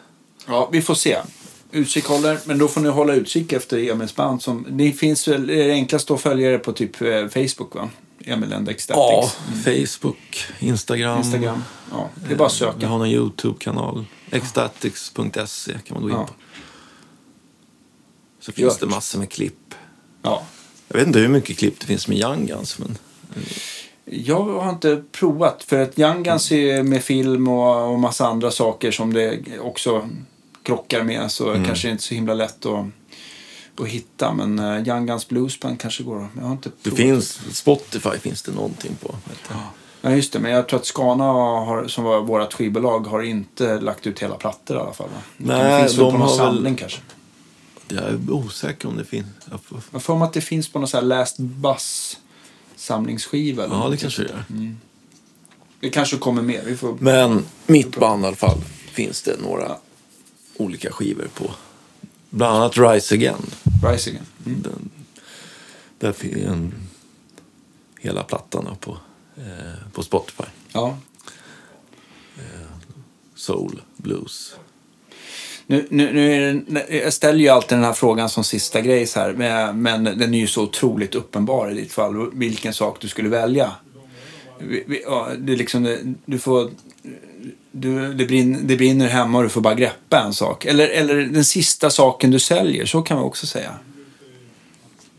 Ja, 0.47 0.69
vi 0.71 0.81
får 0.81 0.95
se. 0.95 1.17
Utkik 1.71 2.05
håller, 2.05 2.39
men 2.45 2.57
då 2.57 2.67
får 2.67 2.81
ni 2.81 2.89
hålla 2.89 3.13
utkik 3.13 3.53
efter 3.53 3.89
Emils 3.91 4.15
band. 4.15 4.41
Som, 4.41 4.65
det 4.69 4.91
finns 4.91 5.27
väl, 5.27 5.47
det 5.47 5.63
är 5.63 5.71
enklaste 5.71 6.13
att 6.13 6.21
följa 6.21 6.49
det 6.51 6.57
på 6.59 6.71
typ 6.71 7.01
eh, 7.01 7.27
Facebook 7.27 7.75
va? 7.75 7.89
Emil 8.25 8.53
and 8.53 8.67
Ja, 8.67 8.71
Ecstatics. 8.71 9.37
Facebook, 9.99 10.45
Instagram. 10.59 11.17
Instagram. 11.17 11.63
Ja, 11.91 12.09
det 12.27 12.33
är 12.33 12.37
bara 12.37 12.47
att 12.47 12.59
Jag 12.61 12.73
söka. 12.73 12.87
har 12.87 12.97
någon 12.97 13.07
YouTube-kanal. 13.07 14.05
Ecstatics.se 14.31 15.71
kan 15.71 15.81
man 15.93 16.01
gå 16.03 16.09
in 16.09 16.15
Ja. 16.15 16.25
på. 16.25 16.33
Så 18.39 18.51
finns 18.51 18.63
Gör 18.73 18.79
det 18.79 18.85
det. 18.85 18.89
massor 18.89 19.19
med 19.19 19.29
klipp. 19.31 19.75
Ja. 20.21 20.43
Jag 20.87 20.97
vet 20.97 21.07
inte 21.07 21.19
hur 21.19 21.27
mycket 21.27 21.57
klipp 21.57 21.79
det 21.79 21.85
finns 21.85 22.07
med 22.07 22.17
Young 22.17 22.45
Guns, 22.45 22.79
men 22.79 22.97
Jag 24.05 24.43
har 24.43 24.69
inte 24.69 25.03
provat, 25.11 25.63
för 25.63 25.79
att 25.81 25.99
Young 25.99 26.23
Guns 26.23 26.51
är 26.51 26.83
med 26.83 27.03
film 27.03 27.47
och, 27.47 27.91
och 27.93 27.99
massa 27.99 28.27
andra 28.27 28.51
saker 28.51 28.91
som 28.91 29.13
det 29.13 29.39
också 29.59 30.09
krockar 30.69 31.03
med. 31.03 31.31
Så 31.31 31.49
Mm. 31.49 31.65
kanske 31.65 31.87
det 31.87 31.91
inte 31.91 32.01
är 32.01 32.03
så 32.05 32.13
himla 32.15 32.33
lätt 32.33 32.65
att, 32.65 32.85
att 33.81 33.87
hitta. 33.87 34.33
Men 34.33 34.59
uh, 34.59 34.87
Young 34.87 35.05
Guns 35.05 35.27
Bluesband 35.27 35.79
kanske 35.79 36.03
går. 36.03 36.27
Jag 36.35 36.41
har 36.43 36.51
inte 36.51 36.71
det 36.83 36.91
finns, 36.91 37.39
Spotify 37.57 38.17
finns 38.21 38.41
det 38.41 38.51
någonting 38.51 38.95
på. 39.01 39.15
Ja, 40.01 40.11
just 40.11 40.33
det. 40.33 40.39
Men 40.39 40.51
jag 40.51 40.67
tror 40.67 40.79
att 40.79 40.85
Scana, 40.85 41.23
har, 41.23 41.87
som 41.87 42.03
var 42.03 42.21
vårt 42.21 42.53
skivbolag, 42.53 43.07
har 43.07 43.21
inte 43.21 43.79
lagt 43.79 44.07
ut 44.07 44.19
hela 44.19 44.35
plattor 44.35 44.77
i 44.77 44.79
alla 44.79 44.93
fall. 44.93 45.09
Nej, 45.37 45.71
det 45.71 45.79
finns 45.79 45.97
väl 45.97 46.05
de 46.05 46.11
på 46.11 46.17
någon 46.17 46.21
har 46.21 46.27
väl- 46.27 46.37
samling 46.37 46.75
kanske. 46.75 46.99
Jag 47.87 48.03
är 48.03 48.31
osäker 48.31 48.87
om 48.87 48.97
det 48.97 49.05
finns. 49.05 49.25
Jag 49.51 49.59
får- 49.63 49.81
Jag 49.91 50.03
får 50.03 50.23
att 50.23 50.33
det 50.33 50.41
finns 50.41 50.69
på 50.71 50.79
någon 50.79 50.87
sån 50.87 50.97
här 50.99 51.05
Last 51.07 51.37
Bus 51.39 52.17
samlingsskiva. 52.75 53.63
Eller 53.63 53.75
Ja, 53.75 53.87
det 53.89 53.97
kanske 53.97 54.21
det 54.23 54.29
gör. 54.29 54.75
det 55.79 55.89
kanske 55.89 56.17
kommer 56.17 56.41
mer. 56.41 56.61
Vi 56.65 56.77
får... 56.77 56.97
Men 56.99 57.45
mitt 57.67 57.95
band 57.99 58.23
i 58.23 58.27
alla 58.27 58.35
fall 58.35 58.57
finns 58.91 59.21
det 59.21 59.41
några 59.41 59.75
olika 60.59 60.91
skivor 60.91 61.27
på. 61.33 61.51
Bland 62.29 62.57
annat 62.57 62.77
Rise 62.77 63.15
Again. 63.15 63.45
Rise 63.83 64.09
Again. 64.09 64.25
Mm. 64.45 64.61
Den, 64.61 64.89
där 65.97 66.11
finns 66.11 66.45
en, 66.45 66.73
hela 67.99 68.23
plattan 68.23 68.75
på, 68.79 68.97
eh, 69.37 69.91
på 69.93 70.03
Spotify. 70.03 70.43
Ja. 70.73 70.97
Soul, 73.35 73.81
blues. 73.97 74.55
Nu, 75.67 75.87
nu, 75.89 76.13
nu 76.13 76.65
det, 76.67 76.97
jag 76.97 77.13
ställer 77.13 77.39
ju 77.39 77.49
alltid 77.49 77.77
den 77.77 77.85
här 77.85 77.93
frågan 77.93 78.29
som 78.29 78.43
sista 78.43 78.81
grej 78.81 79.07
här, 79.15 79.33
men, 79.33 79.81
men 79.81 80.03
den 80.03 80.33
är 80.33 80.39
ju 80.39 80.47
så 80.47 80.63
otroligt 80.63 81.15
uppenbar 81.15 81.71
i 81.71 81.73
ditt 81.73 81.91
fall. 81.91 82.31
Vilken 82.33 82.73
sak 82.73 82.97
du 83.01 83.07
skulle 83.07 83.29
välja. 83.29 83.71
Vi- 84.59 84.83
vi- 84.87 85.01
Ja, 85.05 85.27
det 85.37 85.53
är 85.53 85.57
liksom, 85.57 85.97
du 86.25 86.39
får, 86.39 86.69
du, 87.71 88.13
det, 88.13 88.25
brinner, 88.25 88.59
det 88.63 88.75
brinner 88.75 89.07
hemma 89.07 89.37
och 89.37 89.43
du 89.43 89.49
får 89.49 89.61
bara 89.61 89.73
greppa 89.73 90.19
en 90.19 90.33
sak. 90.33 90.65
Eller, 90.65 90.87
eller 90.87 91.15
den 91.15 91.45
sista 91.45 91.89
saken 91.89 92.31
du 92.31 92.39
säljer, 92.39 92.85
så 92.85 93.01
kan 93.01 93.17
man 93.17 93.25
också 93.25 93.47
säga. 93.47 93.71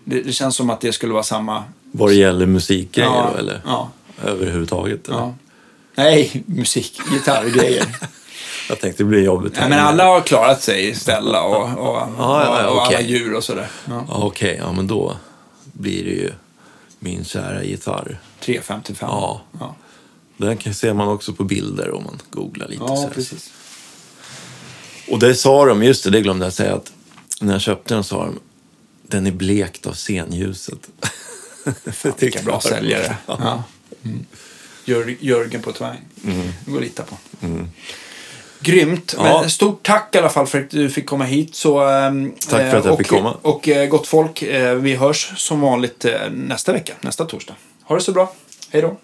Det, 0.05 0.23
det 0.23 0.33
känns 0.33 0.57
som 0.57 0.71
att 0.71 0.81
det 0.81 0.93
skulle 0.93 1.13
vara 1.13 1.23
samma... 1.23 1.65
Vad 1.93 2.09
det 2.11 2.15
gäller 2.15 2.47
musikgrejer 2.47 3.09
Ja, 3.11 3.31
då, 3.33 3.39
eller 3.39 3.61
ja. 3.67 3.91
överhuvudtaget? 4.25 5.09
Eller? 5.09 5.19
Ja. 5.19 5.35
Nej, 5.95 6.43
musik, 6.47 7.01
gitarrgrejer. 7.13 7.85
Jag 8.69 8.81
tänkte 8.81 9.03
det 9.03 9.07
blir 9.07 9.23
jobbigt. 9.25 9.53
Nej, 9.61 9.69
men 9.69 9.79
alla 9.79 10.05
har 10.05 10.21
klarat 10.21 10.63
sig, 10.63 10.95
Stella 10.95 11.43
och, 11.43 11.63
och, 11.63 11.97
Ja, 12.19 12.45
ja, 12.45 12.67
och, 12.69 12.77
och 12.77 12.83
alla 12.87 13.01
djur 13.01 13.35
och 13.35 13.45
sådär. 13.45 13.67
Ja. 13.89 14.05
Okej, 14.09 14.57
ja 14.63 14.73
men 14.73 14.87
då 14.87 15.17
blir 15.73 16.05
det 16.05 16.11
ju 16.11 16.31
min 16.99 17.25
kära 17.25 17.65
gitarr. 17.65 18.19
355. 18.41 19.09
Ja. 19.13 19.41
ja. 19.61 19.75
Den 20.37 20.57
kan- 20.57 20.75
ser 20.75 20.95
man 20.95 21.09
också 21.09 21.33
på 21.33 21.45
bilder 21.45 21.91
om 21.91 22.05
man 22.05 22.19
googlar 22.31 22.69
lite. 22.69 22.83
Ja, 22.87 23.11
precis. 23.15 23.53
Och 25.09 25.19
det 25.19 25.35
sa 25.35 25.65
de, 25.65 25.83
just 25.83 26.05
det, 26.05 26.11
det 26.11 26.21
glömde 26.21 26.47
jag 26.47 26.53
säga, 26.53 26.75
att 26.75 26.93
när 27.41 27.53
jag 27.53 27.61
köpte 27.61 27.95
den 27.95 28.05
sa 28.05 28.25
de 28.25 28.39
den 29.03 29.27
är 29.27 29.33
blekt 29.33 29.87
av 29.87 29.93
scenljuset. 29.93 30.91
det 31.65 32.23
Vilka 32.23 32.43
bra 32.43 32.61
säljare. 32.61 33.17
Ja. 33.27 33.63
Mm. 34.05 34.27
Jör, 34.85 35.17
Jörgen 35.21 35.63
på 35.63 35.73
Twang. 35.73 35.99
Det 36.65 36.71
går 36.71 36.79
att 36.79 36.85
lita 36.85 37.03
på. 37.03 37.17
Grymt. 38.61 39.15
Mm. 39.15 39.27
Ja. 39.27 39.41
Men 39.41 39.51
stort 39.51 39.87
tack 39.87 40.15
i 40.15 40.19
alla 40.19 40.29
fall 40.29 40.47
för 40.47 40.61
att 40.61 40.71
du 40.71 40.91
fick 40.91 41.07
komma 41.07 41.25
hit. 41.25 41.55
Så, 41.55 41.81
ehm, 41.81 42.33
Tack 42.49 42.71
för 42.71 42.77
att 42.77 42.85
jag 42.85 42.93
och, 42.93 42.99
fick 42.99 43.09
komma. 43.09 43.37
Och 43.43 43.69
eh, 43.69 43.89
gott 43.89 44.07
folk, 44.07 44.43
eh, 44.43 44.75
vi 44.75 44.95
hörs 44.95 45.33
som 45.37 45.61
vanligt 45.61 46.05
eh, 46.05 46.31
nästa 46.31 46.73
vecka, 46.73 46.93
nästa 47.01 47.25
torsdag. 47.25 47.55
Ha 47.91 47.97
det 47.97 48.03
så 48.03 48.13
bra. 48.13 48.33
Hej 48.71 48.83
då. 48.83 48.97